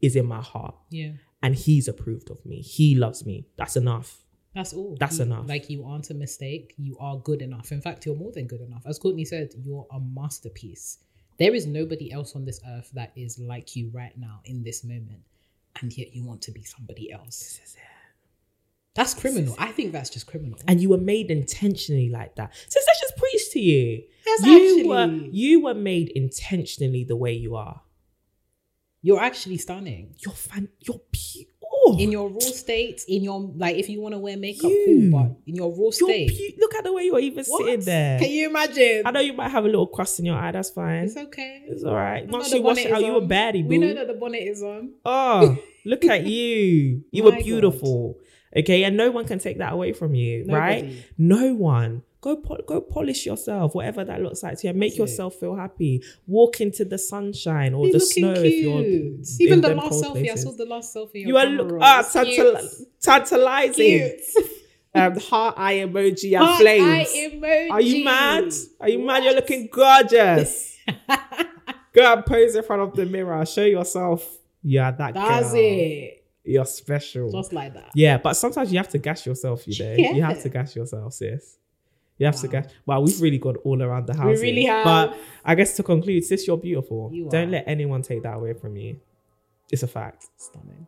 is 0.00 0.16
in 0.16 0.26
my 0.26 0.40
heart. 0.40 0.74
Yeah. 0.90 1.12
And 1.42 1.54
he's 1.54 1.86
approved 1.86 2.30
of 2.30 2.44
me. 2.46 2.62
He 2.62 2.94
loves 2.94 3.26
me. 3.26 3.46
That's 3.56 3.76
enough. 3.76 4.22
That's 4.54 4.72
all. 4.72 4.96
That's 4.98 5.18
You- 5.18 5.24
enough. 5.26 5.46
Like 5.46 5.68
you 5.68 5.84
aren't 5.84 6.08
a 6.10 6.14
mistake. 6.14 6.74
You 6.78 6.96
are 6.98 7.18
good 7.18 7.42
enough. 7.42 7.70
In 7.70 7.82
fact, 7.82 8.06
you're 8.06 8.16
more 8.16 8.32
than 8.32 8.46
good 8.46 8.62
enough. 8.62 8.84
As 8.86 8.98
Courtney 8.98 9.26
said, 9.26 9.52
you're 9.62 9.86
a 9.92 10.00
masterpiece. 10.00 10.98
There 11.38 11.54
is 11.54 11.66
nobody 11.66 12.12
else 12.12 12.34
on 12.34 12.44
this 12.44 12.60
earth 12.66 12.90
that 12.94 13.12
is 13.16 13.38
like 13.38 13.76
you 13.76 13.90
right 13.92 14.16
now 14.16 14.40
in 14.44 14.62
this 14.62 14.84
moment, 14.84 15.22
and 15.80 15.96
yet 15.96 16.14
you 16.14 16.24
want 16.24 16.42
to 16.42 16.50
be 16.52 16.62
somebody 16.62 17.12
else. 17.12 17.60
That's 18.94 19.12
criminal. 19.12 19.54
I 19.58 19.72
think 19.72 19.92
that's 19.92 20.08
just 20.08 20.26
criminal. 20.26 20.58
And 20.66 20.80
you 20.80 20.88
were 20.88 20.96
made 20.96 21.30
intentionally 21.30 22.08
like 22.08 22.34
that. 22.36 22.54
Since 22.54 22.86
I 22.88 22.94
just 22.98 23.16
preached 23.18 23.52
to 23.52 23.60
you. 23.60 24.02
Yes, 24.24 24.44
you 24.44 24.88
were 24.88 25.06
you 25.06 25.60
were 25.60 25.74
made 25.74 26.08
intentionally 26.08 27.04
the 27.04 27.16
way 27.16 27.34
you 27.34 27.56
are. 27.56 27.82
You're 29.02 29.20
actually 29.20 29.58
stunning. 29.58 30.14
You're 30.18 30.34
fan 30.34 30.70
you're 30.80 31.02
pure. 31.12 31.46
Oh, 31.88 31.96
In 31.98 32.10
your 32.10 32.28
raw 32.28 32.40
state, 32.40 33.02
in 33.06 33.22
your 33.22 33.40
like, 33.56 33.76
if 33.76 33.88
you 33.88 34.00
want 34.00 34.14
to 34.14 34.18
wear 34.18 34.36
makeup, 34.36 34.70
You. 34.70 35.08
cool. 35.10 35.20
But 35.20 35.36
in 35.46 35.54
your 35.54 35.72
raw 35.76 35.90
state, 35.90 36.28
pu- 36.30 36.60
look 36.60 36.74
at 36.74 36.84
the 36.84 36.92
way 36.92 37.04
you're 37.04 37.20
even 37.20 37.44
What? 37.46 37.64
sitting 37.64 37.80
there. 37.84 38.18
Can 38.18 38.30
you 38.30 38.48
imagine? 38.50 39.02
I 39.04 39.10
know 39.12 39.20
you 39.20 39.32
might 39.34 39.50
have 39.50 39.64
a 39.64 39.68
little 39.68 39.86
crust 39.86 40.18
in 40.18 40.26
your 40.26 40.36
eye, 40.36 40.50
that's 40.52 40.70
fine. 40.70 41.04
It's 41.04 41.16
okay. 41.16 41.62
It's 41.68 41.84
all 41.84 41.94
right. 41.94 42.26
Once 42.28 42.52
you 42.52 42.60
wash 42.62 42.78
it 42.78 42.90
out, 42.92 43.00
you 43.02 43.14
a 43.16 43.20
baddie, 43.22 43.62
boo. 43.62 43.68
We 43.68 43.78
know 43.78 43.94
that 43.94 44.08
the 44.08 44.14
bonnet 44.14 44.42
is 44.42 44.62
on. 44.62 44.94
Oh, 45.04 45.56
look 45.84 46.04
at 46.04 46.26
you. 46.26 47.04
You 47.12 47.22
were 47.24 47.32
beautiful. 47.36 48.18
Okay, 48.56 48.84
and 48.84 48.96
no 48.96 49.10
one 49.10 49.26
can 49.26 49.38
take 49.38 49.58
that 49.58 49.72
away 49.74 49.92
from 49.92 50.14
you, 50.14 50.46
right? 50.48 50.90
No 51.18 51.54
one. 51.54 52.02
Go 52.26 52.34
po- 52.34 52.58
go 52.66 52.80
polish 52.80 53.24
yourself, 53.24 53.76
whatever 53.76 54.04
that 54.04 54.20
looks 54.20 54.42
like 54.42 54.58
to 54.58 54.66
you. 54.66 54.72
Make 54.74 54.94
That's 54.94 54.98
it. 54.98 55.02
yourself 55.02 55.36
feel 55.36 55.54
happy. 55.54 56.02
Walk 56.26 56.60
into 56.60 56.84
the 56.84 56.98
sunshine 56.98 57.72
or 57.72 57.84
Be 57.84 57.92
the 57.92 58.00
snow 58.00 58.32
if 58.32 58.52
you're 58.64 58.82
cute. 58.82 59.28
Even 59.38 59.60
the 59.60 59.76
last 59.76 60.02
selfie, 60.02 60.24
places. 60.24 60.44
I 60.44 60.50
saw 60.50 60.56
the 60.56 60.64
last 60.66 60.92
selfie. 60.96 61.24
You 61.24 61.36
are 61.36 61.46
look 61.46 61.78
ah, 61.80 62.02
tantal- 62.12 62.68
tantalizing. 63.00 64.18
Cute. 64.34 64.46
Um, 64.96 65.14
heart 65.20 65.56
eye 65.58 65.74
emoji 65.74 66.34
and 66.38 66.46
Heart 66.46 66.60
flames. 66.62 67.08
eye 67.10 67.30
emoji. 67.30 67.70
Are 67.70 67.80
you 67.82 68.04
mad? 68.04 68.52
Are 68.80 68.88
you 68.88 68.98
mad? 69.06 69.24
You're 69.24 69.34
looking 69.34 69.68
gorgeous. 69.70 70.78
Go 71.92 72.12
and 72.14 72.24
pose 72.24 72.54
in 72.56 72.62
front 72.62 72.80
of 72.80 72.94
the 72.96 73.04
mirror. 73.04 73.44
Show 73.44 73.66
yourself. 73.66 74.26
Yeah, 74.62 74.90
that 74.92 75.12
That's 75.12 75.52
girl. 75.52 75.60
it. 75.60 76.24
You're 76.44 76.64
special. 76.64 77.30
Just 77.30 77.52
like 77.52 77.74
that. 77.74 77.90
Yeah, 77.94 78.16
but 78.16 78.34
sometimes 78.34 78.72
you 78.72 78.78
have 78.78 78.88
to 78.88 78.98
gas 78.98 79.26
yourself, 79.26 79.68
you 79.68 79.84
know. 79.84 79.94
You 80.14 80.22
have 80.22 80.42
to 80.42 80.48
gas 80.48 80.74
yourself, 80.74 81.12
sis. 81.12 81.58
You 82.18 82.26
have 82.26 82.36
to 82.36 82.46
Wow. 82.46 82.52
gas. 82.52 82.72
Wow, 82.86 83.00
we've 83.00 83.20
really 83.20 83.38
gone 83.38 83.56
all 83.56 83.82
around 83.82 84.06
the 84.06 84.14
house. 84.14 84.26
We 84.40 84.40
really 84.40 84.64
have. 84.64 84.84
But 84.84 85.18
I 85.44 85.54
guess 85.54 85.76
to 85.76 85.82
conclude, 85.82 86.24
sis, 86.24 86.46
you're 86.46 86.56
beautiful. 86.56 87.10
You 87.12 87.28
Don't 87.28 87.50
let 87.50 87.64
anyone 87.66 88.02
take 88.02 88.22
that 88.22 88.34
away 88.36 88.54
from 88.54 88.76
you. 88.76 89.00
It's 89.70 89.82
a 89.82 89.86
fact. 89.88 90.26
Stunning. 90.36 90.86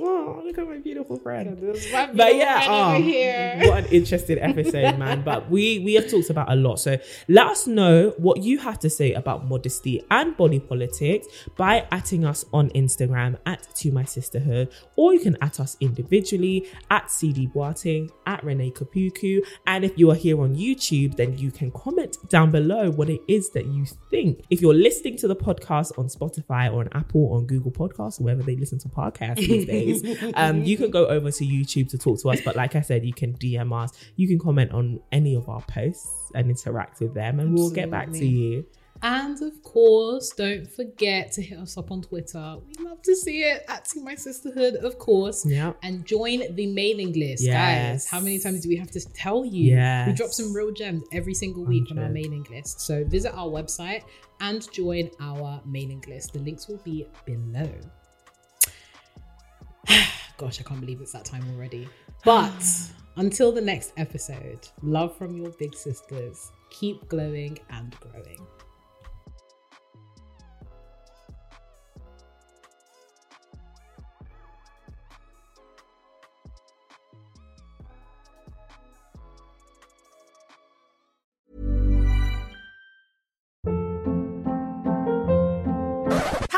Oh, 0.00 0.42
look 0.44 0.58
at 0.58 0.66
my 0.66 0.78
beautiful 0.78 1.16
friend. 1.18 1.56
But 1.92 2.16
But 2.16 2.34
yeah, 2.34 2.66
um, 2.66 3.00
here. 3.00 3.60
what 3.66 3.84
an 3.84 3.92
interesting 3.92 4.40
episode, 4.40 4.98
man. 4.98 5.22
But 5.22 5.48
we 5.48 5.78
we 5.78 5.94
have 5.94 6.10
talked 6.10 6.30
about 6.30 6.50
a 6.50 6.56
lot. 6.56 6.80
So 6.80 6.98
let 7.28 7.46
us 7.46 7.68
know 7.68 8.12
what 8.18 8.42
you 8.42 8.58
have 8.58 8.80
to 8.80 8.90
say 8.90 9.12
about 9.12 9.46
modesty 9.46 10.02
and 10.10 10.36
body 10.36 10.58
politics 10.58 11.28
by 11.56 11.86
atting 11.92 12.26
us 12.26 12.44
on 12.52 12.70
Instagram 12.70 13.38
at 13.46 13.68
To 13.76 13.92
My 13.92 14.04
Sisterhood, 14.04 14.72
or 14.96 15.14
you 15.14 15.20
can 15.20 15.36
at 15.40 15.60
us 15.60 15.76
individually 15.78 16.66
at 16.90 17.08
CD 17.08 17.46
Botaneg, 17.46 18.10
at 18.26 18.42
Renee 18.42 18.72
Kapuku. 18.72 19.42
And 19.68 19.84
if 19.84 19.96
you 19.96 20.10
are 20.10 20.16
here 20.16 20.40
on 20.42 20.56
YouTube, 20.56 21.14
then 21.16 21.38
you 21.38 21.52
can 21.52 21.70
comment 21.70 22.16
down 22.28 22.50
below 22.50 22.90
what 22.90 23.08
it 23.10 23.20
is 23.28 23.50
that 23.50 23.66
you 23.66 23.86
think. 24.10 24.42
If 24.50 24.60
you're 24.60 24.74
listening 24.74 25.18
to 25.18 25.28
the 25.28 25.36
podcast 25.36 25.96
on 26.00 26.08
Spotify 26.08 26.72
or 26.72 26.80
on 26.80 26.88
Apple 26.94 27.26
or 27.26 27.36
on 27.38 27.46
Google 27.46 27.70
Podcasts, 27.70 28.20
wherever 28.20 28.42
they 28.42 28.56
listen 28.56 28.80
to 28.80 28.88
podcasts 28.88 29.36
these 29.36 29.66
days, 29.66 29.83
um, 30.34 30.62
you 30.64 30.76
can 30.76 30.90
go 30.90 31.06
over 31.06 31.30
to 31.30 31.44
YouTube 31.44 31.88
to 31.90 31.98
talk 31.98 32.20
to 32.22 32.30
us. 32.30 32.40
But 32.42 32.56
like 32.56 32.74
I 32.76 32.80
said, 32.80 33.04
you 33.04 33.12
can 33.14 33.34
DM 33.34 33.72
us, 33.72 33.92
you 34.16 34.28
can 34.28 34.38
comment 34.38 34.72
on 34.72 35.00
any 35.12 35.34
of 35.34 35.48
our 35.48 35.62
posts 35.62 36.30
and 36.34 36.50
interact 36.50 37.00
with 37.00 37.14
them, 37.14 37.40
and 37.40 37.54
we'll 37.54 37.70
get 37.70 37.90
back 37.90 38.10
to 38.12 38.26
you. 38.26 38.64
And 39.02 39.40
of 39.42 39.62
course, 39.62 40.30
don't 40.30 40.66
forget 40.70 41.32
to 41.32 41.42
hit 41.42 41.58
us 41.58 41.76
up 41.76 41.90
on 41.90 42.00
Twitter. 42.00 42.56
We 42.66 42.84
love 42.84 43.02
to 43.02 43.14
see 43.14 43.42
it 43.42 43.64
at 43.68 43.84
To 43.84 44.04
My 44.04 44.14
Sisterhood, 44.14 44.76
of 44.76 44.98
course. 44.98 45.44
Yeah. 45.44 45.72
And 45.82 46.06
join 46.06 46.54
the 46.54 46.66
mailing 46.68 47.12
list, 47.12 47.42
Yes. 47.42 47.52
guys. 47.52 48.06
How 48.06 48.20
many 48.20 48.38
times 48.38 48.60
do 48.60 48.68
we 48.68 48.76
have 48.76 48.90
to 48.92 49.00
tell 49.12 49.44
you? 49.44 49.74
We 50.06 50.12
drop 50.12 50.30
some 50.30 50.54
real 50.54 50.72
gems 50.72 51.02
every 51.12 51.34
single 51.34 51.64
week 51.64 51.90
on 51.90 51.98
our 51.98 52.08
mailing 52.08 52.46
list. 52.50 52.80
So 52.80 53.04
visit 53.04 53.34
our 53.34 53.48
website 53.48 54.04
and 54.40 54.66
join 54.72 55.10
our 55.20 55.60
mailing 55.66 56.02
list. 56.08 56.32
The 56.32 56.38
links 56.38 56.68
will 56.68 56.80
be 56.84 57.06
below. 57.26 57.68
Gosh, 60.36 60.60
I 60.60 60.62
can't 60.64 60.80
believe 60.80 61.00
it's 61.00 61.12
that 61.12 61.24
time 61.24 61.44
already. 61.54 61.88
But 62.24 62.52
until 63.16 63.52
the 63.52 63.60
next 63.60 63.92
episode, 63.96 64.68
love 64.82 65.16
from 65.16 65.36
your 65.36 65.50
big 65.50 65.74
sisters. 65.74 66.50
Keep 66.70 67.08
glowing 67.08 67.58
and 67.70 67.96
growing. 68.00 68.46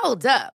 Hold 0.07 0.24
up. 0.24 0.55